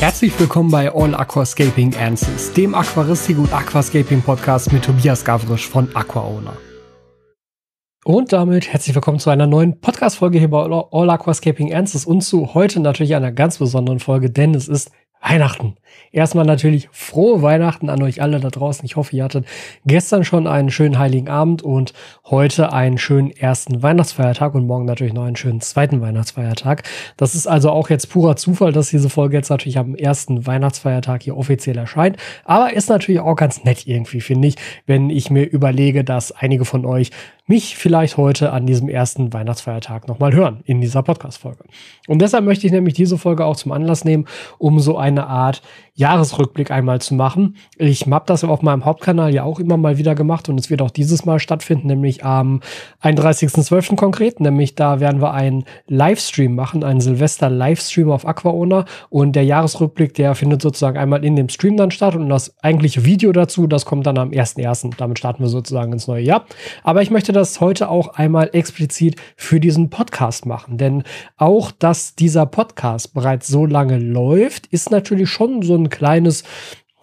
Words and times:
Herzlich 0.00 0.38
willkommen 0.38 0.70
bei 0.70 0.94
All 0.94 1.12
Aquascaping 1.12 1.96
Answers, 1.96 2.52
dem 2.52 2.72
Aquaristik 2.72 3.36
und 3.36 3.52
Aquascaping 3.52 4.22
Podcast 4.22 4.72
mit 4.72 4.84
Tobias 4.84 5.24
Gavrisch 5.24 5.68
von 5.68 5.88
AquaOwner. 5.92 6.56
Und 8.04 8.32
damit 8.32 8.72
herzlich 8.72 8.94
willkommen 8.94 9.18
zu 9.18 9.30
einer 9.30 9.48
neuen 9.48 9.80
Podcast-Folge 9.80 10.38
hier 10.38 10.50
bei 10.50 10.62
All 10.62 11.10
Aquascaping 11.10 11.74
Answers 11.74 12.06
und 12.06 12.20
zu 12.20 12.54
heute 12.54 12.78
natürlich 12.78 13.16
einer 13.16 13.32
ganz 13.32 13.58
besonderen 13.58 13.98
Folge, 13.98 14.30
denn 14.30 14.54
es 14.54 14.68
ist 14.68 14.92
Weihnachten. 15.20 15.76
Erstmal 16.10 16.46
natürlich 16.46 16.88
frohe 16.92 17.42
Weihnachten 17.42 17.90
an 17.90 18.02
euch 18.02 18.22
alle 18.22 18.40
da 18.40 18.48
draußen. 18.48 18.84
Ich 18.84 18.96
hoffe, 18.96 19.14
ihr 19.14 19.24
hattet 19.24 19.46
gestern 19.84 20.24
schon 20.24 20.46
einen 20.46 20.70
schönen 20.70 20.98
heiligen 20.98 21.28
Abend 21.28 21.62
und 21.62 21.92
heute 22.26 22.72
einen 22.72 22.98
schönen 22.98 23.30
ersten 23.30 23.82
Weihnachtsfeiertag 23.82 24.54
und 24.54 24.66
morgen 24.66 24.86
natürlich 24.86 25.12
noch 25.12 25.24
einen 25.24 25.36
schönen 25.36 25.60
zweiten 25.60 26.00
Weihnachtsfeiertag. 26.00 26.82
Das 27.16 27.34
ist 27.34 27.46
also 27.46 27.70
auch 27.70 27.90
jetzt 27.90 28.10
purer 28.10 28.36
Zufall, 28.36 28.72
dass 28.72 28.88
diese 28.90 29.10
Folge 29.10 29.36
jetzt 29.36 29.50
natürlich 29.50 29.78
am 29.78 29.94
ersten 29.94 30.46
Weihnachtsfeiertag 30.46 31.22
hier 31.22 31.36
offiziell 31.36 31.76
erscheint. 31.76 32.16
Aber 32.44 32.72
ist 32.72 32.88
natürlich 32.88 33.20
auch 33.20 33.36
ganz 33.36 33.64
nett 33.64 33.86
irgendwie, 33.86 34.20
finde 34.20 34.48
ich, 34.48 34.56
wenn 34.86 35.10
ich 35.10 35.30
mir 35.30 35.44
überlege, 35.44 36.04
dass 36.04 36.32
einige 36.32 36.64
von 36.64 36.86
euch 36.86 37.10
mich 37.48 37.76
vielleicht 37.76 38.16
heute 38.16 38.52
an 38.52 38.66
diesem 38.66 38.88
ersten 38.88 39.32
Weihnachtsfeiertag 39.32 40.06
nochmal 40.06 40.34
hören 40.34 40.60
in 40.66 40.80
dieser 40.80 41.02
Podcast-Folge. 41.02 41.64
Und 42.06 42.20
deshalb 42.20 42.44
möchte 42.44 42.66
ich 42.66 42.72
nämlich 42.72 42.94
diese 42.94 43.18
Folge 43.18 43.44
auch 43.44 43.56
zum 43.56 43.72
Anlass 43.72 44.04
nehmen, 44.04 44.26
um 44.58 44.78
so 44.80 44.98
eine 44.98 45.26
Art 45.26 45.62
Jahresrückblick 45.98 46.70
einmal 46.70 47.00
zu 47.00 47.14
machen. 47.14 47.56
Ich 47.76 48.06
habe 48.06 48.24
das 48.26 48.44
auf 48.44 48.62
meinem 48.62 48.84
Hauptkanal 48.84 49.34
ja 49.34 49.42
auch 49.42 49.58
immer 49.58 49.76
mal 49.76 49.98
wieder 49.98 50.14
gemacht 50.14 50.48
und 50.48 50.58
es 50.58 50.70
wird 50.70 50.80
auch 50.80 50.92
dieses 50.92 51.24
Mal 51.24 51.40
stattfinden, 51.40 51.88
nämlich 51.88 52.24
am 52.24 52.60
31.12. 53.02 53.96
konkret. 53.96 54.38
Nämlich 54.38 54.76
da 54.76 55.00
werden 55.00 55.20
wir 55.20 55.34
einen 55.34 55.64
Livestream 55.88 56.54
machen, 56.54 56.84
einen 56.84 57.00
Silvester-Livestream 57.00 58.12
auf 58.12 58.26
AquaOwner 58.26 58.84
und 59.10 59.32
der 59.34 59.44
Jahresrückblick, 59.44 60.14
der 60.14 60.36
findet 60.36 60.62
sozusagen 60.62 60.96
einmal 60.96 61.24
in 61.24 61.34
dem 61.34 61.48
Stream 61.48 61.76
dann 61.76 61.90
statt 61.90 62.14
und 62.14 62.28
das 62.28 62.54
eigentliche 62.62 63.04
Video 63.04 63.32
dazu, 63.32 63.66
das 63.66 63.84
kommt 63.84 64.06
dann 64.06 64.18
am 64.18 64.30
1.1. 64.30 64.92
Damit 64.96 65.18
starten 65.18 65.42
wir 65.42 65.48
sozusagen 65.48 65.92
ins 65.92 66.06
neue 66.06 66.22
Jahr. 66.22 66.44
Aber 66.84 67.02
ich 67.02 67.10
möchte 67.10 67.32
das 67.32 67.60
heute 67.60 67.90
auch 67.90 68.14
einmal 68.14 68.50
explizit 68.52 69.16
für 69.36 69.58
diesen 69.58 69.90
Podcast 69.90 70.46
machen, 70.46 70.78
denn 70.78 71.02
auch, 71.36 71.72
dass 71.72 72.14
dieser 72.14 72.46
Podcast 72.46 73.14
bereits 73.14 73.48
so 73.48 73.66
lange 73.66 73.98
läuft, 73.98 74.68
ist 74.68 74.92
natürlich 74.92 75.28
schon 75.28 75.62
so 75.62 75.74
ein 75.74 75.87
kleines 75.90 76.44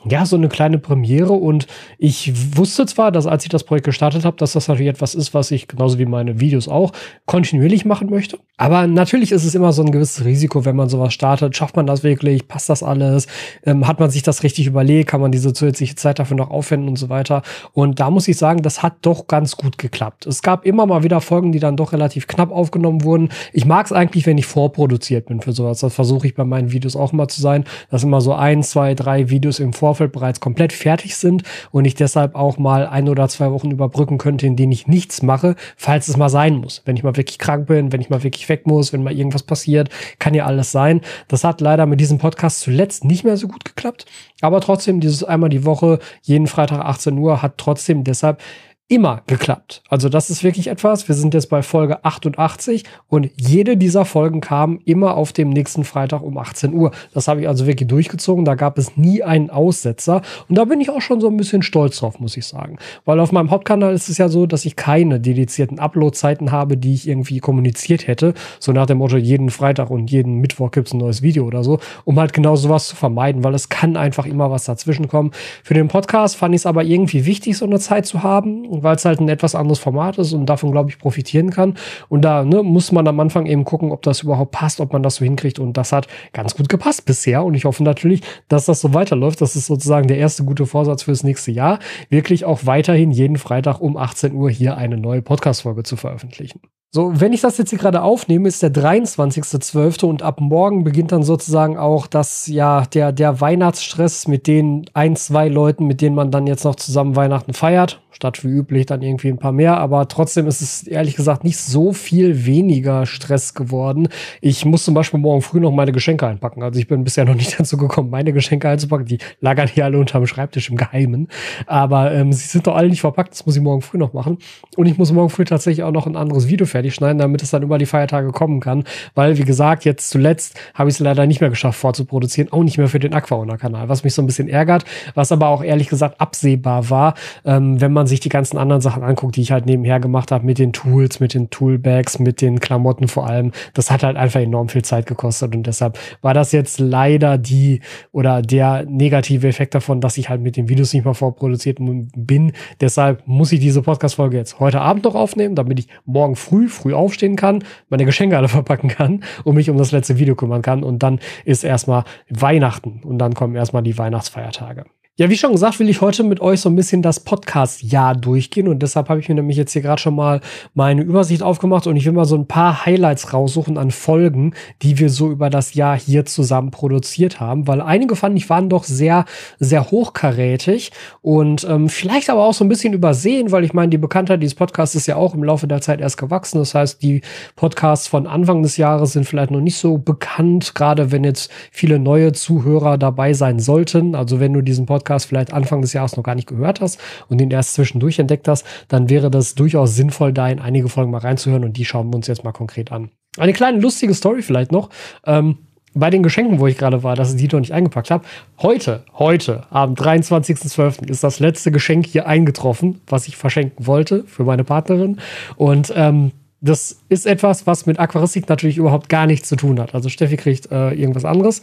ja, 0.07 0.25
so 0.25 0.35
eine 0.35 0.49
kleine 0.49 0.77
Premiere 0.77 1.33
und 1.33 1.67
ich 1.97 2.57
wusste 2.57 2.85
zwar, 2.85 3.11
dass 3.11 3.25
als 3.25 3.43
ich 3.43 3.49
das 3.49 3.63
Projekt 3.63 3.85
gestartet 3.85 4.25
habe, 4.25 4.37
dass 4.37 4.53
das 4.53 4.67
natürlich 4.67 4.89
etwas 4.89 5.15
ist, 5.15 5.33
was 5.33 5.51
ich 5.51 5.67
genauso 5.67 5.97
wie 5.97 6.05
meine 6.05 6.39
Videos 6.39 6.67
auch 6.67 6.91
kontinuierlich 7.25 7.85
machen 7.85 8.09
möchte. 8.09 8.37
Aber 8.57 8.87
natürlich 8.87 9.31
ist 9.31 9.43
es 9.43 9.53
immer 9.53 9.73
so 9.73 9.83
ein 9.83 9.91
gewisses 9.91 10.23
Risiko, 10.23 10.63
wenn 10.63 10.75
man 10.75 10.87
sowas 10.87 11.13
startet. 11.13 11.57
Schafft 11.57 11.75
man 11.75 11.85
das 11.85 12.03
wirklich? 12.03 12.47
Passt 12.47 12.69
das 12.69 12.83
alles? 12.83 13.27
Ähm, 13.65 13.85
hat 13.85 13.99
man 13.99 14.09
sich 14.09 14.23
das 14.23 14.43
richtig 14.43 14.67
überlegt? 14.67 15.09
Kann 15.09 15.19
man 15.19 15.31
diese 15.31 15.51
zusätzliche 15.51 15.95
Zeit 15.95 16.19
dafür 16.19 16.37
noch 16.37 16.51
aufwenden 16.51 16.87
und 16.87 16.95
so 16.95 17.09
weiter? 17.09 17.41
Und 17.73 17.99
da 17.99 18.09
muss 18.09 18.27
ich 18.27 18.37
sagen, 18.37 18.61
das 18.61 18.81
hat 18.81 18.93
doch 19.01 19.27
ganz 19.27 19.57
gut 19.57 19.77
geklappt. 19.77 20.25
Es 20.25 20.41
gab 20.41 20.65
immer 20.65 20.85
mal 20.85 21.03
wieder 21.03 21.19
Folgen, 21.19 21.51
die 21.51 21.59
dann 21.59 21.75
doch 21.75 21.91
relativ 21.91 22.27
knapp 22.27 22.51
aufgenommen 22.51 23.03
wurden. 23.03 23.29
Ich 23.51 23.65
mag 23.65 23.87
es 23.87 23.91
eigentlich, 23.91 24.25
wenn 24.25 24.37
ich 24.37 24.45
vorproduziert 24.45 25.25
bin 25.25 25.41
für 25.41 25.51
sowas. 25.51 25.81
Das 25.81 25.93
versuche 25.93 26.27
ich 26.27 26.35
bei 26.35 26.45
meinen 26.45 26.71
Videos 26.71 26.95
auch 26.95 27.11
immer 27.11 27.27
zu 27.27 27.41
sein, 27.41 27.65
dass 27.91 28.03
immer 28.03 28.21
so 28.21 28.33
ein, 28.33 28.63
zwei, 28.63 28.93
drei 28.93 29.29
Videos 29.29 29.59
im 29.59 29.73
Vorfeld 29.73 29.94
Vorfeld 29.95 30.11
bereits 30.11 30.41
komplett 30.41 30.73
fertig 30.73 31.15
sind 31.15 31.43
und 31.71 31.85
ich 31.85 31.95
deshalb 31.95 32.35
auch 32.35 32.57
mal 32.57 32.85
ein 32.85 33.07
oder 33.07 33.29
zwei 33.29 33.49
Wochen 33.51 33.71
überbrücken 33.71 34.17
könnte, 34.17 34.45
in 34.45 34.57
denen 34.57 34.73
ich 34.73 34.87
nichts 34.87 35.21
mache, 35.21 35.55
falls 35.77 36.09
es 36.09 36.17
mal 36.17 36.27
sein 36.27 36.57
muss. 36.57 36.81
Wenn 36.83 36.97
ich 36.97 37.03
mal 37.03 37.15
wirklich 37.15 37.39
krank 37.39 37.67
bin, 37.67 37.93
wenn 37.93 38.01
ich 38.01 38.09
mal 38.09 38.23
wirklich 38.23 38.49
weg 38.49 38.67
muss, 38.67 38.91
wenn 38.91 39.03
mal 39.03 39.15
irgendwas 39.15 39.43
passiert, 39.43 39.89
kann 40.19 40.33
ja 40.33 40.45
alles 40.45 40.73
sein. 40.73 40.99
Das 41.29 41.45
hat 41.45 41.61
leider 41.61 41.85
mit 41.85 42.01
diesem 42.01 42.17
Podcast 42.17 42.59
zuletzt 42.59 43.05
nicht 43.05 43.23
mehr 43.23 43.37
so 43.37 43.47
gut 43.47 43.63
geklappt. 43.63 44.05
Aber 44.41 44.59
trotzdem, 44.59 44.99
dieses 44.99 45.23
einmal 45.23 45.49
die 45.49 45.63
Woche, 45.63 45.99
jeden 46.23 46.47
Freitag 46.47 46.81
18 46.81 47.17
Uhr, 47.17 47.41
hat 47.41 47.57
trotzdem 47.57 48.03
deshalb 48.03 48.41
immer 48.87 49.23
geklappt. 49.25 49.81
Also 49.89 50.09
das 50.09 50.29
ist 50.29 50.43
wirklich 50.43 50.67
etwas. 50.67 51.07
Wir 51.07 51.15
sind 51.15 51.33
jetzt 51.33 51.49
bei 51.49 51.63
Folge 51.63 52.05
88 52.05 52.83
und 53.07 53.31
jede 53.35 53.77
dieser 53.77 54.05
Folgen 54.05 54.41
kam 54.41 54.79
immer 54.85 55.17
auf 55.17 55.33
dem 55.33 55.49
nächsten 55.49 55.83
Freitag 55.83 56.21
um 56.21 56.37
18 56.37 56.71
Uhr. 56.71 56.91
Das 57.11 57.27
habe 57.27 57.41
ich 57.41 57.47
also 57.47 57.65
wirklich 57.65 57.87
durchgezogen. 57.87 58.45
Da 58.45 58.53
gab 58.53 58.77
es 58.77 58.95
nie 58.95 59.23
einen 59.23 59.49
Aussetzer 59.49 60.21
und 60.47 60.55
da 60.55 60.65
bin 60.65 60.81
ich 60.81 60.91
auch 60.91 61.01
schon 61.01 61.19
so 61.19 61.27
ein 61.27 61.37
bisschen 61.37 61.63
stolz 61.63 61.97
drauf, 61.97 62.19
muss 62.19 62.37
ich 62.37 62.45
sagen. 62.45 62.77
Weil 63.05 63.19
auf 63.19 63.31
meinem 63.31 63.49
Hauptkanal 63.49 63.91
ist 63.91 64.07
es 64.07 64.19
ja 64.19 64.29
so, 64.29 64.45
dass 64.45 64.65
ich 64.65 64.75
keine 64.75 65.19
dedizierten 65.19 65.79
Upload-Zeiten 65.79 66.51
habe, 66.51 66.77
die 66.77 66.93
ich 66.93 67.07
irgendwie 67.07 67.39
kommuniziert 67.39 68.05
hätte. 68.05 68.35
So 68.59 68.71
nach 68.71 68.85
dem 68.85 68.99
Motto, 68.99 69.17
jeden 69.17 69.49
Freitag 69.49 69.89
und 69.89 70.11
jeden 70.11 70.35
Mittwoch 70.35 70.69
gibt 70.69 70.89
es 70.89 70.93
ein 70.93 70.99
neues 70.99 71.23
Video 71.23 71.45
oder 71.45 71.63
so, 71.63 71.79
um 72.03 72.19
halt 72.19 72.33
genau 72.33 72.55
sowas 72.55 72.89
zu 72.89 72.95
vermeiden, 72.95 73.43
weil 73.43 73.55
es 73.55 73.69
kann 73.69 73.97
einfach 73.97 74.27
immer 74.27 74.51
was 74.51 74.65
dazwischen 74.65 75.07
kommen. 75.07 75.31
Für 75.63 75.73
den 75.73 75.87
Podcast 75.87 76.35
fand 76.35 76.53
ich 76.53 76.61
es 76.61 76.65
aber 76.67 76.83
irgendwie 76.83 77.25
wichtig, 77.25 77.57
so 77.57 77.65
eine 77.65 77.79
Zeit 77.79 78.05
zu 78.05 78.21
haben 78.21 78.74
weil 78.83 78.95
es 78.95 79.05
halt 79.05 79.19
ein 79.19 79.29
etwas 79.29 79.55
anderes 79.55 79.79
Format 79.79 80.17
ist 80.17 80.33
und 80.33 80.45
davon, 80.45 80.71
glaube 80.71 80.89
ich, 80.89 80.99
profitieren 80.99 81.49
kann. 81.49 81.75
Und 82.09 82.23
da 82.23 82.43
ne, 82.43 82.63
muss 82.63 82.91
man 82.91 83.07
am 83.07 83.19
Anfang 83.19 83.45
eben 83.45 83.65
gucken, 83.65 83.91
ob 83.91 84.01
das 84.01 84.21
überhaupt 84.21 84.51
passt, 84.51 84.79
ob 84.79 84.93
man 84.93 85.03
das 85.03 85.15
so 85.15 85.25
hinkriegt. 85.25 85.59
Und 85.59 85.77
das 85.77 85.91
hat 85.91 86.07
ganz 86.33 86.55
gut 86.55 86.69
gepasst 86.69 87.05
bisher. 87.05 87.43
Und 87.43 87.55
ich 87.55 87.65
hoffe 87.65 87.83
natürlich, 87.83 88.21
dass 88.47 88.65
das 88.65 88.81
so 88.81 88.93
weiterläuft. 88.93 89.41
Das 89.41 89.55
ist 89.55 89.67
sozusagen 89.67 90.07
der 90.07 90.17
erste 90.17 90.43
gute 90.43 90.65
Vorsatz 90.65 91.03
fürs 91.03 91.23
nächste 91.23 91.51
Jahr, 91.51 91.79
wirklich 92.09 92.45
auch 92.45 92.65
weiterhin 92.65 93.11
jeden 93.11 93.37
Freitag 93.37 93.81
um 93.81 93.97
18 93.97 94.33
Uhr 94.33 94.49
hier 94.49 94.77
eine 94.77 94.97
neue 94.97 95.21
Podcast-Folge 95.21 95.83
zu 95.83 95.95
veröffentlichen. 95.95 96.61
So, 96.95 97.19
wenn 97.19 97.33
ich 97.33 97.41
das 97.41 97.57
jetzt 97.57 97.71
hier 97.71 97.79
gerade 97.79 98.03
aufnehme, 98.03 98.47
ist 98.47 98.63
der 98.63 98.73
23.12. 98.73 100.05
und 100.05 100.23
ab 100.23 100.39
morgen 100.39 100.85
beginnt 100.85 101.11
dann 101.11 101.23
sozusagen 101.23 101.77
auch 101.77 102.07
das, 102.07 102.47
ja, 102.47 102.85
der, 102.85 103.11
der 103.11 103.41
Weihnachtsstress 103.41 104.29
mit 104.29 104.47
den 104.47 104.85
ein, 104.93 105.17
zwei 105.17 105.49
Leuten, 105.49 105.87
mit 105.87 105.99
denen 105.99 106.15
man 106.15 106.31
dann 106.31 106.47
jetzt 106.47 106.63
noch 106.63 106.75
zusammen 106.75 107.17
Weihnachten 107.17 107.51
feiert 107.51 108.01
statt 108.15 108.45
wie 108.45 108.47
üblich 108.47 108.85
dann 108.85 109.01
irgendwie 109.01 109.27
ein 109.27 109.37
paar 109.37 109.51
mehr. 109.51 109.77
Aber 109.77 110.07
trotzdem 110.07 110.47
ist 110.47 110.61
es 110.61 110.83
ehrlich 110.83 111.15
gesagt 111.15 111.43
nicht 111.43 111.57
so 111.57 111.91
viel 111.91 112.45
weniger 112.45 113.05
Stress 113.05 113.53
geworden. 113.53 114.07
Ich 114.39 114.63
muss 114.63 114.85
zum 114.85 114.93
Beispiel 114.93 115.19
morgen 115.19 115.41
früh 115.41 115.59
noch 115.59 115.71
meine 115.71 115.91
Geschenke 115.91 116.25
einpacken. 116.25 116.63
Also 116.63 116.79
ich 116.79 116.87
bin 116.87 117.03
bisher 117.03 117.25
noch 117.25 117.35
nicht 117.35 117.59
dazu 117.59 117.77
gekommen, 117.77 118.09
meine 118.09 118.31
Geschenke 118.31 118.69
einzupacken. 118.69 119.05
Die 119.05 119.17
lagern 119.41 119.67
hier 119.67 119.83
alle 119.83 119.99
unterm 119.99 120.25
Schreibtisch 120.27 120.69
im 120.69 120.77
Geheimen. 120.77 121.27
Aber 121.67 122.13
ähm, 122.13 122.31
sie 122.31 122.47
sind 122.47 122.67
doch 122.67 122.75
alle 122.75 122.87
nicht 122.87 123.01
verpackt. 123.01 123.33
Das 123.33 123.45
muss 123.45 123.57
ich 123.57 123.61
morgen 123.61 123.81
früh 123.81 123.97
noch 123.97 124.13
machen. 124.13 124.37
Und 124.77 124.85
ich 124.85 124.97
muss 124.97 125.11
morgen 125.11 125.29
früh 125.29 125.43
tatsächlich 125.43 125.83
auch 125.83 125.91
noch 125.91 126.07
ein 126.07 126.15
anderes 126.15 126.47
Video 126.47 126.65
fertig 126.65 126.95
schneiden, 126.95 127.17
damit 127.17 127.43
es 127.43 127.51
dann 127.51 127.63
über 127.63 127.77
die 127.77 127.85
Feiertage 127.85 128.31
kommen 128.31 128.61
kann. 128.61 128.85
Weil, 129.13 129.37
wie 129.37 129.43
gesagt, 129.43 129.83
jetzt 129.83 130.09
zuletzt 130.09 130.57
habe 130.73 130.89
ich 130.89 130.95
es 130.95 130.99
leider 130.99 131.25
nicht 131.25 131.41
mehr 131.41 131.49
geschafft 131.49 131.79
vorzuproduzieren. 131.79 132.51
Auch 132.53 132.63
nicht 132.63 132.77
mehr 132.77 132.87
für 132.87 132.99
den 132.99 133.13
Aquaona-Kanal. 133.13 133.89
Was 133.89 134.05
mich 134.05 134.13
so 134.13 134.21
ein 134.21 134.25
bisschen 134.25 134.47
ärgert. 134.47 134.85
Was 135.15 135.33
aber 135.33 135.49
auch 135.49 135.61
ehrlich 135.61 135.89
gesagt 135.89 136.21
absehbar 136.21 136.89
war, 136.89 137.15
ähm, 137.43 137.81
wenn 137.81 137.91
man 137.91 138.04
man 138.05 138.09
sich 138.09 138.19
die 138.19 138.29
ganzen 138.29 138.59
anderen 138.59 138.81
Sachen 138.81 139.01
anguckt, 139.01 139.35
die 139.35 139.41
ich 139.41 139.51
halt 139.51 139.65
nebenher 139.65 139.99
gemacht 139.99 140.31
habe, 140.31 140.45
mit 140.45 140.59
den 140.59 140.73
Tools, 140.73 141.19
mit 141.19 141.33
den 141.33 141.49
Toolbags, 141.49 142.19
mit 142.19 142.39
den 142.39 142.59
Klamotten 142.59 143.07
vor 143.07 143.25
allem, 143.25 143.51
das 143.73 143.89
hat 143.89 144.03
halt 144.03 144.15
einfach 144.15 144.41
enorm 144.41 144.69
viel 144.69 144.83
Zeit 144.83 145.07
gekostet 145.07 145.55
und 145.55 145.65
deshalb 145.65 145.97
war 146.21 146.35
das 146.35 146.51
jetzt 146.51 146.79
leider 146.79 147.39
die 147.39 147.81
oder 148.11 148.43
der 148.43 148.85
negative 148.87 149.47
Effekt 149.47 149.73
davon, 149.73 150.01
dass 150.01 150.17
ich 150.17 150.29
halt 150.29 150.39
mit 150.41 150.55
den 150.55 150.69
Videos 150.69 150.93
nicht 150.93 151.03
mal 151.03 151.15
vorproduziert 151.15 151.79
bin. 151.79 152.51
Deshalb 152.79 153.23
muss 153.25 153.51
ich 153.51 153.59
diese 153.59 153.81
Podcast-Folge 153.81 154.37
jetzt 154.37 154.59
heute 154.59 154.81
Abend 154.81 155.05
noch 155.05 155.15
aufnehmen, 155.15 155.55
damit 155.55 155.79
ich 155.79 155.87
morgen 156.05 156.35
früh, 156.35 156.67
früh 156.67 156.93
aufstehen 156.93 157.35
kann, 157.35 157.63
meine 157.89 158.05
Geschenke 158.05 158.37
alle 158.37 158.49
verpacken 158.49 158.89
kann 158.89 159.23
und 159.45 159.55
mich 159.55 159.71
um 159.71 159.77
das 159.77 159.91
letzte 159.91 160.19
Video 160.19 160.35
kümmern 160.35 160.61
kann 160.61 160.83
und 160.83 161.01
dann 161.01 161.19
ist 161.43 161.63
erstmal 161.63 162.03
Weihnachten 162.29 163.01
und 163.03 163.17
dann 163.17 163.33
kommen 163.33 163.55
erstmal 163.55 163.81
die 163.81 163.97
Weihnachtsfeiertage. 163.97 164.85
Ja, 165.17 165.29
wie 165.29 165.37
schon 165.37 165.53
gesagt, 165.53 165.79
will 165.79 165.87
ich 165.87 166.01
heute 166.01 166.23
mit 166.23 166.41
euch 166.41 166.59
so 166.59 166.67
ein 166.67 166.75
bisschen 166.75 167.01
das 167.01 167.21
Podcast-Jahr 167.21 168.15
durchgehen 168.15 168.67
und 168.67 168.79
deshalb 168.83 169.07
habe 169.07 169.21
ich 169.21 169.29
mir 169.29 169.35
nämlich 169.35 169.55
jetzt 169.55 169.71
hier 169.71 169.81
gerade 169.81 170.01
schon 170.01 170.13
mal 170.13 170.41
meine 170.73 171.03
Übersicht 171.03 171.41
aufgemacht 171.41 171.87
und 171.87 171.95
ich 171.95 172.05
will 172.05 172.11
mal 172.11 172.25
so 172.25 172.35
ein 172.35 172.47
paar 172.47 172.85
Highlights 172.85 173.31
raussuchen 173.31 173.77
an 173.77 173.91
Folgen, 173.91 174.53
die 174.81 174.99
wir 174.99 175.09
so 175.09 175.31
über 175.31 175.49
das 175.49 175.73
Jahr 175.73 175.97
hier 175.97 176.25
zusammen 176.25 176.69
produziert 176.69 177.39
haben, 177.39 177.65
weil 177.65 177.79
einige 177.79 178.17
fand 178.17 178.37
ich 178.37 178.49
waren 178.49 178.67
doch 178.67 178.83
sehr, 178.83 179.23
sehr 179.57 179.89
hochkarätig 179.89 180.91
und 181.21 181.63
ähm, 181.63 181.87
vielleicht 181.87 182.29
aber 182.29 182.43
auch 182.43 182.53
so 182.53 182.65
ein 182.65 182.69
bisschen 182.69 182.91
übersehen, 182.91 183.53
weil 183.53 183.63
ich 183.63 183.71
meine, 183.71 183.91
die 183.91 183.97
Bekanntheit 183.97 184.43
dieses 184.43 184.55
Podcasts 184.55 184.95
ist 184.95 185.07
ja 185.07 185.15
auch 185.15 185.33
im 185.33 185.45
Laufe 185.45 185.65
der 185.65 185.79
Zeit 185.79 186.01
erst 186.01 186.17
gewachsen. 186.17 186.57
Das 186.57 186.75
heißt, 186.75 187.01
die 187.01 187.21
Podcasts 187.55 188.09
von 188.09 188.27
Anfang 188.27 188.63
des 188.63 188.75
Jahres 188.75 189.13
sind 189.13 189.23
vielleicht 189.23 189.51
noch 189.51 189.61
nicht 189.61 189.77
so 189.77 189.97
bekannt, 189.97 190.75
gerade 190.75 191.13
wenn 191.13 191.23
jetzt 191.23 191.49
viele 191.71 191.99
neue 191.99 192.33
Zuhörer 192.33 192.97
dabei 192.97 193.31
sein 193.31 193.59
sollten. 193.59 194.13
Also 194.13 194.41
wenn 194.41 194.51
du 194.51 194.59
diesen 194.59 194.85
Podcast 194.85 195.04
Podcast 195.05 195.27
vielleicht 195.27 195.53
Anfang 195.53 195.81
des 195.81 195.93
Jahres 195.93 196.17
noch 196.17 196.23
gar 196.23 196.35
nicht 196.35 196.47
gehört 196.47 196.81
hast 196.81 196.99
und 197.29 197.39
den 197.39 197.51
erst 197.51 197.75
zwischendurch 197.75 198.19
entdeckt 198.19 198.47
hast, 198.47 198.65
dann 198.87 199.09
wäre 199.09 199.29
das 199.29 199.55
durchaus 199.55 199.95
sinnvoll, 199.95 200.33
da 200.33 200.49
in 200.49 200.59
einige 200.59 200.89
Folgen 200.89 201.11
mal 201.11 201.19
reinzuhören 201.19 201.63
und 201.63 201.77
die 201.77 201.85
schauen 201.85 202.09
wir 202.09 202.15
uns 202.15 202.27
jetzt 202.27 202.43
mal 202.43 202.51
konkret 202.51 202.91
an. 202.91 203.09
Eine 203.37 203.53
kleine 203.53 203.79
lustige 203.79 204.13
Story 204.13 204.41
vielleicht 204.41 204.71
noch. 204.71 204.89
Ähm, 205.25 205.59
bei 205.93 206.09
den 206.09 206.23
Geschenken, 206.23 206.59
wo 206.59 206.67
ich 206.67 206.77
gerade 206.77 207.03
war, 207.03 207.15
dass 207.15 207.33
ich 207.33 207.39
die 207.39 207.47
noch 207.55 207.61
nicht 207.61 207.71
eingepackt 207.71 208.11
habe. 208.11 208.25
Heute, 208.61 209.03
heute, 209.13 209.63
am 209.69 209.93
23.12. 209.93 211.09
ist 211.09 211.23
das 211.23 211.39
letzte 211.39 211.71
Geschenk 211.71 212.05
hier 212.05 212.27
eingetroffen, 212.27 212.99
was 213.07 213.27
ich 213.27 213.37
verschenken 213.37 213.87
wollte 213.87 214.25
für 214.25 214.43
meine 214.43 214.65
Partnerin. 214.65 215.21
Und 215.55 215.93
ähm, 215.95 216.31
das 216.59 216.99
ist 217.07 217.25
etwas, 217.25 217.65
was 217.65 217.85
mit 217.85 217.99
Aquaristik 217.99 218.49
natürlich 218.49 218.77
überhaupt 218.77 219.07
gar 219.07 219.25
nichts 219.25 219.47
zu 219.47 219.55
tun 219.55 219.79
hat. 219.79 219.95
Also 219.95 220.09
Steffi 220.09 220.35
kriegt 220.35 220.69
äh, 220.69 220.91
irgendwas 220.91 221.23
anderes. 221.23 221.61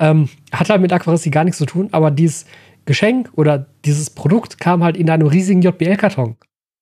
Ähm, 0.00 0.30
hat 0.50 0.70
halt 0.70 0.80
mit 0.80 0.92
Aquaristik 0.92 1.32
gar 1.32 1.44
nichts 1.44 1.58
zu 1.58 1.66
tun, 1.66 1.90
aber 1.92 2.10
dieses 2.10 2.46
Geschenk 2.90 3.30
oder 3.36 3.66
dieses 3.84 4.10
Produkt 4.10 4.58
kam 4.58 4.82
halt 4.82 4.96
in 4.96 5.08
einem 5.10 5.28
riesigen 5.28 5.62
JBL-Karton. 5.62 6.34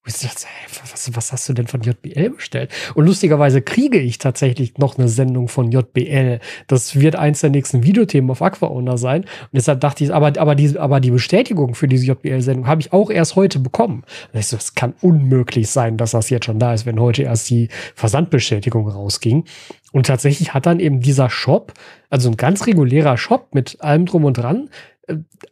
Was, 0.07 1.15
was, 1.15 1.33
hast 1.33 1.49
du 1.51 1.53
denn 1.53 1.67
von 1.67 1.83
JBL 1.83 2.31
bestellt? 2.31 2.71
Und 2.95 3.05
lustigerweise 3.05 3.61
kriege 3.61 3.99
ich 3.99 4.17
tatsächlich 4.17 4.79
noch 4.79 4.97
eine 4.97 5.07
Sendung 5.07 5.49
von 5.49 5.71
JBL. 5.71 6.41
Das 6.67 6.99
wird 6.99 7.17
eins 7.17 7.43
der 7.43 7.51
nächsten 7.51 7.83
Videothemen 7.83 8.31
auf 8.31 8.41
AquaOwner 8.41 8.97
sein. 8.97 9.25
Und 9.25 9.51
deshalb 9.53 9.83
dachte 9.83 10.05
ich, 10.05 10.15
aber, 10.15 10.33
aber, 10.41 10.55
die, 10.55 10.79
aber 10.79 11.01
die 11.01 11.11
Bestätigung 11.11 11.75
für 11.75 11.89
diese 11.89 12.07
JBL-Sendung 12.07 12.67
habe 12.67 12.81
ich 12.81 12.95
auch 12.95 13.11
erst 13.11 13.37
heute 13.37 13.59
bekommen. 13.59 14.05
Und 14.33 14.41
ich 14.41 14.47
so, 14.47 14.57
es 14.57 14.75
kann 14.75 14.95
unmöglich 15.03 15.69
sein, 15.69 15.99
dass 15.99 16.13
das 16.13 16.31
jetzt 16.31 16.47
schon 16.47 16.59
da 16.59 16.73
ist, 16.73 16.87
wenn 16.87 16.99
heute 16.99 17.25
erst 17.25 17.51
die 17.51 17.69
Versandbestätigung 17.95 18.89
rausging. 18.89 19.45
Und 19.93 20.07
tatsächlich 20.07 20.55
hat 20.55 20.65
dann 20.65 20.81
eben 20.81 21.01
dieser 21.01 21.29
Shop, 21.29 21.75
also 22.09 22.31
ein 22.31 22.39
ganz 22.39 22.67
regulärer 22.67 23.19
Shop 23.19 23.55
mit 23.55 23.77
allem 23.83 24.07
drum 24.07 24.25
und 24.25 24.39
dran, 24.39 24.71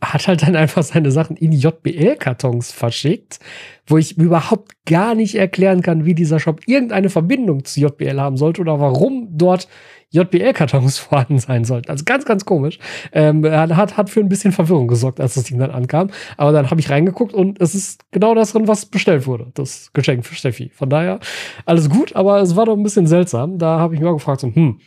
hat 0.03 0.29
halt 0.29 0.43
dann 0.43 0.57
einfach 0.57 0.83
seine 0.83 1.11
Sachen 1.11 1.37
in 1.37 1.53
JBL-Kartons 1.53 2.73
verschickt, 2.73 3.39
wo 3.87 3.99
ich 3.99 4.19
überhaupt 4.19 4.73
gar 4.85 5.15
nicht 5.15 5.35
erklären 5.35 5.83
kann, 5.83 6.05
wie 6.05 6.15
dieser 6.15 6.41
Shop 6.41 6.61
irgendeine 6.67 7.11
Verbindung 7.11 7.65
zu 7.65 7.81
JBL 7.81 8.21
haben 8.21 8.37
sollte 8.37 8.61
oder 8.61 8.81
warum 8.81 9.29
dort 9.31 9.69
JBL-Kartons 10.11 10.99
vorhanden 10.99 11.39
sein 11.39 11.65
sollten. 11.65 11.91
Also 11.91 12.05
ganz, 12.05 12.25
ganz 12.25 12.45
komisch. 12.45 12.79
Ähm, 13.13 13.45
hat, 13.45 13.97
hat 13.97 14.11
für 14.11 14.21
ein 14.21 14.29
bisschen 14.29 14.53
Verwirrung 14.53 14.89
gesorgt, 14.89 15.21
als 15.21 15.35
das 15.35 15.45
Ding 15.45 15.59
dann 15.59 15.71
ankam. 15.71 16.11
Aber 16.37 16.53
dann 16.53 16.71
habe 16.71 16.81
ich 16.81 16.91
reingeguckt 16.91 17.35
und 17.35 17.61
es 17.61 17.75
ist 17.75 18.05
genau 18.11 18.35
das 18.35 18.53
drin, 18.53 18.69
was 18.69 18.87
bestellt 18.87 19.27
wurde. 19.27 19.51
Das 19.55 19.93
Geschenk 19.93 20.25
für 20.25 20.35
Steffi. 20.35 20.71
Von 20.75 20.91
daher 20.91 21.21
alles 21.65 21.91
gut, 21.91 22.15
aber 22.15 22.41
es 22.41 22.57
war 22.57 22.67
doch 22.67 22.77
ein 22.77 22.83
bisschen 22.83 23.07
seltsam. 23.07 23.59
Da 23.59 23.79
habe 23.79 23.95
ich 23.95 24.01
mir 24.01 24.09
auch 24.09 24.15
gefragt, 24.15 24.41
so, 24.41 24.49
hm, 24.49 24.81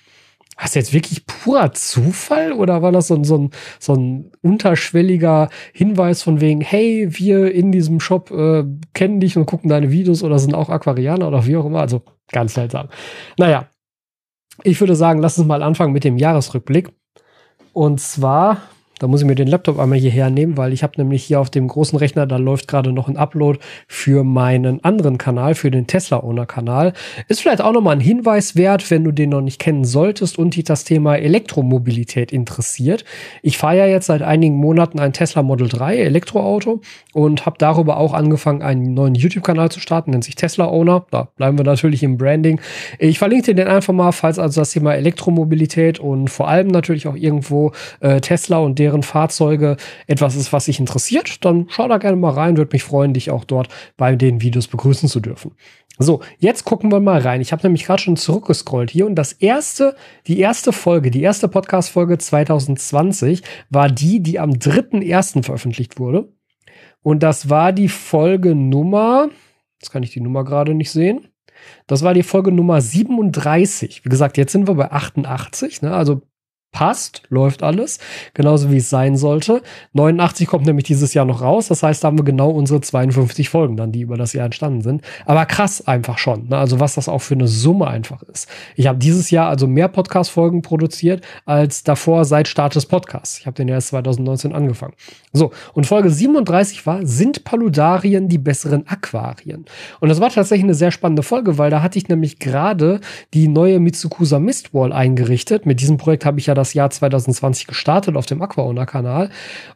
was 0.61 0.75
jetzt 0.75 0.93
wirklich 0.93 1.25
purer 1.25 1.71
Zufall 1.71 2.51
oder 2.51 2.81
war 2.81 2.91
das 2.91 3.07
so 3.07 3.15
ein, 3.15 3.23
so 3.23 3.37
ein, 3.37 3.51
so 3.79 3.93
ein 3.93 4.31
unterschwelliger 4.41 5.49
Hinweis 5.73 6.21
von 6.21 6.41
wegen, 6.41 6.61
hey, 6.61 7.07
wir 7.11 7.53
in 7.53 7.71
diesem 7.71 7.99
Shop 7.99 8.29
äh, 8.31 8.65
kennen 8.93 9.19
dich 9.19 9.37
und 9.37 9.45
gucken 9.45 9.69
deine 9.69 9.91
Videos 9.91 10.21
oder 10.23 10.37
sind 10.39 10.53
auch 10.53 10.69
Aquarianer 10.69 11.27
oder 11.27 11.45
wie 11.45 11.55
auch 11.55 11.65
immer? 11.65 11.79
Also 11.79 12.01
ganz 12.31 12.53
seltsam. 12.55 12.89
Naja, 13.37 13.69
ich 14.63 14.79
würde 14.79 14.95
sagen, 14.95 15.21
lass 15.21 15.37
uns 15.37 15.47
mal 15.47 15.63
anfangen 15.63 15.93
mit 15.93 16.03
dem 16.03 16.17
Jahresrückblick. 16.17 16.91
Und 17.71 18.01
zwar 18.01 18.57
da 18.99 19.07
muss 19.07 19.21
ich 19.21 19.27
mir 19.27 19.35
den 19.35 19.47
Laptop 19.47 19.79
einmal 19.79 19.97
hierher 19.97 20.29
nehmen, 20.29 20.57
weil 20.57 20.73
ich 20.73 20.83
habe 20.83 20.93
nämlich 20.97 21.23
hier 21.23 21.39
auf 21.39 21.49
dem 21.49 21.67
großen 21.67 21.97
Rechner, 21.97 22.27
da 22.27 22.35
läuft 22.37 22.67
gerade 22.67 22.91
noch 22.91 23.07
ein 23.07 23.17
Upload 23.17 23.59
für 23.87 24.23
meinen 24.23 24.83
anderen 24.83 25.17
Kanal, 25.17 25.55
für 25.55 25.71
den 25.71 25.87
Tesla 25.87 26.21
Owner 26.21 26.45
Kanal. 26.45 26.93
Ist 27.29 27.41
vielleicht 27.41 27.61
auch 27.61 27.71
nochmal 27.71 27.95
ein 27.95 28.01
Hinweis 28.01 28.55
wert, 28.55 28.91
wenn 28.91 29.05
du 29.05 29.11
den 29.11 29.29
noch 29.29 29.41
nicht 29.41 29.59
kennen 29.59 29.85
solltest 29.85 30.37
und 30.37 30.55
dich 30.55 30.65
das 30.65 30.83
Thema 30.83 31.15
Elektromobilität 31.15 32.31
interessiert. 32.31 33.05
Ich 33.41 33.57
fahre 33.57 33.77
ja 33.77 33.85
jetzt 33.87 34.07
seit 34.07 34.21
einigen 34.21 34.57
Monaten 34.57 34.99
ein 34.99 35.13
Tesla 35.13 35.43
Model 35.43 35.69
3 35.69 35.97
Elektroauto 35.97 36.81
und 37.13 37.45
habe 37.45 37.55
darüber 37.57 37.97
auch 37.97 38.13
angefangen, 38.13 38.61
einen 38.61 38.93
neuen 38.93 39.15
YouTube-Kanal 39.15 39.71
zu 39.71 39.79
starten, 39.79 40.11
nennt 40.11 40.25
sich 40.25 40.35
Tesla 40.35 40.67
Owner. 40.67 41.05
Da 41.09 41.29
bleiben 41.37 41.57
wir 41.57 41.65
natürlich 41.65 42.03
im 42.03 42.17
Branding. 42.17 42.59
Ich 42.97 43.17
verlinke 43.17 43.45
dir 43.45 43.55
den 43.55 43.67
einfach 43.67 43.93
mal, 43.93 44.11
falls 44.11 44.39
also 44.39 44.59
das 44.59 44.71
Thema 44.71 44.93
Elektromobilität 44.93 45.99
und 45.99 46.29
vor 46.29 46.49
allem 46.49 46.67
natürlich 46.67 47.07
auch 47.07 47.15
irgendwo 47.15 47.71
äh, 48.01 48.19
Tesla 48.19 48.57
und 48.57 48.77
deren 48.77 48.88
deren 48.89 49.03
Fahrzeuge 49.03 49.77
etwas 50.07 50.35
ist, 50.35 50.51
was 50.51 50.65
dich 50.65 50.79
interessiert, 50.79 51.45
dann 51.45 51.67
schau 51.69 51.87
da 51.87 51.97
gerne 51.97 52.17
mal 52.17 52.33
rein. 52.33 52.57
Würde 52.57 52.73
mich 52.73 52.83
freuen, 52.83 53.13
dich 53.13 53.29
auch 53.29 53.45
dort 53.45 53.69
bei 53.97 54.15
den 54.15 54.41
Videos 54.41 54.67
begrüßen 54.67 55.07
zu 55.07 55.19
dürfen. 55.19 55.51
So, 56.01 56.21
jetzt 56.37 56.63
gucken 56.63 56.91
wir 56.91 57.01
mal 57.01 57.19
rein. 57.19 57.41
Ich 57.41 57.51
habe 57.51 57.61
nämlich 57.63 57.83
gerade 57.83 58.01
schon 58.01 58.15
zurückgescrollt 58.15 58.89
hier 58.89 59.05
und 59.05 59.15
das 59.15 59.33
erste, 59.33 59.95
die 60.27 60.39
erste 60.39 60.71
Folge, 60.71 61.11
die 61.11 61.21
erste 61.21 61.49
Podcast-Folge 61.49 62.17
2020 62.17 63.43
war 63.69 63.89
die, 63.89 64.23
die 64.23 64.39
am 64.39 64.51
3.1. 64.51 65.43
veröffentlicht 65.43 65.99
wurde. 65.99 66.31
Und 67.01 67.21
das 67.21 67.49
war 67.49 67.73
die 67.73 67.89
Folge 67.89 68.55
Nummer, 68.55 69.29
jetzt 69.81 69.91
kann 69.91 70.03
ich 70.03 70.11
die 70.11 70.21
Nummer 70.21 70.45
gerade 70.45 70.73
nicht 70.73 70.91
sehen. 70.91 71.27
Das 71.85 72.01
war 72.01 72.13
die 72.13 72.23
Folge 72.23 72.53
Nummer 72.53 72.79
37. 72.79 74.05
Wie 74.05 74.09
gesagt, 74.09 74.37
jetzt 74.37 74.53
sind 74.53 74.69
wir 74.69 74.75
bei 74.75 74.91
88, 74.91 75.81
ne? 75.81 75.93
also 75.93 76.21
passt, 76.71 77.23
läuft 77.29 77.63
alles, 77.63 77.99
genauso 78.33 78.71
wie 78.71 78.77
es 78.77 78.89
sein 78.89 79.17
sollte. 79.17 79.61
89 79.93 80.47
kommt 80.47 80.65
nämlich 80.65 80.85
dieses 80.85 81.13
Jahr 81.13 81.25
noch 81.25 81.41
raus, 81.41 81.67
das 81.67 81.83
heißt, 81.83 82.03
da 82.03 82.07
haben 82.07 82.17
wir 82.17 82.25
genau 82.25 82.49
unsere 82.49 82.81
52 82.81 83.49
Folgen 83.49 83.75
dann, 83.75 83.91
die 83.91 84.01
über 84.01 84.17
das 84.17 84.33
Jahr 84.33 84.45
entstanden 84.45 84.81
sind. 84.81 85.01
Aber 85.25 85.45
krass 85.45 85.85
einfach 85.87 86.17
schon, 86.17 86.47
ne? 86.49 86.57
also 86.57 86.79
was 86.79 86.95
das 86.95 87.09
auch 87.09 87.19
für 87.19 87.33
eine 87.33 87.47
Summe 87.47 87.87
einfach 87.87 88.21
ist. 88.23 88.47
Ich 88.75 88.87
habe 88.87 88.99
dieses 88.99 89.31
Jahr 89.31 89.49
also 89.49 89.67
mehr 89.67 89.87
Podcast-Folgen 89.87 90.61
produziert 90.61 91.25
als 91.45 91.83
davor 91.83 92.25
seit 92.25 92.47
Start 92.47 92.75
des 92.75 92.85
Podcasts. 92.85 93.39
Ich 93.39 93.45
habe 93.45 93.55
den 93.55 93.67
erst 93.67 93.89
2019 93.89 94.53
angefangen. 94.53 94.93
So, 95.33 95.51
und 95.73 95.85
Folge 95.85 96.09
37 96.09 96.85
war, 96.85 97.05
sind 97.05 97.43
Paludarien 97.43 98.29
die 98.29 98.37
besseren 98.37 98.87
Aquarien? 98.87 99.65
Und 99.99 100.09
das 100.09 100.19
war 100.19 100.29
tatsächlich 100.29 100.63
eine 100.63 100.73
sehr 100.73 100.91
spannende 100.91 101.23
Folge, 101.23 101.57
weil 101.57 101.69
da 101.69 101.81
hatte 101.81 101.97
ich 101.97 102.07
nämlich 102.09 102.39
gerade 102.39 102.99
die 103.33 103.47
neue 103.47 103.79
Mitsukusa 103.79 104.39
Mistwall 104.39 104.93
eingerichtet. 104.93 105.65
Mit 105.65 105.81
diesem 105.81 105.97
Projekt 105.97 106.25
habe 106.25 106.39
ich 106.39 106.47
ja 106.47 106.55
das 106.59 106.73
Jahr 106.73 106.89
2020 106.89 107.67
gestartet 107.67 108.15
auf 108.15 108.25
dem 108.25 108.41
Aquaona-Kanal. 108.41 109.29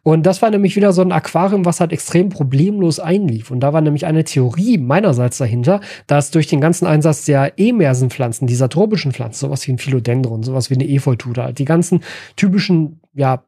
Und 0.03 0.25
das 0.25 0.41
war 0.41 0.49
nämlich 0.49 0.75
wieder 0.75 0.93
so 0.93 1.01
ein 1.01 1.11
Aquarium, 1.11 1.65
was 1.65 1.79
halt 1.79 1.91
extrem 1.91 2.29
problemlos 2.29 2.99
einlief. 2.99 3.51
Und 3.51 3.61
da 3.61 3.73
war 3.73 3.81
nämlich 3.81 4.05
eine 4.05 4.23
Theorie 4.23 4.77
meinerseits 4.77 5.37
dahinter, 5.37 5.79
dass 6.07 6.31
durch 6.31 6.47
den 6.47 6.61
ganzen 6.61 6.85
Einsatz 6.85 7.25
der 7.25 7.53
Emersenpflanzen, 7.57 8.47
dieser 8.47 8.69
tropischen 8.69 9.11
Pflanzen, 9.11 9.39
sowas 9.39 9.67
wie 9.67 9.71
ein 9.71 9.77
Philodendron, 9.79 10.43
sowas 10.43 10.69
wie 10.69 10.75
eine 10.75 10.87
Efeutude, 10.87 11.43
halt 11.43 11.59
die 11.59 11.65
ganzen 11.65 12.01
typischen, 12.35 13.01
ja, 13.13 13.43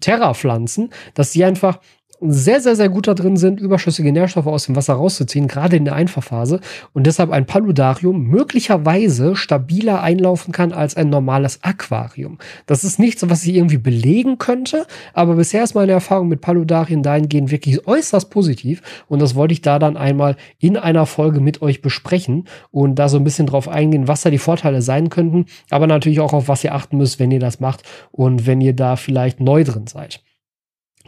Terra-Pflanzen, 0.00 0.90
dass 1.14 1.32
sie 1.32 1.44
einfach 1.44 1.78
sehr, 2.20 2.60
sehr, 2.60 2.76
sehr 2.76 2.88
gut 2.88 3.06
da 3.06 3.14
drin 3.14 3.36
sind, 3.36 3.60
überschüssige 3.60 4.12
Nährstoffe 4.12 4.46
aus 4.46 4.66
dem 4.66 4.76
Wasser 4.76 4.94
rauszuziehen, 4.94 5.48
gerade 5.48 5.76
in 5.76 5.84
der 5.84 5.94
Einfachphase. 5.94 6.60
Und 6.92 7.06
deshalb 7.06 7.30
ein 7.30 7.46
Paludarium 7.46 8.22
möglicherweise 8.22 9.36
stabiler 9.36 10.02
einlaufen 10.02 10.52
kann 10.52 10.72
als 10.72 10.96
ein 10.96 11.10
normales 11.10 11.62
Aquarium. 11.62 12.38
Das 12.66 12.84
ist 12.84 12.98
nichts, 12.98 13.28
was 13.28 13.44
ich 13.44 13.54
irgendwie 13.54 13.78
belegen 13.78 14.38
könnte, 14.38 14.86
aber 15.12 15.34
bisher 15.34 15.64
ist 15.64 15.74
meine 15.74 15.92
Erfahrung 15.92 16.28
mit 16.28 16.40
Paludarien 16.40 17.02
dahingehend 17.02 17.50
wirklich 17.50 17.86
äußerst 17.86 18.30
positiv. 18.30 18.82
Und 19.08 19.20
das 19.20 19.34
wollte 19.34 19.52
ich 19.52 19.62
da 19.62 19.78
dann 19.78 19.96
einmal 19.96 20.36
in 20.58 20.76
einer 20.76 21.06
Folge 21.06 21.40
mit 21.40 21.62
euch 21.62 21.82
besprechen 21.82 22.48
und 22.70 22.96
da 22.96 23.08
so 23.08 23.18
ein 23.18 23.24
bisschen 23.24 23.46
drauf 23.46 23.68
eingehen, 23.68 24.08
was 24.08 24.22
da 24.22 24.30
die 24.30 24.38
Vorteile 24.38 24.82
sein 24.82 25.10
könnten, 25.10 25.46
aber 25.70 25.86
natürlich 25.86 26.20
auch 26.20 26.32
auf 26.32 26.48
was 26.48 26.64
ihr 26.64 26.74
achten 26.74 26.96
müsst, 26.96 27.18
wenn 27.18 27.30
ihr 27.30 27.40
das 27.40 27.60
macht 27.60 27.82
und 28.12 28.46
wenn 28.46 28.60
ihr 28.60 28.74
da 28.74 28.96
vielleicht 28.96 29.40
neu 29.40 29.64
drin 29.64 29.86
seid. 29.86 30.23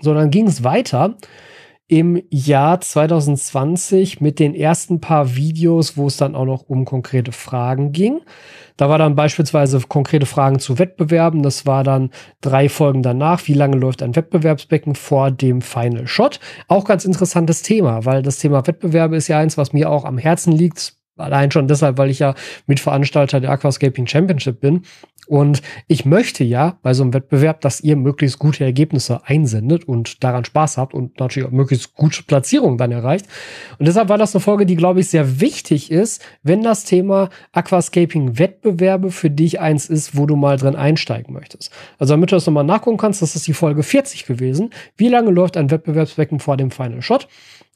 So, 0.00 0.14
dann 0.14 0.30
ging 0.30 0.46
es 0.46 0.62
weiter 0.64 1.16
im 1.88 2.20
Jahr 2.30 2.80
2020 2.80 4.20
mit 4.20 4.40
den 4.40 4.54
ersten 4.54 5.00
paar 5.00 5.36
Videos, 5.36 5.96
wo 5.96 6.08
es 6.08 6.16
dann 6.16 6.34
auch 6.34 6.44
noch 6.44 6.62
um 6.68 6.84
konkrete 6.84 7.30
Fragen 7.30 7.92
ging. 7.92 8.20
Da 8.76 8.88
war 8.88 8.98
dann 8.98 9.14
beispielsweise 9.14 9.80
konkrete 9.88 10.26
Fragen 10.26 10.58
zu 10.58 10.78
Wettbewerben. 10.80 11.42
Das 11.42 11.64
war 11.64 11.84
dann 11.84 12.10
drei 12.40 12.68
Folgen 12.68 13.02
danach. 13.02 13.46
Wie 13.46 13.54
lange 13.54 13.76
läuft 13.76 14.02
ein 14.02 14.16
Wettbewerbsbecken 14.16 14.96
vor 14.96 15.30
dem 15.30 15.62
Final 15.62 16.08
Shot? 16.08 16.40
Auch 16.66 16.84
ganz 16.84 17.04
interessantes 17.04 17.62
Thema, 17.62 18.04
weil 18.04 18.22
das 18.22 18.38
Thema 18.38 18.66
Wettbewerbe 18.66 19.16
ist 19.16 19.28
ja 19.28 19.38
eins, 19.38 19.56
was 19.56 19.72
mir 19.72 19.88
auch 19.88 20.04
am 20.04 20.18
Herzen 20.18 20.52
liegt. 20.52 20.94
Allein 21.16 21.50
schon 21.50 21.68
deshalb, 21.68 21.96
weil 21.96 22.10
ich 22.10 22.18
ja 22.18 22.34
Mitveranstalter 22.66 23.40
der 23.40 23.50
Aquascaping 23.50 24.06
Championship 24.06 24.60
bin. 24.60 24.82
Und 25.26 25.62
ich 25.88 26.04
möchte 26.04 26.44
ja 26.44 26.78
bei 26.82 26.94
so 26.94 27.02
einem 27.02 27.14
Wettbewerb, 27.14 27.60
dass 27.60 27.80
ihr 27.80 27.96
möglichst 27.96 28.38
gute 28.38 28.64
Ergebnisse 28.64 29.20
einsendet 29.24 29.86
und 29.86 30.22
daran 30.22 30.44
Spaß 30.44 30.78
habt 30.78 30.94
und 30.94 31.18
natürlich 31.18 31.48
auch 31.48 31.52
möglichst 31.52 31.94
gute 31.94 32.22
Platzierungen 32.22 32.78
dann 32.78 32.92
erreicht. 32.92 33.26
Und 33.78 33.86
deshalb 33.86 34.08
war 34.08 34.18
das 34.18 34.34
eine 34.34 34.40
Folge, 34.40 34.66
die, 34.66 34.76
glaube 34.76 35.00
ich, 35.00 35.08
sehr 35.08 35.40
wichtig 35.40 35.90
ist, 35.90 36.24
wenn 36.42 36.62
das 36.62 36.84
Thema 36.84 37.30
Aquascaping 37.52 38.38
Wettbewerbe 38.38 39.10
für 39.10 39.30
dich 39.30 39.60
eins 39.60 39.88
ist, 39.88 40.16
wo 40.16 40.26
du 40.26 40.36
mal 40.36 40.56
drin 40.56 40.76
einsteigen 40.76 41.34
möchtest. 41.34 41.72
Also 41.98 42.14
damit 42.14 42.30
du 42.30 42.36
das 42.36 42.46
nochmal 42.46 42.64
nachgucken 42.64 42.98
kannst, 42.98 43.22
das 43.22 43.36
ist 43.36 43.46
die 43.46 43.52
Folge 43.52 43.82
40 43.82 44.26
gewesen. 44.26 44.70
Wie 44.96 45.08
lange 45.08 45.30
läuft 45.30 45.56
ein 45.56 45.70
Wettbewerbsbecken 45.70 46.40
vor 46.40 46.56
dem 46.56 46.70
Final 46.70 47.02
Shot? 47.02 47.28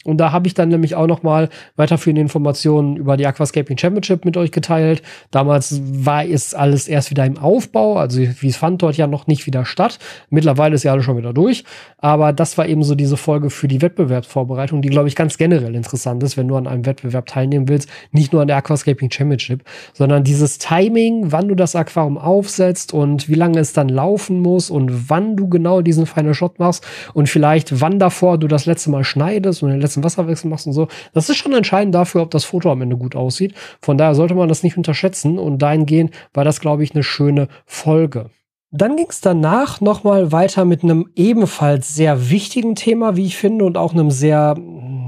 Und 0.05 0.17
da 0.17 0.33
habe 0.33 0.47
ich 0.47 0.55
dann 0.55 0.71
nämlich 0.71 0.95
auch 0.95 1.07
noch 1.07 1.23
mal 1.23 1.51
weiterführende 1.77 2.23
Informationen 2.23 2.97
über 2.97 3.19
die 3.19 3.27
Aquascaping 3.27 3.77
Championship 3.77 4.25
mit 4.25 4.37
euch 4.39 4.51
geteilt. 4.51 5.03
Damals 5.31 5.79
war 5.85 6.25
es 6.25 6.55
alles 6.55 6.89
erst 6.89 7.11
wieder 7.11 7.27
im 7.27 7.37
Aufbau, 7.37 7.97
also 7.97 8.19
wie 8.19 8.49
es 8.49 8.57
fand 8.57 8.81
dort 8.81 8.97
ja 8.97 9.07
noch 9.07 9.27
nicht 9.27 9.47
wieder 9.47 9.67
statt. 9.67 9.99
Mittlerweile 10.31 10.75
ist 10.75 10.85
ja 10.85 10.93
alles 10.93 11.05
schon 11.05 11.19
wieder 11.19 11.35
durch. 11.35 11.65
Aber 11.99 12.33
das 12.33 12.57
war 12.57 12.67
eben 12.67 12.83
so 12.83 12.95
diese 12.95 13.19
Folge 13.19 13.51
für 13.51 13.69
die 13.69 13.83
Wettbewerbsvorbereitung, 13.83 14.81
die, 14.81 14.89
glaube 14.89 15.09
ich, 15.09 15.17
ganz 15.17 15.37
generell 15.37 15.75
interessant 15.75 16.23
ist, 16.23 16.39
wenn 16.39 16.49
du 16.49 16.57
an 16.57 16.67
einem 16.67 16.87
Wettbewerb 16.87 17.27
teilnehmen 17.27 17.69
willst. 17.69 17.91
Nicht 18.11 18.33
nur 18.33 18.41
an 18.41 18.49
der 18.49 18.57
Aquascaping 18.57 19.11
Championship, 19.11 19.65
sondern 19.93 20.25
dieses 20.25 20.57
Timing, 20.57 21.31
wann 21.31 21.49
du 21.49 21.55
das 21.55 21.77
Aquarium 21.77 22.17
aufsetzt 22.17 22.95
und 22.95 23.29
wie 23.29 23.35
lange 23.35 23.59
es 23.59 23.75
dann 23.75 23.91
laufen 23.91 24.41
muss 24.41 24.71
und 24.71 25.11
wann 25.11 25.37
du 25.37 25.49
genau 25.49 25.83
diesen 25.83 26.07
Final 26.07 26.33
Shot 26.33 26.59
machst 26.59 26.87
und 27.13 27.29
vielleicht 27.29 27.83
wann 27.83 27.99
davor 27.99 28.39
du 28.39 28.49
das 28.49 28.65
letzte 28.65 28.89
Mal 28.89 29.05
schneidest 29.05 29.63
und 29.63 29.69
den 29.69 29.81
letzten 29.81 29.90
Wasserwechsel 29.97 30.49
machst 30.49 30.67
und 30.67 30.73
so. 30.73 30.89
Das 31.13 31.29
ist 31.29 31.37
schon 31.37 31.53
entscheidend 31.53 31.95
dafür, 31.95 32.23
ob 32.23 32.31
das 32.31 32.45
Foto 32.45 32.71
am 32.71 32.83
Ende 32.83 32.97
gut 32.97 33.17
aussieht. 33.17 33.55
Von 33.81 33.99
daher 33.99 34.15
sollte 34.15 34.35
man 34.35 34.49
das 34.49 34.63
nicht 34.63 34.77
unterschätzen 34.77 35.39
und 35.39 35.59
dahingehend 35.59 36.13
war 36.33 36.45
das, 36.45 36.61
glaube 36.61 36.85
ich, 36.85 36.95
eine 36.95 37.03
schöne 37.03 37.49
Folge. 37.67 38.31
Dann 38.73 38.95
ging 38.95 39.07
es 39.09 39.21
danach 39.21 39.81
nochmal 39.81 40.31
weiter 40.31 40.65
mit 40.65 40.85
einem 40.85 41.09
ebenfalls 41.17 41.93
sehr 41.95 42.31
wichtigen 42.31 42.77
Thema, 42.77 43.17
wie 43.17 43.27
ich 43.27 43.37
finde, 43.37 43.65
und 43.65 43.77
auch 43.77 43.93
einem 43.93 44.13
sehr 44.13 44.55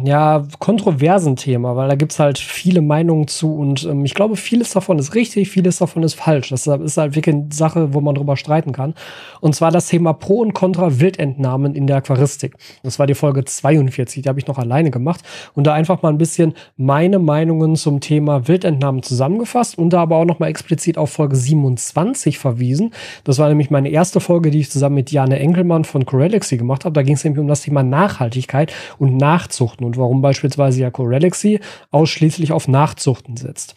ja, 0.04 0.44
kontroversen 0.58 1.36
Thema, 1.36 1.76
weil 1.76 1.88
da 1.88 1.94
gibt's 1.94 2.18
halt 2.18 2.38
viele 2.38 2.82
Meinungen 2.82 3.28
zu 3.28 3.54
und 3.54 3.84
ähm, 3.84 4.04
ich 4.04 4.14
glaube, 4.14 4.36
vieles 4.36 4.70
davon 4.70 4.98
ist 4.98 5.14
richtig, 5.14 5.50
vieles 5.50 5.78
davon 5.78 6.02
ist 6.02 6.14
falsch. 6.14 6.50
Das 6.50 6.66
ist 6.66 6.96
halt 6.96 7.14
wirklich 7.14 7.34
eine 7.34 7.46
Sache, 7.52 7.94
wo 7.94 8.00
man 8.00 8.14
drüber 8.14 8.36
streiten 8.36 8.72
kann. 8.72 8.94
Und 9.40 9.54
zwar 9.54 9.70
das 9.70 9.86
Thema 9.86 10.12
Pro 10.12 10.40
und 10.40 10.54
Contra 10.54 11.00
Wildentnahmen 11.00 11.74
in 11.74 11.86
der 11.86 11.96
Aquaristik. 11.96 12.54
Das 12.82 12.98
war 12.98 13.06
die 13.06 13.14
Folge 13.14 13.44
42, 13.44 14.22
die 14.22 14.28
habe 14.28 14.38
ich 14.38 14.46
noch 14.46 14.58
alleine 14.58 14.90
gemacht 14.90 15.22
und 15.54 15.66
da 15.66 15.74
einfach 15.74 16.02
mal 16.02 16.10
ein 16.10 16.18
bisschen 16.18 16.54
meine 16.76 17.18
Meinungen 17.18 17.76
zum 17.76 18.00
Thema 18.00 18.48
Wildentnahmen 18.48 19.02
zusammengefasst 19.02 19.78
und 19.78 19.90
da 19.90 20.02
aber 20.02 20.16
auch 20.16 20.24
noch 20.24 20.38
mal 20.38 20.48
explizit 20.48 20.98
auf 20.98 21.10
Folge 21.10 21.36
27 21.36 22.38
verwiesen. 22.38 22.92
Das 23.24 23.38
war 23.38 23.48
nämlich 23.48 23.70
meine 23.70 23.90
erste 23.90 24.20
Folge, 24.20 24.50
die 24.50 24.60
ich 24.60 24.70
zusammen 24.70 24.96
mit 24.96 25.10
Jane 25.10 25.38
Enkelmann 25.38 25.84
von 25.84 26.06
Corelixy 26.06 26.56
gemacht 26.56 26.84
habe. 26.84 26.94
Da 26.94 27.02
ging 27.02 27.14
es 27.14 27.24
nämlich 27.24 27.40
um 27.40 27.48
das 27.48 27.62
Thema 27.62 27.82
Nachhaltigkeit 27.82 28.72
und 28.98 29.16
Nachzuchten 29.16 29.84
warum 29.96 30.22
beispielsweise 30.22 30.80
ja 30.80 30.90
Corelixy 30.90 31.60
ausschließlich 31.90 32.52
auf 32.52 32.68
Nachzuchten 32.68 33.36
setzt. 33.36 33.74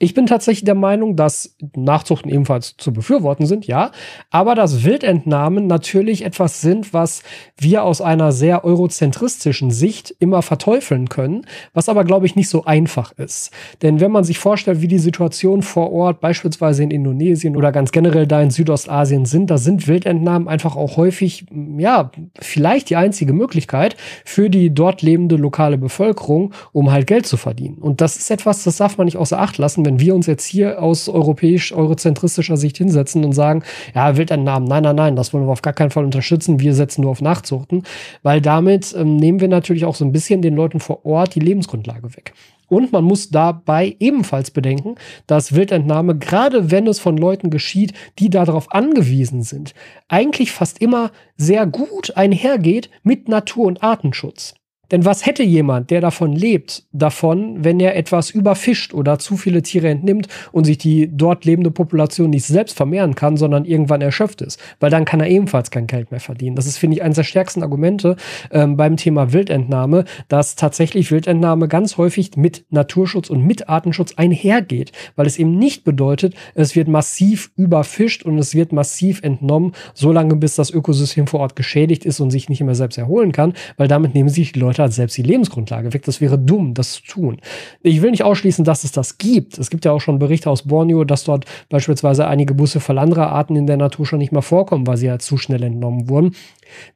Ich 0.00 0.14
bin 0.14 0.26
tatsächlich 0.26 0.64
der 0.64 0.76
Meinung, 0.76 1.16
dass 1.16 1.56
Nachzuchten 1.74 2.30
ebenfalls 2.30 2.76
zu 2.76 2.92
befürworten 2.92 3.46
sind, 3.46 3.66
ja, 3.66 3.90
aber 4.30 4.54
dass 4.54 4.84
Wildentnahmen 4.84 5.66
natürlich 5.66 6.24
etwas 6.24 6.60
sind, 6.60 6.94
was 6.94 7.24
wir 7.56 7.82
aus 7.82 8.00
einer 8.00 8.30
sehr 8.30 8.64
eurozentristischen 8.64 9.72
Sicht 9.72 10.14
immer 10.20 10.42
verteufeln 10.42 11.08
können, 11.08 11.46
was 11.74 11.88
aber, 11.88 12.04
glaube 12.04 12.26
ich, 12.26 12.36
nicht 12.36 12.48
so 12.48 12.64
einfach 12.64 13.10
ist. 13.18 13.50
Denn 13.82 13.98
wenn 13.98 14.12
man 14.12 14.22
sich 14.22 14.38
vorstellt, 14.38 14.82
wie 14.82 14.88
die 14.88 15.00
Situation 15.00 15.62
vor 15.62 15.90
Ort, 15.90 16.20
beispielsweise 16.20 16.84
in 16.84 16.92
Indonesien 16.92 17.56
oder 17.56 17.72
ganz 17.72 17.90
generell 17.90 18.28
da 18.28 18.40
in 18.40 18.50
Südostasien 18.50 19.24
sind, 19.24 19.50
da 19.50 19.58
sind 19.58 19.88
Wildentnahmen 19.88 20.46
einfach 20.46 20.76
auch 20.76 20.96
häufig, 20.96 21.46
ja, 21.76 22.12
vielleicht 22.38 22.90
die 22.90 22.96
einzige 22.96 23.32
Möglichkeit 23.32 23.96
für 24.24 24.48
die 24.48 24.72
dort 24.72 25.02
lebende 25.02 25.34
lokale 25.34 25.76
Bevölkerung, 25.76 26.54
um 26.70 26.92
halt 26.92 27.08
Geld 27.08 27.26
zu 27.26 27.36
verdienen. 27.36 27.78
Und 27.78 28.00
das 28.00 28.16
ist 28.16 28.30
etwas, 28.30 28.62
das 28.62 28.76
darf 28.76 28.96
man 28.96 29.06
nicht 29.06 29.16
außer 29.16 29.40
Acht 29.40 29.58
lassen, 29.58 29.87
wenn 29.88 30.00
wir 30.00 30.14
uns 30.14 30.26
jetzt 30.26 30.44
hier 30.44 30.82
aus 30.82 31.08
europäisch-eurozentristischer 31.08 32.58
Sicht 32.58 32.76
hinsetzen 32.76 33.24
und 33.24 33.32
sagen, 33.32 33.62
ja, 33.94 34.18
Wildentnahmen, 34.18 34.68
nein, 34.68 34.82
nein, 34.82 34.96
nein, 34.96 35.16
das 35.16 35.32
wollen 35.32 35.46
wir 35.46 35.52
auf 35.52 35.62
gar 35.62 35.72
keinen 35.72 35.90
Fall 35.90 36.04
unterstützen, 36.04 36.60
wir 36.60 36.74
setzen 36.74 37.00
nur 37.00 37.10
auf 37.10 37.22
Nachzuchten, 37.22 37.84
weil 38.22 38.42
damit 38.42 38.94
ähm, 38.94 39.16
nehmen 39.16 39.40
wir 39.40 39.48
natürlich 39.48 39.86
auch 39.86 39.94
so 39.94 40.04
ein 40.04 40.12
bisschen 40.12 40.42
den 40.42 40.54
Leuten 40.54 40.78
vor 40.78 41.06
Ort 41.06 41.34
die 41.34 41.40
Lebensgrundlage 41.40 42.14
weg. 42.16 42.34
Und 42.68 42.92
man 42.92 43.02
muss 43.02 43.30
dabei 43.30 43.96
ebenfalls 43.98 44.50
bedenken, 44.50 44.96
dass 45.26 45.54
Wildentnahme, 45.54 46.18
gerade 46.18 46.70
wenn 46.70 46.86
es 46.86 47.00
von 47.00 47.16
Leuten 47.16 47.48
geschieht, 47.48 47.94
die 48.18 48.28
darauf 48.28 48.70
angewiesen 48.72 49.42
sind, 49.42 49.72
eigentlich 50.08 50.52
fast 50.52 50.82
immer 50.82 51.10
sehr 51.38 51.66
gut 51.66 52.14
einhergeht 52.14 52.90
mit 53.02 53.26
Natur- 53.26 53.68
und 53.68 53.82
Artenschutz. 53.82 54.54
Denn 54.90 55.04
was 55.04 55.26
hätte 55.26 55.42
jemand, 55.42 55.90
der 55.90 56.00
davon 56.00 56.32
lebt, 56.32 56.84
davon, 56.92 57.64
wenn 57.64 57.78
er 57.80 57.96
etwas 57.96 58.30
überfischt 58.30 58.94
oder 58.94 59.18
zu 59.18 59.36
viele 59.36 59.62
Tiere 59.62 59.88
entnimmt 59.88 60.28
und 60.52 60.64
sich 60.64 60.78
die 60.78 61.10
dort 61.12 61.44
lebende 61.44 61.70
Population 61.70 62.30
nicht 62.30 62.46
selbst 62.46 62.76
vermehren 62.76 63.14
kann, 63.14 63.36
sondern 63.36 63.64
irgendwann 63.64 64.00
erschöpft 64.00 64.40
ist? 64.40 64.58
Weil 64.80 64.90
dann 64.90 65.04
kann 65.04 65.20
er 65.20 65.28
ebenfalls 65.28 65.70
kein 65.70 65.86
Geld 65.86 66.10
mehr 66.10 66.20
verdienen. 66.20 66.56
Das 66.56 66.66
ist, 66.66 66.78
finde 66.78 66.96
ich, 66.96 67.02
eines 67.02 67.16
der 67.16 67.24
stärksten 67.24 67.62
Argumente 67.62 68.16
ähm, 68.50 68.76
beim 68.76 68.96
Thema 68.96 69.32
Wildentnahme, 69.32 70.04
dass 70.28 70.56
tatsächlich 70.56 71.10
Wildentnahme 71.10 71.68
ganz 71.68 71.96
häufig 71.98 72.36
mit 72.36 72.64
Naturschutz 72.70 73.30
und 73.30 73.46
mit 73.46 73.68
Artenschutz 73.68 74.14
einhergeht, 74.16 74.92
weil 75.16 75.26
es 75.26 75.38
eben 75.38 75.58
nicht 75.58 75.84
bedeutet, 75.84 76.34
es 76.54 76.76
wird 76.76 76.88
massiv 76.88 77.50
überfischt 77.56 78.24
und 78.24 78.38
es 78.38 78.54
wird 78.54 78.72
massiv 78.72 79.22
entnommen, 79.22 79.72
solange 79.94 80.36
bis 80.36 80.54
das 80.54 80.70
Ökosystem 80.70 81.26
vor 81.26 81.40
Ort 81.40 81.56
geschädigt 81.56 82.04
ist 82.04 82.20
und 82.20 82.30
sich 82.30 82.48
nicht 82.48 82.62
mehr 82.62 82.74
selbst 82.74 82.96
erholen 82.96 83.32
kann, 83.32 83.52
weil 83.76 83.88
damit 83.88 84.14
nehmen 84.14 84.28
sich 84.28 84.52
die 84.52 84.60
Leute 84.60 84.77
Leute 84.78 84.92
selbst 84.92 85.16
die 85.16 85.22
Lebensgrundlage 85.22 85.92
weg. 85.92 86.04
Das 86.04 86.20
wäre 86.20 86.38
dumm, 86.38 86.74
das 86.74 86.94
zu 86.94 87.02
tun. 87.02 87.40
Ich 87.82 88.02
will 88.02 88.10
nicht 88.10 88.24
ausschließen, 88.24 88.64
dass 88.64 88.84
es 88.84 88.92
das 88.92 89.18
gibt. 89.18 89.58
Es 89.58 89.70
gibt 89.70 89.84
ja 89.84 89.92
auch 89.92 90.00
schon 90.00 90.18
Berichte 90.18 90.50
aus 90.50 90.62
Borneo, 90.62 91.04
dass 91.04 91.24
dort 91.24 91.44
beispielsweise 91.68 92.26
einige 92.26 92.54
Busse 92.54 92.80
für 92.80 92.98
andere 92.98 93.28
Arten 93.28 93.56
in 93.56 93.66
der 93.66 93.76
Natur 93.76 94.06
schon 94.06 94.18
nicht 94.18 94.32
mehr 94.32 94.42
vorkommen, 94.42 94.86
weil 94.86 94.96
sie 94.96 95.06
ja 95.06 95.18
zu 95.18 95.36
schnell 95.36 95.62
entnommen 95.62 96.08
wurden. 96.08 96.34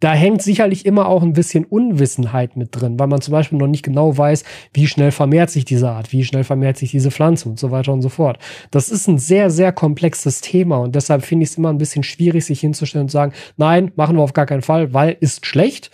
Da 0.01 0.12
hängt 0.12 0.43
sicherlich 0.43 0.85
immer 0.85 1.07
auch 1.07 1.23
ein 1.23 1.33
bisschen 1.33 1.65
Unwissenheit 1.65 2.57
mit 2.57 2.69
drin, 2.73 2.99
weil 2.99 3.07
man 3.07 3.21
zum 3.21 3.33
Beispiel 3.33 3.59
noch 3.59 3.67
nicht 3.67 3.83
genau 3.83 4.17
weiß, 4.17 4.45
wie 4.75 4.87
schnell 4.87 5.12
vermehrt 5.12 5.51
sich 5.51 5.65
diese 5.65 5.91
Art, 5.91 6.12
wie 6.12 6.25
schnell 6.25 6.45
vermehrt 6.45 6.77
sich 6.77 6.91
diese 6.91 7.11
Pflanze 7.11 7.49
und 7.49 7.59
so 7.59 7.71
weiter 7.71 7.93
und 7.93 8.03
so 8.03 8.09
fort. 8.09 8.39
Das 8.71 8.91
ist 8.91 9.09
ein 9.09 9.19
sehr, 9.19 9.51
sehr 9.51 9.73
komplexes 9.73 10.41
Thema 10.41 10.79
und 10.79 10.95
deshalb 10.95 11.25
finde 11.25 11.45
ich 11.45 11.51
es 11.51 11.59
immer 11.59 11.71
ein 11.71 11.79
bisschen 11.79 12.03
schwierig, 12.03 12.45
sich 12.45 12.61
hinzustellen 12.61 13.05
und 13.05 13.09
zu 13.09 13.15
sagen, 13.15 13.33
nein, 13.57 13.93
machen 13.97 14.17
wir 14.17 14.23
auf 14.23 14.33
gar 14.33 14.47
keinen 14.47 14.62
Fall, 14.62 14.93
weil 14.93 15.17
ist 15.21 15.47
schlecht 15.47 15.91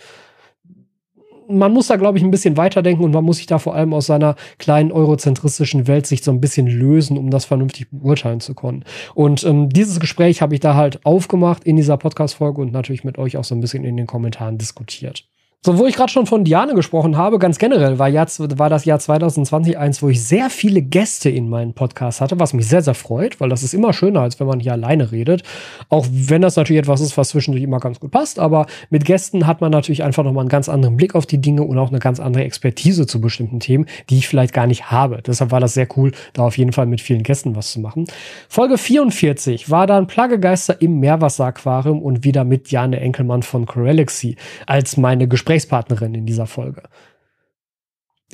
man 1.49 1.73
muss 1.73 1.87
da, 1.87 1.95
glaube 1.95 2.17
ich, 2.17 2.23
ein 2.23 2.31
bisschen 2.31 2.57
weiterdenken 2.57 3.03
und 3.03 3.11
man 3.11 3.23
muss 3.23 3.37
sich 3.37 3.47
da 3.47 3.59
vor 3.59 3.75
allem 3.75 3.93
aus 3.93 4.05
seiner 4.05 4.35
kleinen 4.57 4.91
eurozentristischen 4.91 5.87
Welt 5.87 6.05
sich 6.05 6.23
so 6.23 6.31
ein 6.31 6.41
bisschen 6.41 6.67
lösen, 6.67 7.17
um 7.17 7.29
das 7.29 7.45
vernünftig 7.45 7.87
beurteilen 7.91 8.39
zu 8.39 8.53
können. 8.53 8.83
Und 9.15 9.43
ähm, 9.43 9.69
dieses 9.69 9.99
Gespräch 9.99 10.41
habe 10.41 10.53
ich 10.53 10.59
da 10.59 10.75
halt 10.75 11.05
aufgemacht 11.05 11.63
in 11.63 11.75
dieser 11.75 11.97
Podcast-Folge 11.97 12.61
und 12.61 12.71
natürlich 12.71 13.03
mit 13.03 13.17
euch 13.17 13.37
auch 13.37 13.43
so 13.43 13.55
ein 13.55 13.61
bisschen 13.61 13.83
in 13.83 13.97
den 13.97 14.07
Kommentaren 14.07 14.57
diskutiert. 14.57 15.25
So, 15.61 15.77
wo 15.77 15.85
ich 15.87 15.95
gerade 15.97 16.09
schon 16.09 16.25
von 16.25 16.45
Diane 16.45 16.73
gesprochen 16.73 17.17
habe, 17.17 17.37
ganz 17.37 17.57
generell 17.57 17.99
war, 17.99 18.07
Jahr, 18.07 18.27
war 18.39 18.69
das 18.69 18.85
Jahr 18.85 18.97
2020 18.97 19.77
eins, 19.77 20.01
wo 20.01 20.07
ich 20.07 20.23
sehr 20.23 20.49
viele 20.49 20.81
Gäste 20.81 21.29
in 21.29 21.49
meinen 21.49 21.73
Podcast 21.73 22.21
hatte, 22.21 22.39
was 22.39 22.53
mich 22.53 22.65
sehr, 22.65 22.81
sehr 22.81 22.93
freut, 22.93 23.41
weil 23.41 23.49
das 23.49 23.61
ist 23.61 23.73
immer 23.73 23.91
schöner, 23.91 24.21
als 24.21 24.39
wenn 24.39 24.47
man 24.47 24.61
hier 24.61 24.71
alleine 24.71 25.11
redet. 25.11 25.43
Auch 25.89 26.07
wenn 26.09 26.41
das 26.41 26.55
natürlich 26.55 26.79
etwas 26.79 27.01
ist, 27.01 27.17
was 27.17 27.27
zwischendurch 27.31 27.61
immer 27.61 27.81
ganz 27.81 27.99
gut 27.99 28.11
passt, 28.11 28.39
aber 28.39 28.67
mit 28.89 29.03
Gästen 29.03 29.47
hat 29.47 29.59
man 29.59 29.69
natürlich 29.69 30.01
einfach 30.01 30.23
nochmal 30.23 30.43
einen 30.43 30.49
ganz 30.49 30.69
anderen 30.69 30.95
Blick 30.95 31.13
auf 31.13 31.25
die 31.25 31.41
Dinge 31.41 31.63
und 31.63 31.77
auch 31.77 31.89
eine 31.89 31.99
ganz 31.99 32.21
andere 32.21 32.45
Expertise 32.45 33.05
zu 33.05 33.19
bestimmten 33.19 33.59
Themen, 33.59 33.85
die 34.09 34.19
ich 34.19 34.29
vielleicht 34.29 34.53
gar 34.53 34.65
nicht 34.65 34.91
habe. 34.91 35.21
Deshalb 35.27 35.51
war 35.51 35.59
das 35.59 35.73
sehr 35.73 35.89
cool, 35.97 36.13
da 36.31 36.43
auf 36.43 36.57
jeden 36.57 36.71
Fall 36.71 36.85
mit 36.85 37.01
vielen 37.01 37.23
Gästen 37.23 37.57
was 37.57 37.73
zu 37.73 37.81
machen. 37.81 38.05
Folge 38.47 38.77
44 38.77 39.69
war 39.69 39.87
dann 39.87 40.07
Plagegeister 40.07 40.81
im 40.81 41.01
Meerwasseraquarium 41.01 42.01
und 42.01 42.23
wieder 42.23 42.45
mit 42.45 42.71
Jane 42.71 43.01
Enkelmann 43.01 43.43
von 43.43 43.65
Corelixy 43.65 44.37
als 44.65 44.95
meine 44.95 45.27
Gespräche 45.27 45.48
Gesprächspartnerin 45.49 46.13
in 46.13 46.27
dieser 46.27 46.45
Folge. 46.45 46.83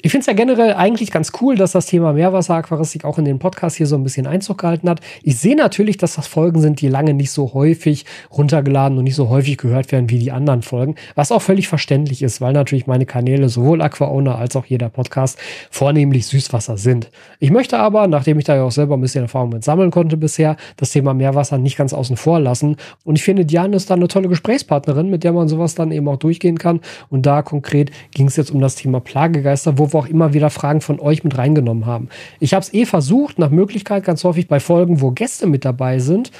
Ich 0.02 0.12
finde 0.12 0.24
es 0.24 0.28
ja 0.28 0.34
generell 0.34 0.74
eigentlich 0.74 1.10
ganz 1.10 1.32
cool, 1.40 1.56
dass 1.56 1.72
das 1.72 1.86
Thema 1.86 2.12
Meerwasseraquaristik 2.12 3.06
auch 3.06 3.18
in 3.18 3.24
den 3.24 3.40
Podcast 3.40 3.78
hier 3.78 3.88
so 3.88 3.96
ein 3.96 4.04
bisschen 4.04 4.28
Einzug 4.28 4.58
gehalten 4.58 4.90
hat. 4.90 5.00
Ich 5.24 5.38
sehe 5.38 5.56
natürlich, 5.56 5.96
dass 5.96 6.16
das 6.16 6.28
Folgen 6.28 6.60
sind, 6.60 6.82
die 6.82 6.90
lange 6.90 7.14
nicht 7.14 7.32
so 7.32 7.54
häufig 7.54 8.04
runtergeladen 8.30 8.98
und 8.98 9.06
nicht 9.06 9.16
so 9.16 9.30
häufig 9.30 9.58
gehört 9.58 9.94
werden 9.94 10.10
wie 10.10 10.20
die 10.20 10.34
anderen 10.34 10.64
Folgen, 10.64 10.96
was 11.16 11.32
auch 11.32 11.42
völlig 11.42 11.70
verständlich 11.70 12.22
ist, 12.24 12.42
weil 12.42 12.52
natürlich 12.52 12.88
meine 12.88 13.06
Kanäle 13.06 13.48
sowohl 13.48 13.82
AquaOwner 13.82 14.38
als 14.38 14.58
auch 14.58 14.66
jeder 14.66 14.90
Podcast 14.90 15.40
vornehmlich 15.72 16.28
Süßwasser 16.28 16.78
sind. 16.78 17.10
Ich 17.40 17.50
möchte 17.50 17.80
aber, 17.80 18.08
nachdem 18.08 18.38
ich 18.38 18.44
da 18.44 18.54
ja 18.54 18.64
auch 18.64 18.72
selber 18.72 18.98
ein 18.98 19.02
bisschen 19.02 19.24
Erfahrung 19.24 19.50
mit 19.50 19.64
sammeln 19.64 19.92
konnte 19.92 20.18
bisher, 20.18 20.58
das 20.76 20.92
Thema 20.92 21.14
Meerwasser 21.14 21.58
nicht 21.58 21.78
ganz 21.78 21.94
außen 21.94 22.18
vor 22.18 22.42
lassen. 22.42 22.76
Und 23.06 23.16
ich 23.16 23.24
finde, 23.24 23.46
Diane 23.46 23.78
ist 23.78 23.90
da 23.90 23.94
eine 23.94 24.10
tolle 24.10 24.28
Gesprächspartnerin, 24.28 25.10
mit 25.10 25.24
der 25.24 25.32
man 25.32 25.48
sowas 25.48 25.74
dann 25.74 25.94
eben 25.94 26.10
auch 26.10 26.18
durchgehen 26.18 26.58
kann. 26.58 26.82
Und 27.10 27.26
da 27.26 27.42
konkret 27.44 27.92
ging 28.14 28.28
es 28.28 28.36
jetzt 28.36 28.52
um 28.52 28.60
das 28.60 28.76
Thema 28.76 29.00
Plagegeister, 29.00 29.78
wo 29.78 29.85
wo 29.86 29.94
wir 29.94 30.00
auch 30.00 30.08
immer 30.08 30.34
wieder 30.34 30.50
Fragen 30.50 30.82
von 30.82 31.00
euch 31.00 31.24
mit 31.24 31.38
reingenommen 31.38 31.86
haben. 31.86 32.10
Ich 32.40 32.54
habe 32.54 32.62
es 32.62 32.74
eh 32.74 32.86
versucht, 32.86 33.40
nach 33.40 33.50
Möglichkeit 33.50 34.04
ganz 34.04 34.24
häufig 34.24 34.48
bei 34.48 34.60
Folgen, 34.60 35.02
wo 35.02 35.12
Gäste 35.12 35.48
mit 35.48 35.66
dabei 35.66 36.00
sind, 36.00 36.32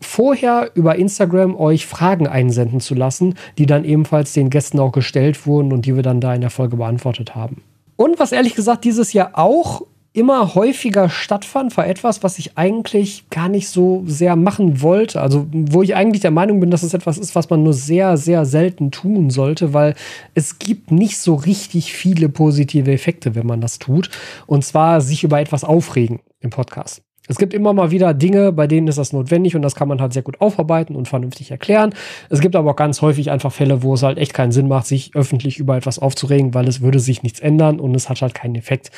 vorher 0.00 0.70
über 0.74 0.96
Instagram 0.96 1.56
euch 1.56 1.86
Fragen 1.86 2.26
einsenden 2.26 2.80
zu 2.80 2.94
lassen, 2.94 3.34
die 3.58 3.66
dann 3.66 3.84
ebenfalls 3.84 4.32
den 4.32 4.50
Gästen 4.50 4.78
auch 4.78 4.92
gestellt 4.92 5.46
wurden 5.46 5.72
und 5.72 5.86
die 5.86 5.96
wir 5.96 6.02
dann 6.02 6.20
da 6.20 6.34
in 6.34 6.40
der 6.40 6.50
Folge 6.50 6.76
beantwortet 6.76 7.34
haben. 7.34 7.62
Und 7.96 8.18
was 8.18 8.32
ehrlich 8.32 8.54
gesagt 8.54 8.84
dieses 8.84 9.12
Jahr 9.12 9.32
auch 9.34 9.82
immer 10.12 10.54
häufiger 10.54 11.08
stattfand, 11.08 11.76
war 11.76 11.86
etwas, 11.86 12.22
was 12.22 12.38
ich 12.38 12.56
eigentlich 12.56 13.28
gar 13.30 13.48
nicht 13.48 13.68
so 13.68 14.02
sehr 14.06 14.36
machen 14.36 14.82
wollte. 14.82 15.20
Also, 15.20 15.46
wo 15.52 15.82
ich 15.82 15.94
eigentlich 15.94 16.22
der 16.22 16.30
Meinung 16.30 16.60
bin, 16.60 16.70
dass 16.70 16.82
es 16.82 16.94
etwas 16.94 17.18
ist, 17.18 17.34
was 17.34 17.50
man 17.50 17.62
nur 17.62 17.74
sehr, 17.74 18.16
sehr 18.16 18.44
selten 18.44 18.90
tun 18.90 19.30
sollte, 19.30 19.74
weil 19.74 19.94
es 20.34 20.58
gibt 20.58 20.90
nicht 20.90 21.18
so 21.18 21.34
richtig 21.34 21.92
viele 21.92 22.28
positive 22.28 22.90
Effekte, 22.92 23.34
wenn 23.34 23.46
man 23.46 23.60
das 23.60 23.78
tut. 23.78 24.10
Und 24.46 24.64
zwar 24.64 25.00
sich 25.00 25.24
über 25.24 25.40
etwas 25.40 25.64
aufregen 25.64 26.20
im 26.40 26.50
Podcast. 26.50 27.02
Es 27.28 27.36
gibt 27.36 27.52
immer 27.52 27.74
mal 27.74 27.90
wieder 27.90 28.14
Dinge, 28.14 28.52
bei 28.52 28.66
denen 28.66 28.88
ist 28.88 28.96
das 28.96 29.12
notwendig 29.12 29.54
und 29.54 29.60
das 29.60 29.74
kann 29.74 29.86
man 29.86 30.00
halt 30.00 30.14
sehr 30.14 30.22
gut 30.22 30.40
aufarbeiten 30.40 30.96
und 30.96 31.08
vernünftig 31.08 31.50
erklären. 31.50 31.94
Es 32.30 32.40
gibt 32.40 32.56
aber 32.56 32.70
auch 32.70 32.76
ganz 32.76 33.02
häufig 33.02 33.30
einfach 33.30 33.52
Fälle, 33.52 33.82
wo 33.82 33.94
es 33.94 34.02
halt 34.02 34.16
echt 34.16 34.32
keinen 34.32 34.50
Sinn 34.50 34.66
macht, 34.66 34.86
sich 34.86 35.14
öffentlich 35.14 35.58
über 35.58 35.76
etwas 35.76 35.98
aufzuregen, 35.98 36.54
weil 36.54 36.66
es 36.66 36.80
würde 36.80 36.98
sich 36.98 37.22
nichts 37.22 37.38
ändern 37.38 37.80
und 37.80 37.94
es 37.94 38.08
hat 38.08 38.22
halt 38.22 38.34
keinen 38.34 38.54
Effekt. 38.54 38.90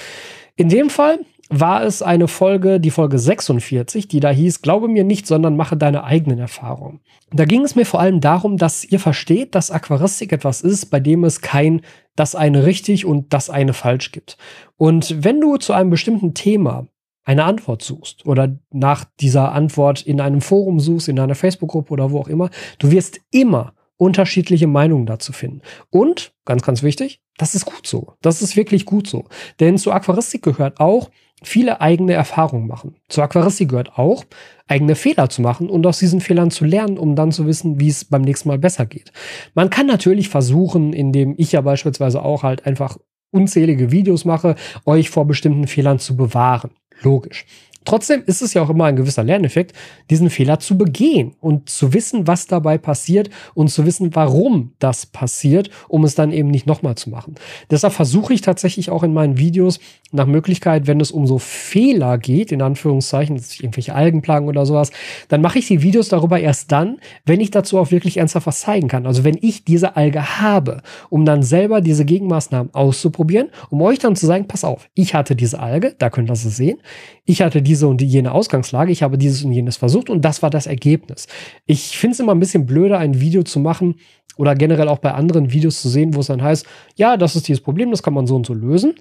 In 0.56 0.68
dem 0.68 0.90
Fall 0.90 1.20
war 1.50 1.82
es 1.82 2.00
eine 2.00 2.28
Folge, 2.28 2.78
die 2.78 2.92
Folge 2.92 3.18
46, 3.18 4.06
die 4.06 4.20
da 4.20 4.30
hieß, 4.30 4.62
glaube 4.62 4.86
mir 4.86 5.02
nicht, 5.02 5.26
sondern 5.26 5.56
mache 5.56 5.76
deine 5.76 6.04
eigenen 6.04 6.38
Erfahrungen. 6.38 7.00
Da 7.32 7.44
ging 7.44 7.62
es 7.62 7.74
mir 7.74 7.84
vor 7.84 8.00
allem 8.00 8.20
darum, 8.20 8.56
dass 8.56 8.84
ihr 8.84 9.00
versteht, 9.00 9.56
dass 9.56 9.72
Aquaristik 9.72 10.32
etwas 10.32 10.62
ist, 10.62 10.86
bei 10.86 11.00
dem 11.00 11.24
es 11.24 11.40
kein 11.40 11.82
das 12.14 12.36
eine 12.36 12.66
richtig 12.66 13.04
und 13.04 13.32
das 13.32 13.50
eine 13.50 13.72
falsch 13.72 14.12
gibt. 14.12 14.38
Und 14.76 15.24
wenn 15.24 15.40
du 15.40 15.56
zu 15.56 15.72
einem 15.72 15.90
bestimmten 15.90 16.34
Thema 16.34 16.86
eine 17.24 17.44
Antwort 17.44 17.82
suchst 17.82 18.26
oder 18.26 18.56
nach 18.72 19.04
dieser 19.20 19.52
Antwort 19.52 20.02
in 20.02 20.20
einem 20.20 20.40
Forum 20.40 20.78
suchst, 20.80 21.08
in 21.08 21.18
einer 21.18 21.34
Facebook-Gruppe 21.34 21.92
oder 21.92 22.12
wo 22.12 22.20
auch 22.20 22.28
immer, 22.28 22.50
du 22.78 22.90
wirst 22.90 23.20
immer 23.30 23.74
unterschiedliche 24.00 24.66
Meinungen 24.66 25.04
dazu 25.04 25.32
finden. 25.32 25.60
Und, 25.90 26.32
ganz, 26.46 26.62
ganz 26.62 26.82
wichtig, 26.82 27.20
das 27.36 27.54
ist 27.54 27.66
gut 27.66 27.86
so. 27.86 28.14
Das 28.22 28.40
ist 28.40 28.56
wirklich 28.56 28.86
gut 28.86 29.06
so. 29.06 29.26
Denn 29.60 29.76
zur 29.76 29.94
Aquaristik 29.94 30.42
gehört 30.42 30.80
auch, 30.80 31.10
viele 31.42 31.80
eigene 31.80 32.14
Erfahrungen 32.14 32.66
machen. 32.66 32.96
Zur 33.08 33.24
Aquaristik 33.24 33.68
gehört 33.68 33.98
auch, 33.98 34.24
eigene 34.66 34.94
Fehler 34.94 35.28
zu 35.28 35.42
machen 35.42 35.68
und 35.68 35.86
aus 35.86 35.98
diesen 35.98 36.20
Fehlern 36.20 36.50
zu 36.50 36.64
lernen, 36.64 36.98
um 36.98 37.14
dann 37.14 37.30
zu 37.30 37.46
wissen, 37.46 37.78
wie 37.78 37.88
es 37.88 38.06
beim 38.06 38.22
nächsten 38.22 38.48
Mal 38.48 38.58
besser 38.58 38.86
geht. 38.86 39.12
Man 39.54 39.68
kann 39.68 39.86
natürlich 39.86 40.28
versuchen, 40.28 40.92
indem 40.92 41.34
ich 41.36 41.52
ja 41.52 41.60
beispielsweise 41.60 42.22
auch 42.22 42.42
halt 42.42 42.66
einfach 42.66 42.98
unzählige 43.30 43.90
Videos 43.90 44.24
mache, 44.24 44.56
euch 44.86 45.10
vor 45.10 45.26
bestimmten 45.26 45.66
Fehlern 45.66 45.98
zu 45.98 46.16
bewahren. 46.16 46.70
Logisch. 47.02 47.46
Trotzdem 47.84 48.22
ist 48.26 48.42
es 48.42 48.52
ja 48.52 48.62
auch 48.62 48.68
immer 48.68 48.84
ein 48.84 48.96
gewisser 48.96 49.24
Lerneffekt, 49.24 49.74
diesen 50.10 50.28
Fehler 50.28 50.58
zu 50.58 50.76
begehen 50.76 51.32
und 51.40 51.70
zu 51.70 51.94
wissen, 51.94 52.26
was 52.26 52.46
dabei 52.46 52.76
passiert 52.76 53.30
und 53.54 53.68
zu 53.68 53.86
wissen, 53.86 54.14
warum 54.14 54.72
das 54.78 55.06
passiert, 55.06 55.70
um 55.88 56.04
es 56.04 56.14
dann 56.14 56.30
eben 56.30 56.50
nicht 56.50 56.66
nochmal 56.66 56.96
zu 56.96 57.08
machen. 57.08 57.36
Deshalb 57.70 57.94
versuche 57.94 58.34
ich 58.34 58.42
tatsächlich 58.42 58.90
auch 58.90 59.02
in 59.02 59.14
meinen 59.14 59.38
Videos 59.38 59.80
nach 60.12 60.26
Möglichkeit, 60.26 60.86
wenn 60.86 61.00
es 61.00 61.10
um 61.10 61.26
so 61.26 61.38
Fehler 61.38 62.18
geht, 62.18 62.52
in 62.52 62.62
Anführungszeichen, 62.62 63.40
irgendwelche 63.60 63.94
Algenplagen 63.94 64.48
oder 64.48 64.66
sowas, 64.66 64.90
dann 65.28 65.40
mache 65.40 65.58
ich 65.58 65.68
die 65.68 65.82
Videos 65.82 66.08
darüber 66.08 66.38
erst 66.38 66.72
dann, 66.72 66.98
wenn 67.24 67.40
ich 67.40 67.50
dazu 67.50 67.78
auch 67.78 67.90
wirklich 67.90 68.16
ernsthaft 68.16 68.46
was 68.46 68.60
zeigen 68.60 68.88
kann. 68.88 69.06
Also 69.06 69.24
wenn 69.24 69.38
ich 69.40 69.64
diese 69.64 69.96
Alge 69.96 70.40
habe, 70.40 70.82
um 71.08 71.24
dann 71.24 71.42
selber 71.42 71.80
diese 71.80 72.04
Gegenmaßnahmen 72.04 72.74
auszuprobieren, 72.74 73.48
um 73.70 73.80
euch 73.82 73.98
dann 73.98 74.16
zu 74.16 74.26
sagen, 74.26 74.48
pass 74.48 74.64
auf, 74.64 74.88
ich 74.94 75.14
hatte 75.14 75.36
diese 75.36 75.60
Alge, 75.60 75.94
da 75.98 76.10
könnt 76.10 76.28
ihr 76.28 76.34
es 76.34 76.42
sehen, 76.42 76.78
ich 77.24 77.42
hatte 77.42 77.62
diese 77.70 77.86
und 77.86 78.02
jene 78.02 78.32
Ausgangslage, 78.32 78.90
ich 78.90 79.04
habe 79.04 79.16
dieses 79.16 79.44
und 79.44 79.52
jenes 79.52 79.76
versucht 79.76 80.10
und 80.10 80.24
das 80.24 80.42
war 80.42 80.50
das 80.50 80.66
Ergebnis. 80.66 81.28
Ich 81.66 81.96
finde 81.96 82.14
es 82.14 82.20
immer 82.20 82.34
ein 82.34 82.40
bisschen 82.40 82.66
blöder, 82.66 82.98
ein 82.98 83.20
Video 83.20 83.44
zu 83.44 83.60
machen 83.60 83.94
oder 84.36 84.56
generell 84.56 84.88
auch 84.88 84.98
bei 84.98 85.12
anderen 85.14 85.52
Videos 85.52 85.80
zu 85.80 85.88
sehen, 85.88 86.14
wo 86.14 86.20
es 86.20 86.26
dann 86.26 86.42
heißt, 86.42 86.66
ja, 86.96 87.16
das 87.16 87.36
ist 87.36 87.46
dieses 87.46 87.62
Problem, 87.62 87.92
das 87.92 88.02
kann 88.02 88.14
man 88.14 88.26
so 88.26 88.34
und 88.34 88.44
so 88.44 88.54
lösen, 88.54 88.94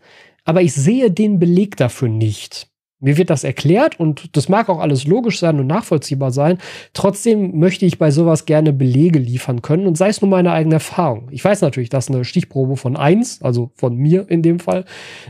aber 0.45 0.61
ich 0.61 0.73
sehe 0.73 1.09
den 1.09 1.39
Beleg 1.39 1.77
dafür 1.77 2.09
nicht. 2.09 2.67
Mir 3.01 3.15
wird 3.15 3.29
das 3.29 3.45
erklärt 3.45 3.97
und 3.97 4.35
das 4.35 4.49
mag 4.49 4.67
auch 4.67 4.79
alles 4.79 5.07
logisch 5.07 5.39
sein 5.39 5.57
und 5.57 5.67
nachvollziehbar 5.67 6.31
sein. 6.31 6.57
Trotzdem 6.93 7.57
möchte 7.57 7.85
ich 7.85 7.97
bei 7.97 8.11
sowas 8.11 8.45
gerne 8.45 8.73
Belege 8.73 9.19
liefern 9.19 9.61
können 9.61 9.87
und 9.87 9.97
sei 9.97 10.09
es 10.09 10.21
nur 10.21 10.29
meine 10.29 10.51
eigene 10.51 10.75
Erfahrung. 10.75 11.29
Ich 11.31 11.43
weiß 11.43 11.61
natürlich, 11.61 11.87
dass 11.87 12.09
eine 12.09 12.25
Stichprobe 12.25 12.75
von 12.75 12.97
eins, 12.97 13.41
also 13.41 13.71
von 13.75 13.95
mir 13.95 14.29
in 14.29 14.41
dem 14.41 14.59
Fall, 14.59 14.83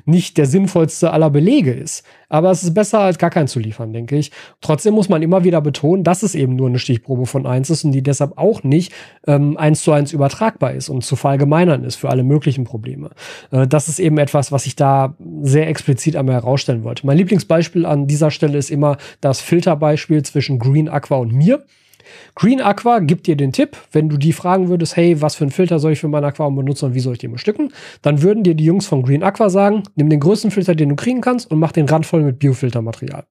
nicht 0.06 0.40
der 0.40 0.48
sinnvollste 0.48 1.14
aller 1.14 1.30
Belege 1.30 1.72
ist. 1.72 2.04
Aber 2.30 2.52
es 2.52 2.64
ist 2.64 2.74
besser, 2.74 3.00
als 3.00 3.18
gar 3.18 3.30
keinen 3.30 3.48
zu 3.48 3.60
liefern, 3.60 3.92
denke 3.92 4.16
ich. 4.16 4.32
Trotzdem 4.62 4.94
muss 4.94 5.10
man 5.10 5.22
immer 5.22 5.44
wieder 5.44 5.62
betonen, 5.62 6.04
dass 6.04 6.24
es 6.24 6.36
eben 6.36 6.56
nur 6.56 6.70
eine 6.70 6.80
Stichprobe 6.80 7.26
von 7.26 7.46
eins 7.46 7.70
ist 7.70 7.84
und 7.84 7.92
die 7.92 8.04
deshalb 8.04 8.38
auch 8.38 8.64
nicht 8.64 8.94
ähm, 9.28 9.58
eins 9.58 9.84
zu 9.84 9.92
eins 9.92 10.14
übertragbar 10.14 10.74
ist 10.74 10.90
und 10.90 11.04
zu 11.04 11.16
verallgemeinern 11.16 11.84
ist 11.84 11.96
für 11.96 12.10
alle 12.10 12.24
möglichen 12.24 12.64
Probleme. 12.64 13.10
Äh, 13.52 13.68
das 13.68 13.90
ist 13.90 14.00
eben 14.00 14.18
etwas, 14.18 14.52
was 14.52 14.66
ich 14.66 14.76
da 14.76 15.16
sehr 15.42 15.68
explizit 15.68 16.16
einmal 16.16 16.36
herausstellen 16.36 16.84
wollte. 16.84 17.06
Mein 17.06 17.18
Lieblingsbeispiel 17.18 17.86
an 17.86 18.08
dieser 18.08 18.32
Stelle 18.32 18.58
ist 18.58 18.70
immer 18.70 18.98
das 19.22 19.42
Filterbeispiel 19.42 20.24
zwischen 20.24 20.60
Green 20.60 20.88
Aqua 20.88 21.18
und 21.18 21.34
mir. 21.34 21.64
Green 22.36 22.62
Aqua 22.62 23.00
gibt 23.00 23.28
dir 23.28 23.36
den 23.36 23.52
Tipp, 23.52 23.78
wenn 23.92 24.10
du 24.10 24.18
die 24.18 24.34
fragen 24.34 24.70
würdest, 24.70 24.96
hey, 24.96 25.22
was 25.22 25.36
für 25.36 25.44
einen 25.44 25.52
Filter 25.52 25.80
soll 25.80 25.94
ich 25.94 26.00
für 26.00 26.08
mein 26.08 26.24
Aquarium 26.24 26.56
benutzen 26.56 26.86
und 26.86 26.94
wie 26.96 27.00
soll 27.00 27.14
ich 27.14 27.20
den 27.20 27.32
bestücken, 27.32 27.74
dann 28.02 28.22
würden 28.22 28.44
dir 28.44 28.56
die 28.56 28.66
Jungs 28.66 28.88
von 28.88 29.04
Green 29.04 29.24
Aqua 29.24 29.50
sagen, 29.50 29.84
nimm 29.96 30.10
den 30.10 30.20
größten 30.20 30.52
Filter, 30.52 30.76
den 30.76 30.90
du 30.90 30.96
kriegen 30.96 31.22
kannst 31.22 31.50
und 31.52 31.60
mach 31.60 31.72
den 31.72 31.88
Rand 31.88 32.06
voll 32.06 32.24
mit 32.24 32.40
Biofiltermaterial. 32.40 33.26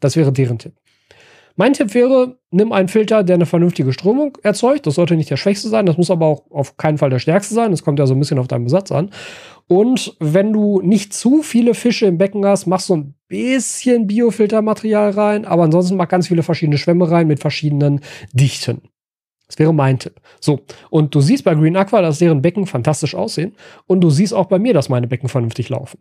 Das 0.00 0.16
wäre 0.16 0.32
deren 0.32 0.58
Tipp. 0.58 0.74
Mein 1.58 1.72
Tipp 1.72 1.94
wäre, 1.94 2.38
nimm 2.50 2.70
einen 2.70 2.88
Filter, 2.88 3.24
der 3.24 3.34
eine 3.34 3.46
vernünftige 3.46 3.94
Strömung 3.94 4.36
erzeugt. 4.42 4.86
Das 4.86 4.94
sollte 4.94 5.16
nicht 5.16 5.30
der 5.30 5.38
schwächste 5.38 5.68
sein, 5.68 5.86
das 5.86 5.96
muss 5.96 6.10
aber 6.10 6.26
auch 6.26 6.50
auf 6.50 6.76
keinen 6.76 6.98
Fall 6.98 7.08
der 7.08 7.18
stärkste 7.18 7.54
sein. 7.54 7.70
Das 7.70 7.82
kommt 7.82 7.98
ja 7.98 8.06
so 8.06 8.14
ein 8.14 8.18
bisschen 8.18 8.38
auf 8.38 8.46
deinen 8.46 8.64
Besatz 8.64 8.92
an. 8.92 9.10
Und 9.66 10.16
wenn 10.20 10.52
du 10.52 10.82
nicht 10.82 11.14
zu 11.14 11.42
viele 11.42 11.72
Fische 11.72 12.06
im 12.06 12.18
Becken 12.18 12.44
hast, 12.44 12.66
machst 12.66 12.90
du 12.90 12.96
ein 12.96 13.14
bisschen 13.28 14.06
Biofiltermaterial 14.06 15.10
rein, 15.10 15.44
aber 15.44 15.64
ansonsten 15.64 15.96
mach 15.96 16.08
ganz 16.08 16.28
viele 16.28 16.42
verschiedene 16.42 16.78
Schwämme 16.78 17.10
rein 17.10 17.26
mit 17.26 17.40
verschiedenen 17.40 18.00
Dichten. 18.32 18.82
Das 19.46 19.58
wäre 19.58 19.72
mein 19.72 19.98
Tipp. 19.98 20.20
So, 20.40 20.60
und 20.90 21.14
du 21.14 21.20
siehst 21.20 21.44
bei 21.44 21.54
Green 21.54 21.76
Aqua, 21.76 22.02
dass 22.02 22.18
deren 22.18 22.42
Becken 22.42 22.66
fantastisch 22.66 23.14
aussehen. 23.14 23.54
Und 23.86 24.00
du 24.00 24.10
siehst 24.10 24.34
auch 24.34 24.46
bei 24.46 24.58
mir, 24.58 24.74
dass 24.74 24.88
meine 24.88 25.06
Becken 25.06 25.28
vernünftig 25.28 25.68
laufen. 25.68 25.98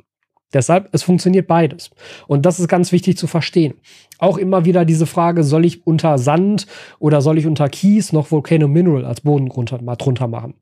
Deshalb, 0.54 0.90
es 0.94 1.04
funktioniert 1.04 1.48
beides. 1.48 1.92
Und 2.28 2.46
das 2.46 2.60
ist 2.60 2.68
ganz 2.68 2.92
wichtig 2.92 3.18
zu 3.18 3.28
verstehen. 3.28 3.76
Auch 4.20 4.38
immer 4.38 4.66
wieder 4.66 4.86
diese 4.86 5.06
Frage, 5.06 5.44
soll 5.44 5.66
ich 5.66 5.86
unter 5.86 6.18
Sand 6.18 6.66
oder 7.00 7.22
soll 7.22 7.38
ich 7.38 7.46
unter 7.46 7.68
Kies 7.68 8.14
noch 8.14 8.32
Volcano 8.32 8.68
Mineral 8.68 9.06
als 9.06 9.22
Boden 9.22 9.50
drunter, 9.50 9.82
mal 9.82 9.96
drunter 9.96 10.28
machen? 10.28 10.56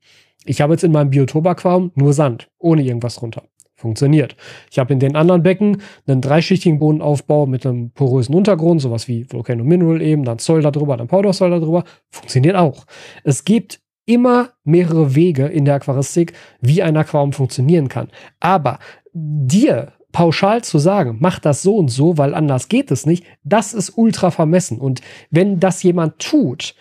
Ich 0.44 0.60
habe 0.60 0.74
jetzt 0.74 0.84
in 0.84 0.92
meinem 0.92 1.10
Biotop-Aquarium 1.10 1.92
nur 1.94 2.12
Sand, 2.12 2.48
ohne 2.58 2.82
irgendwas 2.82 3.16
drunter. 3.16 3.44
Funktioniert. 3.84 4.34
Ich 4.70 4.78
habe 4.78 4.94
in 4.94 4.98
den 4.98 5.14
anderen 5.14 5.42
Becken 5.42 5.82
einen 6.06 6.22
dreischichtigen 6.22 6.78
Bodenaufbau 6.78 7.44
mit 7.44 7.66
einem 7.66 7.90
porösen 7.90 8.34
Untergrund, 8.34 8.80
sowas 8.80 9.08
wie 9.08 9.30
Volcano 9.30 9.62
Mineral 9.62 10.00
eben, 10.00 10.24
dann 10.24 10.38
Zoll 10.38 10.62
da 10.62 10.70
drüber, 10.70 10.96
dann 10.96 11.06
Powder 11.06 11.34
Zoll 11.34 11.50
da 11.50 11.58
drüber. 11.58 11.84
Funktioniert 12.08 12.56
auch. 12.56 12.86
Es 13.24 13.44
gibt 13.44 13.82
immer 14.06 14.52
mehrere 14.64 15.14
Wege 15.14 15.44
in 15.48 15.66
der 15.66 15.74
Aquaristik, 15.74 16.32
wie 16.62 16.82
ein 16.82 16.96
Aquarium 16.96 17.34
funktionieren 17.34 17.88
kann. 17.88 18.08
Aber 18.40 18.78
dir 19.12 19.92
pauschal 20.12 20.64
zu 20.64 20.78
sagen, 20.78 21.18
mach 21.20 21.38
das 21.38 21.60
so 21.60 21.76
und 21.76 21.88
so, 21.88 22.16
weil 22.16 22.32
anders 22.32 22.68
geht 22.68 22.90
es 22.90 23.04
nicht, 23.04 23.26
das 23.42 23.74
ist 23.74 23.98
ultra 23.98 24.30
vermessen. 24.30 24.78
Und 24.78 25.02
wenn 25.28 25.60
das 25.60 25.82
jemand 25.82 26.20
tut, 26.20 26.74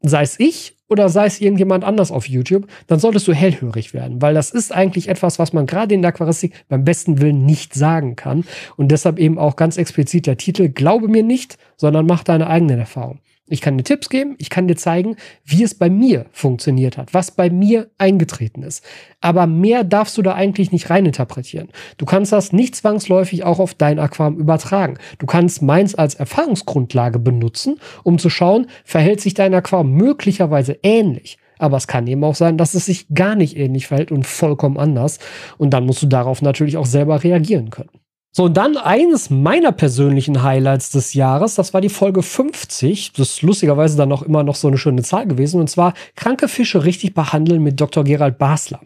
sei 0.00 0.22
es 0.22 0.40
ich 0.40 0.77
oder 0.88 1.08
sei 1.08 1.26
es 1.26 1.40
irgendjemand 1.40 1.84
anders 1.84 2.10
auf 2.10 2.28
YouTube, 2.28 2.66
dann 2.86 2.98
solltest 2.98 3.28
du 3.28 3.32
hellhörig 3.32 3.94
werden, 3.94 4.20
weil 4.22 4.34
das 4.34 4.50
ist 4.50 4.72
eigentlich 4.74 5.08
etwas, 5.08 5.38
was 5.38 5.52
man 5.52 5.66
gerade 5.66 5.94
in 5.94 6.02
der 6.02 6.10
Aquaristik 6.10 6.64
beim 6.68 6.84
besten 6.84 7.20
Willen 7.20 7.44
nicht 7.44 7.74
sagen 7.74 8.16
kann. 8.16 8.44
Und 8.76 8.88
deshalb 8.88 9.18
eben 9.18 9.38
auch 9.38 9.56
ganz 9.56 9.76
explizit 9.76 10.26
der 10.26 10.36
Titel, 10.36 10.68
glaube 10.68 11.08
mir 11.08 11.22
nicht, 11.22 11.58
sondern 11.76 12.06
mach 12.06 12.24
deine 12.24 12.48
eigenen 12.48 12.78
Erfahrungen. 12.78 13.20
Ich 13.50 13.60
kann 13.60 13.78
dir 13.78 13.84
Tipps 13.84 14.08
geben, 14.08 14.34
ich 14.38 14.50
kann 14.50 14.68
dir 14.68 14.76
zeigen, 14.76 15.16
wie 15.44 15.62
es 15.62 15.74
bei 15.74 15.88
mir 15.88 16.26
funktioniert 16.32 16.98
hat, 16.98 17.14
was 17.14 17.30
bei 17.30 17.48
mir 17.50 17.88
eingetreten 17.96 18.62
ist. 18.62 18.84
Aber 19.20 19.46
mehr 19.46 19.84
darfst 19.84 20.18
du 20.18 20.22
da 20.22 20.34
eigentlich 20.34 20.70
nicht 20.70 20.90
reininterpretieren. 20.90 21.68
Du 21.96 22.04
kannst 22.04 22.32
das 22.32 22.52
nicht 22.52 22.76
zwangsläufig 22.76 23.44
auch 23.44 23.58
auf 23.58 23.74
dein 23.74 23.98
Aquarium 23.98 24.38
übertragen. 24.38 24.98
Du 25.18 25.26
kannst 25.26 25.62
meins 25.62 25.94
als 25.94 26.14
Erfahrungsgrundlage 26.14 27.18
benutzen, 27.18 27.80
um 28.04 28.18
zu 28.18 28.28
schauen, 28.28 28.66
verhält 28.84 29.20
sich 29.20 29.34
dein 29.34 29.54
Aquarium 29.54 29.92
möglicherweise 29.92 30.78
ähnlich. 30.82 31.38
Aber 31.58 31.76
es 31.76 31.86
kann 31.86 32.06
eben 32.06 32.22
auch 32.24 32.36
sein, 32.36 32.56
dass 32.56 32.74
es 32.74 32.86
sich 32.86 33.08
gar 33.12 33.34
nicht 33.34 33.56
ähnlich 33.56 33.88
verhält 33.88 34.12
und 34.12 34.26
vollkommen 34.26 34.78
anders. 34.78 35.18
Und 35.56 35.70
dann 35.70 35.86
musst 35.86 36.02
du 36.02 36.06
darauf 36.06 36.42
natürlich 36.42 36.76
auch 36.76 36.86
selber 36.86 37.24
reagieren 37.24 37.70
können. 37.70 37.90
So, 38.30 38.44
und 38.44 38.56
dann 38.56 38.76
eines 38.76 39.30
meiner 39.30 39.72
persönlichen 39.72 40.42
Highlights 40.42 40.90
des 40.90 41.14
Jahres, 41.14 41.54
das 41.54 41.72
war 41.72 41.80
die 41.80 41.88
Folge 41.88 42.22
50. 42.22 43.12
Das 43.12 43.30
ist 43.30 43.42
lustigerweise 43.42 43.96
dann 43.96 44.12
auch 44.12 44.22
immer 44.22 44.42
noch 44.42 44.54
so 44.54 44.68
eine 44.68 44.78
schöne 44.78 45.02
Zahl 45.02 45.26
gewesen. 45.26 45.60
Und 45.60 45.68
zwar 45.70 45.94
kranke 46.14 46.46
Fische 46.46 46.84
richtig 46.84 47.14
behandeln 47.14 47.62
mit 47.62 47.80
Dr. 47.80 48.04
Gerald 48.04 48.38
Basler. 48.38 48.80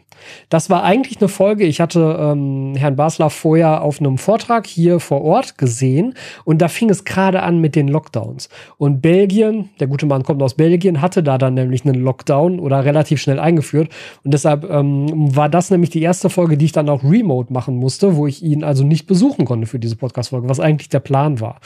Das 0.49 0.69
war 0.69 0.83
eigentlich 0.83 1.19
eine 1.19 1.27
Folge, 1.27 1.65
ich 1.65 1.81
hatte 1.81 2.17
ähm, 2.19 2.73
Herrn 2.75 2.95
Basler 2.95 3.29
vorher 3.29 3.81
auf 3.81 3.99
einem 3.99 4.17
Vortrag 4.17 4.67
hier 4.67 4.99
vor 4.99 5.21
Ort 5.21 5.57
gesehen 5.57 6.13
und 6.45 6.61
da 6.61 6.67
fing 6.67 6.89
es 6.89 7.03
gerade 7.03 7.43
an 7.43 7.59
mit 7.59 7.75
den 7.75 7.87
Lockdowns. 7.87 8.49
Und 8.77 9.01
Belgien, 9.01 9.69
der 9.79 9.87
gute 9.87 10.05
Mann 10.05 10.23
kommt 10.23 10.41
aus 10.41 10.55
Belgien, 10.55 11.01
hatte 11.01 11.23
da 11.23 11.37
dann 11.37 11.53
nämlich 11.53 11.85
einen 11.85 12.01
Lockdown 12.01 12.59
oder 12.59 12.85
relativ 12.85 13.21
schnell 13.21 13.39
eingeführt. 13.39 13.89
Und 14.23 14.33
deshalb 14.33 14.69
ähm, 14.69 15.35
war 15.35 15.49
das 15.49 15.69
nämlich 15.69 15.89
die 15.89 16.01
erste 16.01 16.29
Folge, 16.29 16.57
die 16.57 16.65
ich 16.65 16.71
dann 16.71 16.89
auch 16.89 17.03
remote 17.03 17.51
machen 17.51 17.75
musste, 17.75 18.15
wo 18.15 18.27
ich 18.27 18.43
ihn 18.43 18.63
also 18.63 18.83
nicht 18.83 19.07
besuchen 19.33 19.45
konnte 19.45 19.67
für 19.67 19.79
diese 19.79 19.95
Podcast-Folge, 19.95 20.47
was 20.47 20.59
eigentlich 20.59 20.89
der 20.89 20.99
Plan 20.99 21.39
war. 21.39 21.59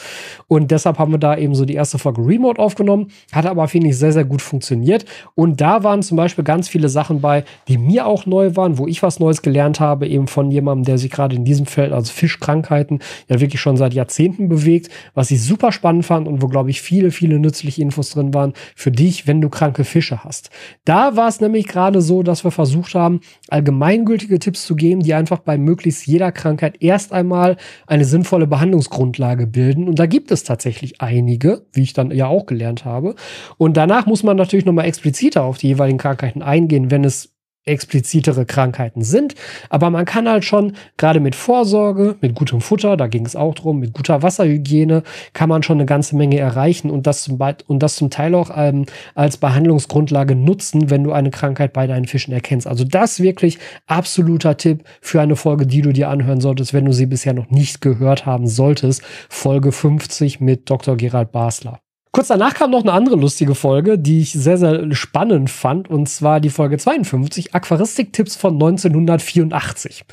Und 0.47 0.71
deshalb 0.71 0.99
haben 0.99 1.11
wir 1.11 1.19
da 1.19 1.37
eben 1.37 1.53
so 1.53 1.65
die 1.65 1.75
erste 1.75 1.99
Folge 1.99 2.25
remote 2.25 2.59
aufgenommen, 2.59 3.09
hat 3.31 3.45
aber, 3.45 3.67
finde 3.67 3.89
ich, 3.89 3.97
sehr, 3.97 4.13
sehr 4.13 4.25
gut 4.25 4.41
funktioniert. 4.41 5.05
Und 5.35 5.61
da 5.61 5.83
waren 5.83 6.01
zum 6.01 6.17
Beispiel 6.17 6.43
ganz 6.43 6.67
viele 6.67 6.89
Sachen 6.89 7.21
bei, 7.21 7.43
die 7.67 7.77
mir 7.77 8.05
auch 8.05 8.25
neu 8.25 8.37
neu 8.37 8.55
waren, 8.55 8.77
wo 8.77 8.87
ich 8.87 9.03
was 9.03 9.19
Neues 9.19 9.41
gelernt 9.41 9.79
habe, 9.79 10.07
eben 10.07 10.27
von 10.27 10.51
jemandem, 10.51 10.85
der 10.85 10.97
sich 10.97 11.11
gerade 11.11 11.35
in 11.35 11.45
diesem 11.45 11.65
Feld, 11.65 11.91
also 11.91 12.11
Fischkrankheiten, 12.11 12.99
ja 13.27 13.39
wirklich 13.39 13.61
schon 13.61 13.77
seit 13.77 13.93
Jahrzehnten 13.93 14.47
bewegt, 14.49 14.89
was 15.13 15.31
ich 15.31 15.41
super 15.43 15.71
spannend 15.71 16.05
fand 16.05 16.27
und 16.27 16.41
wo, 16.41 16.47
glaube 16.47 16.69
ich, 16.69 16.81
viele, 16.81 17.11
viele 17.11 17.39
nützliche 17.39 17.81
Infos 17.81 18.11
drin 18.11 18.33
waren 18.33 18.53
für 18.75 18.91
dich, 18.91 19.27
wenn 19.27 19.41
du 19.41 19.49
kranke 19.49 19.83
Fische 19.83 20.23
hast. 20.23 20.49
Da 20.85 21.15
war 21.15 21.27
es 21.27 21.41
nämlich 21.41 21.67
gerade 21.67 22.01
so, 22.01 22.23
dass 22.23 22.43
wir 22.43 22.51
versucht 22.51 22.95
haben, 22.95 23.21
allgemeingültige 23.49 24.39
Tipps 24.39 24.65
zu 24.65 24.75
geben, 24.75 25.01
die 25.01 25.13
einfach 25.13 25.39
bei 25.39 25.57
möglichst 25.57 26.05
jeder 26.07 26.31
Krankheit 26.31 26.81
erst 26.81 27.13
einmal 27.13 27.56
eine 27.85 28.05
sinnvolle 28.05 28.47
Behandlungsgrundlage 28.47 29.47
bilden. 29.47 29.87
Und 29.87 29.99
da 29.99 30.05
gibt 30.05 30.31
es 30.31 30.43
tatsächlich 30.43 31.01
einige, 31.01 31.65
wie 31.73 31.83
ich 31.83 31.93
dann 31.93 32.11
ja 32.11 32.27
auch 32.27 32.45
gelernt 32.45 32.85
habe. 32.85 33.15
Und 33.57 33.77
danach 33.77 34.05
muss 34.05 34.23
man 34.23 34.37
natürlich 34.37 34.65
nochmal 34.65 34.85
expliziter 34.85 35.43
auf 35.43 35.57
die 35.57 35.67
jeweiligen 35.67 35.97
Krankheiten 35.97 36.41
eingehen, 36.41 36.91
wenn 36.91 37.03
es 37.03 37.36
explizitere 37.67 38.45
Krankheiten 38.45 39.01
sind. 39.01 39.35
Aber 39.69 39.89
man 39.89 40.05
kann 40.05 40.27
halt 40.27 40.45
schon, 40.45 40.73
gerade 40.97 41.19
mit 41.19 41.35
Vorsorge, 41.35 42.15
mit 42.21 42.35
gutem 42.35 42.61
Futter, 42.61 42.97
da 42.97 43.07
ging 43.07 43.25
es 43.25 43.35
auch 43.35 43.55
drum, 43.55 43.79
mit 43.79 43.93
guter 43.93 44.21
Wasserhygiene, 44.23 45.03
kann 45.33 45.49
man 45.49 45.63
schon 45.63 45.77
eine 45.77 45.85
ganze 45.85 46.15
Menge 46.15 46.37
erreichen 46.39 46.89
und 46.89 47.07
das 47.07 47.23
zum, 47.23 47.39
und 47.67 47.83
das 47.83 47.95
zum 47.95 48.09
Teil 48.09 48.35
auch 48.35 48.51
ähm, 48.55 48.85
als 49.15 49.37
Behandlungsgrundlage 49.37 50.35
nutzen, 50.35 50.89
wenn 50.89 51.03
du 51.03 51.11
eine 51.11 51.31
Krankheit 51.31 51.73
bei 51.73 51.87
deinen 51.87 52.05
Fischen 52.05 52.33
erkennst. 52.33 52.67
Also 52.67 52.83
das 52.83 53.19
wirklich 53.19 53.59
absoluter 53.87 54.57
Tipp 54.57 54.83
für 55.01 55.21
eine 55.21 55.35
Folge, 55.35 55.67
die 55.67 55.81
du 55.81 55.91
dir 55.91 56.09
anhören 56.09 56.41
solltest, 56.41 56.73
wenn 56.73 56.85
du 56.85 56.93
sie 56.93 57.05
bisher 57.05 57.33
noch 57.33 57.49
nicht 57.49 57.81
gehört 57.81 58.25
haben 58.25 58.47
solltest. 58.47 59.01
Folge 59.29 59.71
50 59.71 60.39
mit 60.39 60.69
Dr. 60.69 60.97
Gerald 60.97 61.31
Basler. 61.31 61.79
Kurz 62.11 62.29
danach 62.29 62.53
kam 62.53 62.71
noch 62.71 62.81
eine 62.81 62.93
andere 62.93 63.15
lustige 63.15 63.53
Folge, 63.53 63.99
die 63.99 64.21
ich 64.21 64.31
sehr, 64.31 64.57
sehr 64.57 64.95
spannend 64.95 65.49
fand, 65.49 65.89
und 65.89 66.07
zwar 66.07 66.39
die 66.39 66.49
Folge 66.49 66.77
52, 66.77 67.53
Aquaristik-Tipps 67.53 68.35
von 68.35 68.53
1984. 68.53 70.05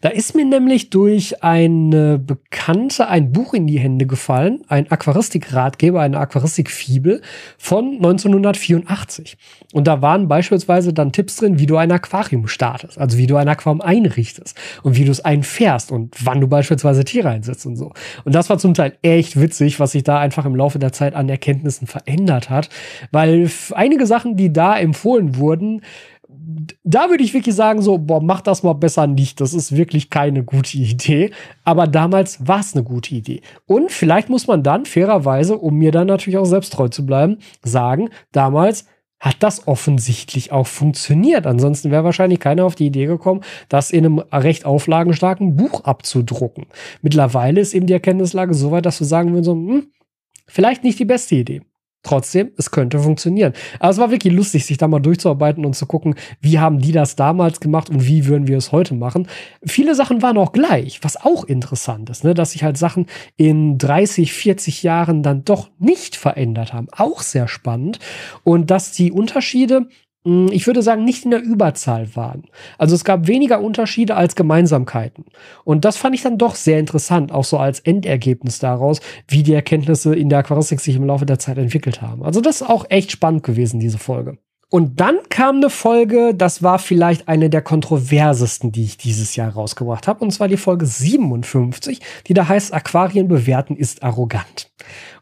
Da 0.00 0.10
ist 0.10 0.34
mir 0.34 0.44
nämlich 0.44 0.90
durch 0.90 1.42
eine 1.42 2.18
Bekannte 2.18 3.08
ein 3.08 3.32
Buch 3.32 3.52
in 3.52 3.66
die 3.66 3.80
Hände 3.80 4.06
gefallen, 4.06 4.62
ein 4.68 4.90
Aquaristik-Ratgeber, 4.90 6.00
eine 6.00 6.18
Aquaristik-Fibel 6.18 7.20
von 7.58 7.94
1984. 7.96 9.36
Und 9.72 9.86
da 9.86 10.00
waren 10.02 10.28
beispielsweise 10.28 10.92
dann 10.92 11.12
Tipps 11.12 11.36
drin, 11.36 11.58
wie 11.58 11.66
du 11.66 11.76
ein 11.76 11.92
Aquarium 11.92 12.46
startest, 12.46 12.98
also 12.98 13.18
wie 13.18 13.26
du 13.26 13.36
ein 13.36 13.48
Aquarium 13.48 13.80
einrichtest 13.80 14.56
und 14.82 14.96
wie 14.96 15.04
du 15.04 15.10
es 15.10 15.24
einfährst 15.24 15.92
und 15.92 16.14
wann 16.24 16.40
du 16.40 16.46
beispielsweise 16.46 17.04
Tiere 17.04 17.28
einsetzt 17.28 17.66
und 17.66 17.76
so. 17.76 17.92
Und 18.24 18.34
das 18.34 18.48
war 18.48 18.58
zum 18.58 18.74
Teil 18.74 18.96
echt 19.02 19.38
witzig, 19.38 19.78
was 19.80 19.92
sich 19.92 20.04
da 20.04 20.18
einfach 20.18 20.46
im 20.46 20.54
Laufe 20.56 20.78
der 20.78 20.92
Zeit 20.92 21.14
anerkennt 21.14 21.39
Erkenntnissen 21.40 21.86
verändert 21.86 22.50
hat, 22.50 22.68
weil 23.10 23.50
einige 23.72 24.06
Sachen, 24.06 24.36
die 24.36 24.52
da 24.52 24.78
empfohlen 24.78 25.36
wurden, 25.36 25.82
da 26.84 27.10
würde 27.10 27.24
ich 27.24 27.34
wirklich 27.34 27.54
sagen, 27.54 27.82
so, 27.82 27.98
boah, 27.98 28.22
mach 28.22 28.40
das 28.40 28.62
mal 28.62 28.74
besser 28.74 29.06
nicht. 29.06 29.40
Das 29.40 29.52
ist 29.54 29.76
wirklich 29.76 30.10
keine 30.10 30.44
gute 30.44 30.76
Idee. 30.78 31.30
Aber 31.64 31.86
damals 31.86 32.46
war 32.46 32.60
es 32.60 32.74
eine 32.74 32.84
gute 32.84 33.14
Idee. 33.14 33.40
Und 33.66 33.90
vielleicht 33.90 34.28
muss 34.28 34.46
man 34.46 34.62
dann 34.62 34.84
fairerweise, 34.84 35.56
um 35.56 35.76
mir 35.76 35.92
dann 35.92 36.06
natürlich 36.06 36.38
auch 36.38 36.44
selbst 36.44 36.72
treu 36.72 36.88
zu 36.88 37.04
bleiben, 37.04 37.38
sagen, 37.62 38.10
damals 38.32 38.86
hat 39.18 39.36
das 39.40 39.68
offensichtlich 39.68 40.50
auch 40.50 40.66
funktioniert. 40.66 41.46
Ansonsten 41.46 41.90
wäre 41.90 42.04
wahrscheinlich 42.04 42.40
keiner 42.40 42.64
auf 42.64 42.74
die 42.74 42.86
Idee 42.86 43.04
gekommen, 43.04 43.42
das 43.68 43.90
in 43.90 44.06
einem 44.06 44.18
recht 44.18 44.64
auflagenstarken 44.64 45.56
Buch 45.56 45.84
abzudrucken. 45.84 46.66
Mittlerweile 47.02 47.60
ist 47.60 47.74
eben 47.74 47.86
die 47.86 47.92
Erkenntnislage 47.92 48.54
so 48.54 48.70
weit, 48.70 48.86
dass 48.86 48.98
wir 48.98 49.06
sagen 49.06 49.32
würden, 49.32 49.44
so, 49.44 49.52
hm, 49.52 49.88
Vielleicht 50.50 50.84
nicht 50.84 50.98
die 50.98 51.04
beste 51.04 51.36
Idee. 51.36 51.62
Trotzdem, 52.02 52.52
es 52.56 52.70
könnte 52.70 52.98
funktionieren. 52.98 53.52
Aber 53.78 53.90
es 53.90 53.98
war 53.98 54.10
wirklich 54.10 54.32
lustig, 54.32 54.64
sich 54.64 54.78
da 54.78 54.88
mal 54.88 55.00
durchzuarbeiten 55.00 55.66
und 55.66 55.76
zu 55.76 55.84
gucken, 55.84 56.14
wie 56.40 56.58
haben 56.58 56.78
die 56.78 56.92
das 56.92 57.14
damals 57.14 57.60
gemacht 57.60 57.90
und 57.90 58.06
wie 58.06 58.24
würden 58.24 58.48
wir 58.48 58.56
es 58.56 58.72
heute 58.72 58.94
machen. 58.94 59.28
Viele 59.62 59.94
Sachen 59.94 60.22
waren 60.22 60.38
auch 60.38 60.52
gleich, 60.52 61.00
was 61.02 61.22
auch 61.22 61.44
interessant 61.44 62.08
ist, 62.08 62.24
ne? 62.24 62.32
dass 62.32 62.52
sich 62.52 62.64
halt 62.64 62.78
Sachen 62.78 63.04
in 63.36 63.76
30, 63.76 64.32
40 64.32 64.82
Jahren 64.82 65.22
dann 65.22 65.44
doch 65.44 65.70
nicht 65.78 66.16
verändert 66.16 66.72
haben. 66.72 66.88
Auch 66.90 67.20
sehr 67.20 67.48
spannend. 67.48 67.98
Und 68.44 68.70
dass 68.70 68.92
die 68.92 69.12
Unterschiede 69.12 69.86
ich 70.24 70.66
würde 70.66 70.82
sagen, 70.82 71.04
nicht 71.04 71.24
in 71.24 71.30
der 71.30 71.42
Überzahl 71.42 72.14
waren. 72.14 72.44
Also 72.76 72.94
es 72.94 73.04
gab 73.04 73.26
weniger 73.26 73.62
Unterschiede 73.62 74.16
als 74.16 74.34
Gemeinsamkeiten. 74.34 75.24
Und 75.64 75.84
das 75.86 75.96
fand 75.96 76.14
ich 76.14 76.22
dann 76.22 76.36
doch 76.36 76.56
sehr 76.56 76.78
interessant, 76.78 77.32
auch 77.32 77.44
so 77.44 77.56
als 77.56 77.80
Endergebnis 77.80 78.58
daraus, 78.58 79.00
wie 79.28 79.42
die 79.42 79.54
Erkenntnisse 79.54 80.14
in 80.14 80.28
der 80.28 80.40
Aquaristik 80.40 80.80
sich 80.80 80.96
im 80.96 81.06
Laufe 81.06 81.24
der 81.24 81.38
Zeit 81.38 81.56
entwickelt 81.56 82.02
haben. 82.02 82.22
Also 82.22 82.42
das 82.42 82.60
ist 82.60 82.68
auch 82.68 82.84
echt 82.90 83.12
spannend 83.12 83.44
gewesen, 83.44 83.80
diese 83.80 83.98
Folge. 83.98 84.36
Und 84.72 85.00
dann 85.00 85.18
kam 85.30 85.56
eine 85.56 85.68
Folge, 85.68 86.32
das 86.32 86.62
war 86.62 86.78
vielleicht 86.78 87.26
eine 87.26 87.50
der 87.50 87.60
kontroversesten, 87.60 88.70
die 88.70 88.84
ich 88.84 88.96
dieses 88.96 89.34
Jahr 89.34 89.50
rausgebracht 89.50 90.06
habe, 90.06 90.22
und 90.22 90.30
zwar 90.30 90.46
die 90.46 90.56
Folge 90.56 90.86
57, 90.86 92.00
die 92.28 92.34
da 92.34 92.46
heißt 92.46 92.72
Aquarien 92.72 93.26
bewerten 93.26 93.74
ist 93.74 94.04
arrogant. 94.04 94.70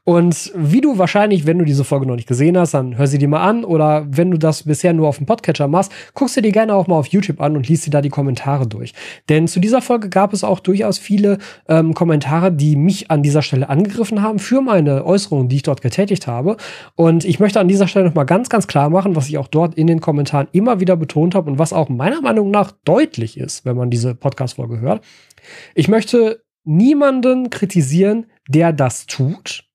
Und 0.09 0.53
wie 0.55 0.81
du 0.81 0.97
wahrscheinlich, 0.97 1.45
wenn 1.45 1.59
du 1.59 1.67
diese 1.67 1.85
Folge 1.85 2.07
noch 2.07 2.17
nicht 2.17 2.27
gesehen 2.27 2.57
hast, 2.57 2.73
dann 2.73 2.97
hör 2.97 3.07
sie 3.07 3.19
dir 3.19 3.29
mal 3.29 3.47
an. 3.47 3.63
Oder 3.63 4.07
wenn 4.09 4.31
du 4.31 4.39
das 4.39 4.63
bisher 4.63 4.95
nur 4.95 5.07
auf 5.07 5.19
dem 5.19 5.27
Podcatcher 5.27 5.69
machst, 5.69 5.93
guckst 6.15 6.35
du 6.35 6.41
dir 6.41 6.51
gerne 6.51 6.73
auch 6.73 6.87
mal 6.87 6.97
auf 6.97 7.09
YouTube 7.09 7.43
an 7.43 7.57
und 7.57 7.69
liest 7.69 7.85
dir 7.85 7.91
da 7.91 8.01
die 8.01 8.09
Kommentare 8.09 8.67
durch. 8.67 8.95
Denn 9.29 9.47
zu 9.49 9.61
dieser 9.61 9.83
Folge 9.83 10.09
gab 10.09 10.33
es 10.33 10.45
auch 10.45 10.61
durchaus 10.61 10.97
viele 10.97 11.37
ähm, 11.69 11.93
Kommentare, 11.93 12.51
die 12.51 12.75
mich 12.75 13.11
an 13.11 13.23
dieser 13.23 13.43
Stelle 13.43 13.69
angegriffen 13.69 14.23
haben 14.23 14.39
für 14.39 14.63
meine 14.63 15.05
Äußerungen, 15.05 15.51
die 15.51 15.57
ich 15.57 15.63
dort 15.63 15.83
getätigt 15.83 16.27
habe. 16.27 16.57
Und 16.95 17.27
ich 17.27 17.39
möchte 17.39 17.61
an 17.61 17.69
dieser 17.69 17.87
Stelle 17.87 18.07
noch 18.07 18.15
mal 18.15 18.25
ganz, 18.25 18.49
ganz 18.49 18.67
klar 18.67 18.89
machen, 18.89 19.15
was 19.15 19.29
ich 19.29 19.37
auch 19.37 19.49
dort 19.49 19.75
in 19.75 19.87
den 19.87 20.01
Kommentaren 20.01 20.49
immer 20.53 20.81
wieder 20.81 20.97
betont 20.97 21.35
habe 21.35 21.51
und 21.51 21.59
was 21.59 21.75
auch 21.75 21.91
meiner 21.91 22.23
Meinung 22.23 22.51
nach 22.51 22.73
deutlich 22.87 23.37
ist, 23.37 23.67
wenn 23.67 23.77
man 23.77 23.91
diese 23.91 24.15
Podcast-Folge 24.15 24.81
hört. 24.81 25.05
Ich 25.75 25.89
möchte 25.89 26.43
niemanden 26.65 27.51
kritisieren, 27.51 28.25
der 28.49 28.73
das 28.73 29.05
tut 29.05 29.68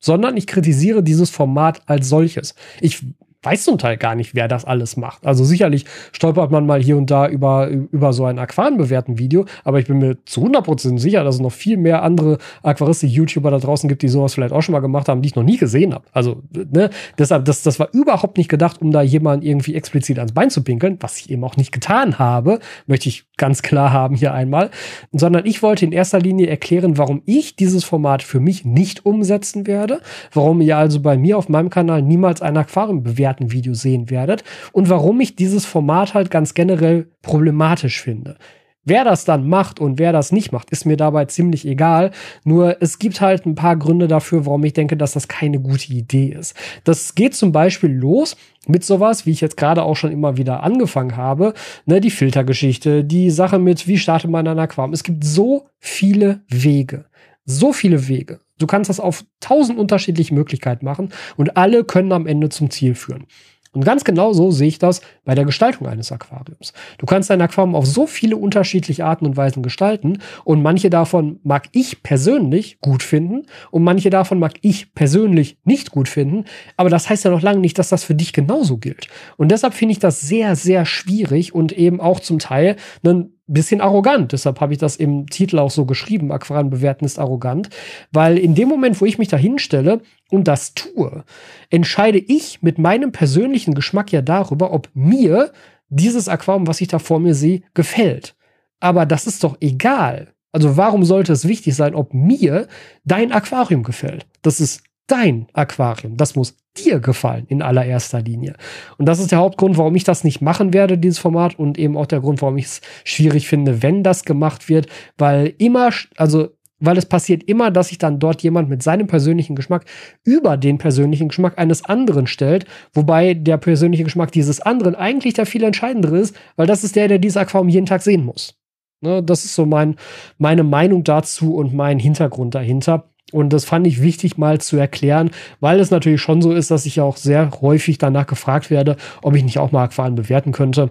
sondern 0.00 0.36
ich 0.36 0.46
kritisiere 0.46 1.02
dieses 1.02 1.30
Format 1.30 1.82
als 1.86 2.08
solches. 2.08 2.54
Ich 2.80 3.04
weiß 3.42 3.64
zum 3.64 3.78
Teil 3.78 3.96
gar 3.96 4.14
nicht, 4.14 4.34
wer 4.34 4.48
das 4.48 4.64
alles 4.64 4.96
macht. 4.96 5.26
Also 5.26 5.44
sicherlich 5.44 5.86
stolpert 6.12 6.50
man 6.50 6.66
mal 6.66 6.82
hier 6.82 6.96
und 6.96 7.10
da 7.10 7.26
über, 7.26 7.68
über 7.68 8.12
so 8.12 8.26
ein 8.26 8.38
Aquarienbewerten 8.38 9.18
Video, 9.18 9.46
aber 9.64 9.78
ich 9.78 9.86
bin 9.86 9.98
mir 9.98 10.22
zu 10.26 10.44
100% 10.44 10.98
sicher, 10.98 11.24
dass 11.24 11.36
es 11.36 11.40
noch 11.40 11.52
viel 11.52 11.78
mehr 11.78 12.02
andere 12.02 12.36
Aquaristik-YouTuber 12.62 13.50
da 13.50 13.58
draußen 13.58 13.88
gibt, 13.88 14.02
die 14.02 14.08
sowas 14.08 14.34
vielleicht 14.34 14.52
auch 14.52 14.60
schon 14.60 14.74
mal 14.74 14.80
gemacht 14.80 15.08
haben, 15.08 15.22
die 15.22 15.28
ich 15.28 15.36
noch 15.36 15.42
nie 15.42 15.56
gesehen 15.56 15.94
habe. 15.94 16.04
Also, 16.12 16.42
ne, 16.52 16.90
deshalb, 17.18 17.46
das, 17.46 17.62
das 17.62 17.78
war 17.80 17.88
überhaupt 17.92 18.36
nicht 18.36 18.50
gedacht, 18.50 18.82
um 18.82 18.90
da 18.90 19.00
jemanden 19.00 19.46
irgendwie 19.46 19.74
explizit 19.74 20.18
ans 20.18 20.32
Bein 20.32 20.50
zu 20.50 20.62
pinkeln, 20.62 20.98
was 21.00 21.18
ich 21.18 21.30
eben 21.30 21.42
auch 21.44 21.56
nicht 21.56 21.72
getan 21.72 22.18
habe, 22.18 22.58
möchte 22.86 23.08
ich 23.08 23.24
ganz 23.38 23.62
klar 23.62 23.90
haben 23.90 24.16
hier 24.16 24.34
einmal, 24.34 24.70
sondern 25.12 25.46
ich 25.46 25.62
wollte 25.62 25.86
in 25.86 25.92
erster 25.92 26.18
Linie 26.18 26.48
erklären, 26.48 26.98
warum 26.98 27.22
ich 27.24 27.56
dieses 27.56 27.84
Format 27.84 28.22
für 28.22 28.38
mich 28.38 28.66
nicht 28.66 29.06
umsetzen 29.06 29.66
werde, 29.66 30.00
warum 30.32 30.60
ihr 30.60 30.76
also 30.76 31.00
bei 31.00 31.16
mir 31.16 31.38
auf 31.38 31.48
meinem 31.48 31.70
Kanal 31.70 32.02
niemals 32.02 32.42
ein 32.42 32.56
Aquarium 32.58 33.02
bewerten 33.02 33.29
Expertenvideo 33.30 33.74
sehen 33.74 34.10
werdet 34.10 34.44
und 34.72 34.88
warum 34.88 35.20
ich 35.20 35.36
dieses 35.36 35.64
Format 35.66 36.14
halt 36.14 36.30
ganz 36.30 36.54
generell 36.54 37.08
problematisch 37.22 38.00
finde. 38.00 38.36
Wer 38.82 39.04
das 39.04 39.26
dann 39.26 39.46
macht 39.46 39.78
und 39.78 39.98
wer 39.98 40.10
das 40.10 40.32
nicht 40.32 40.52
macht, 40.52 40.70
ist 40.70 40.86
mir 40.86 40.96
dabei 40.96 41.26
ziemlich 41.26 41.66
egal. 41.66 42.12
Nur 42.44 42.78
es 42.80 42.98
gibt 42.98 43.20
halt 43.20 43.44
ein 43.44 43.54
paar 43.54 43.76
Gründe 43.76 44.08
dafür, 44.08 44.46
warum 44.46 44.64
ich 44.64 44.72
denke, 44.72 44.96
dass 44.96 45.12
das 45.12 45.28
keine 45.28 45.60
gute 45.60 45.92
Idee 45.92 46.28
ist. 46.28 46.56
Das 46.84 47.14
geht 47.14 47.34
zum 47.34 47.52
Beispiel 47.52 47.90
los 47.90 48.36
mit 48.66 48.82
sowas, 48.82 49.26
wie 49.26 49.32
ich 49.32 49.42
jetzt 49.42 49.58
gerade 49.58 49.82
auch 49.82 49.96
schon 49.96 50.10
immer 50.10 50.38
wieder 50.38 50.62
angefangen 50.62 51.16
habe, 51.16 51.52
ne, 51.84 52.00
die 52.00 52.10
Filtergeschichte, 52.10 53.04
die 53.04 53.30
Sache 53.30 53.58
mit, 53.58 53.86
wie 53.86 53.98
startet 53.98 54.30
man 54.30 54.48
ein 54.48 54.58
Aquarium. 54.58 54.94
Es 54.94 55.04
gibt 55.04 55.24
so 55.24 55.66
viele 55.78 56.40
Wege. 56.48 57.04
So 57.44 57.74
viele 57.74 58.08
Wege. 58.08 58.40
Du 58.60 58.66
kannst 58.66 58.88
das 58.88 59.00
auf 59.00 59.24
tausend 59.40 59.78
unterschiedliche 59.78 60.34
Möglichkeiten 60.34 60.84
machen 60.84 61.08
und 61.36 61.56
alle 61.56 61.84
können 61.84 62.12
am 62.12 62.26
Ende 62.26 62.48
zum 62.50 62.70
Ziel 62.70 62.94
führen. 62.94 63.26
Und 63.72 63.84
ganz 63.84 64.02
genau 64.02 64.32
so 64.32 64.50
sehe 64.50 64.66
ich 64.66 64.80
das 64.80 65.00
bei 65.24 65.36
der 65.36 65.44
Gestaltung 65.44 65.86
eines 65.86 66.10
Aquariums. 66.10 66.72
Du 66.98 67.06
kannst 67.06 67.30
dein 67.30 67.40
Aquarium 67.40 67.76
auf 67.76 67.86
so 67.86 68.06
viele 68.06 68.36
unterschiedliche 68.36 69.04
Arten 69.04 69.26
und 69.26 69.36
Weisen 69.36 69.62
gestalten 69.62 70.18
und 70.44 70.60
manche 70.60 70.90
davon 70.90 71.38
mag 71.44 71.68
ich 71.70 72.02
persönlich 72.02 72.80
gut 72.80 73.04
finden 73.04 73.46
und 73.70 73.84
manche 73.84 74.10
davon 74.10 74.40
mag 74.40 74.54
ich 74.62 74.92
persönlich 74.92 75.58
nicht 75.64 75.92
gut 75.92 76.08
finden, 76.08 76.46
aber 76.76 76.90
das 76.90 77.08
heißt 77.08 77.24
ja 77.24 77.30
noch 77.30 77.42
lange 77.42 77.60
nicht, 77.60 77.78
dass 77.78 77.90
das 77.90 78.02
für 78.02 78.16
dich 78.16 78.32
genauso 78.32 78.78
gilt. 78.78 79.06
Und 79.36 79.52
deshalb 79.52 79.74
finde 79.74 79.92
ich 79.92 80.00
das 80.00 80.20
sehr, 80.20 80.56
sehr 80.56 80.84
schwierig 80.84 81.54
und 81.54 81.70
eben 81.70 82.00
auch 82.00 82.18
zum 82.18 82.40
Teil 82.40 82.74
einen 83.04 83.39
bisschen 83.52 83.80
arrogant. 83.80 84.32
Deshalb 84.32 84.60
habe 84.60 84.72
ich 84.72 84.78
das 84.78 84.96
im 84.96 85.26
Titel 85.26 85.58
auch 85.58 85.70
so 85.70 85.84
geschrieben. 85.84 86.32
Aquarien 86.32 86.70
bewerten 86.70 87.04
ist 87.04 87.18
arrogant. 87.18 87.70
Weil 88.12 88.38
in 88.38 88.54
dem 88.54 88.68
Moment, 88.68 89.00
wo 89.00 89.04
ich 89.04 89.18
mich 89.18 89.28
da 89.28 89.36
hinstelle 89.36 90.00
und 90.30 90.48
das 90.48 90.74
tue, 90.74 91.24
entscheide 91.70 92.18
ich 92.18 92.62
mit 92.62 92.78
meinem 92.78 93.12
persönlichen 93.12 93.74
Geschmack 93.74 94.12
ja 94.12 94.22
darüber, 94.22 94.72
ob 94.72 94.88
mir 94.94 95.52
dieses 95.88 96.28
Aquarium, 96.28 96.66
was 96.66 96.80
ich 96.80 96.88
da 96.88 96.98
vor 96.98 97.20
mir 97.20 97.34
sehe, 97.34 97.62
gefällt. 97.74 98.36
Aber 98.78 99.06
das 99.06 99.26
ist 99.26 99.44
doch 99.44 99.56
egal. 99.60 100.32
Also 100.52 100.76
warum 100.76 101.04
sollte 101.04 101.32
es 101.32 101.46
wichtig 101.46 101.76
sein, 101.76 101.94
ob 101.94 102.14
mir 102.14 102.66
dein 103.04 103.32
Aquarium 103.32 103.82
gefällt? 103.82 104.26
Das 104.42 104.60
ist 104.60 104.82
dein 105.10 105.46
Aquarium. 105.52 106.16
Das 106.16 106.36
muss 106.36 106.56
dir 106.76 107.00
gefallen 107.00 107.46
in 107.48 107.62
allererster 107.62 108.20
Linie. 108.20 108.54
Und 108.98 109.06
das 109.06 109.18
ist 109.18 109.32
der 109.32 109.38
Hauptgrund, 109.38 109.76
warum 109.76 109.94
ich 109.96 110.04
das 110.04 110.24
nicht 110.24 110.40
machen 110.40 110.72
werde, 110.72 110.98
dieses 110.98 111.18
Format, 111.18 111.58
und 111.58 111.78
eben 111.78 111.96
auch 111.96 112.06
der 112.06 112.20
Grund, 112.20 112.42
warum 112.42 112.58
ich 112.58 112.66
es 112.66 112.80
schwierig 113.04 113.48
finde, 113.48 113.82
wenn 113.82 114.02
das 114.02 114.24
gemacht 114.24 114.68
wird, 114.68 114.86
weil 115.18 115.54
immer, 115.58 115.90
also 116.16 116.50
weil 116.80 116.96
es 116.96 117.06
passiert 117.06 117.42
immer, 117.42 117.70
dass 117.70 117.88
sich 117.88 117.98
dann 117.98 118.18
dort 118.18 118.42
jemand 118.42 118.70
mit 118.70 118.82
seinem 118.82 119.06
persönlichen 119.06 119.54
Geschmack 119.54 119.84
über 120.24 120.56
den 120.56 120.78
persönlichen 120.78 121.28
Geschmack 121.28 121.58
eines 121.58 121.84
anderen 121.84 122.26
stellt, 122.26 122.64
wobei 122.94 123.34
der 123.34 123.58
persönliche 123.58 124.04
Geschmack 124.04 124.32
dieses 124.32 124.60
anderen 124.60 124.94
eigentlich 124.94 125.34
der 125.34 125.46
viel 125.46 125.62
entscheidendere 125.62 126.18
ist, 126.18 126.34
weil 126.56 126.66
das 126.66 126.82
ist 126.82 126.96
der, 126.96 127.08
der 127.08 127.18
dieses 127.18 127.36
Aquarium 127.36 127.68
jeden 127.68 127.86
Tag 127.86 128.00
sehen 128.00 128.24
muss. 128.24 128.54
Ne, 129.02 129.22
das 129.22 129.44
ist 129.44 129.54
so 129.54 129.64
mein, 129.64 129.96
meine 130.36 130.62
Meinung 130.62 131.04
dazu 131.04 131.54
und 131.54 131.72
mein 131.72 131.98
Hintergrund 131.98 132.54
dahinter. 132.54 133.09
Und 133.32 133.52
das 133.52 133.64
fand 133.64 133.86
ich 133.86 134.02
wichtig 134.02 134.38
mal 134.38 134.60
zu 134.60 134.76
erklären, 134.76 135.30
weil 135.60 135.80
es 135.80 135.90
natürlich 135.90 136.20
schon 136.20 136.42
so 136.42 136.52
ist, 136.52 136.70
dass 136.70 136.86
ich 136.86 137.00
auch 137.00 137.16
sehr 137.16 137.50
häufig 137.60 137.98
danach 137.98 138.26
gefragt 138.26 138.70
werde, 138.70 138.96
ob 139.22 139.34
ich 139.34 139.44
nicht 139.44 139.58
auch 139.58 139.72
mal 139.72 139.84
Aquarien 139.84 140.14
bewerten 140.14 140.52
könnte. 140.52 140.90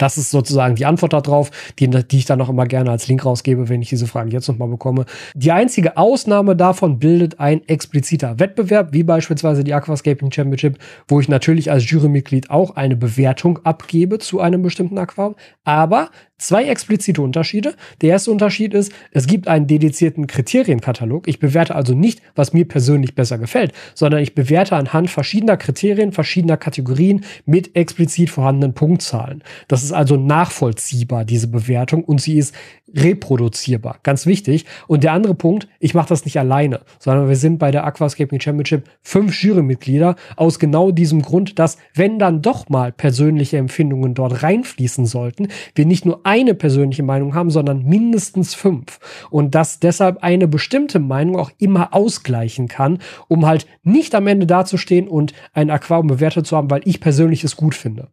Das 0.00 0.16
ist 0.16 0.30
sozusagen 0.30 0.76
die 0.76 0.86
Antwort 0.86 1.12
darauf, 1.12 1.50
die, 1.78 1.88
die 1.88 2.16
ich 2.16 2.24
dann 2.24 2.40
auch 2.40 2.48
immer 2.48 2.64
gerne 2.64 2.90
als 2.90 3.06
Link 3.06 3.22
rausgebe, 3.22 3.68
wenn 3.68 3.82
ich 3.82 3.90
diese 3.90 4.06
Fragen 4.06 4.30
jetzt 4.30 4.48
nochmal 4.48 4.68
bekomme. 4.68 5.04
Die 5.34 5.52
einzige 5.52 5.98
Ausnahme 5.98 6.56
davon 6.56 6.98
bildet 6.98 7.38
ein 7.38 7.68
expliziter 7.68 8.40
Wettbewerb, 8.40 8.94
wie 8.94 9.02
beispielsweise 9.02 9.62
die 9.62 9.74
Aquascaping 9.74 10.32
Championship, 10.32 10.78
wo 11.06 11.20
ich 11.20 11.28
natürlich 11.28 11.70
als 11.70 11.88
Jurymitglied 11.90 12.48
auch 12.48 12.76
eine 12.76 12.96
Bewertung 12.96 13.58
abgebe 13.64 14.18
zu 14.18 14.40
einem 14.40 14.62
bestimmten 14.62 14.96
Aquarium. 14.96 15.36
Aber 15.64 16.08
zwei 16.40 16.64
explizite 16.64 17.22
Unterschiede. 17.22 17.74
Der 18.00 18.10
erste 18.10 18.30
Unterschied 18.30 18.74
ist, 18.74 18.92
es 19.12 19.26
gibt 19.26 19.46
einen 19.46 19.66
dedizierten 19.66 20.26
Kriterienkatalog. 20.26 21.28
Ich 21.28 21.38
bewerte 21.38 21.74
also 21.74 21.94
nicht, 21.94 22.22
was 22.34 22.52
mir 22.52 22.66
persönlich 22.66 23.14
besser 23.14 23.38
gefällt, 23.38 23.72
sondern 23.94 24.22
ich 24.22 24.34
bewerte 24.34 24.76
anhand 24.76 25.10
verschiedener 25.10 25.56
Kriterien, 25.56 26.12
verschiedener 26.12 26.56
Kategorien 26.56 27.24
mit 27.44 27.76
explizit 27.76 28.30
vorhandenen 28.30 28.74
Punktzahlen. 28.74 29.44
Das 29.68 29.84
ist 29.84 29.89
also 29.92 30.16
nachvollziehbar, 30.16 31.24
diese 31.24 31.48
Bewertung, 31.48 32.04
und 32.04 32.20
sie 32.20 32.38
ist 32.38 32.54
reproduzierbar. 32.94 33.98
Ganz 34.02 34.26
wichtig. 34.26 34.66
Und 34.86 35.04
der 35.04 35.12
andere 35.12 35.34
Punkt, 35.34 35.68
ich 35.78 35.94
mache 35.94 36.08
das 36.08 36.24
nicht 36.24 36.38
alleine, 36.38 36.80
sondern 36.98 37.28
wir 37.28 37.36
sind 37.36 37.58
bei 37.58 37.70
der 37.70 37.84
Aquascaping 37.84 38.40
Championship 38.40 38.88
fünf 39.02 39.40
Jurymitglieder 39.42 40.16
aus 40.36 40.58
genau 40.58 40.90
diesem 40.90 41.22
Grund, 41.22 41.58
dass 41.58 41.78
wenn 41.94 42.18
dann 42.18 42.42
doch 42.42 42.68
mal 42.68 42.92
persönliche 42.92 43.58
Empfindungen 43.58 44.14
dort 44.14 44.42
reinfließen 44.42 45.06
sollten, 45.06 45.48
wir 45.74 45.86
nicht 45.86 46.04
nur 46.04 46.20
eine 46.24 46.54
persönliche 46.54 47.02
Meinung 47.02 47.34
haben, 47.34 47.50
sondern 47.50 47.84
mindestens 47.84 48.54
fünf. 48.54 48.98
Und 49.30 49.54
dass 49.54 49.80
deshalb 49.80 50.22
eine 50.22 50.48
bestimmte 50.48 50.98
Meinung 50.98 51.36
auch 51.36 51.50
immer 51.58 51.94
ausgleichen 51.94 52.68
kann, 52.68 52.98
um 53.28 53.46
halt 53.46 53.66
nicht 53.82 54.14
am 54.14 54.26
Ende 54.26 54.46
dazustehen 54.46 55.08
und 55.08 55.32
ein 55.52 55.70
Aquarium 55.70 56.08
bewertet 56.08 56.46
zu 56.46 56.56
haben, 56.56 56.70
weil 56.70 56.82
ich 56.84 57.00
persönlich 57.00 57.44
es 57.44 57.56
gut 57.56 57.74
finde. 57.74 58.08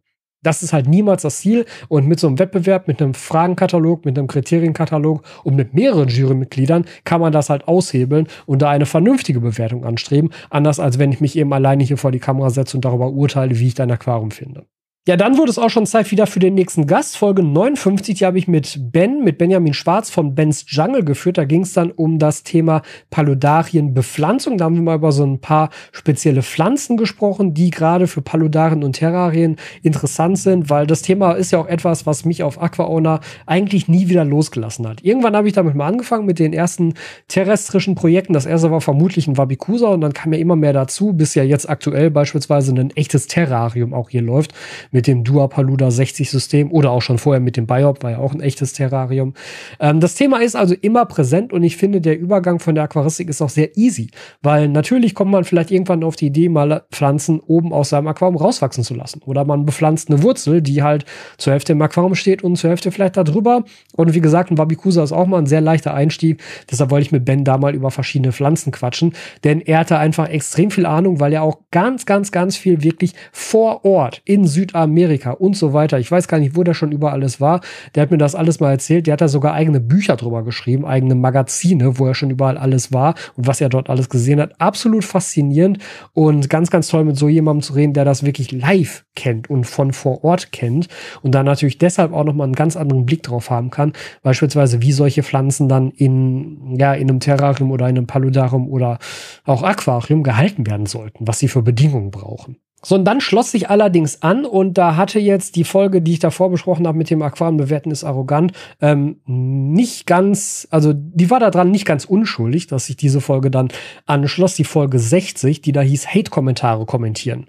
Das 0.48 0.62
ist 0.62 0.72
halt 0.72 0.88
niemals 0.88 1.20
das 1.20 1.40
Ziel. 1.40 1.66
Und 1.88 2.08
mit 2.08 2.18
so 2.18 2.26
einem 2.26 2.38
Wettbewerb, 2.38 2.88
mit 2.88 3.02
einem 3.02 3.12
Fragenkatalog, 3.12 4.06
mit 4.06 4.18
einem 4.18 4.28
Kriterienkatalog 4.28 5.22
und 5.44 5.56
mit 5.56 5.74
mehreren 5.74 6.08
Jurymitgliedern 6.08 6.86
kann 7.04 7.20
man 7.20 7.32
das 7.32 7.50
halt 7.50 7.68
aushebeln 7.68 8.28
und 8.46 8.62
da 8.62 8.70
eine 8.70 8.86
vernünftige 8.86 9.40
Bewertung 9.40 9.84
anstreben. 9.84 10.30
Anders 10.48 10.80
als 10.80 10.98
wenn 10.98 11.12
ich 11.12 11.20
mich 11.20 11.36
eben 11.36 11.52
alleine 11.52 11.84
hier 11.84 11.98
vor 11.98 12.12
die 12.12 12.18
Kamera 12.18 12.48
setze 12.48 12.78
und 12.78 12.86
darüber 12.86 13.10
urteile, 13.10 13.58
wie 13.58 13.66
ich 13.66 13.74
dein 13.74 13.90
Aquarium 13.90 14.30
finde. 14.30 14.64
Ja, 15.08 15.16
dann 15.16 15.38
wurde 15.38 15.50
es 15.50 15.56
auch 15.56 15.70
schon 15.70 15.86
Zeit 15.86 16.10
wieder 16.10 16.26
für 16.26 16.38
den 16.38 16.52
nächsten 16.52 16.86
Gast. 16.86 17.16
Folge 17.16 17.42
59, 17.42 18.18
die 18.18 18.26
habe 18.26 18.36
ich 18.36 18.46
mit 18.46 18.92
Ben, 18.92 19.24
mit 19.24 19.38
Benjamin 19.38 19.72
Schwarz 19.72 20.10
von 20.10 20.34
Ben's 20.34 20.66
Jungle 20.68 21.02
geführt. 21.02 21.38
Da 21.38 21.46
ging 21.46 21.62
es 21.62 21.72
dann 21.72 21.90
um 21.90 22.18
das 22.18 22.42
Thema 22.42 22.82
Paludarienbepflanzung. 23.08 24.58
Da 24.58 24.66
haben 24.66 24.74
wir 24.74 24.82
mal 24.82 24.96
über 24.96 25.10
so 25.10 25.24
ein 25.24 25.40
paar 25.40 25.70
spezielle 25.92 26.42
Pflanzen 26.42 26.98
gesprochen, 26.98 27.54
die 27.54 27.70
gerade 27.70 28.06
für 28.06 28.20
Paludarien 28.20 28.84
und 28.84 28.96
Terrarien 28.96 29.56
interessant 29.82 30.36
sind, 30.36 30.68
weil 30.68 30.86
das 30.86 31.00
Thema 31.00 31.32
ist 31.32 31.52
ja 31.52 31.58
auch 31.58 31.68
etwas, 31.68 32.04
was 32.04 32.26
mich 32.26 32.42
auf 32.42 32.60
AquaOwner 32.60 33.20
eigentlich 33.46 33.88
nie 33.88 34.10
wieder 34.10 34.26
losgelassen 34.26 34.86
hat. 34.86 35.02
Irgendwann 35.02 35.34
habe 35.34 35.48
ich 35.48 35.54
damit 35.54 35.74
mal 35.74 35.86
angefangen 35.86 36.26
mit 36.26 36.38
den 36.38 36.52
ersten 36.52 36.92
terrestrischen 37.28 37.94
Projekten. 37.94 38.34
Das 38.34 38.44
erste 38.44 38.70
war 38.70 38.82
vermutlich 38.82 39.26
ein 39.26 39.38
Wabikusa 39.38 39.86
und 39.86 40.02
dann 40.02 40.12
kam 40.12 40.34
ja 40.34 40.38
immer 40.38 40.56
mehr 40.56 40.74
dazu, 40.74 41.14
bis 41.14 41.34
ja 41.34 41.44
jetzt 41.44 41.66
aktuell 41.70 42.10
beispielsweise 42.10 42.74
ein 42.74 42.90
echtes 42.90 43.26
Terrarium 43.26 43.94
auch 43.94 44.10
hier 44.10 44.20
läuft 44.20 44.52
mit 44.98 45.06
dem 45.06 45.22
Duapaluda 45.22 45.92
60 45.92 46.28
System 46.28 46.72
oder 46.72 46.90
auch 46.90 47.02
schon 47.02 47.18
vorher 47.18 47.40
mit 47.40 47.56
dem 47.56 47.68
Biop, 47.68 48.02
war 48.02 48.10
ja 48.10 48.18
auch 48.18 48.34
ein 48.34 48.40
echtes 48.40 48.72
Terrarium. 48.72 49.32
Ähm, 49.78 50.00
das 50.00 50.16
Thema 50.16 50.42
ist 50.42 50.56
also 50.56 50.74
immer 50.74 51.06
präsent 51.06 51.52
und 51.52 51.62
ich 51.62 51.76
finde, 51.76 52.00
der 52.00 52.18
Übergang 52.18 52.58
von 52.58 52.74
der 52.74 52.82
Aquaristik 52.82 53.28
ist 53.28 53.40
auch 53.40 53.48
sehr 53.48 53.76
easy, 53.76 54.10
weil 54.42 54.66
natürlich 54.66 55.14
kommt 55.14 55.30
man 55.30 55.44
vielleicht 55.44 55.70
irgendwann 55.70 56.02
auf 56.02 56.16
die 56.16 56.26
Idee, 56.26 56.48
mal 56.48 56.82
Pflanzen 56.90 57.38
oben 57.38 57.72
aus 57.72 57.90
seinem 57.90 58.08
Aquarium 58.08 58.38
rauswachsen 58.42 58.82
zu 58.82 58.94
lassen. 58.94 59.22
Oder 59.24 59.44
man 59.44 59.66
bepflanzt 59.66 60.10
eine 60.10 60.20
Wurzel, 60.24 60.62
die 60.62 60.82
halt 60.82 61.04
zur 61.36 61.52
Hälfte 61.52 61.74
im 61.74 61.82
Aquarium 61.82 62.16
steht 62.16 62.42
und 62.42 62.56
zur 62.56 62.70
Hälfte 62.70 62.90
vielleicht 62.90 63.16
da 63.16 63.22
drüber. 63.22 63.62
Und 63.94 64.14
wie 64.14 64.20
gesagt, 64.20 64.50
ein 64.50 64.58
Wabikusa 64.58 65.04
ist 65.04 65.12
auch 65.12 65.28
mal 65.28 65.38
ein 65.38 65.46
sehr 65.46 65.60
leichter 65.60 65.94
Einstieg. 65.94 66.42
Deshalb 66.68 66.90
wollte 66.90 67.06
ich 67.06 67.12
mit 67.12 67.24
Ben 67.24 67.44
da 67.44 67.56
mal 67.56 67.72
über 67.72 67.92
verschiedene 67.92 68.32
Pflanzen 68.32 68.72
quatschen, 68.72 69.12
denn 69.44 69.60
er 69.60 69.78
hatte 69.78 69.96
einfach 69.96 70.28
extrem 70.28 70.72
viel 70.72 70.86
Ahnung, 70.86 71.20
weil 71.20 71.32
er 71.32 71.44
auch 71.44 71.60
ganz, 71.70 72.04
ganz, 72.04 72.32
ganz 72.32 72.56
viel 72.56 72.82
wirklich 72.82 73.12
vor 73.30 73.84
Ort 73.84 74.22
in 74.24 74.44
Südamerika 74.44 74.87
Amerika 74.88 75.32
und 75.32 75.56
so 75.56 75.72
weiter. 75.72 75.98
Ich 75.98 76.10
weiß 76.10 76.28
gar 76.28 76.38
nicht, 76.38 76.56
wo 76.56 76.62
der 76.64 76.74
schon 76.74 76.92
über 76.92 77.12
alles 77.12 77.40
war. 77.40 77.60
Der 77.94 78.02
hat 78.02 78.10
mir 78.10 78.18
das 78.18 78.34
alles 78.34 78.60
mal 78.60 78.70
erzählt. 78.70 79.06
Der 79.06 79.12
hat 79.12 79.20
da 79.20 79.28
sogar 79.28 79.54
eigene 79.54 79.80
Bücher 79.80 80.16
drüber 80.16 80.42
geschrieben, 80.42 80.84
eigene 80.84 81.14
Magazine, 81.14 81.98
wo 81.98 82.06
er 82.06 82.14
schon 82.14 82.30
überall 82.30 82.58
alles 82.58 82.92
war 82.92 83.14
und 83.36 83.46
was 83.46 83.60
er 83.60 83.68
dort 83.68 83.90
alles 83.90 84.08
gesehen 84.08 84.40
hat. 84.40 84.60
Absolut 84.60 85.04
faszinierend 85.04 85.78
und 86.12 86.50
ganz, 86.50 86.70
ganz 86.70 86.88
toll 86.88 87.04
mit 87.04 87.16
so 87.16 87.28
jemandem 87.28 87.62
zu 87.62 87.74
reden, 87.74 87.92
der 87.92 88.04
das 88.04 88.24
wirklich 88.24 88.52
live 88.52 89.04
kennt 89.14 89.50
und 89.50 89.64
von 89.64 89.92
vor 89.92 90.24
Ort 90.24 90.52
kennt 90.52 90.88
und 91.22 91.34
da 91.34 91.42
natürlich 91.42 91.78
deshalb 91.78 92.12
auch 92.12 92.24
nochmal 92.24 92.46
einen 92.46 92.54
ganz 92.54 92.76
anderen 92.76 93.06
Blick 93.06 93.22
drauf 93.22 93.50
haben 93.50 93.70
kann. 93.70 93.92
Beispielsweise, 94.22 94.82
wie 94.82 94.92
solche 94.92 95.22
Pflanzen 95.22 95.68
dann 95.68 95.90
in, 95.90 96.76
ja, 96.78 96.94
in 96.94 97.08
einem 97.08 97.20
Terrarium 97.20 97.70
oder 97.70 97.88
in 97.88 97.96
einem 97.96 98.06
Paludarium 98.06 98.68
oder 98.68 98.98
auch 99.44 99.62
Aquarium 99.62 100.22
gehalten 100.22 100.66
werden 100.66 100.86
sollten, 100.86 101.26
was 101.26 101.38
sie 101.38 101.48
für 101.48 101.62
Bedingungen 101.62 102.10
brauchen. 102.10 102.56
So, 102.82 102.94
und 102.94 103.04
dann 103.04 103.20
schloss 103.20 103.50
sich 103.50 103.70
allerdings 103.70 104.22
an 104.22 104.44
und 104.44 104.74
da 104.78 104.94
hatte 104.94 105.18
jetzt 105.18 105.56
die 105.56 105.64
Folge, 105.64 106.00
die 106.00 106.12
ich 106.12 106.18
davor 106.20 106.48
besprochen 106.48 106.86
habe 106.86 106.96
mit 106.96 107.10
dem 107.10 107.22
Aquarium 107.22 107.56
bewerten 107.56 107.90
ist 107.90 108.04
arrogant, 108.04 108.52
ähm, 108.80 109.16
nicht 109.26 110.06
ganz, 110.06 110.68
also 110.70 110.92
die 110.94 111.28
war 111.28 111.40
da 111.40 111.50
dran 111.50 111.72
nicht 111.72 111.86
ganz 111.86 112.04
unschuldig, 112.04 112.68
dass 112.68 112.86
sich 112.86 112.96
diese 112.96 113.20
Folge 113.20 113.50
dann 113.50 113.68
anschloss, 114.06 114.54
die 114.54 114.64
Folge 114.64 115.00
60, 115.00 115.60
die 115.60 115.72
da 115.72 115.80
hieß 115.80 116.14
Hate-Kommentare 116.14 116.86
kommentieren. 116.86 117.46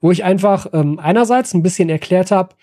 Wo 0.00 0.10
ich 0.10 0.24
einfach 0.24 0.66
ähm, 0.72 0.98
einerseits 0.98 1.52
ein 1.52 1.62
bisschen 1.62 1.90
erklärt 1.90 2.30
habe, 2.30 2.54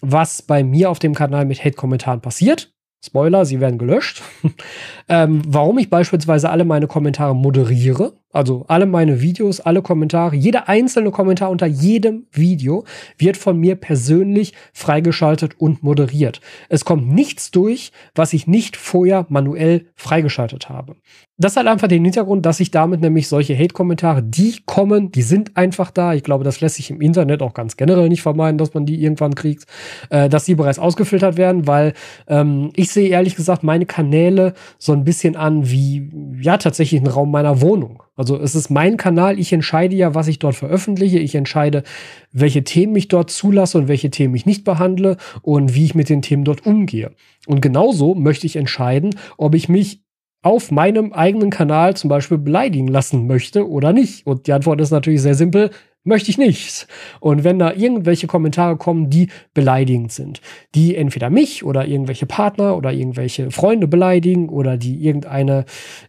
was 0.00 0.40
bei 0.40 0.64
mir 0.64 0.90
auf 0.90 0.98
dem 0.98 1.14
Kanal 1.14 1.44
mit 1.44 1.62
Hate-Kommentaren 1.62 2.22
passiert. 2.22 2.72
Spoiler, 3.06 3.44
sie 3.44 3.60
werden 3.60 3.78
gelöscht. 3.78 4.22
ähm, 5.08 5.42
warum 5.46 5.78
ich 5.78 5.90
beispielsweise 5.90 6.50
alle 6.50 6.64
meine 6.64 6.86
Kommentare 6.86 7.34
moderiere. 7.34 8.14
Also 8.32 8.66
alle 8.68 8.84
meine 8.84 9.22
Videos, 9.22 9.60
alle 9.60 9.80
Kommentare, 9.80 10.36
jeder 10.36 10.68
einzelne 10.68 11.10
Kommentar 11.10 11.48
unter 11.48 11.66
jedem 11.66 12.26
Video 12.32 12.84
wird 13.16 13.38
von 13.38 13.58
mir 13.58 13.76
persönlich 13.76 14.52
freigeschaltet 14.74 15.58
und 15.58 15.82
moderiert. 15.82 16.42
Es 16.68 16.84
kommt 16.84 17.08
nichts 17.08 17.50
durch, 17.50 17.92
was 18.14 18.34
ich 18.34 18.46
nicht 18.46 18.76
vorher 18.76 19.24
manuell 19.30 19.86
freigeschaltet 19.94 20.68
habe. 20.68 20.96
Das 21.38 21.56
hat 21.56 21.66
einfach 21.66 21.88
den 21.88 22.04
Hintergrund, 22.04 22.46
dass 22.46 22.60
ich 22.60 22.70
damit 22.70 23.02
nämlich 23.02 23.28
solche 23.28 23.56
Hate-Kommentare, 23.56 24.22
die 24.22 24.56
kommen, 24.64 25.12
die 25.12 25.20
sind 25.20 25.54
einfach 25.56 25.90
da. 25.90 26.14
Ich 26.14 26.22
glaube, 26.22 26.44
das 26.44 26.62
lässt 26.62 26.76
sich 26.76 26.90
im 26.90 27.02
Internet 27.02 27.42
auch 27.42 27.52
ganz 27.52 27.76
generell 27.76 28.08
nicht 28.08 28.22
vermeiden, 28.22 28.56
dass 28.56 28.72
man 28.72 28.86
die 28.86 29.02
irgendwann 29.02 29.34
kriegt, 29.34 29.66
äh, 30.08 30.30
dass 30.30 30.46
die 30.46 30.54
bereits 30.54 30.78
ausgefiltert 30.78 31.36
werden, 31.36 31.66
weil 31.66 31.92
ähm, 32.26 32.70
ich 32.74 32.90
sehe 32.96 33.08
ehrlich 33.10 33.36
gesagt 33.36 33.62
meine 33.62 33.86
Kanäle 33.86 34.54
so 34.78 34.92
ein 34.92 35.04
bisschen 35.04 35.36
an 35.36 35.70
wie, 35.70 36.10
ja, 36.40 36.56
tatsächlich 36.56 37.00
ein 37.00 37.06
Raum 37.06 37.30
meiner 37.30 37.60
Wohnung. 37.60 38.02
Also 38.16 38.40
es 38.40 38.54
ist 38.54 38.70
mein 38.70 38.96
Kanal, 38.96 39.38
ich 39.38 39.52
entscheide 39.52 39.94
ja, 39.94 40.14
was 40.14 40.26
ich 40.26 40.38
dort 40.38 40.56
veröffentliche, 40.56 41.18
ich 41.18 41.34
entscheide, 41.34 41.84
welche 42.32 42.64
Themen 42.64 42.96
ich 42.96 43.08
dort 43.08 43.30
zulasse 43.30 43.78
und 43.78 43.88
welche 43.88 44.10
Themen 44.10 44.34
ich 44.34 44.46
nicht 44.46 44.64
behandle 44.64 45.18
und 45.42 45.74
wie 45.74 45.84
ich 45.84 45.94
mit 45.94 46.08
den 46.08 46.22
Themen 46.22 46.44
dort 46.44 46.66
umgehe. 46.66 47.12
Und 47.46 47.60
genauso 47.60 48.14
möchte 48.14 48.46
ich 48.46 48.56
entscheiden, 48.56 49.14
ob 49.36 49.54
ich 49.54 49.68
mich 49.68 50.02
auf 50.42 50.70
meinem 50.70 51.12
eigenen 51.12 51.50
Kanal 51.50 51.96
zum 51.96 52.08
Beispiel 52.08 52.38
beleidigen 52.38 52.88
lassen 52.88 53.26
möchte 53.26 53.68
oder 53.68 53.92
nicht. 53.92 54.26
Und 54.26 54.46
die 54.46 54.52
Antwort 54.52 54.80
ist 54.80 54.90
natürlich 54.90 55.20
sehr 55.20 55.34
simpel, 55.34 55.70
möchte 56.06 56.30
ich 56.30 56.38
nicht. 56.38 56.86
Und 57.20 57.44
wenn 57.44 57.58
da 57.58 57.72
irgendwelche 57.72 58.26
Kommentare 58.26 58.76
kommen, 58.76 59.10
die 59.10 59.28
beleidigend 59.54 60.12
sind, 60.12 60.40
die 60.74 60.96
entweder 60.96 61.30
mich 61.30 61.64
oder 61.64 61.86
irgendwelche 61.86 62.26
Partner 62.26 62.76
oder 62.76 62.92
irgendwelche 62.92 63.50
Freunde 63.50 63.88
beleidigen 63.88 64.48
oder 64.48 64.76
die 64.76 65.04
irgendeine 65.04 65.64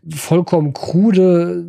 vollkommen 0.09 0.73
krude 0.73 1.65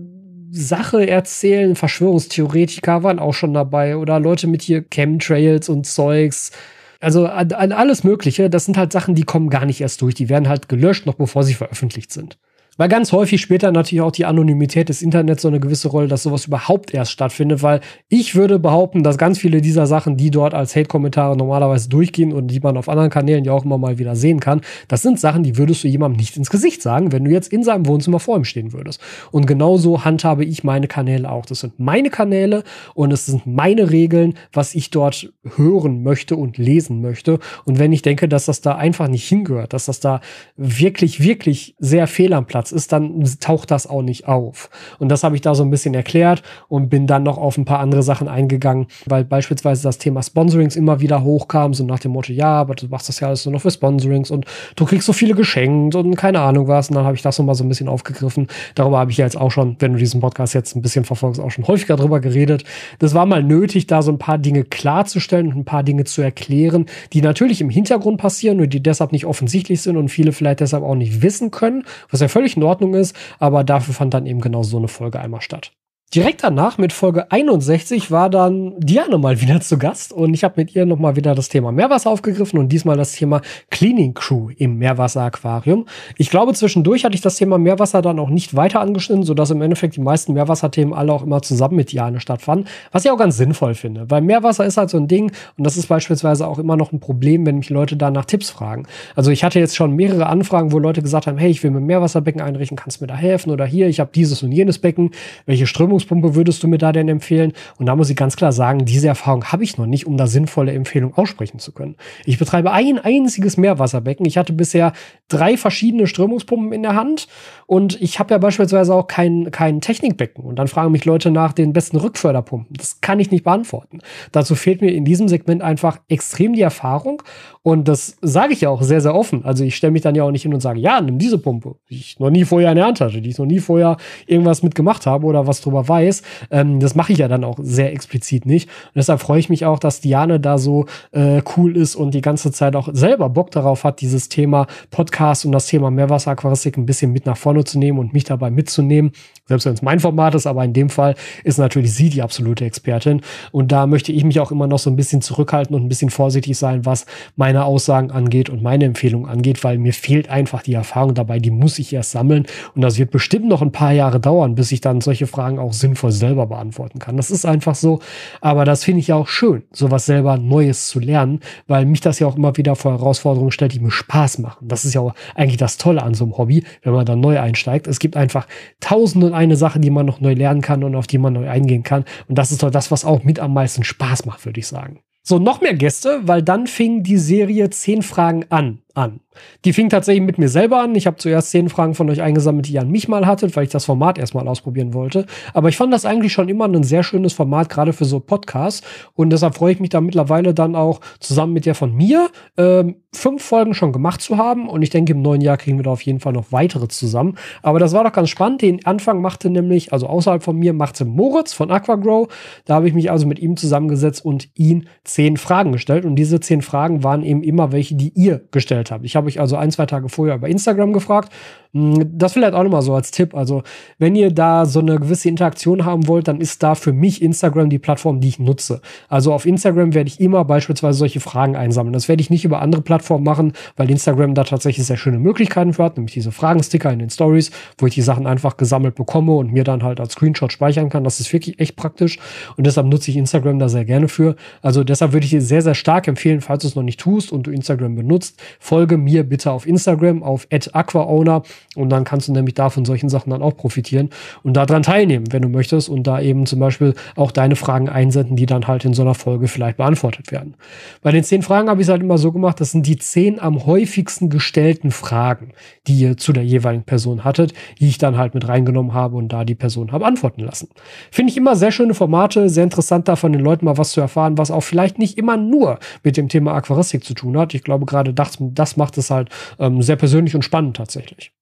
Sache 0.51 1.07
erzählen, 1.07 1.77
Verschwörungstheoretiker 1.77 3.03
waren 3.03 3.19
auch 3.19 3.35
schon 3.35 3.53
dabei 3.53 3.97
oder 3.97 4.19
Leute 4.19 4.47
mit 4.47 4.63
hier 4.63 4.83
Chemtrails 4.83 5.69
und 5.69 5.87
Zeugs, 5.87 6.53
also 7.01 7.27
an, 7.27 7.53
an 7.53 7.73
alles 7.73 8.03
Mögliche, 8.03 8.51
das 8.51 8.65
sind 8.65 8.77
halt 8.77 8.93
Sachen, 8.93 9.15
die 9.15 9.23
kommen 9.23 9.51
gar 9.51 9.67
nicht 9.67 9.81
erst 9.81 10.03
durch. 10.03 10.15
Die 10.15 10.29
werden 10.29 10.49
halt 10.49 10.69
gelöscht, 10.69 11.07
noch 11.07 11.15
bevor 11.15 11.45
sie 11.45 11.55
veröffentlicht 11.55 12.13
sind. 12.13 12.39
Weil 12.79 12.89
ganz 12.89 13.13
häufig 13.13 13.41
spielt 13.41 13.65
dann 13.65 13.75
natürlich 13.75 14.03
auch 14.03 14.13
die 14.13 14.25
Anonymität 14.25 14.89
des 14.89 15.03
Internets 15.03 15.43
so 15.43 15.49
eine 15.49 15.61
gewisse 15.61 15.89
Rolle, 15.89 16.09
dass 16.09 16.23
sowas 16.23 16.47
überhaupt 16.47 16.95
erst 16.95 17.11
stattfindet, 17.11 17.63
weil 17.63 17.81
ich 18.09 18.37
würde 18.37 18.59
behaupten, 18.59 19.03
dass 19.03 19.19
ganz 19.19 19.39
viele 19.39 19.61
dieser 19.61 19.87
Sachen, 19.87 20.17
die 20.17 20.31
dort 20.31 20.55
als 20.55 20.77
Hate-Kommentare 20.77 21.37
normalerweise 21.37 21.89
durchgehen 21.89 22.33
und 22.33 22.47
die 22.47 22.61
man 22.61 22.77
auf 22.77 22.89
anderen 22.89 23.11
Kanälen 23.11 23.45
ja 23.45 23.53
auch 23.53 23.65
immer 23.65 23.79
mal 23.79 23.99
wieder 23.99 24.15
sehen 24.15 24.39
kann, 24.39 24.61
das 24.87 25.03
sind 25.03 25.19
Sachen, 25.19 25.43
die 25.43 25.59
würdest 25.59 25.83
du 25.83 25.89
jemandem 25.89 26.19
nicht 26.19 26.37
ins 26.37 26.51
Gesicht 26.51 26.81
sagen, 26.81 27.11
wenn 27.11 27.25
du 27.25 27.33
jetzt 27.33 27.53
in 27.53 27.65
seinem 27.65 27.87
Wohnzimmer 27.87 28.21
vor 28.21 28.37
ihm 28.37 28.45
stehen 28.45 28.73
würdest. 28.73 29.01
Und 29.33 29.47
genauso 29.47 30.05
handhabe 30.05 30.45
ich 30.45 30.63
meine 30.63 30.87
Kanäle 30.87 31.31
auch. 31.31 31.47
Das 31.47 31.61
sind 31.61 31.81
meine 31.81 32.11
Kanäle 32.11 32.63
und 32.95 33.13
es 33.13 33.27
sind 33.27 33.45
meine 33.45 33.91
Regeln, 33.91 34.35
was 34.53 34.77
ich 34.77 34.91
dort 34.91 35.33
hören 35.57 36.05
möchte 36.05 36.37
und 36.37 36.59
lesen 36.59 37.01
möchte. 37.01 37.41
Und 37.65 37.81
wenn 37.81 37.93
ich 37.93 38.03
denke, 38.03 38.29
dass 38.29 38.47
das 38.47 38.61
da 38.61 38.77
einfach 38.77 39.09
nicht 39.09 39.29
hingehört, 39.29 39.73
dass 39.73 39.87
das 39.87 39.99
da 39.99 40.21
wirklich, 40.57 41.21
wirklich 41.21 41.75
sehr 41.81 42.07
fehl 42.07 42.33
am 42.33 42.47
Platz 42.47 42.68
Einsatz 42.69 42.73
ist, 42.73 42.93
dann 42.93 43.25
taucht 43.41 43.71
das 43.71 43.87
auch 43.87 44.03
nicht 44.03 44.29
auf. 44.29 44.71
Und 44.99 45.09
das 45.09 45.25
habe 45.25 45.35
ich 45.35 45.43
da 45.43 45.55
so 45.55 45.63
ein 45.63 45.71
bisschen 45.71 45.95
erklärt 45.95 46.43
und 46.69 46.89
bin 46.89 47.07
dann 47.07 47.23
noch 47.23 47.39
auf 47.39 47.57
ein 47.59 47.65
paar 47.65 47.81
andere 47.81 48.03
Sachen 48.03 48.29
eingegangen, 48.29 48.87
weil 49.07 49.25
beispielsweise 49.25 49.83
das 49.83 49.99
Thema 49.99 50.23
Sponsorings 50.23 50.77
immer 50.77 51.01
wieder 51.01 51.23
hochkam, 51.23 51.75
so 51.75 51.85
nach 51.85 51.99
dem 51.99 52.13
Motto, 52.13 52.33
ja, 52.33 52.61
aber 52.61 52.75
du 52.75 52.87
machst 52.89 53.09
das 53.09 53.21
ja 53.21 53.29
alles 53.29 53.45
nur 53.45 53.55
noch 53.55 53.63
für 53.63 53.71
Sponsorings 53.71 54.31
und 54.31 54.47
du 54.77 54.85
kriegst 54.85 55.07
so 55.07 55.13
viele 55.13 55.35
geschenkt 55.35 55.95
und 55.95 56.17
keine 56.17 56.41
Ahnung 56.41 56.69
was. 56.69 56.89
Und 56.89 56.97
dann 56.97 57.05
habe 57.05 57.17
ich 57.17 57.23
das 57.23 57.39
nochmal 57.39 57.55
so 57.55 57.65
ein 57.65 57.69
bisschen 57.69 57.89
aufgegriffen. 57.89 58.49
Darüber 58.75 58.99
habe 58.99 59.11
ich 59.11 59.17
jetzt 59.17 59.37
auch 59.37 59.51
schon, 59.51 59.77
wenn 59.79 59.93
du 59.93 59.99
diesen 59.99 60.21
Podcast 60.21 60.55
jetzt 60.55 60.77
ein 60.77 60.83
bisschen 60.83 61.05
verfolgst, 61.05 61.41
auch 61.41 61.51
schon 61.51 61.67
häufiger 61.67 61.97
drüber 61.97 62.21
geredet. 62.21 62.65
Das 62.99 63.15
war 63.15 63.27
mal 63.27 63.43
nötig, 63.43 63.87
da 63.87 64.03
so 64.03 64.13
ein 64.13 64.19
paar 64.19 64.39
Dinge 64.39 64.65
klarzustellen 64.65 65.49
und 65.49 65.59
ein 65.59 65.65
paar 65.65 65.83
Dinge 65.83 66.05
zu 66.05 66.23
erklären, 66.23 66.87
die 67.13 67.23
natürlich 67.23 67.61
im 67.61 67.71
Hintergrund 67.71 68.19
passieren 68.19 68.61
und 68.61 68.73
die 68.73 68.83
deshalb 68.83 69.13
nicht 69.13 69.27
offensichtlich 69.27 69.83
sind 69.83 69.97
und 69.97 70.09
viele 70.09 70.33
vielleicht 70.33 70.61
deshalb 70.61 70.83
auch 70.83 70.95
nicht 70.95 71.23
wissen 71.23 71.51
können, 71.51 71.85
was 72.11 72.21
ja 72.21 72.29
völlig 72.29 72.57
in 72.59 72.65
Ordnung 72.65 72.95
ist, 72.95 73.17
aber 73.39 73.65
dafür 73.65 73.95
fand 73.95 74.15
dann 74.15 74.27
eben 74.27 74.41
genau 74.41 74.63
so 74.63 74.77
eine 74.77 74.89
Folge 74.89 75.21
einmal 75.21 75.41
statt. 75.41 75.73
Direkt 76.15 76.43
danach 76.43 76.79
mit 76.79 76.95
Folge 76.95 77.31
61 77.31 78.11
war 78.11 78.31
dann 78.31 78.73
Diane 78.79 79.19
mal 79.19 79.43
wieder 79.43 79.61
zu 79.61 79.77
Gast 79.77 80.11
und 80.11 80.33
ich 80.33 80.43
habe 80.43 80.55
mit 80.57 80.75
ihr 80.75 80.87
nochmal 80.87 81.17
wieder 81.17 81.35
das 81.35 81.51
Thema 81.51 81.71
Meerwasser 81.71 82.09
aufgegriffen 82.09 82.59
und 82.59 82.71
diesmal 82.71 82.97
das 82.97 83.13
Thema 83.13 83.43
Cleaning 83.69 84.15
Crew 84.15 84.49
im 84.57 84.79
Meerwasseraquarium. 84.79 85.85
Ich 86.17 86.31
glaube, 86.31 86.55
zwischendurch 86.55 87.05
hatte 87.05 87.15
ich 87.15 87.21
das 87.21 87.37
Thema 87.37 87.59
Meerwasser 87.59 88.01
dann 88.01 88.19
auch 88.21 88.31
nicht 88.31 88.57
weiter 88.57 88.81
angeschnitten, 88.81 89.23
sodass 89.23 89.51
im 89.51 89.61
Endeffekt 89.61 89.97
die 89.97 90.01
meisten 90.01 90.33
Meerwasserthemen 90.33 90.95
alle 90.95 91.13
auch 91.13 91.23
immer 91.23 91.43
zusammen 91.43 91.77
mit 91.77 91.93
Diane 91.93 92.21
stattfanden, 92.21 92.69
was 92.91 93.05
ich 93.05 93.11
auch 93.11 93.19
ganz 93.19 93.37
sinnvoll 93.37 93.75
finde, 93.75 94.11
weil 94.11 94.23
Meerwasser 94.23 94.65
ist 94.65 94.79
halt 94.79 94.89
so 94.89 94.97
ein 94.97 95.09
Ding 95.09 95.31
und 95.59 95.67
das 95.67 95.77
ist 95.77 95.89
beispielsweise 95.89 96.47
auch 96.47 96.59
immer 96.59 96.77
noch 96.77 96.91
ein 96.91 97.01
Problem, 97.01 97.45
wenn 97.45 97.59
mich 97.59 97.69
Leute 97.69 97.99
da 97.99 98.11
nach 98.11 98.25
Tipps 98.25 98.49
fragen. 98.49 98.87
Also 99.15 99.31
ich 99.31 99.45
hatte 99.45 99.59
jetzt 99.59 99.77
schon 99.77 99.95
mehrere 99.95 100.25
Anfragen, 100.25 100.73
wo 100.73 100.79
Leute 100.79 101.03
gesagt 101.03 101.27
haben, 101.27 101.37
hey, 101.37 101.51
ich 101.51 101.63
will 101.63 101.71
mir 101.71 101.81
Meerwasserbecken 101.81 102.41
einrichten, 102.41 102.79
kannst 102.79 103.03
du 103.03 103.05
mir 103.05 103.09
da 103.09 103.15
helfen 103.15 103.51
oder 103.51 103.67
hier, 103.67 103.89
ich 103.89 104.01
habe 104.01 104.09
dieses 104.15 104.43
und 104.43 104.53
jenes 104.53 104.79
Becken, 104.79 105.11
welche 105.45 105.67
Strömung 105.67 105.98
Strömungspumpe 106.01 106.35
würdest 106.35 106.63
du 106.63 106.69
mir 106.69 106.79
da 106.79 106.93
denn 106.93 107.09
empfehlen? 107.09 107.53
Und 107.79 107.87
da 107.87 107.97
muss 107.97 108.11
ich 108.11 108.17
ganz 108.17 108.37
klar 108.37 108.53
sagen, 108.53 108.85
diese 108.85 109.09
Erfahrung 109.09 109.45
habe 109.45 109.65
ich 109.65 109.77
noch 109.79 109.87
nicht, 109.87 110.07
um 110.07 110.17
da 110.17 110.27
sinnvolle 110.27 110.73
Empfehlungen 110.73 111.17
aussprechen 111.17 111.59
zu 111.59 111.73
können. 111.73 111.97
Ich 112.25 112.39
betreibe 112.39 112.73
ein 112.73 112.99
einziges 112.99 113.57
Meerwasserbecken. 113.57 114.27
Ich 114.27 114.39
hatte 114.39 114.53
bisher 114.53 114.93
drei 115.29 115.57
verschiedene 115.57 116.07
Strömungspumpen 116.07 116.73
in 116.73 116.83
der 116.83 116.95
Hand 116.95 117.29
und 117.67 118.01
ich 118.01 118.19
habe 118.19 118.33
ja 118.33 118.39
beispielsweise 118.39 118.95
auch 118.95 119.07
kein, 119.07 119.51
kein 119.51 119.81
Technikbecken. 119.81 120.45
Und 120.45 120.57
dann 120.57 120.69
fragen 120.69 120.93
mich 120.93 121.05
Leute 121.05 121.31
nach 121.31 121.53
den 121.53 121.73
besten 121.73 121.97
Rückförderpumpen. 121.97 122.77
Das 122.77 123.01
kann 123.01 123.21
ich 123.21 123.31
nicht 123.31 123.45
beantworten. 123.45 123.99
Dazu 124.33 124.55
fehlt 124.55 124.81
mir 124.81 124.93
in 124.93 125.05
diesem 125.05 125.29
Segment 125.29 125.63
einfach 125.63 126.01
extrem 126.09 126.55
die 126.55 126.63
Erfahrung. 126.63 127.23
Und 127.63 127.89
das 127.89 128.17
sage 128.23 128.53
ich 128.53 128.63
ja 128.63 128.71
auch 128.71 128.83
sehr, 128.83 129.01
sehr 129.01 129.15
offen. 129.15 129.45
Also 129.45 129.65
ich 129.65 129.77
stelle 129.77 129.91
mich 129.91 130.03
dann 130.03 130.15
ja 130.15 130.25
auch 130.25 130.31
nicht 130.31 130.43
hin 130.43 130.55
und 130.55 130.61
sage, 130.61 130.81
ja, 130.81 131.01
nimm 131.01 131.19
diese 131.19 131.39
Pumpe, 131.39 131.77
die 131.91 131.97
ich 131.97 132.19
noch 132.19 132.31
nie 132.31 132.45
vorher 132.45 132.71
in 132.71 132.77
der 132.77 132.87
Hand 132.87 133.01
hatte, 133.01 133.21
die 133.21 133.29
ich 133.29 133.39
noch 133.39 133.47
nie 133.47 133.61
vorher 133.61 133.97
irgendwas 134.27 134.63
mitgemacht 134.63 135.07
habe 135.07 135.27
oder 135.27 135.47
was 135.47 135.61
drüber 135.61 135.88
weiß. 135.89 136.23
Ähm, 136.51 136.81
das 136.81 136.95
mache 136.95 137.13
ich 137.13 137.19
ja 137.19 137.29
dann 137.29 137.45
auch 137.45 137.59
sehr 137.61 137.93
explizit 137.93 138.47
nicht. 138.47 138.69
Und 138.69 138.97
deshalb 138.97 139.21
freue 139.21 139.41
ich 139.41 139.49
mich 139.49 139.65
auch, 139.65 139.79
dass 139.79 140.01
Diane 140.01 140.41
da 140.41 140.59
so 140.59 140.87
äh, 141.13 141.43
cool 141.57 141.77
ist 141.77 141.97
und 141.97 142.15
die 142.15 142.21
ganze 142.21 142.53
Zeit 142.53 142.77
auch 142.77 142.89
selber 142.93 143.29
Bock 143.29 143.51
darauf 143.51 143.85
hat, 143.85 144.01
dieses 144.01 144.29
Thema 144.29 144.67
Podcast 144.91 145.45
und 145.45 145.53
das 145.53 145.67
Thema 145.67 145.91
Meerwasseraquaristik 145.91 146.77
ein 146.77 146.87
bisschen 146.87 147.13
mit 147.13 147.27
nach 147.27 147.37
vorne 147.37 147.65
zu 147.65 147.79
nehmen 147.79 147.99
und 147.99 148.13
mich 148.13 148.25
dabei 148.25 148.51
mitzunehmen. 148.51 149.13
Selbst 149.47 149.65
wenn 149.65 149.73
es 149.73 149.83
mein 149.83 149.99
Format 149.99 150.35
ist, 150.35 150.47
aber 150.47 150.63
in 150.65 150.75
dem 150.75 150.91
Fall 150.91 151.15
ist 151.43 151.59
natürlich 151.59 151.95
sie 151.95 152.11
die 152.11 152.21
absolute 152.21 152.67
Expertin. 152.67 153.23
Und 153.51 153.73
da 153.73 153.87
möchte 153.87 154.13
ich 154.13 154.23
mich 154.25 154.41
auch 154.41 154.51
immer 154.51 154.67
noch 154.67 154.79
so 154.79 154.91
ein 154.91 154.97
bisschen 154.97 155.23
zurückhalten 155.23 155.75
und 155.75 155.85
ein 155.85 155.89
bisschen 155.89 156.11
vorsichtig 156.11 156.59
sein, 156.59 156.85
was 156.85 157.07
meine 157.37 157.65
Aussagen 157.65 158.11
angeht 158.11 158.51
und 158.51 158.63
meine 158.63 158.85
Empfehlungen 158.85 159.29
angeht, 159.29 159.65
weil 159.65 159.79
mir 159.79 159.95
fehlt 159.95 160.29
einfach 160.29 160.63
die 160.63 160.75
Erfahrung 160.75 161.15
dabei, 161.15 161.39
die 161.39 161.51
muss 161.51 161.79
ich 161.79 161.93
erst 161.93 162.11
sammeln. 162.11 162.47
Und 162.75 162.83
das 162.83 162.99
wird 162.99 163.11
bestimmt 163.11 163.49
noch 163.49 163.63
ein 163.63 163.73
paar 163.73 163.93
Jahre 163.93 164.21
dauern, 164.21 164.55
bis 164.55 164.71
ich 164.71 164.83
dann 164.83 165.01
solche 165.01 165.27
Fragen 165.27 165.59
auch 165.59 165.73
sinnvoll 165.79 166.13
selber 166.13 166.47
beantworten 166.47 166.99
kann. 166.99 167.17
Das 167.17 167.31
ist 167.31 167.45
einfach 167.45 167.75
so. 167.75 168.01
Aber 168.41 168.65
das 168.65 168.85
finde 168.85 169.01
ich 169.01 169.09
ja 169.09 169.17
auch 169.17 169.29
schön, 169.29 169.63
sowas 169.73 170.07
selber 170.07 170.37
Neues 170.37 170.89
zu 170.89 171.01
lernen, 171.01 171.41
weil 171.67 171.87
mich 171.87 172.01
das 172.01 172.19
ja 172.19 172.27
auch 172.27 172.37
immer 172.37 172.57
wieder 172.57 172.77
vor 172.77 172.93
Herausforderungen 172.93 173.51
stellt, 173.51 173.75
die 173.75 173.81
mir 173.81 173.91
Spaß 173.91 174.39
machen. 174.39 174.69
Das 174.69 174.85
ist 174.85 174.95
ja 174.95 175.01
auch 175.01 175.15
eigentlich 175.35 175.57
das 175.57 175.79
Tolle 175.79 176.03
an 176.03 176.15
so 176.15 176.25
einem 176.25 176.39
Hobby, 176.39 176.65
wenn 176.83 176.93
man 176.93 177.07
da 177.07 177.17
neu 177.17 177.41
einsteigt. 177.41 177.87
Es 177.87 177.99
gibt 177.99 178.17
einfach 178.17 178.47
tausend 178.81 179.25
und 179.25 179.35
eine 179.35 179.57
Sache, 179.57 179.81
die 179.81 179.91
man 179.91 180.07
noch 180.07 180.21
neu 180.21 180.35
lernen 180.35 180.61
kann 180.61 180.85
und 180.85 180.95
auf 180.95 181.07
die 181.07 181.19
man 181.19 181.33
neu 181.33 181.49
eingehen 181.49 181.83
kann. 181.83 182.05
Und 182.29 182.39
das 182.39 182.53
ist 182.53 182.63
doch 182.63 182.71
das, 182.71 182.91
was 182.91 183.05
auch 183.05 183.25
mit 183.25 183.41
am 183.41 183.55
meisten 183.55 183.85
Spaß 183.85 184.27
macht, 184.27 184.45
würde 184.45 184.61
ich 184.61 184.67
sagen. 184.67 185.01
So, 185.23 185.39
noch 185.39 185.61
mehr 185.61 185.75
Gäste, 185.75 186.21
weil 186.23 186.43
dann 186.43 186.67
fing 186.67 187.03
die 187.03 187.19
Serie 187.19 187.69
zehn 187.69 188.01
Fragen 188.01 188.47
an 188.49 188.79
an. 188.99 189.21
Die 189.65 189.73
fing 189.73 189.89
tatsächlich 189.89 190.25
mit 190.25 190.39
mir 190.39 190.49
selber 190.49 190.81
an. 190.81 190.95
Ich 190.95 191.07
habe 191.07 191.17
zuerst 191.17 191.51
zehn 191.51 191.69
Fragen 191.69 191.95
von 191.95 192.11
euch 192.11 192.21
eingesammelt, 192.21 192.67
die 192.67 192.73
ihr 192.73 192.81
an 192.81 192.91
mich 192.91 193.09
mal 193.09 193.27
hattet, 193.27 193.55
weil 193.57 193.65
ich 193.65 193.71
das 193.71 193.85
Format 193.85 194.19
erstmal 194.19 194.49
ausprobieren 194.49 194.95
wollte. 194.95 195.27
Aber 195.55 195.69
ich 195.69 195.77
fand 195.77 195.93
das 195.93 196.05
eigentlich 196.05 196.33
schon 196.33 196.49
immer 196.49 196.67
ein 196.67 196.83
sehr 196.83 197.03
schönes 197.03 197.33
Format, 197.33 197.69
gerade 197.69 197.93
für 197.93 198.05
so 198.05 198.21
Podcasts. 198.21 198.83
Und 199.15 199.31
deshalb 199.31 199.55
freue 199.55 199.73
ich 199.73 199.81
mich 199.81 199.91
da 199.91 200.01
mittlerweile 200.01 200.55
dann 200.55 200.75
auch 200.75 201.01
zusammen 201.21 201.53
mit 201.53 201.67
der 201.67 201.75
von 201.75 201.95
mir 201.95 202.29
ähm, 202.57 202.97
fünf 203.13 203.43
Folgen 203.43 203.75
schon 203.75 203.93
gemacht 203.93 204.21
zu 204.21 204.37
haben. 204.37 204.69
Und 204.69 204.83
ich 204.83 204.91
denke, 204.91 205.13
im 205.13 205.23
neuen 205.23 205.41
Jahr 205.41 205.57
kriegen 205.57 205.79
wir 205.79 205.85
da 205.85 205.91
auf 205.91 206.03
jeden 206.03 206.21
Fall 206.21 206.33
noch 206.33 206.53
weitere 206.53 206.89
zusammen. 206.89 207.37
Aber 207.63 207.79
das 207.79 207.93
war 207.93 208.05
doch 208.05 208.13
ganz 208.13 208.29
spannend. 208.29 208.63
Den 208.63 208.85
Anfang 208.87 209.21
machte 209.21 209.51
nämlich, 209.51 209.93
also 209.93 210.07
außerhalb 210.07 210.43
von 210.43 210.57
mir, 210.57 210.73
machte 210.73 211.05
Moritz 211.05 211.53
von 211.53 211.71
Aquagrow. 211.71 212.29
Da 212.65 212.75
habe 212.75 212.89
ich 212.89 212.95
mich 212.95 213.11
also 213.11 213.27
mit 213.27 213.39
ihm 213.39 213.57
zusammengesetzt 213.57 214.25
und 214.25 214.49
ihn 214.55 214.89
zehn 215.05 215.37
Fragen 215.37 215.73
gestellt. 215.73 216.05
Und 216.05 216.17
diese 216.17 216.41
zehn 216.41 216.63
Fragen 216.63 217.03
waren 217.03 217.23
eben 217.23 217.43
immer 217.43 217.73
welche, 217.73 217.95
die 217.95 218.11
ihr 218.11 218.43
gestellt 218.51 218.88
habt. 218.91 219.05
Ich 219.05 219.17
habe 219.17 219.27
euch 219.27 219.41
also 219.41 219.57
ein, 219.57 219.71
zwei 219.71 219.87
Tage 219.87 220.09
vorher 220.09 220.37
über 220.37 220.49
Instagram 220.49 220.93
gefragt. 220.93 221.33
Hm, 221.73 222.19
das 222.19 222.33
vielleicht 222.33 222.55
auch 222.55 222.63
nochmal 222.63 222.83
so 222.83 222.95
als 222.95 223.11
Tipp. 223.11 223.35
Also, 223.35 223.63
wenn 223.99 224.15
ihr 224.15 224.31
da 224.31 224.65
so 224.65 224.81
eine 224.81 224.99
gewisse 224.99 225.29
Interaktion 225.29 225.85
haben 225.85 226.07
wollt, 226.09 226.29
dann 226.29 226.41
ist 226.41 226.63
da 226.63 226.75
für 226.75 226.93
mich 226.93 227.21
Instagram 227.23 227.71
die 227.71 227.79
Plattform, 227.79 228.21
die 228.21 228.29
ich 228.29 228.39
nutze. 228.39 228.81
Also 229.09 229.33
auf 229.33 229.45
Instagram 229.45 229.95
werde 229.95 230.09
ich 230.09 230.21
immer 230.21 230.45
beispielsweise 230.45 230.99
solche 230.99 231.21
Fragen 231.21 231.57
einsammeln. 231.57 231.93
Das 231.93 232.09
werde 232.09 232.21
ich 232.21 232.31
nicht 232.31 232.45
über 232.45 232.63
andere 232.63 232.83
Plattformen 232.83 233.25
machen, 233.25 233.53
weil 233.77 233.91
Instagram 233.91 234.35
da 234.35 234.45
tatsächlich 234.45 234.87
sehr 234.87 234.97
schöne 234.97 235.19
Möglichkeiten 235.19 235.75
für 235.75 235.85
hat, 235.85 235.97
nämlich 235.97 236.15
diese 236.15 236.33
Fragensticker 236.33 236.93
in 236.93 236.99
den 236.99 237.11
Stories, 237.11 237.51
wo 237.77 237.87
ich 237.87 237.95
die 237.95 238.03
Sachen 238.03 238.27
einfach 238.27 238.57
gesammelt 238.57 238.95
bekomme 238.95 239.33
und 239.33 239.53
mir 239.53 239.65
dann 239.65 239.83
halt 239.83 240.01
als 240.01 240.13
Screenshot 240.13 240.53
speichern 240.53 240.89
kann. 240.89 241.05
Das 241.05 241.21
ist 241.21 241.33
wirklich 241.33 241.59
echt 241.61 241.77
praktisch 241.77 242.19
und 242.57 242.67
deshalb 242.67 242.87
nutze 242.87 243.11
ich 243.11 243.17
Instagram 243.17 243.59
da 243.59 243.69
sehr 243.69 243.85
gerne 243.85 244.09
für. 244.09 244.37
Also 244.63 244.85
deshalb 244.85 245.13
würde 245.13 245.25
ich 245.25 245.31
dir 245.31 245.43
sehr, 245.43 245.63
sehr 245.63 245.75
stark 245.75 246.09
empfehlen, 246.09 246.41
falls 246.41 246.63
du 246.63 246.69
es 246.69 246.77
noch 246.77 246.83
nicht 246.83 247.01
tust 247.01 247.33
und 247.33 247.47
du 247.47 247.51
Instagram 247.51 247.95
benutzt, 247.95 248.41
folge 248.59 248.78
mir 248.87 249.25
bitte 249.25 249.51
auf 249.51 249.67
Instagram 249.67 250.23
auf 250.23 250.47
@aquaowner 250.51 251.43
und 251.77 251.91
dann 251.91 252.05
kannst 252.05 252.29
du 252.29 252.33
nämlich 252.33 252.55
da 252.55 252.71
von 252.71 252.85
solchen 252.85 253.09
Sachen 253.09 253.31
dann 253.31 253.43
auch 253.43 253.57
profitieren 253.57 254.11
und 254.43 254.55
daran 254.55 254.83
teilnehmen, 254.83 255.27
wenn 255.31 255.43
du 255.43 255.49
möchtest 255.49 255.89
und 255.89 256.07
da 256.07 256.21
eben 256.21 256.47
zum 256.47 256.61
Beispiel 256.61 256.95
auch 257.17 257.31
deine 257.31 257.57
Fragen 257.57 257.89
einsenden, 257.89 258.37
die 258.37 258.47
dann 258.47 258.67
halt 258.67 258.85
in 258.85 258.95
so 258.95 259.03
einer 259.03 259.15
Folge 259.15 259.49
vielleicht 259.49 259.77
beantwortet 259.77 260.31
werden. 260.31 260.55
Bei 261.03 261.11
den 261.11 261.25
zehn 261.25 261.43
Fragen 261.43 261.69
habe 261.69 261.81
ich 261.81 261.87
es 261.87 261.91
halt 261.91 262.03
immer 262.03 262.19
so 262.19 262.33
gemacht, 262.33 262.61
das 262.61 262.73
sind 262.73 262.87
die 262.87 262.97
zehn 262.97 263.41
am 263.41 263.67
häufigsten 263.67 264.31
gestellten 264.31 264.91
Fragen, 264.91 265.53
die 265.87 265.99
ihr 265.99 266.17
zu 266.17 266.33
der 266.33 266.45
jeweiligen 266.45 266.85
Person 266.85 267.25
hattet, 267.25 267.53
die 267.81 267.89
ich 267.89 267.99
dann 267.99 268.17
halt 268.17 268.35
mit 268.35 268.47
reingenommen 268.49 268.95
habe 268.95 269.17
und 269.17 269.33
da 269.33 269.45
die 269.45 269.55
Person 269.55 269.93
habe 269.93 270.07
antworten 270.07 270.43
lassen. 270.43 270.69
Finde 271.11 271.31
ich 271.31 271.37
immer 271.37 271.57
sehr 271.57 271.73
schöne 271.73 271.95
Formate, 271.95 272.49
sehr 272.49 272.65
interessant 272.65 273.09
da 273.09 273.17
von 273.17 273.33
den 273.33 273.43
Leuten 273.43 273.65
mal 273.65 273.79
was 273.79 273.93
zu 273.93 274.01
erfahren, 274.01 274.39
was 274.39 274.51
auch 274.51 274.63
vielleicht 274.63 274.99
nicht 274.99 275.19
immer 275.19 275.37
nur 275.37 275.79
mit 276.03 276.17
dem 276.17 276.29
Thema 276.29 276.55
Aquaristik 276.55 277.05
zu 277.05 277.15
tun 277.15 277.37
hat. 277.37 277.55
Ich 277.55 277.63
glaube, 277.63 277.87
gerade 277.87 278.13
das 278.59 278.77
macht 278.77 278.99
es 278.99 279.11
halt 279.11 279.31
ähm, 279.59 279.83
sehr 279.83 279.97
persönlich 279.97 280.35
und 280.35 280.43
spannend 280.43 280.77
tatsächlich. 280.77 281.33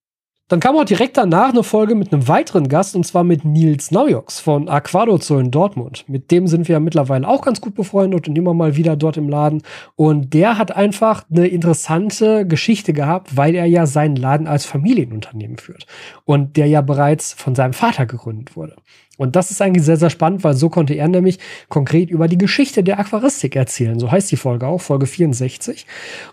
Dann 0.49 0.61
kam 0.61 0.77
auch 0.77 0.85
direkt 0.85 1.17
danach 1.17 1.49
eine 1.49 1.61
Folge 1.61 1.93
mit 1.93 2.13
einem 2.13 2.29
weiteren 2.29 2.69
Gast 2.69 2.95
und 2.95 3.05
zwar 3.05 3.25
mit 3.25 3.43
Nils 3.43 3.91
Naujoks 3.91 4.39
von 4.39 4.69
Aquado 4.69 5.17
Zoo 5.17 5.39
in 5.39 5.51
Dortmund. 5.51 6.05
Mit 6.07 6.31
dem 6.31 6.47
sind 6.47 6.69
wir 6.69 6.73
ja 6.73 6.79
mittlerweile 6.79 7.27
auch 7.27 7.41
ganz 7.41 7.59
gut 7.59 7.75
befreundet 7.75 8.29
und 8.29 8.37
immer 8.37 8.53
mal 8.53 8.77
wieder 8.77 8.95
dort 8.95 9.17
im 9.17 9.27
Laden. 9.27 9.61
Und 9.95 10.33
der 10.33 10.57
hat 10.57 10.73
einfach 10.73 11.25
eine 11.29 11.47
interessante 11.47 12.47
Geschichte 12.47 12.93
gehabt, 12.93 13.35
weil 13.35 13.55
er 13.55 13.65
ja 13.65 13.85
seinen 13.85 14.15
Laden 14.15 14.47
als 14.47 14.65
Familienunternehmen 14.65 15.57
führt 15.57 15.85
und 16.23 16.55
der 16.55 16.67
ja 16.67 16.79
bereits 16.79 17.33
von 17.33 17.53
seinem 17.53 17.73
Vater 17.73 18.05
gegründet 18.05 18.55
wurde. 18.55 18.77
Und 19.17 19.35
das 19.35 19.49
ist 19.51 19.61
eigentlich 19.61 19.83
sehr, 19.83 19.97
sehr 19.97 20.11
spannend, 20.11 20.43
weil 20.43 20.53
so 20.53 20.69
konnte 20.69 20.93
er 20.93 21.07
nämlich 21.07 21.39
konkret 21.69 22.11
über 22.11 22.27
die 22.27 22.37
Geschichte 22.37 22.83
der 22.83 22.99
Aquaristik 22.99 23.55
erzählen. 23.55 23.99
So 23.99 24.11
heißt 24.11 24.31
die 24.31 24.37
Folge 24.37 24.67
auch, 24.67 24.79
Folge 24.79 25.07
64. 25.07 25.87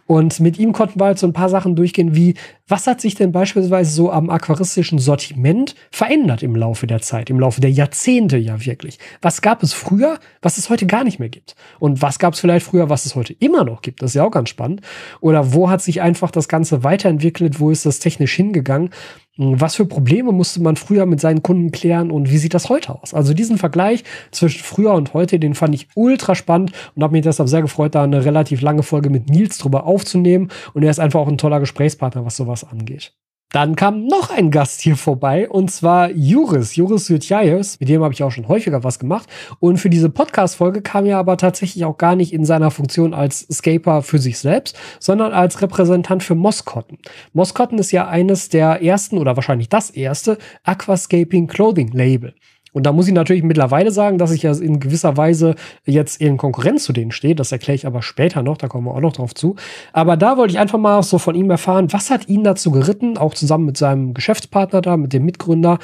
Und 0.07 0.39
mit 0.41 0.59
ihm 0.59 0.73
konnten 0.73 1.01
wir 1.01 1.07
halt 1.07 1.19
so 1.19 1.27
ein 1.27 1.33
paar 1.33 1.49
Sachen 1.49 1.77
durchgehen, 1.77 2.15
wie 2.15 2.35
was 2.67 2.87
hat 2.87 3.01
sich 3.01 3.15
denn 3.15 3.31
beispielsweise 3.31 3.91
so 3.91 4.11
am 4.11 4.31
aquaristischen 4.31 4.99
Sortiment 4.99 5.75
verändert 5.91 6.43
im 6.43 6.57
Laufe 6.57 6.87
der 6.87 7.03
Zeit, 7.03 7.29
im 7.29 7.39
Laufe 7.39 7.61
der 7.61 7.71
Jahrzehnte 7.71 8.39
ja 8.39 8.65
wirklich? 8.65 8.99
Was 9.21 9.43
gab 9.43 9.63
es 9.63 9.75
früher, 9.75 10.19
was 10.41 10.57
es 10.57 10.71
heute 10.71 10.87
gar 10.87 11.05
nicht 11.05 11.19
mehr 11.19 11.29
gibt? 11.29 11.57
Und 11.79 12.01
was 12.01 12.19
gab 12.19 12.33
es 12.33 12.41
vielleicht 12.41 12.65
früher, 12.65 12.89
was 12.89 13.05
es 13.05 13.15
heute 13.15 13.35
immer 13.35 13.65
noch 13.65 13.83
gibt? 13.83 14.01
Das 14.01 14.13
ist 14.13 14.15
ja 14.15 14.25
auch 14.25 14.31
ganz 14.31 14.49
spannend. 14.49 14.81
Oder 15.21 15.53
wo 15.53 15.69
hat 15.69 15.83
sich 15.83 16.01
einfach 16.01 16.31
das 16.31 16.49
Ganze 16.49 16.83
weiterentwickelt? 16.85 17.61
Wo 17.61 17.71
ist 17.71 17.85
das 17.85 17.99
technisch 17.99 18.35
hingegangen? 18.35 18.91
Was 19.37 19.75
für 19.75 19.87
Probleme 19.87 20.31
musste 20.31 20.63
man 20.63 20.77
früher 20.77 21.07
mit 21.07 21.21
seinen 21.21 21.43
Kunden 21.43 21.73
klären 21.73 22.13
und 22.13 22.31
wie 22.31 22.39
sieht 22.39 22.55
das 22.55 22.69
heute 22.69 22.95
aus? 23.03 23.15
Also 23.15 23.35
diesen 23.35 23.59
Vergleich 23.59 24.05
zwischen 24.31 24.63
früher 24.63 24.93
und 24.93 25.13
heute, 25.13 25.41
den 25.41 25.55
fand 25.55 25.75
ich 25.75 25.89
ultra 25.97 26.37
spannend 26.37 26.71
und 26.95 27.03
habe 27.03 27.13
mich 27.13 27.23
deshalb 27.23 27.49
sehr 27.49 27.63
gefreut, 27.63 27.97
da 27.97 28.05
eine 28.05 28.25
relativ 28.25 28.61
lange 28.61 28.85
Folge 28.85 29.11
mit 29.11 29.29
Nils 29.29 29.59
drüber 29.59 29.87
aufzunehmen. 29.87 30.51
Und 30.73 30.85
er 30.85 30.91
ist 30.91 31.01
einfach 31.01 31.19
auch 31.19 31.29
ein 31.29 31.39
toller 31.39 31.59
Gesprächspartner, 31.59 32.25
was 32.25 32.37
sowas 32.37 32.63
angeht. 32.63 33.13
Dann 33.51 33.77
kam 33.77 34.07
noch 34.07 34.31
ein 34.31 34.51
Gast 34.51 34.81
hier 34.81 34.97
vorbei 34.97 35.49
und 35.49 35.71
zwar 35.71 36.11
Juris, 36.11 36.75
Juris 36.75 37.07
Sütjajes. 37.07 37.79
Mit 37.79 37.89
dem 37.89 38.03
habe 38.03 38.13
ich 38.13 38.23
auch 38.25 38.33
schon 38.33 38.49
häufiger 38.49 38.83
was 38.83 38.99
gemacht. 38.99 39.29
Und 39.61 39.77
für 39.79 39.91
diese 39.91 40.11
Podcast-Folge 40.11 40.83
kam 40.83 41.07
er 41.07 41.19
aber 41.19 41.37
tatsächlich 41.37 41.85
auch 41.85 41.97
gar 41.97 42.17
nicht 42.17 42.33
in 42.33 42.45
seiner 42.45 42.73
Funktion 42.73 43.15
als 43.15 43.47
Scaper 43.53 44.03
für 44.03 44.19
sich 44.19 44.39
selbst, 44.39 44.77
sondern 44.99 45.33
als 45.33 45.63
Repräsentant 45.63 46.25
für 46.25 46.35
Moskotten. 46.35 46.99
Moskotten 47.33 47.79
ist 47.79 47.93
ja 47.93 48.09
eines 48.09 48.49
der 48.49 48.83
ersten 48.83 49.19
oder 49.19 49.37
wahrscheinlich 49.37 49.69
das 49.69 49.91
erste 49.91 50.39
Aquascaping 50.65 51.47
Clothing 51.47 51.93
Label. 51.93 52.35
Und 52.75 52.87
da 52.87 52.93
muss 52.93 53.07
ich 53.07 53.15
natürlich 53.15 53.45
mittlerweile 53.45 53.93
sagen, 53.93 54.19
dass 54.19 54.33
ich 54.33 54.43
ja 54.43 54.53
in 54.53 54.81
gewisser 54.81 55.17
Weise 55.17 55.55
jetzt 55.85 56.21
in 56.21 56.37
Konkurrenz 56.37 56.83
zu 56.83 56.93
denen 56.93 57.13
stehe. 57.13 57.37
Das 57.37 57.53
erkläre 57.53 57.77
ich 57.77 57.87
aber 57.87 58.03
später 58.03 58.43
noch, 58.43 58.59
da 58.59 58.67
kommen 58.67 58.87
wir 58.87 58.95
auch 58.95 59.01
noch 59.01 59.13
drauf 59.13 59.33
zu. 59.33 59.55
Aber 59.93 60.17
da 60.17 60.37
wollte 60.37 60.53
ich 60.53 60.59
einfach 60.59 60.79
mal 60.79 61.03
so 61.05 61.19
von 61.19 61.37
ihm 61.37 61.49
erfahren, 61.51 61.93
was 61.93 62.11
hat 62.11 62.29
ihn 62.29 62.43
dazu 62.43 62.73
geritten, 62.73 63.17
auch 63.17 63.35
zusammen 63.35 63.65
mit 63.65 63.77
seinem 63.77 64.13
Geschäftspartner 64.13 64.83
da, 64.83 64.97
mit 64.97 65.13
dem 65.13 65.25
Mitgründer, 65.25 65.79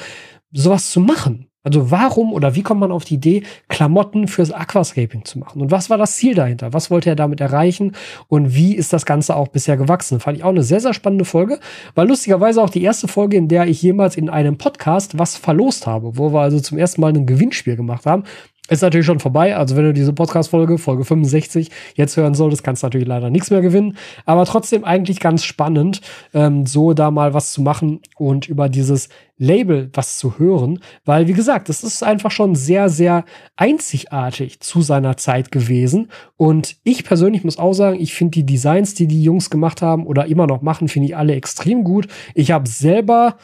sowas 0.51 0.91
zu 0.91 0.99
machen. 0.99 1.47
Also 1.63 1.91
warum 1.91 2.33
oder 2.33 2.55
wie 2.55 2.63
kommt 2.63 2.79
man 2.79 2.91
auf 2.91 3.05
die 3.05 3.15
Idee, 3.15 3.43
Klamotten 3.69 4.27
fürs 4.27 4.51
Aquascaping 4.51 5.25
zu 5.25 5.37
machen? 5.37 5.61
Und 5.61 5.69
was 5.69 5.91
war 5.91 5.97
das 5.99 6.15
Ziel 6.15 6.33
dahinter? 6.33 6.73
Was 6.73 6.89
wollte 6.89 7.09
er 7.09 7.15
damit 7.15 7.39
erreichen? 7.39 7.91
Und 8.27 8.55
wie 8.55 8.75
ist 8.75 8.93
das 8.93 9.05
Ganze 9.05 9.35
auch 9.35 9.47
bisher 9.47 9.77
gewachsen? 9.77 10.19
Fand 10.19 10.37
ich 10.37 10.43
auch 10.43 10.49
eine 10.49 10.63
sehr, 10.63 10.79
sehr 10.79 10.95
spannende 10.95 11.25
Folge. 11.25 11.59
War 11.93 12.05
lustigerweise 12.05 12.63
auch 12.63 12.69
die 12.71 12.81
erste 12.81 13.07
Folge, 13.07 13.37
in 13.37 13.47
der 13.47 13.67
ich 13.67 13.79
jemals 13.81 14.17
in 14.17 14.29
einem 14.29 14.57
Podcast 14.57 15.19
was 15.19 15.37
verlost 15.37 15.85
habe, 15.85 16.17
wo 16.17 16.33
wir 16.33 16.41
also 16.41 16.59
zum 16.59 16.79
ersten 16.79 16.99
Mal 16.99 17.13
ein 17.13 17.27
Gewinnspiel 17.27 17.75
gemacht 17.75 18.07
haben. 18.07 18.23
Ist 18.71 18.83
natürlich 18.83 19.05
schon 19.05 19.19
vorbei. 19.19 19.57
Also 19.57 19.75
wenn 19.75 19.83
du 19.83 19.91
diese 19.91 20.13
Podcast-Folge, 20.13 20.77
Folge 20.77 21.03
65, 21.03 21.69
jetzt 21.95 22.15
hören 22.15 22.33
solltest, 22.33 22.63
kannst 22.63 22.81
du 22.81 22.85
natürlich 22.85 23.05
leider 23.05 23.29
nichts 23.29 23.51
mehr 23.51 23.59
gewinnen. 23.59 23.97
Aber 24.25 24.45
trotzdem 24.45 24.85
eigentlich 24.85 25.19
ganz 25.19 25.43
spannend, 25.43 25.99
ähm, 26.33 26.65
so 26.65 26.93
da 26.93 27.11
mal 27.11 27.33
was 27.33 27.51
zu 27.51 27.61
machen 27.61 27.99
und 28.15 28.47
über 28.47 28.69
dieses 28.69 29.09
Label 29.37 29.89
was 29.91 30.17
zu 30.17 30.39
hören. 30.39 30.79
Weil, 31.03 31.27
wie 31.27 31.33
gesagt, 31.33 31.67
es 31.67 31.83
ist 31.83 32.01
einfach 32.01 32.31
schon 32.31 32.55
sehr, 32.55 32.87
sehr 32.87 33.25
einzigartig 33.57 34.61
zu 34.61 34.81
seiner 34.81 35.17
Zeit 35.17 35.51
gewesen. 35.51 36.09
Und 36.37 36.77
ich 36.85 37.03
persönlich 37.03 37.43
muss 37.43 37.59
auch 37.59 37.73
sagen, 37.73 37.99
ich 37.99 38.13
finde 38.13 38.31
die 38.31 38.45
Designs, 38.45 38.93
die 38.93 39.07
die 39.07 39.21
Jungs 39.21 39.49
gemacht 39.49 39.81
haben 39.81 40.07
oder 40.07 40.27
immer 40.27 40.47
noch 40.47 40.61
machen, 40.61 40.87
finde 40.87 41.09
ich 41.09 41.17
alle 41.17 41.35
extrem 41.35 41.83
gut. 41.83 42.07
Ich 42.35 42.51
habe 42.51 42.69
selber 42.69 43.35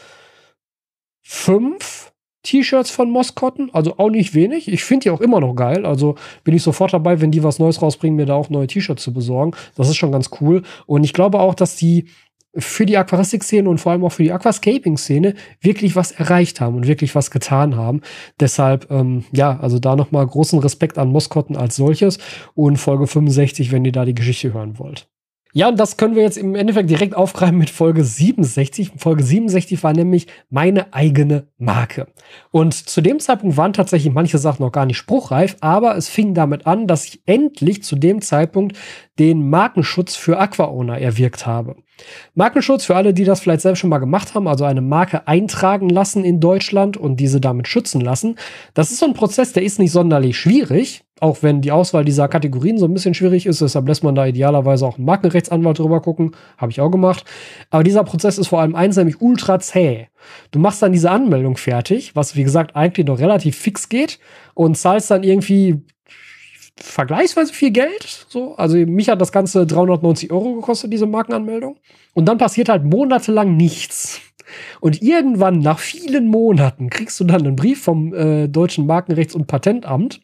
fünf 1.21 2.13
T-Shirts 2.47 2.89
von 2.89 3.11
Moskotten, 3.11 3.69
also 3.73 3.97
auch 3.97 4.09
nicht 4.09 4.33
wenig. 4.33 4.71
Ich 4.71 4.85
finde 4.85 5.03
die 5.03 5.09
auch 5.09 5.19
immer 5.19 5.41
noch 5.41 5.53
geil. 5.53 5.85
Also 5.85 6.15
bin 6.45 6.55
ich 6.55 6.63
sofort 6.63 6.93
dabei, 6.93 7.19
wenn 7.19 7.29
die 7.29 7.43
was 7.43 7.59
Neues 7.59 7.81
rausbringen, 7.81 8.15
mir 8.15 8.25
da 8.25 8.35
auch 8.35 8.49
neue 8.49 8.67
T-Shirts 8.67 9.03
zu 9.03 9.13
besorgen. 9.13 9.51
Das 9.75 9.89
ist 9.89 9.97
schon 9.97 10.13
ganz 10.13 10.29
cool. 10.39 10.63
Und 10.85 11.03
ich 11.03 11.11
glaube 11.11 11.41
auch, 11.41 11.55
dass 11.55 11.75
die 11.75 12.05
für 12.55 12.85
die 12.85 12.95
Aquaristik-Szene 12.95 13.69
und 13.69 13.79
vor 13.79 13.91
allem 13.91 14.05
auch 14.05 14.13
für 14.13 14.23
die 14.23 14.31
Aquascaping-Szene 14.31 15.35
wirklich 15.59 15.97
was 15.97 16.13
erreicht 16.13 16.61
haben 16.61 16.75
und 16.75 16.87
wirklich 16.87 17.15
was 17.15 17.31
getan 17.31 17.75
haben. 17.75 18.01
Deshalb, 18.39 18.89
ähm, 18.89 19.25
ja, 19.33 19.59
also 19.59 19.77
da 19.77 19.97
nochmal 19.97 20.25
großen 20.25 20.57
Respekt 20.59 20.97
an 20.97 21.09
Moskotten 21.09 21.57
als 21.57 21.75
solches 21.75 22.17
und 22.55 22.77
Folge 22.77 23.07
65, 23.07 23.73
wenn 23.73 23.83
ihr 23.83 23.91
da 23.91 24.05
die 24.05 24.15
Geschichte 24.15 24.53
hören 24.53 24.79
wollt. 24.79 25.09
Ja, 25.57 25.69
und 25.69 25.79
das 25.79 25.97
können 25.97 26.13
wir 26.13 26.21
jetzt 26.21 26.37
im 26.37 26.53
Endeffekt 26.53 26.87
direkt 26.87 27.15
aufgreifen 27.15 27.57
mit 27.57 27.71
Folge 27.71 28.03
67. 28.03 28.91
Folge 28.95 29.23
67 29.23 29.81
war 29.81 29.91
nämlich 29.91 30.27
meine 30.51 30.93
eigene 30.93 31.47
Marke. 31.57 32.05
Und 32.51 32.75
zu 32.75 33.01
dem 33.01 33.19
Zeitpunkt 33.19 33.57
waren 33.57 33.73
tatsächlich 33.73 34.13
manche 34.13 34.37
Sachen 34.37 34.61
noch 34.61 34.71
gar 34.71 34.85
nicht 34.85 34.97
spruchreif, 34.97 35.57
aber 35.59 35.97
es 35.97 36.09
fing 36.09 36.35
damit 36.35 36.67
an, 36.67 36.85
dass 36.85 37.05
ich 37.05 37.23
endlich 37.25 37.81
zu 37.81 37.95
dem 37.95 38.21
Zeitpunkt 38.21 38.77
den 39.17 39.49
Markenschutz 39.49 40.15
für 40.15 40.37
Aquaona 40.37 40.95
erwirkt 40.99 41.47
habe. 41.47 41.77
Markenschutz 42.35 42.85
für 42.85 42.95
alle, 42.95 43.15
die 43.15 43.23
das 43.23 43.39
vielleicht 43.39 43.61
selbst 43.61 43.79
schon 43.79 43.89
mal 43.89 43.97
gemacht 43.97 44.35
haben, 44.35 44.47
also 44.47 44.63
eine 44.63 44.81
Marke 44.81 45.27
eintragen 45.27 45.89
lassen 45.89 46.23
in 46.23 46.39
Deutschland 46.39 46.97
und 46.97 47.19
diese 47.19 47.41
damit 47.41 47.67
schützen 47.67 48.01
lassen. 48.01 48.35
Das 48.75 48.91
ist 48.91 48.99
so 48.99 49.07
ein 49.07 49.15
Prozess, 49.15 49.53
der 49.53 49.63
ist 49.63 49.79
nicht 49.79 49.91
sonderlich 49.91 50.37
schwierig, 50.37 51.03
auch 51.19 51.41
wenn 51.41 51.61
die 51.61 51.71
Auswahl 51.71 52.05
dieser 52.05 52.27
Kategorien 52.27 52.77
so 52.77 52.85
ein 52.85 52.93
bisschen 52.93 53.13
schwierig 53.13 53.45
ist. 53.45 53.61
Deshalb 53.61 53.87
lässt 53.87 54.03
man 54.03 54.15
da 54.15 54.25
idealerweise 54.25 54.85
auch 54.85 54.97
einen 54.97 55.05
Markenrechtsanwalt 55.05 55.79
drüber 55.79 56.01
gucken. 56.01 56.35
Habe 56.57 56.71
ich 56.71 56.81
auch 56.81 56.89
gemacht. 56.89 57.25
Aber 57.69 57.83
dieser 57.83 58.03
Prozess 58.03 58.37
ist 58.37 58.47
vor 58.47 58.61
allem 58.61 58.75
eins, 58.75 58.97
nämlich 58.97 59.21
ultra 59.21 59.59
zäh. 59.59 60.07
Du 60.51 60.59
machst 60.59 60.81
dann 60.81 60.91
diese 60.91 61.11
Anmeldung 61.11 61.57
fertig, 61.57 62.15
was 62.15 62.35
wie 62.35 62.43
gesagt 62.43 62.75
eigentlich 62.75 63.07
noch 63.07 63.19
relativ 63.19 63.57
fix 63.57 63.89
geht 63.89 64.19
und 64.53 64.77
zahlst 64.77 65.09
dann 65.09 65.23
irgendwie 65.23 65.81
vergleichsweise 66.79 67.53
viel 67.53 67.71
Geld. 67.71 68.25
So, 68.29 68.55
also 68.55 68.77
mich 68.77 69.09
hat 69.09 69.19
das 69.19 69.31
Ganze 69.31 69.65
390 69.65 70.31
Euro 70.31 70.55
gekostet, 70.55 70.93
diese 70.93 71.07
Markenanmeldung. 71.07 71.77
Und 72.13 72.25
dann 72.25 72.37
passiert 72.37 72.69
halt 72.69 72.83
monatelang 72.83 73.57
nichts. 73.57 74.21
Und 74.79 75.01
irgendwann, 75.01 75.59
nach 75.59 75.79
vielen 75.79 76.27
Monaten, 76.27 76.89
kriegst 76.89 77.19
du 77.19 77.25
dann 77.25 77.41
einen 77.41 77.55
Brief 77.55 77.83
vom 77.83 78.13
äh, 78.13 78.47
Deutschen 78.47 78.87
Markenrechts- 78.87 79.35
und 79.35 79.47
Patentamt, 79.47 80.21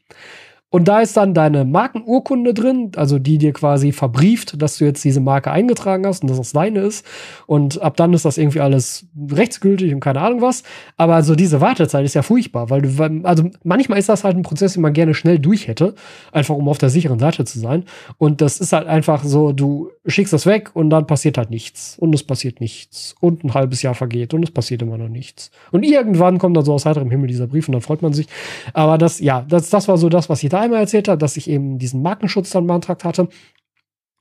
und 0.74 0.88
da 0.88 1.01
ist 1.01 1.15
dann 1.17 1.36
deine 1.36 1.65
Markenurkunde 1.65 2.51
drin, 2.55 2.93
also 2.95 3.19
die 3.19 3.38
dir 3.38 3.53
quasi 3.53 3.91
verbrieft, 3.91 4.59
dass 4.59 4.80
du 4.80 4.86
jetzt 4.86 5.03
diese 5.03 5.19
Marke 5.19 5.51
eingetragen 5.51 6.03
hast 6.07 6.24
und 6.24 6.32
dass 6.32 6.38
das 6.38 6.51
deine 6.51 6.80
ist. 6.80 7.05
Und 7.45 7.80
ab 7.84 7.95
dann 7.95 8.11
ist 8.11 8.26
das 8.26 8.39
irgendwie 8.39 8.59
alles 8.59 9.05
rechtsgültig 9.32 9.93
und 9.93 9.99
keine 9.99 10.21
Ahnung 10.21 10.41
was. 10.41 10.63
Aber 10.97 11.13
also 11.13 11.36
diese 11.36 11.61
Wartezeit 11.61 12.03
ist 12.05 12.15
ja 12.15 12.24
furchtbar, 12.24 12.71
weil 12.71 12.82
du, 12.82 13.21
also 13.21 13.51
manchmal 13.63 13.99
ist 13.99 14.09
das 14.09 14.24
halt 14.24 14.36
ein 14.36 14.41
Prozess, 14.41 14.74
den 14.74 14.82
man 14.82 14.93
gerne 14.93 15.13
schnell 15.13 15.38
durch 15.38 15.67
hätte, 15.67 15.93
einfach 16.32 16.55
um 16.55 16.67
auf 16.67 16.80
der 16.80 16.89
sicheren 16.89 17.19
Seite 17.19 17.45
zu 17.45 17.59
sein. 17.59 17.84
Und 18.17 18.41
das 18.41 18.59
ist 18.59 18.74
halt 18.74 18.88
einfach 18.88 19.24
so, 19.24 19.51
du 19.51 19.91
schickst 20.06 20.34
das 20.34 20.45
weg 20.45 20.72
und 20.74 20.89
dann 20.89 21.08
passiert 21.08 21.38
halt 21.38 21.49
nichts. 21.49 21.97
Und 21.97 22.14
es 22.14 22.24
passiert 22.24 22.60
nichts. 22.60 23.16
Und 23.22 23.43
ein 23.43 23.54
halbes 23.54 23.82
Jahr 23.82 23.95
vergeht 23.95 24.34
und 24.34 24.43
es 24.43 24.51
passiert 24.51 24.82
immer 24.82 24.97
noch 24.97 25.08
nichts. 25.08 25.51
Und 25.72 25.84
irgendwann 25.84 26.39
kommt 26.39 26.58
dann 26.58 26.66
so 26.66 26.74
aus 26.74 26.86
heiterem 26.86 27.10
Himmel 27.10 27.28
dieser 27.28 27.47
Brief 27.47 27.68
und 27.68 27.74
dann 27.74 27.82
freut 27.82 28.01
man 28.01 28.14
sich. 28.14 28.28
Aber 28.74 28.97
das, 28.97 29.20
ja, 29.20 29.45
das, 29.47 29.70
das 29.70 29.88
war 29.88 29.97
so 29.97 30.10
das, 30.10 30.30
was 30.30 30.43
ich 30.43 30.49
da 30.49 30.62
einmal 30.62 30.82
erzählt 30.82 31.08
habe, 31.08 31.18
dass 31.18 31.38
ich 31.38 31.49
eben 31.49 31.80
diesen 31.80 32.01
Markenschutz 32.01 32.49
dann 32.49 32.68
beantragt 32.68 33.06
hatte. 33.06 33.30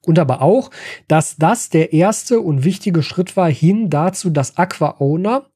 Und 0.04 0.18
aber 0.18 0.42
auch, 0.42 0.70
dass 1.08 1.36
das 1.36 1.68
der 1.68 1.92
erste 1.92 2.40
und 2.40 2.64
wichtige 2.64 3.02
Schritt 3.02 3.36
war 3.36 3.50
hin 3.50 3.88
dazu, 3.88 4.30
dass 4.30 4.56
Aqua 4.56 4.96
Owner 4.98 5.46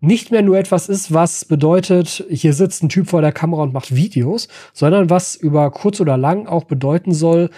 nicht 0.00 0.30
mehr 0.30 0.42
nur 0.42 0.58
etwas 0.58 0.88
ist, 0.88 1.14
was 1.14 1.44
bedeutet, 1.44 2.24
hier 2.28 2.52
sitzt 2.52 2.82
ein 2.82 2.88
Typ 2.88 3.08
vor 3.08 3.22
der 3.22 3.32
Kamera 3.32 3.62
und 3.62 3.72
macht 3.72 3.94
Videos, 3.94 4.48
sondern 4.72 5.10
was 5.10 5.34
über 5.34 5.70
kurz 5.70 6.00
oder 6.00 6.16
lang 6.16 6.46
auch 6.46 6.64
bedeuten 6.64 7.12
soll, 7.12 7.50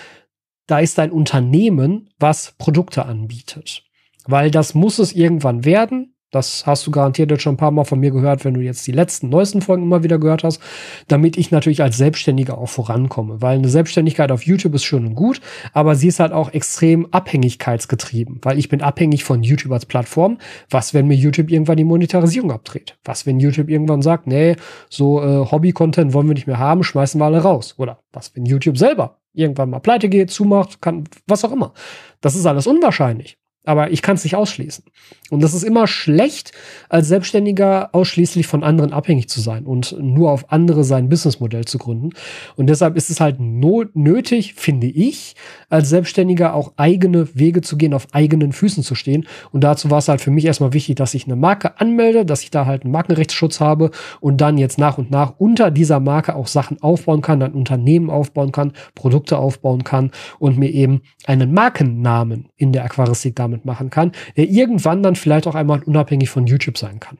da 0.67 0.79
ist 0.81 0.99
ein 0.99 1.12
Unternehmen, 1.12 2.11
was 2.19 2.55
Produkte 2.59 3.07
anbietet. 3.07 3.85
Weil 4.27 4.51
das 4.51 4.75
muss 4.75 4.99
es 4.99 5.12
irgendwann 5.12 5.64
werden. 5.64 6.16
Das 6.37 6.66
hast 6.66 6.87
du 6.87 6.91
garantiert 6.91 7.30
jetzt 7.30 7.43
schon 7.43 7.55
ein 7.55 7.57
paar 7.57 7.70
Mal 7.70 7.84
von 7.84 7.99
mir 7.99 8.11
gehört, 8.11 8.45
wenn 8.45 8.53
du 8.53 8.61
jetzt 8.61 8.87
die 8.87 8.93
letzten, 8.93 9.30
neuesten 9.30 9.62
Folgen 9.62 9.84
immer 9.84 10.03
wieder 10.03 10.18
gehört 10.18 10.45
hast, 10.45 10.61
damit 11.09 11.39
ich 11.39 11.51
natürlich 11.51 11.82
als 11.82 11.97
Selbstständiger 11.97 12.59
auch 12.59 12.68
vorankomme. 12.68 13.41
Weil 13.41 13.57
eine 13.57 13.70
Selbstständigkeit 13.70 14.30
auf 14.30 14.43
YouTube 14.43 14.74
ist 14.74 14.84
schön 14.84 15.07
und 15.07 15.14
gut, 15.14 15.41
aber 15.72 15.95
sie 15.95 16.09
ist 16.09 16.20
halt 16.20 16.32
auch 16.32 16.53
extrem 16.53 17.07
abhängigkeitsgetrieben, 17.11 18.41
weil 18.43 18.59
ich 18.59 18.68
bin 18.68 18.82
abhängig 18.82 19.24
von 19.24 19.43
YouTube 19.43 19.72
als 19.72 19.87
Plattform. 19.87 20.37
Was, 20.68 20.93
wenn 20.93 21.07
mir 21.07 21.16
YouTube 21.16 21.51
irgendwann 21.51 21.78
die 21.78 21.84
Monetarisierung 21.84 22.53
abdreht? 22.53 22.99
Was, 23.03 23.24
wenn 23.24 23.41
YouTube 23.41 23.70
irgendwann 23.70 24.03
sagt, 24.03 24.26
nee, 24.26 24.57
so 24.91 25.22
äh, 25.22 25.51
Hobby-Content 25.51 26.12
wollen 26.12 26.28
wir 26.28 26.34
nicht 26.34 26.47
mehr 26.47 26.59
haben, 26.59 26.84
schmeißen 26.84 27.18
wir 27.18 27.24
alle 27.24 27.39
raus? 27.39 27.76
Oder 27.78 28.01
was, 28.12 28.37
wenn 28.37 28.45
YouTube 28.45 28.76
selber 28.76 29.16
irgendwann 29.32 29.70
mal 29.70 29.80
pleite 29.80 30.11
geht, 30.11 30.30
zumacht, 30.30 30.82
kann, 30.82 31.05
was 31.26 31.47
auch 31.47 31.53
immer? 31.53 31.72
Das 32.20 32.37
ist 32.37 32.45
alles 32.45 32.66
unwahrscheinlich. 32.66 33.39
Aber 33.67 33.91
ich 33.91 34.01
kann 34.01 34.17
es 34.17 34.25
nicht 34.25 34.37
ausschließen. 34.37 34.85
Und 35.31 35.43
das 35.43 35.53
ist 35.53 35.64
immer 35.64 35.87
schlecht, 35.87 36.53
als 36.89 37.09
Selbstständiger 37.09 37.91
ausschließlich 37.93 38.47
von 38.47 38.62
anderen 38.62 38.93
abhängig 38.93 39.29
zu 39.29 39.41
sein 39.41 39.67
und 39.67 39.97
nur 40.01 40.31
auf 40.31 40.53
andere 40.53 40.85
sein 40.85 41.09
Businessmodell 41.09 41.64
zu 41.64 41.79
gründen. 41.79 42.11
Und 42.55 42.69
deshalb 42.69 42.97
ist 42.97 43.11
es 43.11 43.21
halt 43.21 43.41
nötig, 43.41 44.55
finde 44.55 44.87
ich, 44.87 45.35
als 45.69 45.89
Selbstständiger 45.89 46.55
auch 46.55 46.73
eigene 46.77 47.29
Wege 47.35 47.61
zu 47.61 47.77
gehen, 47.77 47.93
auf 47.93 48.07
eigenen 48.12 48.53
Füßen 48.53 48.85
zu 48.85 48.95
stehen. 48.95 49.27
Und 49.51 49.64
dazu 49.64 49.91
war 49.91 49.99
es 49.99 50.09
halt 50.09 50.21
für 50.21 50.31
mich 50.31 50.45
erstmal 50.45 50.73
wichtig, 50.73 50.95
dass 50.95 51.14
ich 51.14 51.27
eine 51.27 51.37
Marke 51.37 51.81
anmelde, 51.81 52.25
dass 52.25 52.43
ich 52.43 52.51
da 52.51 52.67
halt 52.67 52.85
einen 52.85 52.93
Markenrechtsschutz 52.93 53.59
habe 53.61 53.91
und 54.21 54.41
dann 54.41 54.59
jetzt 54.59 54.79
nach 54.79 54.99
und 54.99 55.11
nach 55.11 55.35
unter 55.39 55.73
dieser 55.73 55.99
Marke 55.99 56.37
auch 56.37 56.47
Sachen 56.47 56.81
aufbauen 56.83 57.21
kann, 57.21 57.43
ein 57.43 57.53
Unternehmen 57.53 58.11
aufbauen 58.11 58.53
kann, 58.53 58.73
Produkte 58.95 59.39
aufbauen 59.39 59.83
kann 59.83 60.12
und 60.39 60.57
mir 60.57 60.71
eben 60.71 61.03
einen 61.27 61.53
Markennamen 61.53 62.49
in 62.57 62.73
der 62.73 62.85
Aquaristik 62.85 63.35
damit 63.35 63.56
damit 63.57 63.65
machen 63.65 63.91
kann, 63.91 64.13
der 64.37 64.49
irgendwann 64.49 65.03
dann 65.03 65.17
vielleicht 65.17 65.47
auch 65.47 65.55
einmal 65.55 65.83
unabhängig 65.83 66.31
von 66.31 66.47
YouTube 66.47 66.79
sein 66.79 67.01
kann. 67.01 67.19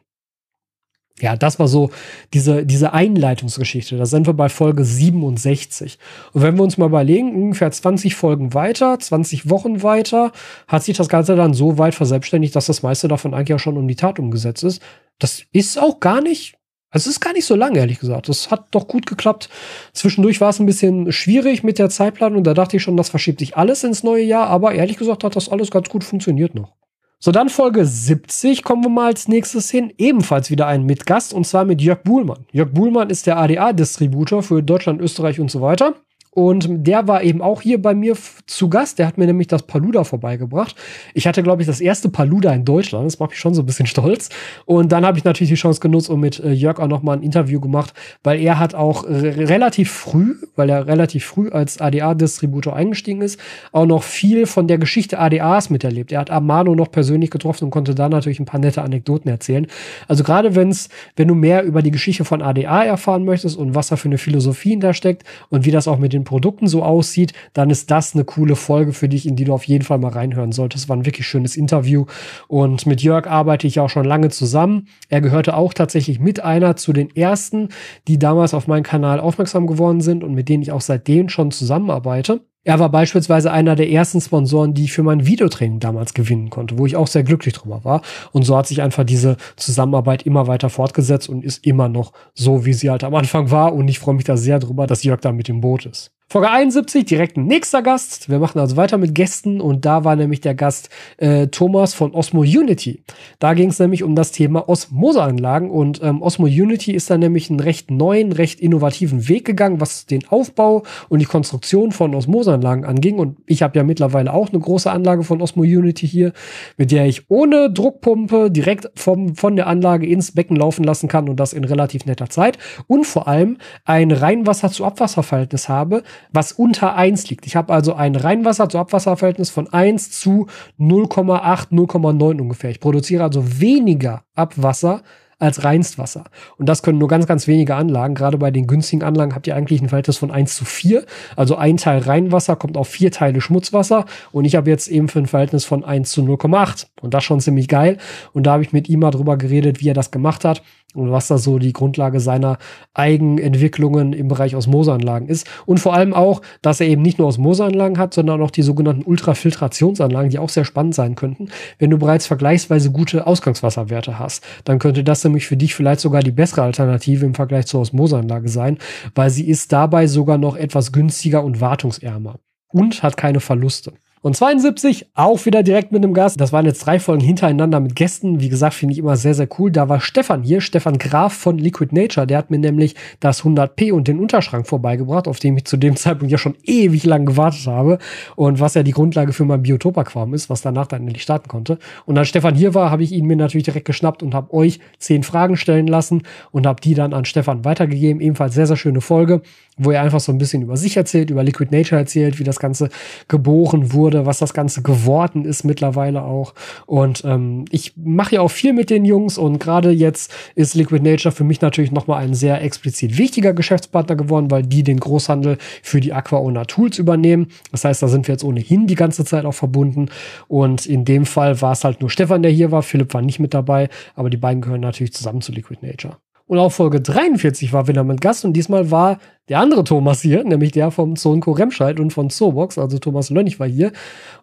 Ja, 1.18 1.34
das 1.34 1.59
war 1.59 1.66
so 1.66 1.91
diese, 2.34 2.66
diese 2.66 2.93
Einleitungsgeschichte. 2.93 3.97
Da 3.97 4.05
sind 4.05 4.26
wir 4.26 4.34
bei 4.34 4.51
Folge 4.51 4.84
67. 4.84 5.99
Und 6.34 6.43
wenn 6.43 6.57
wir 6.57 6.62
uns 6.62 6.76
mal 6.76 6.87
überlegen, 6.87 7.34
ungefähr 7.34 7.70
20 7.70 8.14
Folgen 8.14 8.53
weiter, 8.53 8.99
20 8.99 9.49
Wochen 9.49 9.82
weiter, 9.82 10.32
hat 10.68 10.82
sich 10.84 10.95
das 10.95 11.09
Ganze 11.09 11.34
dann 11.34 11.55
so 11.55 11.78
weit 11.78 11.95
verselbstständigt, 11.95 12.55
dass 12.55 12.66
das 12.66 12.82
meiste 12.82 13.09
davon 13.09 13.32
eigentlich 13.32 13.55
auch 13.55 13.62
schon 13.62 13.78
um 13.78 13.89
die 13.89 13.97
Tat 13.97 14.18
umgesetzt 14.18 14.62
ist. 14.62 14.82
Das 15.18 15.45
ist 15.53 15.78
auch 15.78 16.01
gar 16.01 16.20
nicht 16.20 16.59
also 16.91 17.11
es 17.11 17.16
ist 17.16 17.20
gar 17.20 17.32
nicht 17.32 17.45
so 17.45 17.57
lange, 17.57 17.78
ehrlich 17.78 17.99
gesagt. 17.99 18.28
Das 18.28 18.51
hat 18.51 18.68
doch 18.70 18.87
gut 18.87 19.07
geklappt. 19.07 19.49
Zwischendurch 19.93 20.41
war 20.41 20.51
es 20.51 20.61
ein 20.61 20.66
bisschen 20.66 21.12
schwierig 21.12 21.62
mit 21.62 21.78
der 21.78 21.91
Zeitplanung. 21.91 22.45
Da 22.45 22.55
dachte 22.55 22.76
ich 22.76 22.82
schon, 22.82 22.97
das 22.97 23.09
verschiebt 23.09 23.41
sich 23.41 23.57
alles 23.57 23.84
ins 23.84 24.03
neue 24.03 24.22
Jahr. 24.22 24.47
Aber 24.47 24.72
ehrlich 24.72 24.97
gesagt 24.97 25.24
hat 25.24 25.37
das 25.37 25.49
alles 25.49 25.70
ganz 25.70 25.89
gut 25.89 26.05
funktioniert 26.05 26.55
noch. 26.55 26.74
So, 27.18 27.32
dann 27.32 27.49
Folge 27.49 27.84
70 27.84 28.62
kommen 28.62 28.84
wir 28.84 28.91
mal 28.91 29.07
als 29.07 29.26
nächstes 29.26 29.70
hin. 29.70 29.93
Ebenfalls 29.99 30.51
wieder 30.51 30.66
ein 30.66 30.84
Mitgast 30.84 31.32
und 31.32 31.47
zwar 31.47 31.64
mit 31.64 31.80
Jörg 31.80 32.03
Buhlmann. 32.03 32.47
Jörg 32.53 32.72
Buhlmann 32.72 33.11
ist 33.11 33.26
der 33.26 33.39
ADA-Distributor 33.39 34.43
für 34.43 34.62
Deutschland, 34.62 35.01
Österreich 35.01 35.41
und 35.41 35.51
so 35.51 35.61
weiter. 35.62 35.95
Und 36.37 36.68
der 36.68 37.09
war 37.09 37.22
eben 37.22 37.41
auch 37.41 37.62
hier 37.62 37.80
bei 37.80 37.95
mir 37.95 38.14
zu 38.45 38.68
Gast. 38.68 38.99
Der 38.99 39.07
hat 39.07 39.16
mir 39.16 39.24
nämlich 39.24 39.47
das 39.47 39.62
Paluda 39.62 40.05
vorbeigebracht. 40.05 40.76
Ich 41.14 41.26
hatte, 41.26 41.43
glaube 41.43 41.62
ich, 41.62 41.66
das 41.66 41.80
erste 41.80 42.11
Paluda 42.11 42.53
in 42.53 42.66
Deutschland. 42.66 43.07
Das 43.07 43.18
macht 43.18 43.30
mich 43.30 43.39
schon 43.39 43.55
so 43.55 43.62
ein 43.62 43.66
bisschen 43.66 43.87
stolz. 43.87 44.28
Und 44.66 44.93
dann 44.93 45.07
habe 45.07 45.16
ich 45.16 45.24
natürlich 45.24 45.49
die 45.49 45.57
Chance 45.57 45.80
genutzt 45.80 46.11
und 46.11 46.20
mit 46.20 46.39
äh, 46.39 46.53
Jörg 46.53 46.78
auch 46.78 46.89
noch 46.89 47.03
mal 47.03 47.16
ein 47.16 47.22
Interview 47.22 47.59
gemacht, 47.59 47.95
weil 48.22 48.39
er 48.39 48.59
hat 48.59 48.74
auch 48.74 49.05
relativ 49.09 49.91
früh, 49.91 50.34
weil 50.57 50.68
er 50.68 50.87
relativ 50.87 51.24
früh 51.24 51.49
als 51.49 51.80
ADA-Distributor 51.80 52.76
eingestiegen 52.76 53.22
ist, 53.22 53.41
auch 53.72 53.87
noch 53.87 54.03
viel 54.03 54.45
von 54.45 54.68
der 54.68 54.76
Geschichte 54.76 55.18
ADAs 55.18 55.70
miterlebt. 55.70 56.12
Er 56.12 56.20
hat 56.20 56.30
Amano 56.30 56.74
noch 56.74 56.91
persönlich 56.91 57.30
getroffen 57.30 57.64
und 57.64 57.70
konnte 57.70 57.95
da 57.95 58.11
natürlich 58.11 58.41
ein 58.41 58.45
paar 58.45 58.61
nette 58.61 58.82
Anekdoten 58.82 59.30
erzählen. 59.30 59.68
Also 60.07 60.22
gerade 60.22 60.55
wenn's, 60.55 60.91
wenn 61.16 61.28
du 61.28 61.34
mehr 61.34 61.62
über 61.62 61.80
die 61.80 61.93
Geschichte 61.93 62.26
von 62.26 62.43
ADA 62.43 62.84
erfahren 62.84 63.24
möchtest 63.24 63.57
und 63.57 63.74
was 63.74 63.89
da 63.89 63.97
für 63.97 64.09
eine 64.09 64.18
Philosophie 64.18 64.70
hintersteckt 64.72 65.24
und 65.49 65.64
wie 65.64 65.70
das 65.70 65.89
auch 65.89 65.97
mit 65.97 66.12
den 66.12 66.26
Produkten 66.27 66.66
so 66.66 66.83
aussieht, 66.83 67.33
dann 67.55 67.70
ist 67.70 67.91
das 67.91 68.14
eine 68.14 68.24
coole 68.24 68.55
Folge 68.55 68.93
für 68.93 69.09
dich, 69.09 69.27
in 69.27 69.37
die 69.37 69.45
du 69.45 69.55
auf 69.55 69.64
jeden 69.64 69.85
Fall 69.85 69.97
mal 69.97 70.12
reinhören 70.12 70.53
solltest. 70.53 70.85
Es 70.85 70.89
war 70.91 70.97
ein 70.97 71.07
wirklich 71.07 71.27
schönes 71.27 71.57
Interview. 71.57 72.05
Und 72.49 72.85
mit 72.85 73.03
Jörg 73.03 73.27
arbeite 73.27 73.66
ich 73.66 73.81
auch 73.81 73.89
schon 73.89 74.05
lange 74.05 74.29
zusammen. 74.29 74.89
Er 75.09 75.22
gehörte 75.22 75.57
auch 75.57 75.72
tatsächlich 75.72 76.20
mit 76.20 76.45
einer 76.45 76.77
zu 76.77 76.93
den 76.93 77.16
ersten, 77.16 77.70
die 78.09 78.18
damals 78.18 78.53
auf 78.53 78.66
meinen 78.66 78.83
Kanal 78.83 79.20
aufmerksam 79.20 79.66
geworden 79.66 80.03
sind 80.03 80.22
und 80.22 80.35
mit 80.35 80.51
denen 80.51 80.62
ich 80.62 80.72
auch 80.72 80.83
seitdem 80.83 81.31
schon 81.31 81.51
zusammenarbeite. 81.51 82.43
Er 82.66 82.81
war 82.81 82.89
beispielsweise 82.89 83.53
einer 83.53 83.77
der 83.77 83.91
ersten 83.93 84.20
Sponsoren, 84.20 84.74
die 84.74 84.83
ich 84.85 84.93
für 84.93 85.05
mein 85.05 85.24
Videotraining 85.24 85.79
damals 85.79 86.14
gewinnen 86.14 86.51
konnte, 86.51 86.77
wo 86.79 86.85
ich 86.85 86.97
auch 86.97 87.07
sehr 87.07 87.22
glücklich 87.22 87.55
drüber 87.55 87.85
war. 87.85 88.03
Und 88.33 88.43
so 88.43 88.57
hat 88.57 88.66
sich 88.66 88.83
einfach 88.83 89.05
diese 89.05 89.37
Zusammenarbeit 89.55 90.27
immer 90.27 90.49
weiter 90.49 90.68
fortgesetzt 90.68 91.29
und 91.29 91.45
ist 91.45 91.64
immer 91.64 91.89
noch 91.89 92.12
so, 92.35 92.66
wie 92.66 92.72
sie 92.72 92.91
halt 92.91 93.05
am 93.05 93.14
Anfang 93.14 93.53
war. 93.53 93.72
Und 93.72 93.87
ich 93.87 94.01
freue 94.01 94.16
mich 94.16 94.24
da 94.24 94.37
sehr 94.37 94.59
drüber, 94.59 94.89
dass 94.89 95.05
Jörg 95.05 95.20
da 95.20 95.31
mit 95.31 95.49
im 95.49 95.61
Boot 95.61 95.87
ist. 95.87 96.15
Folge 96.29 96.51
71, 96.51 97.05
direkt 97.05 97.37
nächster 97.37 97.83
Gast. 97.83 98.29
Wir 98.29 98.41
machen 98.41 98.59
also 98.59 98.77
weiter 98.77 98.99
mit 98.99 99.14
Gästen 99.14 99.61
und 99.61 99.85
da 99.85 100.03
war 100.03 100.16
nämlich 100.16 100.41
der 100.41 100.57
Gast 100.57 100.91
äh, 101.18 101.47
Thomas 101.47 101.95
von 101.95 102.12
Osmo 102.14 102.41
Unity. 102.41 103.05
Da 103.39 103.55
ging 103.55 103.68
es 103.68 103.79
nämlich 103.79 104.03
um 104.03 104.16
das 104.16 104.33
Thema 104.33 104.68
Osmoseanlagen 104.68 105.70
und 105.70 106.03
ähm, 106.03 106.22
Osmo 106.22 106.47
Unity 106.47 106.91
ist 106.91 107.11
da 107.11 107.16
nämlich 107.16 107.49
einen 107.49 107.61
recht 107.61 107.93
neuen, 107.93 108.33
recht 108.33 108.59
innovativen 108.59 109.29
Weg 109.29 109.45
gegangen, 109.45 109.81
was 109.81 110.07
den 110.07 110.27
Aufbau 110.27 110.83
und 111.09 111.20
die 111.20 111.27
Konstruktion 111.27 111.93
von 111.93 112.12
Osmoseanlagen 112.12 112.85
anging. 112.85 113.20
Und 113.20 113.37
ich 113.47 113.62
habe 113.62 113.79
ja 113.79 113.85
mittlerweile 113.85 114.35
auch 114.35 114.49
eine 114.49 114.59
große 114.59 114.91
Anlage 114.91 115.22
von 115.22 115.41
Osmo 115.41 115.62
Unity 115.62 116.09
hier, 116.09 116.33
mit 116.77 116.91
der 116.91 117.07
ich 117.07 117.31
ohne 117.31 117.70
Druckpumpe 117.70 118.51
direkt 118.51 118.91
vom, 118.97 119.37
von 119.37 119.55
der 119.55 119.68
Anlage 119.68 120.09
ins 120.09 120.33
Becken 120.33 120.57
laufen 120.57 120.83
lassen 120.83 121.07
kann 121.07 121.29
und 121.29 121.39
das 121.39 121.53
in 121.53 121.62
relativ 121.62 122.05
netter 122.05 122.29
Zeit. 122.29 122.59
Und 122.89 123.07
vor 123.07 123.29
allem 123.29 123.59
ein 123.85 124.11
Reinwasser 124.11 124.72
zu 124.72 124.85
Abwasserverhältnis 124.85 125.68
habe, 125.68 126.03
was 126.32 126.52
unter 126.52 126.94
1 126.94 127.30
liegt. 127.30 127.46
Ich 127.46 127.56
habe 127.56 127.72
also 127.72 127.94
ein 127.94 128.16
Reinwasser 128.16 128.68
zu 128.68 128.78
Abwasserverhältnis 128.78 129.50
von 129.50 129.72
1 129.72 130.10
zu 130.10 130.46
0,8, 130.78 131.70
0,9 131.70 132.40
ungefähr. 132.40 132.70
Ich 132.70 132.80
produziere 132.80 133.24
also 133.24 133.60
weniger 133.60 134.24
Abwasser 134.34 135.02
als 135.38 135.64
Reinstwasser. 135.64 136.24
Und 136.56 136.66
das 136.66 136.82
können 136.82 136.98
nur 136.98 137.08
ganz, 137.08 137.26
ganz 137.26 137.46
wenige 137.46 137.74
Anlagen. 137.74 138.14
Gerade 138.14 138.38
bei 138.38 138.50
den 138.50 138.66
günstigen 138.66 139.02
Anlagen 139.02 139.34
habt 139.34 139.46
ihr 139.46 139.54
eigentlich 139.54 139.82
ein 139.82 139.88
Verhältnis 139.88 140.16
von 140.16 140.30
1 140.30 140.54
zu 140.54 140.64
4. 140.64 141.04
Also 141.36 141.56
ein 141.56 141.76
Teil 141.76 141.98
Reinwasser 141.98 142.56
kommt 142.56 142.76
auf 142.76 142.88
vier 142.88 143.10
Teile 143.10 143.40
Schmutzwasser. 143.40 144.06
Und 144.32 144.46
ich 144.46 144.56
habe 144.56 144.70
jetzt 144.70 144.88
eben 144.88 145.08
für 145.08 145.18
ein 145.18 145.26
Verhältnis 145.26 145.66
von 145.66 145.84
1 145.84 146.10
zu 146.10 146.22
0,8. 146.22 146.86
Und 147.02 147.12
das 147.12 147.24
schon 147.24 147.40
ziemlich 147.40 147.68
geil. 147.68 147.98
Und 148.32 148.46
da 148.46 148.52
habe 148.52 148.62
ich 148.62 148.72
mit 148.72 148.88
ihm 148.88 149.00
mal 149.00 149.10
drüber 149.10 149.36
geredet, 149.36 149.80
wie 149.80 149.90
er 149.90 149.94
das 149.94 150.10
gemacht 150.10 150.44
hat 150.44 150.62
und 150.97 151.12
was 151.12 151.28
da 151.28 151.38
so 151.38 151.59
die 151.59 151.72
Grundlage 151.72 152.20
seiner 152.20 152.59
Eigenentwicklungen 152.94 154.12
im 154.12 154.28
Bereich 154.28 154.57
Osmoseanlagen 154.57 155.28
ist. 155.28 155.47
Und 155.66 155.78
vor 155.78 155.94
allem 155.94 156.14
auch, 156.14 156.42
dass 156.62 156.80
er 156.80 156.88
eben 156.88 157.03
nicht 157.03 157.18
nur 157.18 157.28
Osmoseanlagen 157.28 157.99
hat, 157.99 158.14
sondern 158.14 158.42
auch 158.42 158.51
die 158.51 158.62
sogenannten 158.62 159.03
Ultrafiltrationsanlagen, 159.05 160.30
die 160.30 160.38
auch 160.38 160.49
sehr 160.49 160.64
spannend 160.64 160.94
sein 160.94 161.14
könnten. 161.14 161.49
Wenn 161.78 161.90
du 161.90 161.99
bereits 161.99 162.26
vergleichsweise 162.26 162.90
gute 162.90 163.26
Ausgangswasserwerte 163.26 164.18
hast, 164.18 164.44
dann 164.64 164.78
könnte 164.78 165.05
das 165.05 165.22
nämlich 165.24 165.47
für 165.47 165.57
dich 165.57 165.74
vielleicht 165.74 166.01
sogar 166.01 166.22
die 166.22 166.30
bessere 166.30 166.62
Alternative 166.62 167.24
im 167.24 167.34
Vergleich 167.34 167.66
zur 167.66 167.80
Osmoseanlage 167.80 168.49
sein, 168.49 168.78
weil 169.14 169.30
sie 169.30 169.49
ist 169.49 169.72
dabei 169.72 170.07
sogar 170.07 170.38
noch 170.38 170.57
etwas 170.57 170.92
günstiger 170.92 171.44
und 171.44 171.61
wartungsärmer 171.61 172.36
und 172.68 173.03
hat 173.03 173.16
keine 173.16 173.40
Verluste. 173.40 173.92
Und 174.27 174.35
72, 174.35 175.07
auch 175.14 175.47
wieder 175.47 175.62
direkt 175.62 175.93
mit 175.93 176.03
einem 176.03 176.12
Gast. 176.12 176.41
Das 176.41 176.53
waren 176.53 176.66
jetzt 176.66 176.85
drei 176.85 176.99
Folgen 176.99 177.22
hintereinander 177.22 177.79
mit 177.79 177.95
Gästen. 177.95 178.41
Wie 178.41 178.49
gesagt, 178.49 178.74
finde 178.74 178.93
ich 178.93 178.99
immer 178.99 179.14
sehr, 179.14 179.35
sehr 179.35 179.47
cool. 179.57 179.70
Da 179.70 179.89
war 179.89 180.01
Stefan 180.01 180.43
hier, 180.43 180.61
Stefan 180.61 180.99
Graf 180.99 181.33
von 181.33 181.59
Liquid 181.59 181.95
Nature. 181.95 182.27
Der 182.27 182.39
hat 182.39 182.51
mir 182.51 182.59
nämlich 182.59 182.97
das 183.20 183.45
100p 183.45 183.93
und 183.93 184.09
den 184.09 184.18
Unterschrank 184.18 184.66
vorbeigebracht, 184.66 185.29
auf 185.29 185.39
dem 185.39 185.57
ich 185.57 185.64
zu 185.66 185.77
dem 185.77 185.95
Zeitpunkt 185.95 186.33
ja 186.33 186.39
schon 186.39 186.57
ewig 186.64 187.05
lang 187.05 187.24
gewartet 187.24 187.68
habe. 187.68 187.99
Und 188.35 188.59
was 188.59 188.74
ja 188.74 188.83
die 188.83 188.91
Grundlage 188.91 189.33
für 189.33 189.45
mein 189.45 189.62
Biotop-Aquarium 189.62 190.35
ist, 190.35 190.51
was 190.51 190.61
danach 190.61 190.89
dann 190.89 191.03
endlich 191.03 191.22
starten 191.22 191.47
konnte. 191.47 191.79
Und 192.05 192.18
als 192.18 192.27
Stefan 192.27 192.57
hier 192.57 192.74
war, 192.74 192.91
habe 192.91 193.05
ich 193.05 193.12
ihn 193.12 193.27
mir 193.27 193.37
natürlich 193.37 193.66
direkt 193.66 193.87
geschnappt 193.87 194.24
und 194.24 194.35
habe 194.35 194.53
euch 194.53 194.81
zehn 194.99 195.22
Fragen 195.22 195.57
stellen 195.57 195.87
lassen 195.87 196.24
und 196.51 196.66
habe 196.66 196.81
die 196.81 196.95
dann 196.95 197.12
an 197.12 197.27
Stefan 197.27 197.64
weitergegeben. 197.64 198.20
Ebenfalls 198.20 198.57
sehr, 198.57 198.66
sehr 198.66 198.77
schöne 198.77 199.03
Folge 199.03 199.43
wo 199.77 199.91
er 199.91 200.03
einfach 200.03 200.20
so 200.20 200.33
ein 200.33 200.39
bisschen 200.39 200.62
über 200.62 200.77
sich 200.77 200.97
erzählt, 200.97 201.31
über 201.31 201.43
Liquid 201.43 201.74
Nature 201.74 202.01
erzählt, 202.01 202.39
wie 202.39 202.45
das 202.45 202.59
Ganze 202.59 202.89
geboren 203.29 203.93
wurde, 203.93 204.15
was 204.24 204.38
das 204.38 204.54
Ganze 204.54 204.82
geworden 204.82 205.44
ist 205.44 205.64
mittlerweile 205.64 206.22
auch. 206.22 206.54
Und 206.86 207.24
ähm, 207.26 207.66
ich 207.70 207.94
mache 207.96 208.36
ja 208.36 208.40
auch 208.40 208.50
viel 208.50 208.72
mit 208.72 208.88
den 208.88 209.04
Jungs 209.04 209.36
und 209.36 209.58
gerade 209.58 209.90
jetzt 209.90 210.32
ist 210.54 210.74
Liquid 210.74 211.02
Nature 211.02 211.34
für 211.34 211.44
mich 211.44 211.60
natürlich 211.60 211.92
nochmal 211.92 212.22
ein 212.22 212.34
sehr 212.34 212.62
explizit 212.62 213.18
wichtiger 213.18 213.52
Geschäftspartner 213.52 214.16
geworden, 214.16 214.50
weil 214.50 214.62
die 214.62 214.82
den 214.82 215.00
Großhandel 215.00 215.58
für 215.82 216.00
die 216.00 216.12
Aquaona 216.12 216.64
Tools 216.64 216.98
übernehmen. 216.98 217.48
Das 217.72 217.84
heißt, 217.84 218.02
da 218.02 218.08
sind 218.08 218.28
wir 218.28 218.32
jetzt 218.32 218.44
ohnehin 218.44 218.86
die 218.86 218.94
ganze 218.94 219.24
Zeit 219.24 219.44
auch 219.44 219.52
verbunden. 219.52 220.08
Und 220.48 220.86
in 220.86 221.04
dem 221.04 221.26
Fall 221.26 221.60
war 221.60 221.72
es 221.72 221.84
halt 221.84 222.00
nur 222.00 222.10
Stefan, 222.10 222.42
der 222.42 222.52
hier 222.52 222.70
war. 222.70 222.82
Philipp 222.82 223.12
war 223.12 223.22
nicht 223.22 223.40
mit 223.40 223.52
dabei, 223.52 223.88
aber 224.14 224.30
die 224.30 224.36
beiden 224.36 224.62
gehören 224.62 224.80
natürlich 224.80 225.12
zusammen 225.12 225.40
zu 225.40 225.52
Liquid 225.52 225.84
Nature. 225.84 226.16
Und 226.46 226.58
auch 226.58 226.70
Folge 226.70 227.00
43 227.00 227.72
war 227.72 227.88
wieder 227.88 228.04
mit 228.04 228.20
Gast 228.20 228.44
und 228.44 228.52
diesmal 228.52 228.90
war 228.90 229.18
der 229.49 229.61
andere 229.61 229.84
Thomas 229.84 230.22
hier, 230.22 230.42
nämlich 230.44 230.72
der 230.72 230.90
vom 230.90 231.16
Zonko 231.16 231.53
Remscheid 231.53 232.01
und 232.01 232.12
von 232.12 232.30
Zobox, 232.30 232.78
also 232.78 232.99
Thomas 232.99 233.30
Lönnig 233.30 233.61
war 233.61 233.68
hier. 233.68 233.92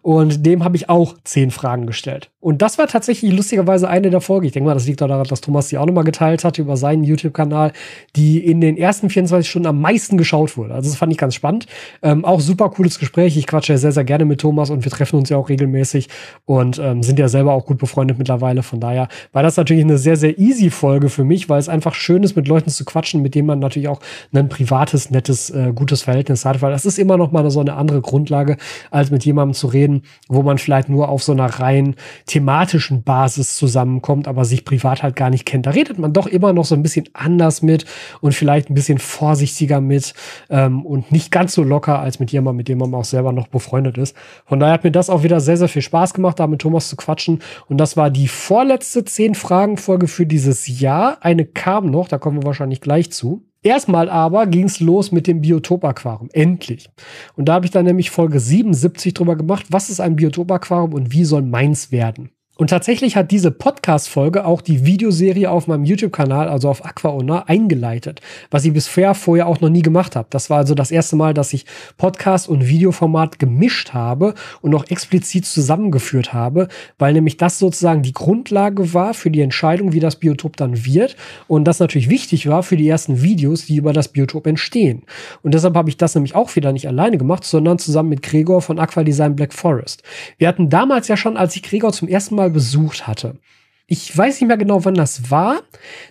Und 0.00 0.44
dem 0.46 0.64
habe 0.64 0.76
ich 0.76 0.88
auch 0.88 1.14
zehn 1.24 1.50
Fragen 1.50 1.86
gestellt. 1.86 2.30
Und 2.40 2.60
das 2.60 2.76
war 2.76 2.86
tatsächlich 2.86 3.32
lustigerweise 3.32 3.88
eine 3.88 4.10
der 4.10 4.20
Folgen. 4.20 4.46
Ich 4.46 4.52
denke 4.52 4.68
mal, 4.68 4.74
das 4.74 4.86
liegt 4.86 5.02
auch 5.02 5.08
daran, 5.08 5.26
dass 5.26 5.40
Thomas 5.40 5.68
die 5.68 5.78
auch 5.78 5.86
nochmal 5.86 6.04
geteilt 6.04 6.44
hatte 6.44 6.60
über 6.60 6.76
seinen 6.76 7.04
YouTube-Kanal, 7.04 7.72
die 8.16 8.38
in 8.38 8.60
den 8.60 8.76
ersten 8.76 9.08
24 9.08 9.48
Stunden 9.48 9.66
am 9.66 9.80
meisten 9.80 10.18
geschaut 10.18 10.56
wurde. 10.56 10.74
Also 10.74 10.90
das 10.90 10.98
fand 10.98 11.12
ich 11.12 11.18
ganz 11.18 11.34
spannend. 11.34 11.66
Ähm, 12.02 12.24
auch 12.24 12.40
super 12.40 12.70
cooles 12.70 12.98
Gespräch. 12.98 13.36
Ich 13.36 13.46
quatsche 13.46 13.72
ja 13.72 13.78
sehr, 13.78 13.92
sehr 13.92 14.04
gerne 14.04 14.26
mit 14.26 14.40
Thomas 14.40 14.68
und 14.68 14.84
wir 14.84 14.92
treffen 14.92 15.18
uns 15.18 15.30
ja 15.30 15.38
auch 15.38 15.48
regelmäßig 15.48 16.08
und 16.44 16.78
ähm, 16.78 17.02
sind 17.02 17.18
ja 17.18 17.28
selber 17.28 17.52
auch 17.52 17.64
gut 17.64 17.78
befreundet 17.78 18.18
mittlerweile. 18.18 18.62
Von 18.62 18.80
daher 18.80 19.08
war 19.32 19.42
das 19.42 19.56
natürlich 19.56 19.84
eine 19.84 19.96
sehr, 19.96 20.16
sehr 20.16 20.38
easy 20.38 20.68
Folge 20.70 21.08
für 21.08 21.24
mich, 21.24 21.48
weil 21.48 21.60
es 21.60 21.68
einfach 21.70 21.94
schön 21.94 22.22
ist, 22.22 22.36
mit 22.36 22.46
Leuten 22.46 22.70
zu 22.70 22.84
quatschen, 22.84 23.22
mit 23.22 23.34
denen 23.34 23.46
man 23.46 23.58
natürlich 23.58 23.88
auch 23.88 24.00
ein 24.34 24.48
privates, 24.48 24.93
nettes, 25.10 25.50
äh, 25.50 25.72
gutes 25.74 26.02
Verhältnis 26.02 26.44
hat, 26.44 26.62
weil 26.62 26.72
das 26.72 26.86
ist 26.86 26.98
immer 26.98 27.16
noch 27.16 27.32
mal 27.32 27.48
so 27.50 27.60
eine 27.60 27.74
andere 27.74 28.00
Grundlage, 28.00 28.56
als 28.90 29.10
mit 29.10 29.24
jemandem 29.24 29.54
zu 29.54 29.66
reden, 29.66 30.02
wo 30.28 30.42
man 30.42 30.58
vielleicht 30.58 30.88
nur 30.88 31.08
auf 31.08 31.22
so 31.22 31.32
einer 31.32 31.46
rein 31.46 31.96
thematischen 32.26 33.02
Basis 33.02 33.56
zusammenkommt, 33.56 34.28
aber 34.28 34.44
sich 34.44 34.64
privat 34.64 35.02
halt 35.02 35.16
gar 35.16 35.30
nicht 35.30 35.44
kennt. 35.44 35.66
Da 35.66 35.70
redet 35.70 35.98
man 35.98 36.12
doch 36.12 36.26
immer 36.26 36.52
noch 36.52 36.64
so 36.64 36.74
ein 36.74 36.82
bisschen 36.82 37.08
anders 37.12 37.62
mit 37.62 37.84
und 38.20 38.34
vielleicht 38.34 38.70
ein 38.70 38.74
bisschen 38.74 38.98
vorsichtiger 38.98 39.80
mit 39.80 40.14
ähm, 40.50 40.84
und 40.86 41.12
nicht 41.12 41.30
ganz 41.30 41.54
so 41.54 41.62
locker 41.62 41.98
als 41.98 42.20
mit 42.20 42.32
jemandem, 42.32 42.58
mit 42.58 42.68
dem 42.68 42.78
man 42.78 42.94
auch 42.94 43.04
selber 43.04 43.32
noch 43.32 43.48
befreundet 43.48 43.98
ist. 43.98 44.16
Von 44.46 44.60
daher 44.60 44.74
hat 44.74 44.84
mir 44.84 44.92
das 44.92 45.10
auch 45.10 45.22
wieder 45.22 45.40
sehr, 45.40 45.56
sehr 45.56 45.68
viel 45.68 45.82
Spaß 45.82 46.14
gemacht, 46.14 46.38
da 46.38 46.46
mit 46.46 46.60
Thomas 46.60 46.88
zu 46.88 46.96
quatschen. 46.96 47.40
Und 47.68 47.78
das 47.78 47.96
war 47.96 48.10
die 48.10 48.28
vorletzte 48.28 49.04
zehn 49.04 49.34
Fragen 49.34 49.76
Folge 49.76 50.08
für 50.08 50.26
dieses 50.26 50.80
Jahr. 50.80 51.18
Eine 51.20 51.44
kam 51.44 51.90
noch, 51.90 52.08
da 52.08 52.18
kommen 52.18 52.38
wir 52.38 52.44
wahrscheinlich 52.44 52.80
gleich 52.80 53.10
zu. 53.10 53.42
Erstmal 53.64 54.10
aber 54.10 54.46
ging 54.46 54.64
es 54.64 54.78
los 54.78 55.10
mit 55.10 55.26
dem 55.26 55.40
Biotop-Aquarium. 55.40 56.28
Endlich. 56.32 56.90
Und 57.34 57.46
da 57.46 57.54
habe 57.54 57.64
ich 57.64 57.72
dann 57.72 57.86
nämlich 57.86 58.10
Folge 58.10 58.38
77 58.38 59.14
drüber 59.14 59.36
gemacht, 59.36 59.66
was 59.70 59.88
ist 59.88 60.00
ein 60.00 60.16
Biotop-Aquarium 60.16 60.92
und 60.92 61.12
wie 61.12 61.24
soll 61.24 61.40
meins 61.40 61.90
werden. 61.90 62.28
Und 62.56 62.70
tatsächlich 62.70 63.16
hat 63.16 63.32
diese 63.32 63.50
Podcast-Folge 63.50 64.46
auch 64.46 64.60
die 64.60 64.86
Videoserie 64.86 65.50
auf 65.50 65.66
meinem 65.66 65.84
YouTube-Kanal, 65.84 66.48
also 66.48 66.68
auf 66.68 66.84
AquaOwner, 66.84 67.48
eingeleitet, 67.48 68.20
was 68.52 68.64
ich 68.64 68.72
bisher 68.72 69.16
vorher 69.16 69.48
auch 69.48 69.60
noch 69.60 69.70
nie 69.70 69.82
gemacht 69.82 70.14
habe. 70.14 70.28
Das 70.30 70.50
war 70.50 70.58
also 70.58 70.76
das 70.76 70.92
erste 70.92 71.16
Mal, 71.16 71.34
dass 71.34 71.52
ich 71.52 71.66
Podcast 71.96 72.48
und 72.48 72.68
Videoformat 72.68 73.40
gemischt 73.40 73.92
habe 73.92 74.34
und 74.60 74.72
auch 74.72 74.84
explizit 74.88 75.46
zusammengeführt 75.46 76.32
habe, 76.32 76.68
weil 76.96 77.12
nämlich 77.12 77.38
das 77.38 77.58
sozusagen 77.58 78.02
die 78.02 78.12
Grundlage 78.12 78.94
war 78.94 79.14
für 79.14 79.32
die 79.32 79.40
Entscheidung, 79.40 79.92
wie 79.92 79.98
das 79.98 80.14
Biotop 80.14 80.56
dann 80.56 80.84
wird 80.84 81.16
und 81.48 81.64
das 81.64 81.80
natürlich 81.80 82.08
wichtig 82.08 82.48
war 82.48 82.62
für 82.62 82.76
die 82.76 82.88
ersten 82.88 83.20
Videos, 83.20 83.66
die 83.66 83.78
über 83.78 83.92
das 83.92 84.06
Biotop 84.06 84.46
entstehen. 84.46 85.02
Und 85.42 85.54
deshalb 85.54 85.74
habe 85.74 85.88
ich 85.88 85.96
das 85.96 86.14
nämlich 86.14 86.36
auch 86.36 86.54
wieder 86.54 86.72
nicht 86.72 86.86
alleine 86.86 87.18
gemacht, 87.18 87.42
sondern 87.42 87.80
zusammen 87.80 88.10
mit 88.10 88.22
Gregor 88.22 88.62
von 88.62 88.78
Aquadesign 88.78 89.34
Black 89.34 89.52
Forest. 89.52 90.04
Wir 90.38 90.46
hatten 90.46 90.70
damals 90.70 91.08
ja 91.08 91.16
schon, 91.16 91.36
als 91.36 91.56
ich 91.56 91.64
Gregor 91.64 91.92
zum 91.92 92.06
ersten 92.06 92.36
Mal 92.36 92.43
mal 92.44 92.50
besucht 92.50 93.06
hatte. 93.06 93.38
Ich 93.86 94.16
weiß 94.16 94.40
nicht 94.40 94.48
mehr 94.48 94.56
genau, 94.56 94.84
wann 94.84 94.94
das 94.94 95.30
war. 95.30 95.60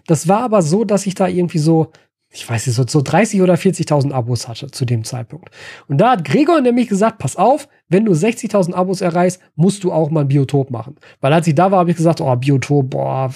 Das 0.08 0.28
war 0.28 0.42
aber 0.42 0.62
so, 0.62 0.84
dass 0.84 1.06
ich 1.06 1.16
da 1.16 1.28
irgendwie 1.28 1.58
so, 1.58 1.92
ich 2.30 2.48
weiß 2.48 2.68
nicht, 2.68 2.76
so, 2.76 2.86
so 2.88 3.02
30 3.02 3.42
oder 3.42 3.56
40.000 3.56 4.12
Abos 4.12 4.48
hatte 4.48 4.70
zu 4.70 4.86
dem 4.86 5.04
Zeitpunkt. 5.04 5.50
Und 5.88 5.98
da 5.98 6.12
hat 6.12 6.26
Gregor 6.26 6.62
nämlich 6.62 6.88
gesagt, 6.88 7.18
pass 7.18 7.36
auf, 7.36 7.68
wenn 7.90 8.06
du 8.06 8.12
60.000 8.12 8.74
Abos 8.74 9.02
erreichst, 9.02 9.42
musst 9.56 9.84
du 9.84 9.92
auch 9.92 10.12
mal 10.12 10.22
ein 10.22 10.28
Biotop 10.28 10.70
machen. 10.70 10.96
Weil 11.22 11.34
als 11.34 11.48
ich 11.48 11.56
da 11.56 11.72
war, 11.72 11.80
habe 11.80 11.92
ich 11.92 11.98
gesagt, 11.98 12.22
oh, 12.22 12.36
Biotop, 12.36 12.92
boah, 12.92 13.32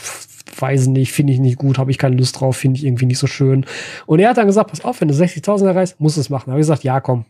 weiß 0.59 0.87
nicht, 0.87 1.11
finde 1.11 1.33
ich 1.33 1.39
nicht 1.39 1.57
gut, 1.57 1.77
habe 1.77 1.91
ich 1.91 1.97
keine 1.97 2.15
Lust 2.15 2.39
drauf, 2.39 2.57
finde 2.57 2.77
ich 2.77 2.85
irgendwie 2.85 3.05
nicht 3.05 3.19
so 3.19 3.27
schön. 3.27 3.65
Und 4.05 4.19
er 4.19 4.29
hat 4.29 4.37
dann 4.37 4.47
gesagt, 4.47 4.69
pass 4.69 4.83
auf, 4.83 5.01
wenn 5.01 5.07
du 5.07 5.13
60.000 5.13 5.65
erreichst, 5.65 5.99
musst 5.99 6.17
du 6.17 6.21
es 6.21 6.29
machen. 6.29 6.45
Da 6.47 6.51
habe 6.51 6.61
ich 6.61 6.67
gesagt, 6.67 6.83
ja, 6.83 6.99
komm, 6.99 7.25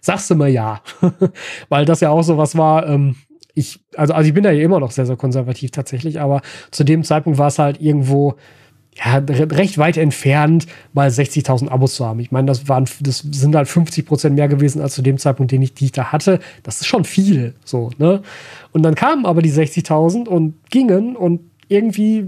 sagst 0.00 0.30
du 0.30 0.36
mal 0.36 0.48
ja. 0.48 0.80
Weil 1.68 1.84
das 1.84 2.00
ja 2.00 2.10
auch 2.10 2.22
so 2.22 2.36
was 2.38 2.56
war, 2.56 2.86
ähm, 2.86 3.16
ich, 3.54 3.80
also, 3.96 4.14
also 4.14 4.28
ich 4.28 4.34
bin 4.34 4.44
da 4.44 4.50
ja 4.50 4.64
immer 4.64 4.80
noch 4.80 4.90
sehr, 4.90 5.06
sehr 5.06 5.16
konservativ 5.16 5.70
tatsächlich, 5.70 6.20
aber 6.20 6.42
zu 6.70 6.84
dem 6.84 7.04
Zeitpunkt 7.04 7.38
war 7.38 7.48
es 7.48 7.58
halt 7.58 7.80
irgendwo, 7.80 8.36
ja, 8.94 9.18
recht 9.18 9.78
weit 9.78 9.96
entfernt, 9.96 10.66
mal 10.92 11.08
60.000 11.08 11.68
Abos 11.68 11.94
zu 11.94 12.04
haben. 12.04 12.20
Ich 12.20 12.32
meine, 12.32 12.46
das 12.46 12.68
waren, 12.68 12.86
das 13.00 13.18
sind 13.18 13.54
halt 13.54 13.68
50 13.68 14.04
Prozent 14.04 14.34
mehr 14.34 14.48
gewesen 14.48 14.82
als 14.82 14.94
zu 14.94 15.02
dem 15.02 15.18
Zeitpunkt, 15.18 15.52
den 15.52 15.62
ich, 15.62 15.74
die 15.74 15.86
ich 15.86 15.92
da 15.92 16.12
hatte. 16.12 16.40
Das 16.62 16.80
ist 16.80 16.86
schon 16.86 17.04
viel, 17.04 17.54
so, 17.64 17.90
ne? 17.98 18.22
Und 18.72 18.82
dann 18.82 18.94
kamen 18.94 19.26
aber 19.26 19.42
die 19.42 19.52
60.000 19.52 20.26
und 20.28 20.54
gingen 20.70 21.16
und 21.16 21.40
irgendwie 21.70 22.26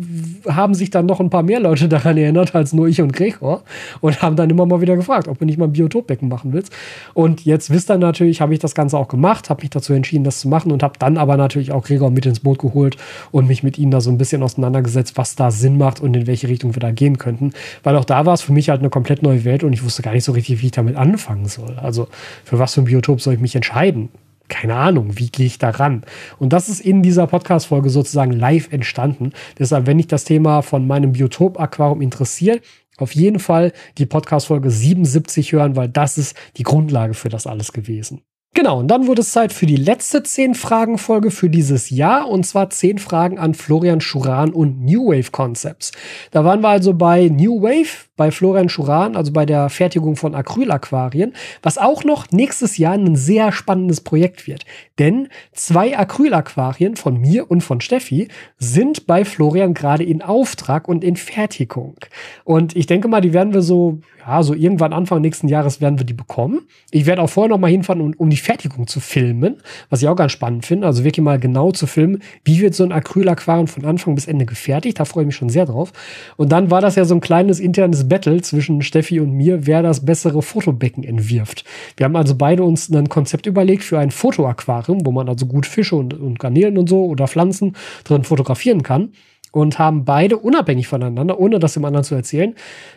haben 0.48 0.72
sich 0.74 0.90
dann 0.90 1.06
noch 1.06 1.18
ein 1.18 1.28
paar 1.28 1.42
mehr 1.42 1.58
Leute 1.58 1.88
daran 1.88 2.16
erinnert 2.16 2.54
als 2.54 2.72
nur 2.72 2.86
ich 2.86 3.02
und 3.02 3.12
Gregor 3.12 3.62
und 4.00 4.22
haben 4.22 4.36
dann 4.36 4.48
immer 4.48 4.66
mal 4.66 4.80
wieder 4.80 4.94
gefragt, 4.94 5.26
ob 5.26 5.40
du 5.40 5.44
nicht 5.44 5.58
mal 5.58 5.64
ein 5.64 5.72
Biotopbecken 5.72 6.28
machen 6.28 6.52
willst. 6.52 6.72
Und 7.12 7.44
jetzt 7.44 7.70
wisst 7.70 7.90
ihr 7.90 7.98
natürlich, 7.98 8.40
habe 8.40 8.54
ich 8.54 8.60
das 8.60 8.76
Ganze 8.76 8.96
auch 8.96 9.08
gemacht, 9.08 9.50
habe 9.50 9.62
mich 9.62 9.70
dazu 9.70 9.92
entschieden, 9.94 10.22
das 10.22 10.38
zu 10.38 10.48
machen 10.48 10.70
und 10.70 10.84
habe 10.84 10.94
dann 10.96 11.18
aber 11.18 11.36
natürlich 11.36 11.72
auch 11.72 11.82
Gregor 11.82 12.10
mit 12.10 12.24
ins 12.24 12.38
Boot 12.38 12.60
geholt 12.60 12.96
und 13.32 13.48
mich 13.48 13.64
mit 13.64 13.78
ihm 13.78 13.90
da 13.90 14.00
so 14.00 14.10
ein 14.10 14.18
bisschen 14.18 14.44
auseinandergesetzt, 14.44 15.16
was 15.16 15.34
da 15.34 15.50
Sinn 15.50 15.76
macht 15.76 16.00
und 16.00 16.14
in 16.14 16.28
welche 16.28 16.46
Richtung 16.46 16.76
wir 16.76 16.80
da 16.80 16.92
gehen 16.92 17.18
könnten. 17.18 17.52
Weil 17.82 17.96
auch 17.96 18.04
da 18.04 18.24
war 18.24 18.34
es 18.34 18.42
für 18.42 18.52
mich 18.52 18.68
halt 18.68 18.78
eine 18.78 18.90
komplett 18.90 19.24
neue 19.24 19.44
Welt 19.44 19.64
und 19.64 19.72
ich 19.72 19.84
wusste 19.84 20.02
gar 20.02 20.12
nicht 20.12 20.24
so 20.24 20.32
richtig, 20.32 20.62
wie 20.62 20.66
ich 20.66 20.72
damit 20.72 20.94
anfangen 20.94 21.46
soll. 21.46 21.76
Also 21.80 22.06
für 22.44 22.60
was 22.60 22.74
für 22.74 22.82
ein 22.82 22.84
Biotop 22.84 23.20
soll 23.20 23.34
ich 23.34 23.40
mich 23.40 23.56
entscheiden? 23.56 24.08
Keine 24.52 24.74
Ahnung, 24.74 25.18
wie 25.18 25.30
gehe 25.30 25.46
ich 25.46 25.58
da 25.58 25.70
ran? 25.70 26.04
Und 26.38 26.52
das 26.52 26.68
ist 26.68 26.80
in 26.80 27.02
dieser 27.02 27.26
Podcast-Folge 27.26 27.88
sozusagen 27.88 28.32
live 28.32 28.70
entstanden. 28.70 29.32
Deshalb, 29.58 29.86
wenn 29.86 29.96
dich 29.96 30.08
das 30.08 30.24
Thema 30.24 30.60
von 30.60 30.86
meinem 30.86 31.12
Biotop-Aquarium 31.12 32.02
interessiert, 32.02 32.62
auf 32.98 33.14
jeden 33.14 33.38
Fall 33.38 33.72
die 33.96 34.04
Podcast-Folge 34.04 34.70
77 34.70 35.52
hören, 35.52 35.74
weil 35.74 35.88
das 35.88 36.18
ist 36.18 36.36
die 36.58 36.64
Grundlage 36.64 37.14
für 37.14 37.30
das 37.30 37.46
alles 37.46 37.72
gewesen. 37.72 38.20
Genau, 38.54 38.80
und 38.80 38.88
dann 38.88 39.06
wurde 39.06 39.22
es 39.22 39.32
Zeit 39.32 39.50
für 39.50 39.64
die 39.64 39.76
letzte 39.76 40.22
10 40.22 40.54
Fragen 40.54 40.98
Folge 40.98 41.30
für 41.30 41.48
dieses 41.48 41.88
Jahr 41.88 42.28
und 42.28 42.44
zwar 42.44 42.68
10 42.68 42.98
Fragen 42.98 43.38
an 43.38 43.54
Florian 43.54 44.02
Schuran 44.02 44.52
und 44.52 44.84
New 44.84 45.06
Wave 45.06 45.30
Concepts. 45.30 45.92
Da 46.30 46.44
waren 46.44 46.60
wir 46.60 46.68
also 46.68 46.92
bei 46.92 47.28
New 47.28 47.62
Wave, 47.62 48.10
bei 48.16 48.30
Florian 48.30 48.68
Schuran, 48.68 49.16
also 49.16 49.32
bei 49.32 49.46
der 49.46 49.68
Fertigung 49.68 50.16
von 50.16 50.34
Acrylaquarien, 50.34 51.32
was 51.62 51.78
auch 51.78 52.04
noch 52.04 52.30
nächstes 52.30 52.76
Jahr 52.76 52.94
ein 52.94 53.16
sehr 53.16 53.52
spannendes 53.52 54.02
Projekt 54.02 54.46
wird. 54.46 54.64
Denn 54.98 55.28
zwei 55.52 55.96
Acrylaquarien 55.96 56.96
von 56.96 57.18
mir 57.18 57.50
und 57.50 57.62
von 57.62 57.80
Steffi 57.80 58.28
sind 58.58 59.06
bei 59.06 59.24
Florian 59.24 59.74
gerade 59.74 60.04
in 60.04 60.22
Auftrag 60.22 60.88
und 60.88 61.04
in 61.04 61.16
Fertigung. 61.16 61.96
Und 62.44 62.76
ich 62.76 62.86
denke 62.86 63.08
mal, 63.08 63.20
die 63.20 63.32
werden 63.32 63.54
wir 63.54 63.62
so 63.62 64.00
ja, 64.26 64.42
so 64.42 64.54
irgendwann 64.54 64.92
Anfang 64.92 65.20
nächsten 65.20 65.48
Jahres 65.48 65.80
werden 65.80 65.98
wir 65.98 66.06
die 66.06 66.12
bekommen. 66.12 66.60
Ich 66.90 67.06
werde 67.06 67.22
auch 67.22 67.30
vorher 67.30 67.50
noch 67.50 67.58
mal 67.58 67.70
hinfahren, 67.70 68.00
um, 68.00 68.14
um 68.16 68.30
die 68.30 68.36
Fertigung 68.36 68.86
zu 68.86 69.00
filmen, 69.00 69.56
was 69.90 70.02
ich 70.02 70.08
auch 70.08 70.16
ganz 70.16 70.32
spannend 70.32 70.64
finde. 70.64 70.86
Also 70.86 71.04
wirklich 71.04 71.24
mal 71.24 71.38
genau 71.38 71.72
zu 71.72 71.86
filmen, 71.86 72.22
wie 72.44 72.60
wird 72.60 72.74
so 72.74 72.84
ein 72.84 72.92
Acrylaquarium 72.92 73.66
von 73.66 73.84
Anfang 73.84 74.14
bis 74.14 74.26
Ende 74.26 74.46
gefertigt. 74.46 75.00
Da 75.00 75.04
freue 75.04 75.24
ich 75.24 75.26
mich 75.26 75.36
schon 75.36 75.48
sehr 75.48 75.66
drauf. 75.66 75.92
Und 76.36 76.52
dann 76.52 76.70
war 76.70 76.80
das 76.80 76.96
ja 76.96 77.04
so 77.04 77.14
ein 77.14 77.20
kleines 77.20 77.58
internes 77.58 78.01
Battle 78.08 78.40
zwischen 78.42 78.82
Steffi 78.82 79.20
und 79.20 79.32
mir, 79.32 79.66
wer 79.66 79.82
das 79.82 80.04
bessere 80.04 80.42
Fotobecken 80.42 81.04
entwirft. 81.04 81.64
Wir 81.96 82.04
haben 82.04 82.16
also 82.16 82.34
beide 82.34 82.64
uns 82.64 82.90
ein 82.90 83.08
Konzept 83.08 83.46
überlegt 83.46 83.82
für 83.82 83.98
ein 83.98 84.10
Fotoaquarium, 84.10 85.04
wo 85.06 85.12
man 85.12 85.28
also 85.28 85.46
gut 85.46 85.66
Fische 85.66 85.96
und, 85.96 86.14
und 86.14 86.38
Garnelen 86.38 86.78
und 86.78 86.88
so 86.88 87.04
oder 87.04 87.28
Pflanzen 87.28 87.74
drin 88.04 88.24
fotografieren 88.24 88.82
kann 88.82 89.12
und 89.52 89.78
haben 89.78 90.04
beide 90.04 90.38
unabhängig 90.38 90.88
voneinander, 90.88 91.38
ohne 91.38 91.58
das 91.58 91.74
dem 91.74 91.84
anderen 91.84 92.04
zu 92.04 92.14
erzählen, 92.14 92.54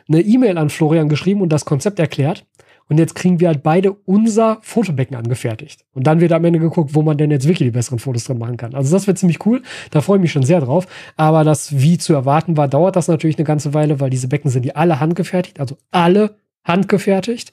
eine 0.07 0.21
E-Mail 0.21 0.57
an 0.57 0.69
Florian 0.69 1.09
geschrieben 1.09 1.41
und 1.41 1.49
das 1.49 1.65
Konzept 1.65 1.99
erklärt. 1.99 2.45
Und 2.87 2.99
jetzt 2.99 3.15
kriegen 3.15 3.39
wir 3.39 3.47
halt 3.47 3.63
beide 3.63 3.93
unser 3.93 4.59
Fotobecken 4.61 5.15
angefertigt. 5.15 5.85
Und 5.93 6.05
dann 6.05 6.21
wird 6.21 6.31
am 6.31 6.45
Ende 6.45 6.59
geguckt, 6.59 6.93
wo 6.93 7.01
man 7.01 7.17
denn 7.17 7.31
jetzt 7.31 7.47
wirklich 7.47 7.67
die 7.67 7.71
besseren 7.71 7.99
Fotos 7.99 8.25
drin 8.25 8.37
machen 8.37 8.57
kann. 8.57 8.75
Also 8.75 8.95
das 8.95 9.07
wird 9.07 9.17
ziemlich 9.17 9.43
cool. 9.45 9.63
Da 9.89 10.01
freue 10.01 10.17
ich 10.17 10.21
mich 10.21 10.31
schon 10.31 10.43
sehr 10.43 10.61
drauf. 10.61 10.87
Aber 11.17 11.43
das, 11.43 11.79
wie 11.79 11.97
zu 11.97 12.13
erwarten 12.13 12.57
war, 12.57 12.67
dauert 12.67 12.95
das 12.95 13.07
natürlich 13.07 13.37
eine 13.37 13.45
ganze 13.45 13.73
Weile, 13.73 13.99
weil 13.99 14.11
diese 14.11 14.27
Becken 14.27 14.51
sind 14.51 14.63
die 14.63 14.75
alle 14.75 14.99
handgefertigt. 14.99 15.59
Also 15.59 15.77
alle 15.91 16.37
handgefertigt. 16.63 17.51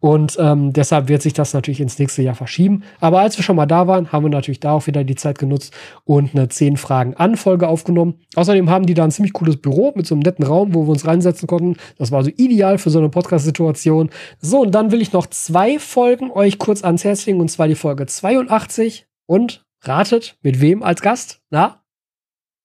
Und 0.00 0.36
ähm, 0.40 0.72
deshalb 0.72 1.08
wird 1.08 1.22
sich 1.22 1.34
das 1.34 1.52
natürlich 1.52 1.80
ins 1.80 1.98
nächste 1.98 2.22
Jahr 2.22 2.34
verschieben. 2.34 2.82
Aber 3.00 3.20
als 3.20 3.36
wir 3.36 3.44
schon 3.44 3.56
mal 3.56 3.66
da 3.66 3.86
waren, 3.86 4.12
haben 4.12 4.24
wir 4.24 4.30
natürlich 4.30 4.60
da 4.60 4.72
auch 4.72 4.86
wieder 4.86 5.04
die 5.04 5.14
Zeit 5.14 5.38
genutzt 5.38 5.74
und 6.04 6.34
eine 6.34 6.48
10 6.48 6.78
Fragen 6.78 7.14
Anfolge 7.14 7.68
aufgenommen. 7.68 8.14
Außerdem 8.34 8.70
haben 8.70 8.86
die 8.86 8.94
da 8.94 9.04
ein 9.04 9.10
ziemlich 9.10 9.34
cooles 9.34 9.58
Büro 9.58 9.92
mit 9.94 10.06
so 10.06 10.14
einem 10.14 10.22
netten 10.22 10.44
Raum, 10.44 10.74
wo 10.74 10.84
wir 10.84 10.90
uns 10.90 11.06
reinsetzen 11.06 11.46
konnten. 11.46 11.76
Das 11.98 12.10
war 12.10 12.18
also 12.18 12.30
ideal 12.36 12.78
für 12.78 12.90
so 12.90 12.98
eine 12.98 13.10
Podcast-Situation. 13.10 14.10
So, 14.40 14.62
und 14.62 14.74
dann 14.74 14.90
will 14.90 15.02
ich 15.02 15.12
noch 15.12 15.26
zwei 15.26 15.78
Folgen 15.78 16.30
euch 16.30 16.58
kurz 16.58 16.82
ans 16.82 17.04
Herz 17.04 17.26
legen, 17.26 17.40
und 17.40 17.50
zwar 17.50 17.68
die 17.68 17.74
Folge 17.74 18.06
82 18.06 19.06
und 19.26 19.66
ratet, 19.82 20.36
mit 20.42 20.60
wem 20.60 20.82
als 20.82 21.02
Gast? 21.02 21.40
Na, 21.50 21.79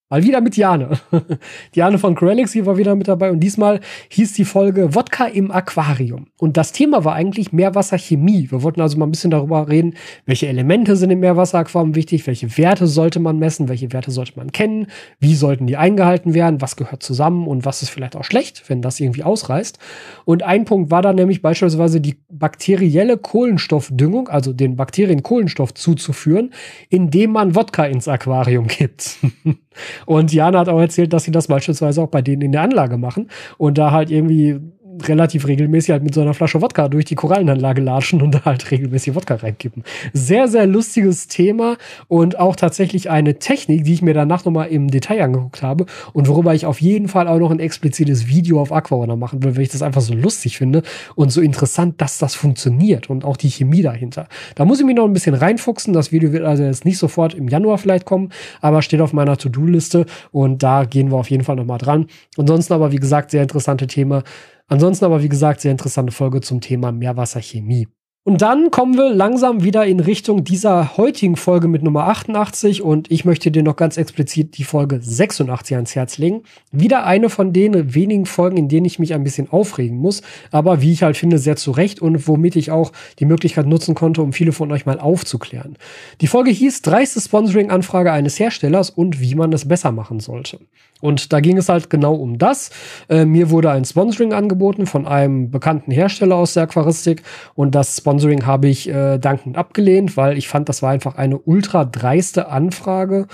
Mal 0.07 0.23
wieder 0.23 0.39
mit 0.39 0.55
Jane. 0.55 0.99
Jane 1.73 1.97
von 1.97 2.13
Corelixy 2.13 2.63
war 2.67 2.77
wieder 2.77 2.95
mit 2.95 3.07
dabei 3.07 3.31
und 3.31 3.39
diesmal 3.39 3.79
hieß 4.09 4.33
die 4.33 4.45
Folge 4.45 4.93
Wodka 4.93 5.25
im 5.25 5.49
Aquarium. 5.49 6.27
Und 6.37 6.57
das 6.57 6.71
Thema 6.71 7.03
war 7.03 7.15
eigentlich 7.15 7.51
Meerwasserchemie. 7.51 8.51
Wir 8.51 8.61
wollten 8.61 8.81
also 8.81 8.99
mal 8.99 9.07
ein 9.07 9.11
bisschen 9.11 9.31
darüber 9.31 9.67
reden, 9.67 9.95
welche 10.27 10.45
Elemente 10.45 10.95
sind 10.95 11.09
im 11.09 11.21
Meerwasseraquarium 11.21 11.95
wichtig, 11.95 12.27
welche 12.27 12.55
Werte 12.55 12.85
sollte 12.85 13.19
man 13.19 13.39
messen, 13.39 13.67
welche 13.67 13.93
Werte 13.93 14.11
sollte 14.11 14.33
man 14.35 14.51
kennen, 14.51 14.85
wie 15.19 15.33
sollten 15.33 15.65
die 15.65 15.75
eingehalten 15.75 16.35
werden, 16.35 16.61
was 16.61 16.75
gehört 16.75 17.01
zusammen 17.01 17.47
und 17.47 17.65
was 17.65 17.81
ist 17.81 17.89
vielleicht 17.89 18.15
auch 18.15 18.25
schlecht, 18.25 18.63
wenn 18.67 18.83
das 18.83 18.99
irgendwie 18.99 19.23
ausreißt. 19.23 19.79
Und 20.23 20.43
ein 20.43 20.65
Punkt 20.65 20.91
war 20.91 21.01
da 21.01 21.13
nämlich 21.13 21.41
beispielsweise 21.41 21.99
die 21.99 22.19
bakterielle 22.29 23.17
Kohlenstoffdüngung, 23.17 24.27
also 24.27 24.53
den 24.53 24.75
Bakterien 24.75 25.23
Kohlenstoff 25.23 25.73
zuzuführen, 25.73 26.53
indem 26.89 27.31
man 27.31 27.55
Wodka 27.55 27.85
ins 27.85 28.07
Aquarium 28.07 28.67
gibt. 28.67 29.17
Und 30.05 30.33
Jana 30.33 30.59
hat 30.59 30.69
auch 30.69 30.79
erzählt, 30.79 31.13
dass 31.13 31.23
sie 31.23 31.31
das 31.31 31.47
beispielsweise 31.47 32.01
auch 32.01 32.07
bei 32.07 32.21
denen 32.21 32.41
in 32.41 32.51
der 32.51 32.61
Anlage 32.61 32.97
machen 32.97 33.29
und 33.57 33.77
da 33.77 33.91
halt 33.91 34.11
irgendwie 34.11 34.59
relativ 35.03 35.47
regelmäßig 35.47 35.91
halt 35.91 36.03
mit 36.03 36.13
so 36.13 36.21
einer 36.21 36.33
Flasche 36.33 36.61
Wodka 36.61 36.87
durch 36.87 37.05
die 37.05 37.15
Korallenanlage 37.15 37.81
latschen 37.81 38.21
und 38.21 38.35
da 38.35 38.45
halt 38.45 38.71
regelmäßig 38.71 39.15
Wodka 39.15 39.35
reinkippen. 39.35 39.83
Sehr, 40.13 40.47
sehr 40.47 40.65
lustiges 40.67 41.27
Thema 41.27 41.77
und 42.07 42.39
auch 42.39 42.55
tatsächlich 42.55 43.09
eine 43.09 43.39
Technik, 43.39 43.83
die 43.83 43.93
ich 43.93 44.01
mir 44.01 44.13
danach 44.13 44.45
nochmal 44.45 44.67
im 44.67 44.89
Detail 44.89 45.23
angeguckt 45.23 45.61
habe 45.61 45.85
und 46.13 46.27
worüber 46.27 46.53
ich 46.53 46.65
auf 46.65 46.81
jeden 46.81 47.07
Fall 47.07 47.27
auch 47.27 47.39
noch 47.39 47.51
ein 47.51 47.59
explizites 47.59 48.27
Video 48.27 48.61
auf 48.61 48.71
Aquaona 48.71 49.15
machen 49.15 49.43
will, 49.43 49.55
weil 49.55 49.63
ich 49.63 49.69
das 49.69 49.81
einfach 49.81 50.01
so 50.01 50.13
lustig 50.13 50.57
finde 50.57 50.83
und 51.15 51.31
so 51.31 51.41
interessant, 51.41 52.01
dass 52.01 52.17
das 52.17 52.35
funktioniert 52.35 53.09
und 53.09 53.25
auch 53.25 53.37
die 53.37 53.49
Chemie 53.49 53.81
dahinter. 53.81 54.27
Da 54.55 54.65
muss 54.65 54.79
ich 54.79 54.85
mich 54.85 54.95
noch 54.95 55.05
ein 55.05 55.13
bisschen 55.13 55.35
reinfuchsen. 55.35 55.93
Das 55.93 56.11
Video 56.11 56.31
wird 56.31 56.43
also 56.43 56.63
jetzt 56.63 56.85
nicht 56.85 56.97
sofort 56.97 57.33
im 57.33 57.47
Januar 57.47 57.77
vielleicht 57.77 58.05
kommen, 58.05 58.29
aber 58.61 58.81
steht 58.81 59.01
auf 59.01 59.13
meiner 59.13 59.37
To-Do-Liste 59.37 60.05
und 60.31 60.63
da 60.63 60.85
gehen 60.85 61.11
wir 61.11 61.17
auf 61.17 61.29
jeden 61.29 61.43
Fall 61.43 61.55
nochmal 61.55 61.77
dran. 61.77 62.07
Ansonsten 62.37 62.73
aber, 62.73 62.91
wie 62.91 62.97
gesagt, 62.97 63.31
sehr 63.31 63.43
interessante 63.43 63.87
Thema. 63.87 64.23
Ansonsten 64.67 65.05
aber, 65.05 65.21
wie 65.21 65.29
gesagt, 65.29 65.61
sehr 65.61 65.71
interessante 65.71 66.11
Folge 66.11 66.41
zum 66.41 66.61
Thema 66.61 66.91
Meerwasserchemie. 66.91 67.87
Und 68.27 68.41
dann 68.41 68.71
kommen 68.71 68.97
wir 68.97 69.13
langsam 69.13 69.63
wieder 69.63 69.85
in 69.85 69.99
Richtung 69.99 70.43
dieser 70.43 70.97
heutigen 70.97 71.35
Folge 71.35 71.67
mit 71.67 71.83
Nummer 71.83 72.07
88 72.07 72.81
und 72.81 73.11
ich 73.11 73.23
möchte 73.23 73.51
dir 73.51 73.61
noch 73.61 73.75
ganz 73.75 73.97
explizit 73.97 74.57
die 74.57 74.63
Folge 74.63 74.99
86 74.99 75.75
ans 75.75 75.93
Herz 75.93 76.17
legen. 76.17 76.41
Wieder 76.71 77.05
eine 77.05 77.29
von 77.29 77.53
den 77.53 77.93
wenigen 77.93 78.25
Folgen, 78.25 78.57
in 78.57 78.67
denen 78.67 78.87
ich 78.87 78.97
mich 78.97 79.13
ein 79.13 79.23
bisschen 79.23 79.51
aufregen 79.51 79.97
muss, 79.97 80.23
aber 80.49 80.81
wie 80.81 80.91
ich 80.91 81.03
halt 81.03 81.17
finde, 81.17 81.37
sehr 81.37 81.55
zurecht 81.55 82.01
und 82.01 82.27
womit 82.27 82.55
ich 82.55 82.71
auch 82.71 82.93
die 83.19 83.25
Möglichkeit 83.25 83.67
nutzen 83.67 83.93
konnte, 83.93 84.23
um 84.23 84.33
viele 84.33 84.53
von 84.53 84.71
euch 84.71 84.87
mal 84.87 84.99
aufzuklären. 84.99 85.77
Die 86.19 86.27
Folge 86.27 86.49
hieß 86.49 86.81
dreiste 86.81 87.21
Sponsoring-Anfrage 87.21 88.11
eines 88.11 88.39
Herstellers 88.39 88.89
und 88.89 89.19
wie 89.19 89.35
man 89.35 89.53
es 89.53 89.67
besser 89.67 89.91
machen 89.91 90.19
sollte. 90.19 90.57
Und 91.05 91.31
da 91.33 91.39
ging 91.39 91.57
es 91.57 91.69
halt 91.69 91.91
genau 91.91 92.15
um 92.15 92.39
das. 92.39 92.71
Äh, 93.09 93.25
mir 93.25 93.51
wurde 93.51 93.69
ein 93.69 93.85
Sponsoring 93.85 94.33
angeboten 94.33 94.87
von 94.87 95.05
einem 95.05 95.51
bekannten 95.51 95.91
Hersteller 95.91 96.35
aus 96.35 96.55
der 96.55 96.63
Aquaristik 96.63 97.21
und 97.53 97.75
das 97.75 97.97
Sponsoring 97.97 98.47
habe 98.47 98.69
ich 98.69 98.89
äh, 98.89 99.19
dankend 99.19 99.55
abgelehnt, 99.55 100.17
weil 100.17 100.35
ich 100.35 100.47
fand, 100.47 100.67
das 100.67 100.81
war 100.81 100.89
einfach 100.89 101.15
eine 101.15 101.37
ultra 101.37 101.85
dreiste 101.85 102.49
Anfrage, 102.49 103.27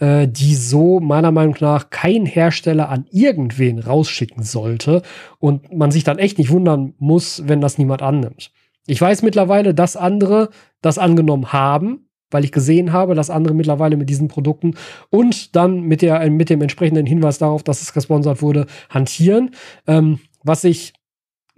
äh, 0.00 0.28
die 0.28 0.54
so 0.54 1.00
meiner 1.00 1.32
Meinung 1.32 1.56
nach 1.60 1.88
kein 1.88 2.26
Hersteller 2.26 2.90
an 2.90 3.06
irgendwen 3.10 3.78
rausschicken 3.78 4.42
sollte 4.42 5.00
und 5.38 5.72
man 5.74 5.90
sich 5.90 6.04
dann 6.04 6.18
echt 6.18 6.36
nicht 6.36 6.50
wundern 6.50 6.92
muss, 6.98 7.42
wenn 7.46 7.62
das 7.62 7.78
niemand 7.78 8.02
annimmt. 8.02 8.50
Ich 8.86 9.00
weiß 9.00 9.22
mittlerweile, 9.22 9.72
dass 9.72 9.96
andere 9.96 10.50
das 10.82 10.98
angenommen 10.98 11.54
haben 11.54 12.03
weil 12.30 12.44
ich 12.44 12.52
gesehen 12.52 12.92
habe, 12.92 13.14
dass 13.14 13.30
andere 13.30 13.54
mittlerweile 13.54 13.96
mit 13.96 14.10
diesen 14.10 14.28
Produkten 14.28 14.74
und 15.10 15.54
dann 15.56 15.82
mit, 15.82 16.02
der, 16.02 16.28
mit 16.30 16.50
dem 16.50 16.62
entsprechenden 16.62 17.06
Hinweis 17.06 17.38
darauf, 17.38 17.62
dass 17.62 17.82
es 17.82 17.92
gesponsert 17.92 18.42
wurde, 18.42 18.66
hantieren. 18.90 19.50
Ähm, 19.86 20.18
was 20.42 20.64
ich 20.64 20.92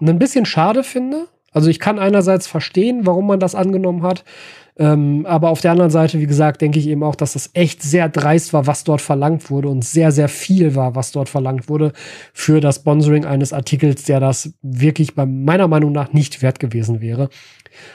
ein 0.01 0.19
bisschen 0.19 0.45
schade 0.45 0.85
finde. 0.85 1.29
Also 1.53 1.71
ich 1.71 1.81
kann 1.81 1.99
einerseits 1.99 2.47
verstehen, 2.47 3.07
warum 3.07 3.27
man 3.27 3.41
das 3.41 3.55
angenommen 3.55 4.03
hat. 4.03 4.25
Ähm, 4.79 5.25
aber 5.27 5.49
auf 5.49 5.61
der 5.61 5.73
anderen 5.73 5.91
Seite, 5.91 6.21
wie 6.21 6.27
gesagt, 6.27 6.61
denke 6.61 6.79
ich 6.79 6.87
eben 6.89 7.03
auch, 7.03 7.15
dass 7.15 7.33
das 7.33 7.51
echt 7.55 7.83
sehr 7.83 8.09
dreist 8.09 8.53
war, 8.53 8.67
was 8.67 8.85
dort 8.85 9.01
verlangt 9.01 9.51
wurde 9.51 9.69
und 9.69 9.85
sehr, 9.85 10.13
sehr 10.13 10.29
viel 10.29 10.75
war, 10.75 10.95
was 10.95 11.13
dort 11.13 11.29
verlangt 11.29 11.69
wurde 11.69 11.93
für 12.35 12.61
das 12.61 12.77
Sponsoring 12.77 13.25
eines 13.25 13.53
Artikels, 13.53 14.05
der 14.05 14.21
das 14.21 14.53
wirklich 14.63 15.15
bei 15.15 15.25
meiner 15.25 15.69
Meinung 15.69 15.93
nach 15.93 16.13
nicht 16.13 16.43
wert 16.43 16.61
gewesen 16.61 17.01
wäre. 17.01 17.31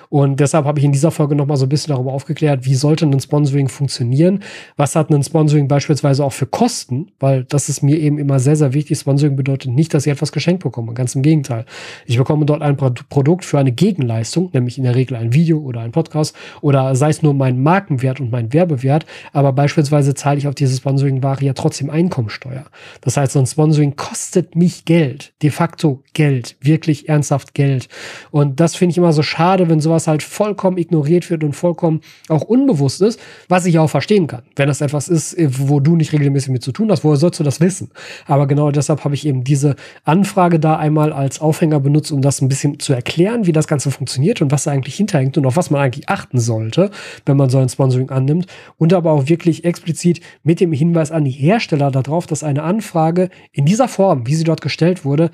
Und 0.09 0.39
deshalb 0.39 0.65
habe 0.65 0.79
ich 0.79 0.86
in 0.86 0.91
dieser 0.91 1.11
Folge 1.11 1.36
nochmal 1.36 1.57
so 1.57 1.65
ein 1.65 1.69
bisschen 1.69 1.93
darüber 1.93 2.13
aufgeklärt, 2.13 2.65
wie 2.65 2.75
sollte 2.75 3.05
ein 3.05 3.19
Sponsoring 3.19 3.67
funktionieren? 3.67 4.43
Was 4.77 4.95
hat 4.95 5.09
ein 5.09 5.23
Sponsoring 5.23 5.67
beispielsweise 5.67 6.23
auch 6.23 6.34
für 6.34 6.45
Kosten? 6.45 7.11
Weil 7.19 7.43
das 7.45 7.69
ist 7.69 7.82
mir 7.82 7.97
eben 7.97 8.17
immer 8.17 8.39
sehr, 8.39 8.55
sehr 8.55 8.73
wichtig. 8.73 8.99
Sponsoring 8.99 9.36
bedeutet 9.36 9.71
nicht, 9.71 9.93
dass 9.93 10.05
ich 10.05 10.11
etwas 10.11 10.32
geschenkt 10.32 10.63
bekomme. 10.63 10.93
Ganz 10.93 11.15
im 11.15 11.21
Gegenteil. 11.21 11.65
Ich 12.05 12.17
bekomme 12.17 12.45
dort 12.45 12.61
ein 12.61 12.77
Produkt 12.77 13.45
für 13.45 13.59
eine 13.59 13.71
Gegenleistung, 13.71 14.49
nämlich 14.53 14.77
in 14.77 14.84
der 14.84 14.95
Regel 14.95 15.17
ein 15.17 15.34
Video 15.34 15.59
oder 15.59 15.82
ein 15.82 15.91
Podcast 15.91 16.36
oder 16.61 16.70
sei 16.93 17.09
es 17.09 17.22
nur 17.22 17.34
mein 17.34 17.61
Markenwert 17.61 18.19
und 18.19 18.32
mein 18.32 18.53
Werbewert. 18.53 19.05
Aber 19.34 19.53
beispielsweise 19.53 20.13
zahle 20.13 20.38
ich 20.38 20.47
auf 20.47 20.55
diese 20.55 20.76
Sponsoring-Ware 20.76 21.43
ja 21.43 21.53
trotzdem 21.53 21.89
Einkommensteuer. 21.89 22.65
Das 23.01 23.17
heißt, 23.17 23.34
so 23.34 23.39
ein 23.39 23.45
Sponsoring 23.45 23.95
kostet 23.95 24.55
mich 24.55 24.86
Geld. 24.86 25.34
De 25.41 25.49
facto 25.49 26.03
Geld. 26.13 26.55
Wirklich 26.61 27.09
ernsthaft 27.09 27.53
Geld. 27.53 27.88
Und 28.32 28.59
das 28.59 28.76
finde 28.76 28.91
ich 28.91 28.97
immer 28.97 29.13
so 29.13 29.24
schade, 29.24 29.69
wenn 29.69 29.80
sowas 29.80 30.07
halt 30.07 30.24
vollkommen 30.24 30.78
ignoriert 30.78 31.30
wird 31.30 31.43
und 31.43 31.53
vollkommen 31.53 32.01
auch 32.30 32.41
unbewusst 32.41 33.01
ist, 33.01 33.19
was 33.47 33.65
ich 33.65 33.80
auch 33.80 33.89
verstehen 33.89 34.28
kann. 34.28 34.43
Wenn 34.55 34.67
das 34.67 34.82
etwas 34.82 35.07
ist, 35.09 35.34
äh, 35.34 35.47
wo 35.51 35.80
du 35.80 35.95
nicht 35.95 36.13
regelmäßig 36.13 36.49
mit 36.49 36.63
zu 36.63 36.72
tun 36.72 36.91
hast, 36.91 37.03
woher 37.03 37.17
sollst 37.17 37.39
du 37.39 37.43
das 37.43 37.59
wissen? 37.59 37.91
Aber 38.26 38.47
genau 38.47 38.72
deshalb 38.72 39.03
habe 39.03 39.15
ich 39.15 39.26
eben 39.26 39.43
diese 39.43 39.76
Anfrage 40.03 40.59
da 40.59 40.78
einmal 40.78 41.13
als 41.13 41.41
Aufhänger 41.41 41.80
benutzt, 41.80 42.11
um 42.11 42.22
das 42.22 42.41
ein 42.41 42.47
bisschen 42.47 42.80
zu 42.80 42.93
erklären, 42.93 43.45
wie 43.45 43.51
das 43.51 43.67
Ganze 43.67 43.91
funktioniert 43.91 44.41
und 44.41 44.51
was 44.51 44.63
da 44.63 44.72
eigentlich 44.72 44.95
hinterhängt 44.95 45.38
und 45.38 45.45
auf 45.45 45.55
was 45.55 45.69
man 45.69 45.82
eigentlich 45.82 46.09
achten 46.09 46.39
sollte, 46.62 46.91
wenn 47.26 47.38
man 47.38 47.49
so 47.49 47.57
ein 47.57 47.70
Sponsoring 47.70 48.09
annimmt. 48.09 48.47
Und 48.78 48.93
aber 48.93 49.12
auch 49.12 49.28
wirklich 49.28 49.64
explizit 49.66 50.22
mit 50.43 50.59
dem 50.59 50.72
Hinweis 50.72 51.12
an 51.12 51.26
die 51.26 51.32
Hersteller 51.32 51.91
darauf, 51.91 52.28
dass 52.28 52.43
eine 52.43 52.64
Anfrage 52.64 53.30
in 53.51 53.66
dieser 53.66 53.88
Form, 53.88 54.28
wie 54.28 54.36
sie 54.36 54.43
dort 54.43 54.62
gestellt 54.62 55.05
wurde, 55.05 55.32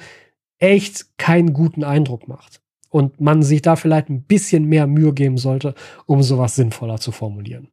echt 0.60 1.18
keinen 1.18 1.54
guten 1.54 1.84
Eindruck 1.84 2.28
macht 2.28 2.62
und 2.90 3.20
man 3.22 3.44
sich 3.44 3.62
da 3.62 3.76
vielleicht 3.76 4.10
ein 4.10 4.24
bisschen 4.24 4.66
mehr 4.66 4.88
Mühe 4.88 5.14
geben 5.14 5.38
sollte, 5.38 5.76
um 6.06 6.24
sowas 6.24 6.56
sinnvoller 6.56 6.98
zu 6.98 7.12
formulieren. 7.12 7.70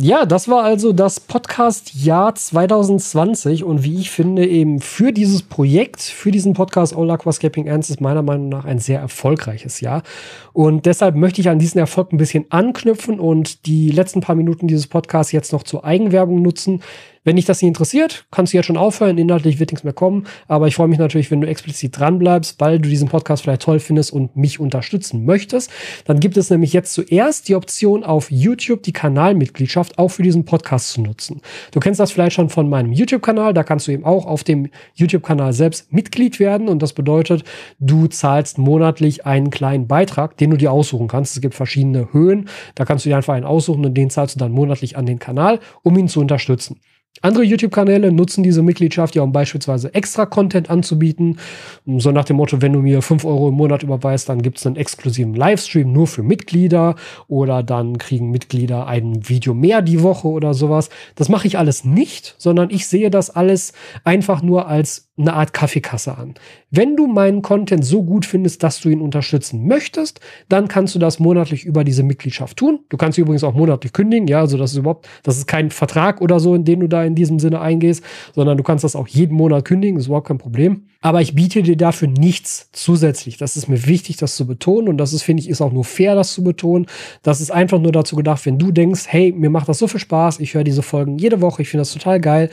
Ja, 0.00 0.26
das 0.26 0.46
war 0.46 0.62
also 0.62 0.92
das 0.92 1.18
Podcast-Jahr 1.18 2.32
2020 2.32 3.64
und 3.64 3.82
wie 3.82 3.98
ich 3.98 4.12
finde, 4.12 4.46
eben 4.46 4.80
für 4.80 5.10
dieses 5.10 5.42
Projekt, 5.42 6.00
für 6.00 6.30
diesen 6.30 6.52
Podcast 6.52 6.96
All 6.96 7.10
Aquascaping 7.10 7.66
Ernst 7.66 7.90
ist 7.90 8.00
meiner 8.00 8.22
Meinung 8.22 8.48
nach 8.48 8.64
ein 8.64 8.78
sehr 8.78 9.00
erfolgreiches 9.00 9.80
Jahr. 9.80 10.04
Und 10.52 10.86
deshalb 10.86 11.16
möchte 11.16 11.40
ich 11.40 11.48
an 11.48 11.58
diesen 11.58 11.80
Erfolg 11.80 12.12
ein 12.12 12.16
bisschen 12.16 12.46
anknüpfen 12.50 13.18
und 13.18 13.66
die 13.66 13.90
letzten 13.90 14.20
paar 14.20 14.36
Minuten 14.36 14.68
dieses 14.68 14.86
Podcasts 14.86 15.32
jetzt 15.32 15.52
noch 15.52 15.64
zur 15.64 15.84
Eigenwerbung 15.84 16.42
nutzen. 16.42 16.80
Wenn 17.24 17.36
dich 17.36 17.44
das 17.44 17.60
nicht 17.62 17.68
interessiert, 17.68 18.26
kannst 18.30 18.52
du 18.52 18.56
jetzt 18.56 18.66
schon 18.66 18.76
aufhören. 18.76 19.18
Inhaltlich 19.18 19.58
wird 19.58 19.70
nichts 19.70 19.84
mehr 19.84 19.92
kommen. 19.92 20.26
Aber 20.46 20.66
ich 20.68 20.74
freue 20.74 20.88
mich 20.88 20.98
natürlich, 20.98 21.30
wenn 21.30 21.40
du 21.40 21.46
explizit 21.46 21.98
dran 21.98 22.18
bleibst, 22.18 22.60
weil 22.60 22.78
du 22.78 22.88
diesen 22.88 23.08
Podcast 23.08 23.42
vielleicht 23.42 23.62
toll 23.62 23.80
findest 23.80 24.12
und 24.12 24.36
mich 24.36 24.60
unterstützen 24.60 25.24
möchtest. 25.24 25.70
Dann 26.04 26.20
gibt 26.20 26.36
es 26.36 26.50
nämlich 26.50 26.72
jetzt 26.72 26.92
zuerst 26.94 27.48
die 27.48 27.54
Option 27.54 28.04
auf 28.04 28.30
YouTube 28.30 28.82
die 28.82 28.92
Kanalmitgliedschaft 28.92 29.98
auch 29.98 30.08
für 30.08 30.22
diesen 30.22 30.44
Podcast 30.44 30.90
zu 30.90 31.02
nutzen. 31.02 31.40
Du 31.72 31.80
kennst 31.80 32.00
das 32.00 32.12
vielleicht 32.12 32.34
schon 32.34 32.48
von 32.48 32.68
meinem 32.68 32.92
YouTube-Kanal. 32.92 33.54
Da 33.54 33.64
kannst 33.64 33.88
du 33.88 33.92
eben 33.92 34.04
auch 34.04 34.26
auf 34.26 34.44
dem 34.44 34.70
YouTube-Kanal 34.94 35.52
selbst 35.52 35.92
Mitglied 35.92 36.40
werden. 36.40 36.68
Und 36.68 36.82
das 36.82 36.92
bedeutet, 36.92 37.44
du 37.78 38.06
zahlst 38.06 38.58
monatlich 38.58 39.26
einen 39.26 39.50
kleinen 39.50 39.86
Beitrag, 39.86 40.36
den 40.36 40.50
du 40.50 40.56
dir 40.56 40.72
aussuchen 40.72 41.08
kannst. 41.08 41.34
Es 41.34 41.42
gibt 41.42 41.54
verschiedene 41.54 42.12
Höhen. 42.12 42.48
Da 42.74 42.84
kannst 42.84 43.04
du 43.04 43.10
dir 43.10 43.16
einfach 43.16 43.34
einen 43.34 43.44
aussuchen 43.44 43.84
und 43.84 43.94
den 43.94 44.10
zahlst 44.10 44.36
du 44.36 44.38
dann 44.38 44.52
monatlich 44.52 44.96
an 44.96 45.06
den 45.06 45.18
Kanal, 45.18 45.60
um 45.82 45.96
ihn 45.98 46.08
zu 46.08 46.20
unterstützen. 46.20 46.80
Andere 47.22 47.44
YouTube-Kanäle 47.44 48.12
nutzen 48.12 48.42
diese 48.42 48.62
Mitgliedschaft 48.62 49.14
ja, 49.14 49.22
um 49.22 49.32
beispielsweise 49.32 49.94
extra 49.94 50.26
Content 50.26 50.70
anzubieten. 50.70 51.38
So 51.86 52.12
nach 52.12 52.24
dem 52.24 52.36
Motto, 52.36 52.62
wenn 52.62 52.72
du 52.72 52.80
mir 52.80 53.02
fünf 53.02 53.24
Euro 53.24 53.48
im 53.48 53.54
Monat 53.54 53.82
überweist, 53.82 54.28
dann 54.28 54.42
gibt 54.42 54.58
es 54.58 54.66
einen 54.66 54.76
exklusiven 54.76 55.34
Livestream 55.34 55.92
nur 55.92 56.06
für 56.06 56.22
Mitglieder 56.22 56.94
oder 57.26 57.62
dann 57.62 57.98
kriegen 57.98 58.30
Mitglieder 58.30 58.86
ein 58.86 59.28
Video 59.28 59.54
mehr 59.54 59.82
die 59.82 60.02
Woche 60.02 60.28
oder 60.28 60.54
sowas. 60.54 60.90
Das 61.14 61.28
mache 61.28 61.46
ich 61.46 61.58
alles 61.58 61.84
nicht, 61.84 62.34
sondern 62.38 62.70
ich 62.70 62.86
sehe 62.86 63.10
das 63.10 63.30
alles 63.30 63.72
einfach 64.04 64.42
nur 64.42 64.68
als 64.68 65.07
eine 65.18 65.34
Art 65.34 65.52
Kaffeekasse 65.52 66.16
an. 66.16 66.34
Wenn 66.70 66.96
du 66.96 67.06
meinen 67.06 67.42
Content 67.42 67.84
so 67.84 68.02
gut 68.02 68.26
findest, 68.26 68.62
dass 68.62 68.80
du 68.80 68.88
ihn 68.88 69.00
unterstützen 69.00 69.66
möchtest, 69.66 70.20
dann 70.48 70.68
kannst 70.68 70.94
du 70.94 70.98
das 70.98 71.18
monatlich 71.18 71.64
über 71.64 71.84
diese 71.84 72.02
Mitgliedschaft 72.02 72.56
tun. 72.56 72.80
Du 72.88 72.96
kannst 72.96 73.18
übrigens 73.18 73.44
auch 73.44 73.54
monatlich 73.54 73.92
kündigen, 73.92 74.28
ja, 74.28 74.40
also 74.40 74.56
das 74.56 74.72
ist 74.72 74.78
überhaupt, 74.78 75.08
das 75.22 75.38
ist 75.38 75.46
kein 75.46 75.70
Vertrag 75.70 76.20
oder 76.20 76.40
so, 76.40 76.54
in 76.54 76.64
den 76.64 76.80
du 76.80 76.88
da 76.88 77.04
in 77.04 77.14
diesem 77.14 77.38
Sinne 77.38 77.60
eingehst, 77.60 78.02
sondern 78.34 78.56
du 78.56 78.62
kannst 78.62 78.84
das 78.84 78.96
auch 78.96 79.08
jeden 79.08 79.36
Monat 79.36 79.64
kündigen, 79.64 79.98
ist 79.98 80.06
überhaupt 80.06 80.28
kein 80.28 80.38
Problem. 80.38 80.84
Aber 81.00 81.20
ich 81.20 81.34
biete 81.34 81.62
dir 81.62 81.76
dafür 81.76 82.08
nichts 82.08 82.70
zusätzlich. 82.72 83.36
Das 83.36 83.56
ist 83.56 83.68
mir 83.68 83.86
wichtig, 83.86 84.16
das 84.16 84.34
zu 84.34 84.48
betonen. 84.48 84.88
Und 84.88 84.98
das 84.98 85.12
ist, 85.12 85.22
finde 85.22 85.42
ich, 85.42 85.48
ist 85.48 85.60
auch 85.60 85.72
nur 85.72 85.84
fair, 85.84 86.16
das 86.16 86.32
zu 86.32 86.42
betonen. 86.42 86.86
Das 87.22 87.40
ist 87.40 87.52
einfach 87.52 87.78
nur 87.78 87.92
dazu 87.92 88.16
gedacht, 88.16 88.44
wenn 88.46 88.58
du 88.58 88.72
denkst, 88.72 89.04
hey, 89.06 89.32
mir 89.32 89.48
macht 89.48 89.68
das 89.68 89.78
so 89.78 89.86
viel 89.86 90.00
Spaß, 90.00 90.40
ich 90.40 90.54
höre 90.54 90.64
diese 90.64 90.82
Folgen 90.82 91.18
jede 91.18 91.40
Woche, 91.40 91.62
ich 91.62 91.68
finde 91.68 91.82
das 91.82 91.92
total 91.92 92.20
geil. 92.20 92.50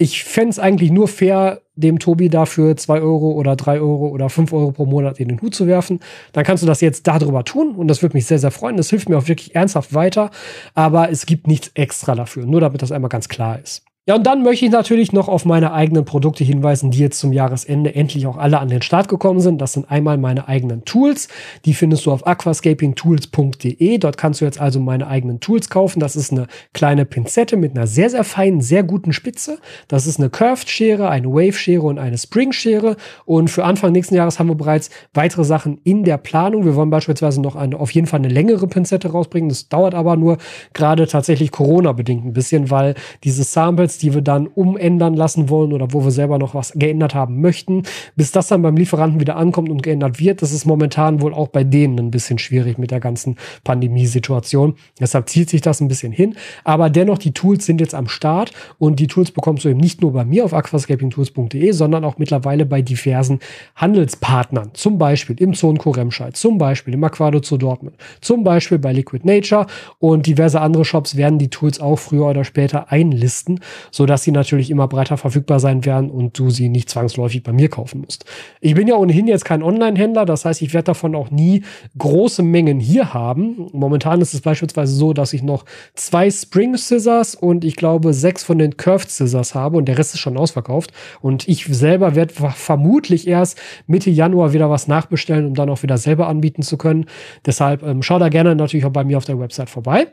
Ich 0.00 0.22
fände 0.22 0.50
es 0.50 0.60
eigentlich 0.60 0.92
nur 0.92 1.08
fair, 1.08 1.60
dem 1.74 1.98
Tobi 1.98 2.28
dafür 2.28 2.76
zwei 2.76 3.00
Euro 3.00 3.32
oder 3.32 3.56
drei 3.56 3.80
Euro 3.80 4.06
oder 4.08 4.30
fünf 4.30 4.52
Euro 4.52 4.70
pro 4.70 4.86
Monat 4.86 5.18
in 5.18 5.26
den 5.26 5.42
Hut 5.42 5.56
zu 5.56 5.66
werfen. 5.66 5.98
Dann 6.32 6.44
kannst 6.44 6.62
du 6.62 6.68
das 6.68 6.80
jetzt 6.80 7.08
darüber 7.08 7.42
tun 7.42 7.74
und 7.74 7.88
das 7.88 8.00
würde 8.00 8.16
mich 8.16 8.26
sehr, 8.26 8.38
sehr 8.38 8.52
freuen. 8.52 8.76
Das 8.76 8.90
hilft 8.90 9.08
mir 9.08 9.18
auch 9.18 9.26
wirklich 9.26 9.56
ernsthaft 9.56 9.94
weiter. 9.94 10.30
Aber 10.74 11.10
es 11.10 11.26
gibt 11.26 11.48
nichts 11.48 11.72
extra 11.74 12.14
dafür. 12.14 12.46
Nur 12.46 12.60
damit 12.60 12.80
das 12.80 12.92
einmal 12.92 13.08
ganz 13.08 13.28
klar 13.28 13.58
ist. 13.60 13.87
Ja, 14.08 14.14
und 14.14 14.26
dann 14.26 14.42
möchte 14.42 14.64
ich 14.64 14.70
natürlich 14.70 15.12
noch 15.12 15.28
auf 15.28 15.44
meine 15.44 15.74
eigenen 15.74 16.06
Produkte 16.06 16.42
hinweisen, 16.42 16.90
die 16.90 17.00
jetzt 17.00 17.18
zum 17.18 17.30
Jahresende 17.30 17.94
endlich 17.94 18.26
auch 18.26 18.38
alle 18.38 18.58
an 18.58 18.68
den 18.68 18.80
Start 18.80 19.06
gekommen 19.06 19.40
sind. 19.40 19.60
Das 19.60 19.74
sind 19.74 19.90
einmal 19.90 20.16
meine 20.16 20.48
eigenen 20.48 20.86
Tools. 20.86 21.28
Die 21.66 21.74
findest 21.74 22.06
du 22.06 22.12
auf 22.12 22.26
aquascapingtools.de. 22.26 23.98
Dort 23.98 24.16
kannst 24.16 24.40
du 24.40 24.46
jetzt 24.46 24.62
also 24.62 24.80
meine 24.80 25.08
eigenen 25.08 25.40
Tools 25.40 25.68
kaufen. 25.68 26.00
Das 26.00 26.16
ist 26.16 26.32
eine 26.32 26.46
kleine 26.72 27.04
Pinzette 27.04 27.58
mit 27.58 27.76
einer 27.76 27.86
sehr, 27.86 28.08
sehr 28.08 28.24
feinen, 28.24 28.62
sehr 28.62 28.82
guten 28.82 29.12
Spitze. 29.12 29.58
Das 29.88 30.06
ist 30.06 30.18
eine 30.18 30.30
Curved-Schere, 30.30 31.10
eine 31.10 31.28
Wave-Schere 31.28 31.82
und 31.82 31.98
eine 31.98 32.16
Spring-Schere. 32.16 32.96
Und 33.26 33.50
für 33.50 33.66
Anfang 33.66 33.92
nächsten 33.92 34.14
Jahres 34.14 34.38
haben 34.38 34.48
wir 34.48 34.54
bereits 34.54 34.88
weitere 35.12 35.44
Sachen 35.44 35.82
in 35.84 36.04
der 36.04 36.16
Planung. 36.16 36.64
Wir 36.64 36.76
wollen 36.76 36.88
beispielsweise 36.88 37.42
noch 37.42 37.56
eine, 37.56 37.78
auf 37.78 37.90
jeden 37.90 38.06
Fall 38.06 38.20
eine 38.20 38.28
längere 38.28 38.68
Pinzette 38.68 39.10
rausbringen. 39.10 39.50
Das 39.50 39.68
dauert 39.68 39.94
aber 39.94 40.16
nur 40.16 40.38
gerade 40.72 41.06
tatsächlich 41.06 41.50
Corona-bedingt 41.50 42.24
ein 42.24 42.32
bisschen, 42.32 42.70
weil 42.70 42.94
diese 43.22 43.44
Samples, 43.44 43.97
die 43.98 44.14
wir 44.14 44.22
dann 44.22 44.46
umändern 44.46 45.14
lassen 45.14 45.48
wollen 45.48 45.72
oder 45.72 45.92
wo 45.92 46.04
wir 46.04 46.10
selber 46.10 46.38
noch 46.38 46.54
was 46.54 46.72
geändert 46.72 47.14
haben 47.14 47.40
möchten. 47.40 47.82
Bis 48.16 48.32
das 48.32 48.48
dann 48.48 48.62
beim 48.62 48.76
Lieferanten 48.76 49.20
wieder 49.20 49.36
ankommt 49.36 49.70
und 49.70 49.82
geändert 49.82 50.18
wird, 50.18 50.42
das 50.42 50.52
ist 50.52 50.64
momentan 50.64 51.20
wohl 51.20 51.34
auch 51.34 51.48
bei 51.48 51.64
denen 51.64 51.98
ein 51.98 52.10
bisschen 52.10 52.38
schwierig 52.38 52.78
mit 52.78 52.90
der 52.90 53.00
ganzen 53.00 53.36
Pandemiesituation. 53.64 54.74
Deshalb 55.00 55.28
zieht 55.28 55.50
sich 55.50 55.60
das 55.60 55.80
ein 55.80 55.88
bisschen 55.88 56.12
hin. 56.12 56.34
Aber 56.64 56.90
dennoch, 56.90 57.18
die 57.18 57.32
Tools 57.32 57.66
sind 57.66 57.80
jetzt 57.80 57.94
am 57.94 58.08
Start 58.08 58.52
und 58.78 59.00
die 59.00 59.06
Tools 59.06 59.30
bekommst 59.30 59.64
du 59.64 59.68
eben 59.68 59.80
nicht 59.80 60.02
nur 60.02 60.12
bei 60.12 60.24
mir 60.24 60.44
auf 60.44 60.54
aquascapingtools.de, 60.54 61.72
sondern 61.72 62.04
auch 62.04 62.18
mittlerweile 62.18 62.66
bei 62.66 62.82
diversen 62.82 63.40
Handelspartnern. 63.76 64.70
Zum 64.74 64.98
Beispiel 64.98 65.36
im 65.40 65.54
Zonco 65.54 65.90
Remscheid, 65.90 66.36
zum 66.36 66.58
Beispiel 66.58 66.94
im 66.94 67.04
Aquado 67.04 67.40
zu 67.40 67.56
Dortmund, 67.56 67.96
zum 68.20 68.44
Beispiel 68.44 68.78
bei 68.78 68.92
Liquid 68.92 69.26
Nature 69.26 69.66
und 69.98 70.26
diverse 70.26 70.60
andere 70.60 70.84
Shops 70.84 71.16
werden 71.16 71.38
die 71.38 71.48
Tools 71.48 71.80
auch 71.80 71.98
früher 71.98 72.26
oder 72.26 72.44
später 72.44 72.90
einlisten, 72.90 73.60
so 73.90 74.06
dass 74.06 74.22
sie 74.22 74.32
natürlich 74.32 74.70
immer 74.70 74.88
breiter 74.88 75.16
verfügbar 75.16 75.60
sein 75.60 75.84
werden 75.84 76.10
und 76.10 76.38
du 76.38 76.50
sie 76.50 76.68
nicht 76.68 76.90
zwangsläufig 76.90 77.42
bei 77.42 77.52
mir 77.52 77.68
kaufen 77.68 78.02
musst. 78.02 78.24
Ich 78.60 78.74
bin 78.74 78.88
ja 78.88 78.96
ohnehin 78.96 79.26
jetzt 79.26 79.44
kein 79.44 79.62
Online-Händler, 79.62 80.24
das 80.24 80.44
heißt, 80.44 80.62
ich 80.62 80.74
werde 80.74 80.86
davon 80.86 81.14
auch 81.14 81.30
nie 81.30 81.62
große 81.96 82.42
Mengen 82.42 82.80
hier 82.80 83.14
haben. 83.14 83.68
Momentan 83.72 84.20
ist 84.20 84.34
es 84.34 84.40
beispielsweise 84.40 84.94
so, 84.94 85.12
dass 85.12 85.32
ich 85.32 85.42
noch 85.42 85.64
zwei 85.94 86.30
Spring 86.30 86.76
Scissors 86.76 87.34
und 87.34 87.64
ich 87.64 87.76
glaube 87.76 88.12
sechs 88.12 88.44
von 88.44 88.58
den 88.58 88.76
Curved 88.76 89.10
Scissors 89.10 89.54
habe 89.54 89.76
und 89.76 89.86
der 89.86 89.98
Rest 89.98 90.14
ist 90.14 90.20
schon 90.20 90.36
ausverkauft. 90.36 90.92
Und 91.20 91.48
ich 91.48 91.64
selber 91.64 92.14
werde 92.14 92.34
vermutlich 92.34 93.26
erst 93.26 93.58
Mitte 93.86 94.10
Januar 94.10 94.52
wieder 94.52 94.70
was 94.70 94.88
nachbestellen, 94.88 95.46
um 95.46 95.54
dann 95.54 95.70
auch 95.70 95.82
wieder 95.82 95.98
selber 95.98 96.28
anbieten 96.28 96.62
zu 96.62 96.76
können. 96.76 97.06
Deshalb 97.46 97.82
ähm, 97.82 98.02
schau 98.02 98.18
da 98.18 98.28
gerne 98.28 98.54
natürlich 98.54 98.86
auch 98.86 98.92
bei 98.92 99.04
mir 99.04 99.18
auf 99.18 99.24
der 99.24 99.38
Website 99.38 99.70
vorbei. 99.70 100.08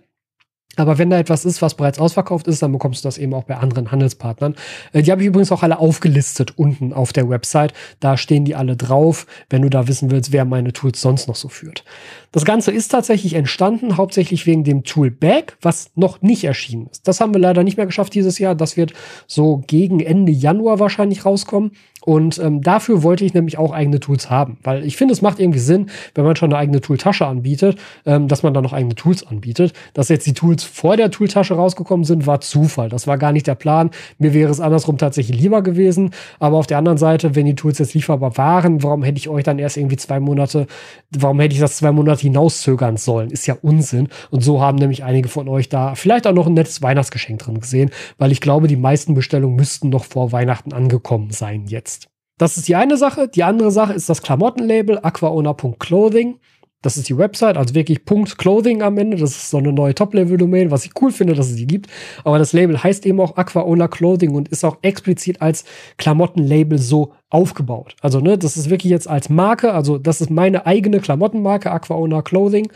Aber 0.77 0.97
wenn 0.97 1.09
da 1.09 1.17
etwas 1.17 1.45
ist, 1.45 1.61
was 1.61 1.75
bereits 1.75 1.99
ausverkauft 1.99 2.47
ist, 2.47 2.61
dann 2.61 2.71
bekommst 2.71 3.03
du 3.03 3.07
das 3.07 3.17
eben 3.17 3.33
auch 3.33 3.43
bei 3.43 3.55
anderen 3.55 3.91
Handelspartnern. 3.91 4.55
Äh, 4.91 5.03
die 5.03 5.11
habe 5.11 5.21
ich 5.21 5.27
übrigens 5.27 5.51
auch 5.51 5.63
alle 5.63 5.79
aufgelistet 5.79 6.57
unten 6.57 6.93
auf 6.93 7.13
der 7.13 7.29
Website. 7.29 7.73
Da 7.99 8.17
stehen 8.17 8.45
die 8.45 8.55
alle 8.55 8.75
drauf, 8.75 9.25
wenn 9.49 9.61
du 9.61 9.69
da 9.69 9.87
wissen 9.87 10.11
willst, 10.11 10.31
wer 10.31 10.45
meine 10.45 10.73
Tools 10.73 11.01
sonst 11.01 11.27
noch 11.27 11.35
so 11.35 11.47
führt. 11.47 11.85
Das 12.31 12.43
Ganze 12.43 12.71
ist 12.71 12.89
tatsächlich 12.89 13.33
entstanden, 13.33 13.95
hauptsächlich 13.95 14.45
wegen 14.45 14.65
dem 14.65 14.83
Tool 14.83 15.11
Back, 15.11 15.57
was 15.61 15.91
noch 15.95 16.21
nicht 16.21 16.43
erschienen 16.43 16.87
ist. 16.87 17.07
Das 17.07 17.21
haben 17.21 17.33
wir 17.33 17.39
leider 17.39 17.63
nicht 17.63 17.77
mehr 17.77 17.85
geschafft 17.85 18.13
dieses 18.13 18.39
Jahr. 18.39 18.55
Das 18.55 18.75
wird 18.75 18.93
so 19.27 19.63
gegen 19.67 20.01
Ende 20.01 20.33
Januar 20.33 20.79
wahrscheinlich 20.79 21.25
rauskommen. 21.25 21.71
Und 22.05 22.37
ähm, 22.37 22.61
dafür 22.61 23.01
wollte 23.01 23.25
ich 23.25 23.33
nämlich 23.33 23.57
auch 23.57 23.71
eigene 23.71 23.99
Tools 23.99 24.29
haben, 24.29 24.57
weil 24.63 24.85
ich 24.85 24.95
finde, 24.95 25.13
es 25.13 25.23
macht 25.23 25.39
irgendwie 25.39 25.59
Sinn, 25.59 25.89
wenn 26.13 26.23
man 26.23 26.35
schon 26.35 26.51
eine 26.51 26.59
eigene 26.59 26.79
Tooltasche 26.79 27.25
anbietet, 27.25 27.79
ähm, 28.05 28.27
dass 28.27 28.43
man 28.43 28.53
dann 28.53 28.63
noch 28.63 28.73
eigene 28.73 28.93
Tools 28.93 29.25
anbietet. 29.25 29.73
Dass 29.93 30.09
jetzt 30.09 30.27
die 30.27 30.33
Tools 30.33 30.63
vor 30.63 30.97
der 30.97 31.09
Tooltasche 31.09 31.55
rausgekommen 31.55 32.05
sind, 32.05 32.27
war 32.27 32.41
Zufall. 32.41 32.89
Das 32.89 33.07
war 33.07 33.17
gar 33.17 33.31
nicht 33.31 33.47
der 33.47 33.55
Plan. 33.55 33.89
Mir 34.19 34.33
wäre 34.33 34.51
es 34.51 34.59
andersrum 34.59 34.99
tatsächlich 34.99 35.41
lieber 35.41 35.63
gewesen. 35.63 36.11
Aber 36.39 36.57
auf 36.57 36.67
der 36.67 36.77
anderen 36.77 36.99
Seite, 36.99 37.35
wenn 37.35 37.47
die 37.47 37.55
Tools 37.55 37.79
jetzt 37.79 37.95
lieferbar 37.95 38.37
waren, 38.37 38.83
warum 38.83 39.03
hätte 39.03 39.17
ich 39.17 39.27
euch 39.27 39.43
dann 39.43 39.57
erst 39.57 39.77
irgendwie 39.77 39.97
zwei 39.97 40.19
Monate, 40.19 40.67
warum 41.11 41.39
hätte 41.39 41.55
ich 41.55 41.59
das 41.59 41.77
zwei 41.77 41.91
Monate 41.91 42.21
hinauszögern 42.21 42.97
sollen? 42.97 43.31
Ist 43.31 43.47
ja 43.47 43.57
Unsinn. 43.61 44.09
Und 44.29 44.41
so 44.41 44.61
haben 44.61 44.77
nämlich 44.77 45.03
einige 45.03 45.27
von 45.27 45.47
euch 45.47 45.69
da 45.69 45.95
vielleicht 45.95 46.27
auch 46.27 46.33
noch 46.33 46.45
ein 46.45 46.53
nettes 46.53 46.83
Weihnachtsgeschenk 46.83 47.39
drin 47.39 47.59
gesehen, 47.59 47.89
weil 48.19 48.31
ich 48.31 48.41
glaube, 48.41 48.67
die 48.67 48.75
meisten 48.75 49.15
Bestellungen 49.15 49.55
müssten 49.55 49.89
noch 49.89 50.05
vor 50.05 50.31
Weihnachten 50.31 50.71
angekommen 50.71 51.31
sein 51.31 51.65
jetzt. 51.67 51.94
Das 52.37 52.57
ist 52.57 52.67
die 52.67 52.75
eine 52.75 52.97
Sache. 52.97 53.29
Die 53.29 53.43
andere 53.43 53.71
Sache 53.71 53.93
ist 53.93 54.09
das 54.09 54.21
Klamottenlabel 54.21 54.99
aquaona.clothing. 55.01 56.39
Das 56.81 56.97
ist 56.97 57.09
die 57.09 57.17
Website, 57.17 57.57
also 57.57 57.73
wirklich 57.73 58.05
Punkt 58.05 58.37
Clothing 58.37 58.83
am 58.83 58.99
Ende. 58.99 59.17
Das 59.17 59.31
ist 59.31 59.49
so 59.49 59.57
eine 59.57 59.73
neue 59.73 59.95
Top-Level-Domain, 59.95 60.69
was 60.69 60.85
ich 60.85 60.91
cool 61.01 61.11
finde, 61.11 61.33
dass 61.33 61.49
es 61.49 61.55
die 61.55 61.65
gibt. 61.65 61.89
Aber 62.23 62.37
das 62.37 62.53
Label 62.53 62.83
heißt 62.83 63.07
eben 63.07 63.19
auch 63.19 63.37
Aquaona 63.37 63.87
Clothing 63.87 64.35
und 64.35 64.49
ist 64.49 64.63
auch 64.63 64.77
explizit 64.83 65.41
als 65.41 65.65
Klamottenlabel 65.97 66.77
so 66.77 67.13
aufgebaut. 67.31 67.95
Also, 68.01 68.19
ne, 68.19 68.37
das 68.37 68.55
ist 68.55 68.69
wirklich 68.69 68.91
jetzt 68.91 69.09
als 69.09 69.29
Marke, 69.29 69.73
also 69.73 69.97
das 69.97 70.21
ist 70.21 70.29
meine 70.29 70.67
eigene 70.67 70.99
Klamottenmarke, 70.99 71.71
Aquaona 71.71 72.21
Clothing. 72.21 72.71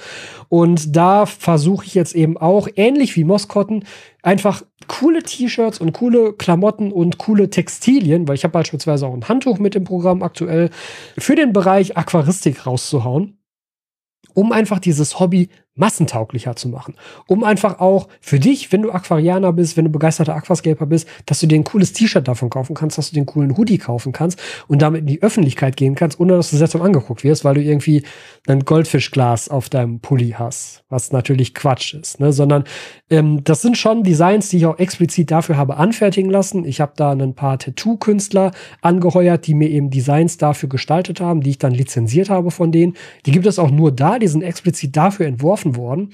Und 0.50 0.96
da 0.96 1.28
versuche 1.28 1.86
ich 1.86 1.94
jetzt 1.94 2.16
eben 2.16 2.36
auch, 2.36 2.68
ähnlich 2.76 3.16
wie 3.16 3.24
Moskotten, 3.24 3.86
einfach 4.24 4.64
coole 4.88 5.22
T-Shirts 5.22 5.80
und 5.80 5.94
coole 5.94 6.34
Klamotten 6.34 6.92
und 6.92 7.20
coole 7.20 7.50
Textilien, 7.52 8.28
weil 8.28 8.36
ich 8.36 8.44
habe 8.44 8.54
beispielsweise 8.54 9.06
auch 9.06 9.14
ein 9.14 9.30
Handtuch 9.30 9.60
mit 9.60 9.76
im 9.76 9.84
Programm 9.84 10.24
aktuell, 10.24 10.72
für 11.18 11.36
den 11.36 11.54
Bereich 11.54 11.96
Aquaristik 11.96 12.66
rauszuhauen 12.66 13.39
um 14.34 14.52
einfach 14.52 14.80
dieses 14.80 15.20
Hobby 15.20 15.50
massentauglicher 15.76 16.58
zu 16.58 16.68
machen. 16.68 16.96
Um 17.28 17.44
einfach 17.44 17.80
auch 17.80 18.10
für 18.20 18.40
dich, 18.40 18.72
wenn 18.72 18.82
du 18.82 18.92
Aquarianer 18.92 19.54
bist, 19.54 19.78
wenn 19.78 19.86
du 19.86 19.92
begeisterter 19.92 20.36
Aquascaper 20.36 20.86
bist, 20.86 21.08
dass 21.26 21.40
du 21.40 21.48
dir 21.48 21.56
ein 21.56 21.64
cooles 21.64 21.94
T-Shirt 21.94 22.28
davon 22.28 22.50
kaufen 22.50 22.76
kannst, 22.76 22.98
dass 22.98 23.10
du 23.10 23.16
den 23.16 23.26
coolen 23.26 23.56
Hoodie 23.58 23.78
kaufen 23.78 24.12
kannst 24.12 24.40
und 24.68 24.82
damit 24.82 25.02
in 25.02 25.08
die 25.08 25.24
Öffentlichkeit 25.24 25.78
gehen 25.78 25.96
kannst, 25.96 26.20
ohne 26.20 26.34
dass 26.34 26.52
du 26.52 26.58
selbst 26.58 26.76
angeguckt 26.76 27.24
wirst, 27.24 27.46
weil 27.46 27.56
du 27.56 27.62
irgendwie 27.62 28.04
ein 28.48 28.66
Goldfischglas 28.66 29.48
auf 29.48 29.70
deinem 29.70 30.02
Pulli 30.02 30.36
hast, 30.38 30.84
was 30.90 31.14
natürlich 31.14 31.54
Quatsch 31.54 31.94
ist, 31.94 32.20
ne? 32.20 32.34
sondern 32.34 32.66
ähm, 33.10 33.44
das 33.44 33.62
sind 33.62 33.78
schon 33.78 34.04
Designs, 34.04 34.50
die 34.50 34.58
ich 34.58 34.66
auch 34.66 34.78
explizit 34.78 35.32
dafür 35.32 35.58
habe 35.58 35.78
anfertigen 35.78 36.30
lassen. 36.30 36.66
Ich 36.66 36.80
habe 36.80 36.94
da 36.96 37.12
ein 37.12 37.34
paar 37.34 37.58
Tattoo-Künstler 37.58 38.52
angeheuert, 38.82 39.48
die 39.48 39.56
mir 39.56 39.70
eben 39.70 39.90
Designs 39.90 40.38
dafür 40.38 40.70
gestaltet 40.70 41.20
haben, 41.20 41.42
die 41.42 41.52
ich 41.52 41.58
dann 41.58 41.74
lizenziert 41.74 42.30
habe 42.30 42.52
von 42.52 42.72
denen. 42.72 42.96
Die 43.26 43.32
gibt 43.32 43.46
es 43.46 43.60
auch 43.60 43.72
nur 43.72 43.92
da, 43.92 44.20
die 44.20 44.28
sind 44.28 44.44
explizit 44.44 44.96
dafür 44.96 45.26
entworfen 45.26 45.76
worden. 45.76 46.12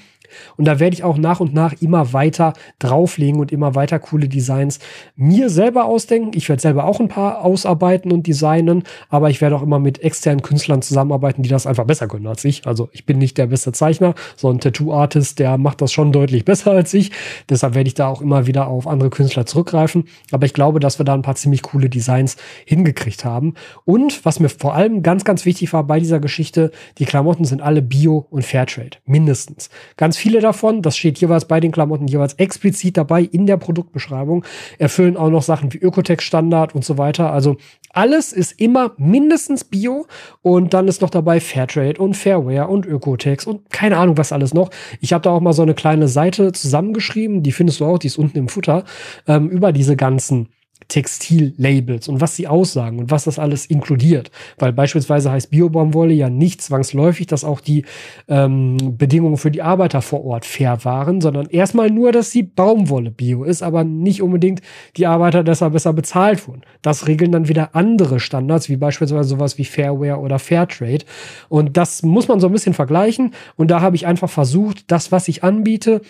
Und 0.57 0.65
da 0.65 0.79
werde 0.79 0.95
ich 0.95 1.03
auch 1.03 1.17
nach 1.17 1.39
und 1.39 1.53
nach 1.53 1.73
immer 1.81 2.13
weiter 2.13 2.53
drauflegen 2.79 3.39
und 3.39 3.51
immer 3.51 3.75
weiter 3.75 3.99
coole 3.99 4.27
Designs 4.27 4.79
mir 5.15 5.49
selber 5.49 5.85
ausdenken. 5.85 6.31
Ich 6.35 6.49
werde 6.49 6.61
selber 6.61 6.85
auch 6.85 6.99
ein 6.99 7.07
paar 7.07 7.43
ausarbeiten 7.43 8.11
und 8.11 8.27
designen, 8.27 8.83
aber 9.09 9.29
ich 9.29 9.41
werde 9.41 9.55
auch 9.55 9.61
immer 9.61 9.79
mit 9.79 10.03
externen 10.03 10.41
Künstlern 10.41 10.81
zusammenarbeiten, 10.81 11.43
die 11.43 11.49
das 11.49 11.67
einfach 11.67 11.85
besser 11.85 12.07
können 12.07 12.27
als 12.27 12.43
ich. 12.45 12.65
Also 12.65 12.89
ich 12.91 13.05
bin 13.05 13.17
nicht 13.17 13.37
der 13.37 13.47
beste 13.47 13.71
Zeichner, 13.71 14.15
sondern 14.35 14.61
Tattoo-Artist, 14.61 15.39
der 15.39 15.57
macht 15.57 15.81
das 15.81 15.91
schon 15.91 16.11
deutlich 16.11 16.45
besser 16.45 16.71
als 16.71 16.93
ich. 16.93 17.11
Deshalb 17.49 17.75
werde 17.75 17.87
ich 17.87 17.93
da 17.93 18.07
auch 18.07 18.21
immer 18.21 18.47
wieder 18.47 18.67
auf 18.67 18.87
andere 18.87 19.09
Künstler 19.09 19.45
zurückgreifen. 19.45 20.05
Aber 20.31 20.45
ich 20.45 20.53
glaube, 20.53 20.79
dass 20.79 20.99
wir 20.99 21.05
da 21.05 21.13
ein 21.13 21.21
paar 21.21 21.35
ziemlich 21.35 21.61
coole 21.61 21.89
Designs 21.89 22.37
hingekriegt 22.65 23.25
haben. 23.25 23.53
Und 23.85 24.25
was 24.25 24.39
mir 24.39 24.49
vor 24.49 24.73
allem 24.73 25.03
ganz, 25.03 25.23
ganz 25.23 25.45
wichtig 25.45 25.73
war 25.73 25.83
bei 25.83 25.99
dieser 25.99 26.19
Geschichte, 26.19 26.71
die 26.97 27.05
Klamotten 27.05 27.45
sind 27.45 27.61
alle 27.61 27.81
Bio 27.81 28.25
und 28.29 28.43
Fairtrade. 28.43 28.97
Mindestens. 29.05 29.69
Ganz 29.97 30.17
viele 30.25 30.39
davon, 30.39 30.81
das 30.81 30.97
steht 30.97 31.19
jeweils 31.19 31.45
bei 31.45 31.59
den 31.59 31.71
Klamotten 31.71 32.07
jeweils 32.07 32.33
explizit 32.33 32.97
dabei 32.97 33.21
in 33.21 33.45
der 33.45 33.57
Produktbeschreibung, 33.57 34.43
erfüllen 34.79 35.17
auch 35.17 35.29
noch 35.29 35.43
Sachen 35.43 35.71
wie 35.71 35.77
Ökotex-Standard 35.77 36.73
und 36.73 36.83
so 36.83 36.97
weiter. 36.97 37.31
Also 37.31 37.57
alles 37.91 38.33
ist 38.33 38.59
immer 38.59 38.93
mindestens 38.97 39.63
Bio 39.63 40.07
und 40.41 40.73
dann 40.73 40.87
ist 40.87 41.03
noch 41.03 41.11
dabei 41.11 41.39
Fairtrade 41.39 42.01
und 42.01 42.17
Fairware 42.17 42.67
und 42.69 42.87
Ökotex 42.87 43.45
und 43.45 43.69
keine 43.69 43.97
Ahnung 43.97 44.17
was 44.17 44.31
alles 44.31 44.51
noch. 44.51 44.71
Ich 44.99 45.13
habe 45.13 45.21
da 45.21 45.29
auch 45.29 45.41
mal 45.41 45.53
so 45.53 45.61
eine 45.61 45.75
kleine 45.75 46.07
Seite 46.07 46.53
zusammengeschrieben, 46.53 47.43
die 47.43 47.51
findest 47.51 47.79
du 47.79 47.85
auch, 47.85 47.99
die 47.99 48.07
ist 48.07 48.17
unten 48.17 48.39
im 48.39 48.47
Futter, 48.47 48.83
ähm, 49.27 49.47
über 49.47 49.71
diese 49.73 49.95
ganzen 49.95 50.49
Textillabels 50.87 52.07
und 52.07 52.21
was 52.21 52.35
sie 52.35 52.47
aussagen 52.47 52.99
und 52.99 53.11
was 53.11 53.25
das 53.25 53.39
alles 53.39 53.65
inkludiert. 53.65 54.31
Weil 54.57 54.73
beispielsweise 54.73 55.31
heißt 55.31 55.49
Biobaumwolle 55.49 56.13
ja 56.13 56.29
nicht 56.29 56.61
zwangsläufig, 56.61 57.27
dass 57.27 57.43
auch 57.43 57.61
die 57.61 57.85
ähm, 58.27 58.77
Bedingungen 58.97 59.37
für 59.37 59.51
die 59.51 59.61
Arbeiter 59.61 60.01
vor 60.01 60.25
Ort 60.25 60.45
fair 60.45 60.83
waren, 60.83 61.21
sondern 61.21 61.47
erstmal 61.47 61.89
nur, 61.89 62.11
dass 62.11 62.31
die 62.31 62.43
Baumwolle 62.43 63.11
bio 63.11 63.43
ist, 63.43 63.63
aber 63.63 63.83
nicht 63.83 64.21
unbedingt 64.21 64.61
die 64.97 65.07
Arbeiter 65.07 65.43
deshalb 65.43 65.73
besser 65.73 65.93
bezahlt 65.93 66.47
wurden. 66.47 66.61
Das 66.81 67.07
regeln 67.07 67.31
dann 67.31 67.47
wieder 67.47 67.75
andere 67.75 68.19
Standards, 68.19 68.69
wie 68.69 68.77
beispielsweise 68.77 69.29
sowas 69.29 69.57
wie 69.57 69.65
Fairware 69.65 70.19
oder 70.19 70.39
Fairtrade. 70.39 71.05
Und 71.49 71.77
das 71.77 72.03
muss 72.03 72.27
man 72.27 72.39
so 72.39 72.47
ein 72.47 72.53
bisschen 72.53 72.73
vergleichen. 72.73 73.33
Und 73.55 73.71
da 73.71 73.81
habe 73.81 73.95
ich 73.95 74.05
einfach 74.05 74.29
versucht, 74.29 74.91
das, 74.91 75.11
was 75.11 75.27
ich 75.27 75.43
anbiete, 75.43 76.01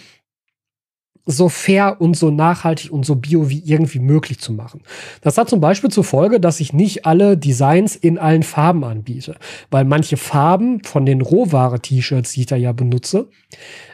so 1.25 1.49
fair 1.49 1.99
und 1.99 2.15
so 2.15 2.29
nachhaltig 2.29 2.91
und 2.91 3.05
so 3.05 3.15
bio 3.15 3.49
wie 3.49 3.63
irgendwie 3.65 3.99
möglich 3.99 4.39
zu 4.39 4.53
machen. 4.53 4.81
Das 5.21 5.37
hat 5.37 5.49
zum 5.49 5.59
Beispiel 5.59 5.89
zur 5.89 6.03
Folge, 6.03 6.39
dass 6.39 6.59
ich 6.59 6.73
nicht 6.73 7.05
alle 7.05 7.37
Designs 7.37 7.95
in 7.95 8.17
allen 8.17 8.43
Farben 8.43 8.83
anbiete, 8.83 9.35
weil 9.71 9.85
manche 9.85 10.17
Farben 10.17 10.83
von 10.83 11.05
den 11.05 11.21
Rohware-T-Shirts, 11.21 12.33
die 12.33 12.41
ich 12.41 12.45
da 12.45 12.55
ja 12.55 12.71
benutze, 12.71 13.27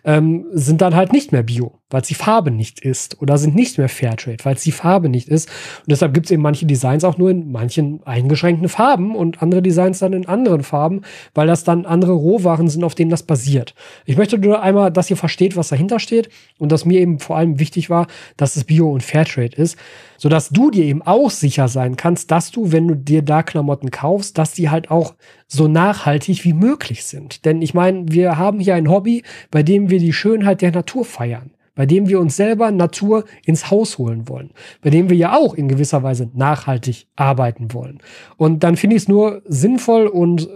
ähm, 0.04 0.46
sind 0.52 0.82
dann 0.82 0.96
halt 0.96 1.14
nicht 1.14 1.32
mehr 1.32 1.44
bio, 1.44 1.81
weil 1.92 2.02
es 2.02 2.08
die 2.08 2.16
Farbe 2.16 2.52
nicht 2.52 2.80
ist 2.80 3.22
oder 3.22 3.38
sind 3.38 3.56
nicht 3.56 3.78
mehr 3.78 3.90
Fairtrade, 3.90 4.44
weil 4.44 4.56
es 4.56 4.64
die 4.64 4.72
Farbe 4.72 5.10
nicht 5.10 5.28
ist. 5.28 5.50
Und 5.80 5.92
deshalb 5.92 6.14
gibt 6.14 6.26
es 6.26 6.32
eben 6.32 6.42
manche 6.42 6.66
Designs 6.66 7.04
auch 7.04 7.18
nur 7.18 7.30
in 7.30 7.52
manchen 7.52 8.02
eingeschränkten 8.04 8.70
Farben 8.70 9.16
und 9.16 9.42
andere 9.42 9.62
Designs 9.62 10.00
dann 10.00 10.14
in 10.14 10.28
anderen 10.28 10.64
Farben, 10.64 11.02
weil 11.34 11.48
das 11.48 11.64
dann 11.64 11.86
andere 11.86 12.14
Rohwaren 12.14 12.68
sind, 12.68 12.84
auf 12.84 12.96
denen 12.96 13.12
das 13.12 13.24
basiert. 13.24 13.76
Ich 14.06 14.18
möchte 14.18 14.38
nur 14.38 14.62
einmal, 14.62 14.92
dass 14.92 15.10
ihr 15.10 15.18
versteht, 15.18 15.56
was 15.56 15.70
dahinter 15.70 16.00
steht 16.00 16.30
und 16.58 16.72
dass 16.72 16.86
mir 16.86 17.00
eben 17.00 17.20
vor 17.20 17.38
allem 17.38 17.60
wichtig 17.60 17.90
war, 17.90 18.08
dass 18.38 18.56
es 18.56 18.64
Bio 18.64 18.92
und 18.92 19.04
Fairtrade 19.04 19.56
ist 19.56 19.78
sodass 20.22 20.50
du 20.50 20.70
dir 20.70 20.86
eben 20.86 21.02
auch 21.02 21.32
sicher 21.32 21.68
sein 21.68 21.96
kannst, 21.96 22.30
dass 22.30 22.52
du, 22.52 22.72
wenn 22.72 22.88
du 22.88 22.96
dir 22.96 23.24
da 23.24 23.42
Klamotten 23.42 23.90
kaufst, 23.90 24.38
dass 24.38 24.54
die 24.54 24.70
halt 24.70 24.92
auch 24.92 25.16
so 25.48 25.68
nachhaltig 25.68 26.46
wie 26.46 26.54
möglich 26.54 27.06
sind. 27.06 27.44
Denn 27.44 27.64
ich 27.64 27.74
meine, 27.74 28.04
wir 28.08 28.38
haben 28.38 28.60
hier 28.60 28.76
ein 28.76 28.88
Hobby, 28.88 29.24
bei 29.50 29.64
dem 29.64 29.90
wir 29.90 29.98
die 29.98 30.14
Schönheit 30.14 30.62
der 30.62 30.74
Natur 30.74 31.06
feiern 31.06 31.50
bei 31.82 31.88
dem 31.88 32.08
wir 32.08 32.20
uns 32.20 32.36
selber 32.36 32.70
Natur 32.70 33.26
ins 33.44 33.72
Haus 33.72 33.98
holen 33.98 34.30
wollen, 34.30 34.52
bei 34.84 34.92
dem 34.92 35.10
wir 35.10 35.18
ja 35.18 35.36
auch 35.36 35.56
in 35.56 35.68
gewisser 35.68 36.04
Weise 36.04 36.30
nachhaltig 36.36 37.08
arbeiten 37.16 37.74
wollen. 37.74 37.98
Und 38.38 38.64
dann 38.64 38.76
finde 38.76 38.98
ich 38.98 39.02
es 39.02 39.08
nur 39.08 39.42
sinnvoll 39.48 40.06
und 40.06 40.44
äh, 40.44 40.48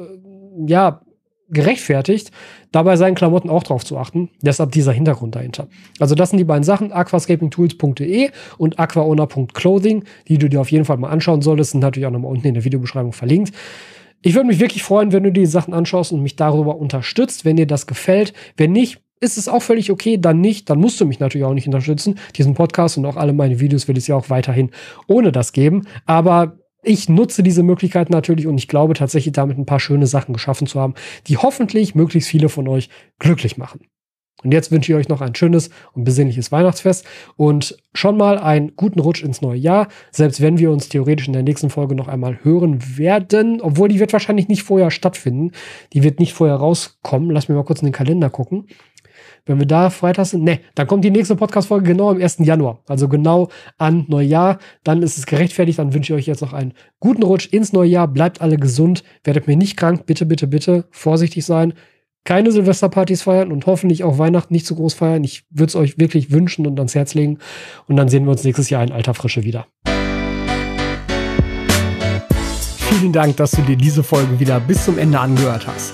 ja, 0.67 1.01
gerechtfertigt, 1.49 2.29
dabei 2.71 2.95
seinen 2.95 3.15
Klamotten 3.15 3.49
auch 3.49 3.63
drauf 3.63 3.83
zu 3.83 3.97
achten. 3.97 4.29
Deshalb 4.43 4.71
dieser 4.73 4.91
Hintergrund 4.91 5.33
dahinter. 5.33 5.67
Also 5.99 6.13
das 6.13 6.29
sind 6.29 6.37
die 6.37 6.43
beiden 6.43 6.63
Sachen, 6.63 6.91
aquascapingtools.de 6.93 8.29
und 8.59 8.77
aquaona.clothing, 8.77 10.03
die 10.27 10.37
du 10.37 10.47
dir 10.47 10.61
auf 10.61 10.69
jeden 10.69 10.85
Fall 10.85 10.97
mal 10.97 11.09
anschauen 11.09 11.41
solltest, 11.41 11.71
sind 11.71 11.79
natürlich 11.79 12.05
auch 12.05 12.11
nochmal 12.11 12.29
unten 12.29 12.45
in 12.45 12.53
der 12.53 12.65
Videobeschreibung 12.65 13.13
verlinkt. 13.13 13.51
Ich 14.21 14.35
würde 14.35 14.45
mich 14.45 14.59
wirklich 14.59 14.83
freuen, 14.83 15.11
wenn 15.11 15.23
du 15.23 15.31
die 15.31 15.47
Sachen 15.47 15.73
anschaust 15.73 16.11
und 16.11 16.21
mich 16.21 16.35
darüber 16.35 16.77
unterstützt, 16.77 17.45
wenn 17.45 17.55
dir 17.55 17.65
das 17.65 17.87
gefällt. 17.87 18.33
Wenn 18.57 18.73
nicht, 18.73 19.01
ist 19.25 19.37
es 19.37 19.49
auch 19.49 19.61
völlig 19.61 19.91
okay, 19.91 20.17
dann 20.17 20.39
nicht, 20.39 20.69
dann 20.69 20.79
musst 20.79 21.01
du 21.01 21.05
mich 21.05 21.19
natürlich 21.19 21.45
auch 21.45 21.53
nicht 21.53 21.67
unterstützen. 21.67 22.15
Diesen 22.35 22.53
Podcast 22.53 22.97
und 22.97 23.05
auch 23.05 23.17
alle 23.17 23.33
meine 23.33 23.59
Videos 23.59 23.87
wird 23.87 23.97
es 23.97 24.07
ja 24.07 24.15
auch 24.15 24.29
weiterhin 24.29 24.71
ohne 25.07 25.31
das 25.31 25.51
geben. 25.51 25.87
Aber 26.05 26.59
ich 26.83 27.09
nutze 27.09 27.43
diese 27.43 27.63
Möglichkeit 27.63 28.09
natürlich 28.09 28.47
und 28.47 28.57
ich 28.57 28.67
glaube 28.67 28.93
tatsächlich 28.93 29.33
damit 29.33 29.57
ein 29.57 29.65
paar 29.65 29.79
schöne 29.79 30.07
Sachen 30.07 30.33
geschaffen 30.33 30.67
zu 30.67 30.79
haben, 30.79 30.93
die 31.27 31.37
hoffentlich 31.37 31.95
möglichst 31.95 32.29
viele 32.29 32.47
von 32.47 32.67
euch 32.67 32.89
glücklich 33.19 33.57
machen. 33.57 33.81
Und 34.43 34.51
jetzt 34.51 34.71
wünsche 34.71 34.91
ich 34.91 34.97
euch 34.97 35.09
noch 35.09 35.21
ein 35.21 35.33
schönes 35.33 35.71
und 35.93 36.03
besinnliches 36.03 36.51
Weihnachtsfest 36.51 37.05
und 37.35 37.77
schon 37.95 38.15
mal 38.15 38.37
einen 38.37 38.75
guten 38.75 38.99
Rutsch 38.99 39.23
ins 39.23 39.41
neue 39.41 39.57
Jahr, 39.57 39.87
selbst 40.11 40.39
wenn 40.39 40.59
wir 40.59 40.71
uns 40.71 40.87
theoretisch 40.87 41.25
in 41.25 41.33
der 41.33 41.41
nächsten 41.41 41.71
Folge 41.71 41.95
noch 41.95 42.07
einmal 42.07 42.43
hören 42.43 42.97
werden, 42.97 43.59
obwohl 43.61 43.87
die 43.89 43.99
wird 43.99 44.13
wahrscheinlich 44.13 44.47
nicht 44.47 44.61
vorher 44.61 44.91
stattfinden. 44.91 45.51
Die 45.93 46.03
wird 46.03 46.19
nicht 46.19 46.33
vorher 46.33 46.57
rauskommen. 46.57 47.31
Lass 47.31 47.49
mir 47.49 47.55
mal 47.55 47.63
kurz 47.63 47.81
in 47.81 47.87
den 47.87 47.93
Kalender 47.93 48.29
gucken. 48.29 48.67
Wenn 49.45 49.59
wir 49.59 49.67
da 49.67 49.91
Freitag 49.91 50.25
sind, 50.25 50.43
ne, 50.43 50.59
dann 50.73 50.87
kommt 50.87 51.05
die 51.05 51.11
nächste 51.11 51.35
Podcast-Folge 51.35 51.85
genau 51.85 52.09
am 52.09 52.21
1. 52.21 52.37
Januar. 52.39 52.79
Also 52.87 53.07
genau 53.07 53.49
an 53.77 54.05
Neujahr. 54.07 54.57
Dann 54.83 55.03
ist 55.03 55.17
es 55.17 55.27
gerechtfertigt. 55.27 55.77
Dann 55.77 55.93
wünsche 55.93 56.13
ich 56.13 56.19
euch 56.19 56.25
jetzt 56.25 56.41
noch 56.41 56.53
einen 56.53 56.73
guten 56.99 57.21
Rutsch 57.21 57.47
ins 57.53 57.71
neue 57.71 57.89
Jahr. 57.89 58.07
Bleibt 58.07 58.41
alle 58.41 58.57
gesund. 58.57 59.03
Werdet 59.23 59.47
mir 59.47 59.55
nicht 59.55 59.77
krank. 59.77 60.07
Bitte, 60.07 60.25
bitte, 60.25 60.47
bitte 60.47 60.85
vorsichtig 60.89 61.45
sein. 61.45 61.73
Keine 62.23 62.51
Silvesterpartys 62.51 63.21
feiern 63.21 63.51
und 63.51 63.67
hoffentlich 63.67 64.03
auch 64.03 64.17
Weihnachten 64.17 64.51
nicht 64.51 64.65
zu 64.65 64.75
groß 64.75 64.95
feiern. 64.95 65.23
Ich 65.23 65.45
würde 65.51 65.69
es 65.69 65.75
euch 65.75 65.99
wirklich 65.99 66.31
wünschen 66.31 66.65
und 66.65 66.79
ans 66.79 66.95
Herz 66.95 67.13
legen. 67.13 67.37
Und 67.87 67.97
dann 67.97 68.09
sehen 68.09 68.25
wir 68.25 68.31
uns 68.31 68.43
nächstes 68.43 68.71
Jahr 68.71 68.83
in 68.83 68.91
alter 68.91 69.13
Frische 69.13 69.43
wieder. 69.43 69.67
Vielen 72.89 73.13
Dank, 73.13 73.37
dass 73.37 73.51
du 73.51 73.61
dir 73.61 73.75
diese 73.75 74.01
Folge 74.01 74.39
wieder 74.39 74.59
bis 74.59 74.85
zum 74.85 74.97
Ende 74.97 75.19
angehört 75.19 75.67
hast. 75.67 75.93